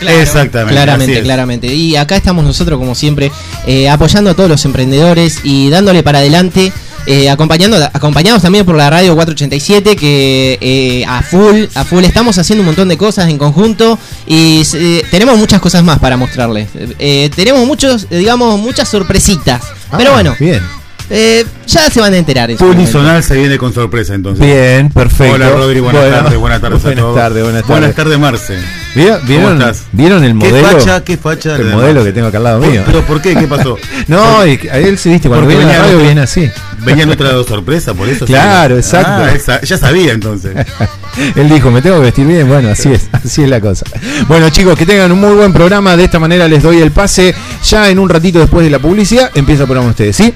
Exactamente. 0.01 0.73
Claramente, 0.73 1.21
claramente. 1.21 1.67
Y 1.73 1.95
acá 1.95 2.17
estamos 2.17 2.43
nosotros, 2.43 2.77
como 2.77 2.95
siempre, 2.95 3.31
eh, 3.65 3.89
apoyando 3.89 4.29
a 4.31 4.33
todos 4.33 4.49
los 4.49 4.65
emprendedores 4.65 5.39
y 5.43 5.69
dándole 5.69 6.03
para 6.03 6.19
adelante. 6.19 6.71
eh, 7.07 7.29
acompañando, 7.29 7.77
acompañados 7.93 8.41
también 8.41 8.65
por 8.65 8.75
la 8.75 8.89
radio 8.89 9.13
487 9.13 9.95
que 9.95 10.57
eh, 10.59 11.05
a 11.07 11.21
full, 11.21 11.65
a 11.75 11.85
full 11.85 12.03
estamos 12.03 12.35
haciendo 12.39 12.61
un 12.63 12.65
montón 12.65 12.87
de 12.89 12.97
cosas 12.97 13.29
en 13.29 13.37
conjunto 13.37 13.99
y 14.25 14.63
eh, 14.73 15.03
tenemos 15.11 15.37
muchas 15.37 15.61
cosas 15.61 15.83
más 15.83 15.99
para 15.99 16.17
mostrarles. 16.17 16.67
Eh, 16.97 17.29
tenemos 17.35 17.63
muchos, 17.67 18.07
eh, 18.09 18.17
digamos, 18.17 18.59
muchas 18.59 18.89
sorpresitas. 18.89 19.61
Pero 19.95 20.13
bueno, 20.13 20.31
Ah, 20.31 20.37
Bien. 20.39 20.61
Eh, 21.09 21.45
ya 21.67 21.89
se 21.89 21.99
van 22.01 22.13
a 22.13 22.17
enterar. 22.17 22.49
en. 22.51 22.57
Publizonal 22.57 23.23
se 23.23 23.35
viene 23.35 23.57
con 23.57 23.73
sorpresa 23.73 24.13
entonces. 24.13 24.45
Bien, 24.45 24.89
perfecto. 24.89 25.35
Hola 25.35 25.49
Rodri, 25.49 25.79
buenas 25.79 26.01
Bueno, 26.01 26.17
tardes, 26.17 26.39
buenas 26.39 26.61
tardes 26.61 26.79
a 26.79 26.83
buenas 26.83 27.03
todos. 27.03 27.15
tardes, 27.15 27.43
buenas 27.43 27.61
tardes. 27.63 27.79
Buenas 27.79 27.95
tardes, 27.95 28.19
Marce. 28.19 28.59
¿Vieron, 28.95 29.19
vieron, 29.27 29.45
¿Cómo 29.57 29.59
estás? 29.59 29.83
¿vieron 29.91 30.23
el 30.23 30.39
¿Qué 30.39 30.49
modelo? 30.49 30.67
facha, 30.79 31.03
qué 31.03 31.17
facha 31.17 31.55
El 31.55 31.57
de 31.69 31.75
modelo 31.75 31.93
Marce? 31.95 32.05
que 32.09 32.13
tengo 32.13 32.27
acá 32.27 32.37
al 32.37 32.43
lado 32.43 32.59
¿Por- 32.61 32.69
mío. 32.69 32.83
¿Pero 32.85 33.01
por 33.03 33.21
qué? 33.21 33.35
¿Qué 33.35 33.47
pasó? 33.47 33.77
No, 34.07 34.45
y 34.47 34.59
a 34.71 34.77
él 34.77 34.97
se 34.97 35.09
viste 35.09 35.27
cuando 35.27 35.47
viene 35.47 35.63
a 35.73 35.79
radio 35.81 35.97
viene 35.99 36.21
así. 36.21 36.49
Venía 36.85 37.05
nuestra 37.05 37.31
sorpresa, 37.43 37.93
por 37.93 38.07
eso. 38.07 38.25
Claro, 38.25 38.75
sí. 38.75 38.79
exacto. 38.81 39.11
Ah, 39.11 39.31
esa- 39.33 39.61
ya 39.61 39.77
sabía 39.77 40.13
entonces. 40.13 40.55
Él 41.35 41.49
dijo, 41.49 41.71
me 41.71 41.81
tengo 41.81 41.97
que 41.97 42.03
vestir 42.03 42.25
bien. 42.27 42.47
Bueno, 42.47 42.69
así 42.69 42.91
es, 42.91 43.07
así 43.11 43.43
es 43.43 43.49
la 43.49 43.59
cosa. 43.61 43.85
Bueno, 44.27 44.49
chicos, 44.49 44.77
que 44.77 44.85
tengan 44.85 45.11
un 45.11 45.19
muy 45.19 45.33
buen 45.35 45.53
programa. 45.53 45.95
De 45.97 46.03
esta 46.05 46.19
manera 46.19 46.47
les 46.47 46.61
doy 46.63 46.79
el 46.81 46.91
pase. 46.91 47.33
Ya 47.63 47.89
en 47.89 47.99
un 47.99 48.09
ratito 48.09 48.39
después 48.39 48.63
de 48.63 48.69
la 48.69 48.79
publicidad 48.79 49.31
empieza 49.35 49.63
el 49.63 49.67
programa 49.67 49.89
ustedes, 49.91 50.15
¿sí? 50.15 50.33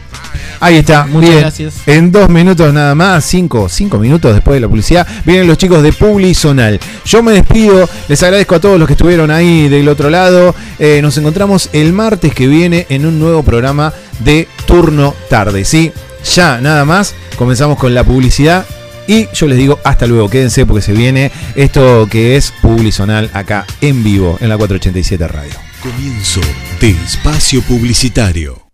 Ahí 0.61 0.75
está, 0.77 1.05
muy 1.05 1.21
bien. 1.25 1.39
gracias. 1.39 1.75
En 1.85 2.11
dos 2.11 2.27
minutos 2.29 2.73
nada 2.73 2.93
más, 2.93 3.23
cinco, 3.23 3.69
cinco 3.69 3.97
minutos 3.97 4.33
después 4.33 4.55
de 4.55 4.59
la 4.59 4.67
publicidad, 4.67 5.07
vienen 5.25 5.47
los 5.47 5.57
chicos 5.57 5.81
de 5.81 5.93
Publizonal. 5.93 6.79
Yo 7.05 7.23
me 7.23 7.31
despido, 7.31 7.87
les 8.09 8.21
agradezco 8.23 8.55
a 8.55 8.59
todos 8.59 8.77
los 8.77 8.85
que 8.85 8.93
estuvieron 8.93 9.31
ahí 9.31 9.69
del 9.69 9.87
otro 9.87 10.09
lado. 10.09 10.53
Eh, 10.77 10.99
nos 11.01 11.17
encontramos 11.17 11.69
el 11.71 11.93
martes 11.93 12.33
que 12.33 12.47
viene 12.47 12.85
en 12.89 13.05
un 13.05 13.19
nuevo 13.19 13.41
programa 13.43 13.93
de 14.19 14.49
Turno 14.65 15.15
Tarde, 15.29 15.63
¿sí? 15.63 15.93
Ya, 16.23 16.59
nada 16.61 16.85
más, 16.85 17.15
comenzamos 17.37 17.77
con 17.77 17.93
la 17.93 18.03
publicidad. 18.03 18.65
Y 19.07 19.27
yo 19.33 19.47
les 19.47 19.57
digo 19.57 19.79
hasta 19.83 20.05
luego, 20.05 20.29
quédense 20.29 20.65
porque 20.65 20.83
se 20.83 20.93
viene 20.93 21.31
esto 21.55 22.07
que 22.09 22.35
es 22.35 22.53
Publizonal 22.61 23.31
acá 23.33 23.65
en 23.81 24.03
vivo 24.03 24.37
en 24.39 24.49
la 24.49 24.57
487 24.57 25.27
Radio. 25.27 25.53
Comienzo 25.81 26.41
de 26.79 26.91
espacio 26.91 27.61
publicitario. 27.63 28.69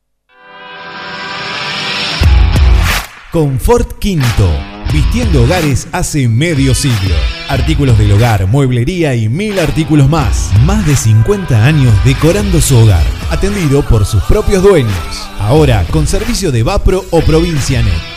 Confort 3.32 4.00
Quinto. 4.00 4.50
Vistiendo 4.94 5.44
hogares 5.44 5.88
hace 5.92 6.28
medio 6.28 6.74
siglo. 6.74 7.16
Artículos 7.48 7.98
del 8.00 8.12
hogar, 8.12 8.48
mueblería 8.48 9.14
y 9.14 9.30
mil 9.30 9.60
artículos 9.60 10.10
más. 10.10 10.52
Más 10.66 10.86
de 10.88 10.96
50 10.96 11.66
años 11.66 11.94
decorando 12.04 12.60
su 12.60 12.76
hogar. 12.76 13.06
Atendido 13.30 13.84
por 13.84 14.06
sus 14.06 14.24
propios 14.24 14.64
dueños. 14.64 15.30
Ahora 15.40 15.86
con 15.92 16.08
servicio 16.08 16.52
de 16.52 16.64
Vapro 16.64 17.06
o 17.12 17.22
Provincianet. 17.22 18.15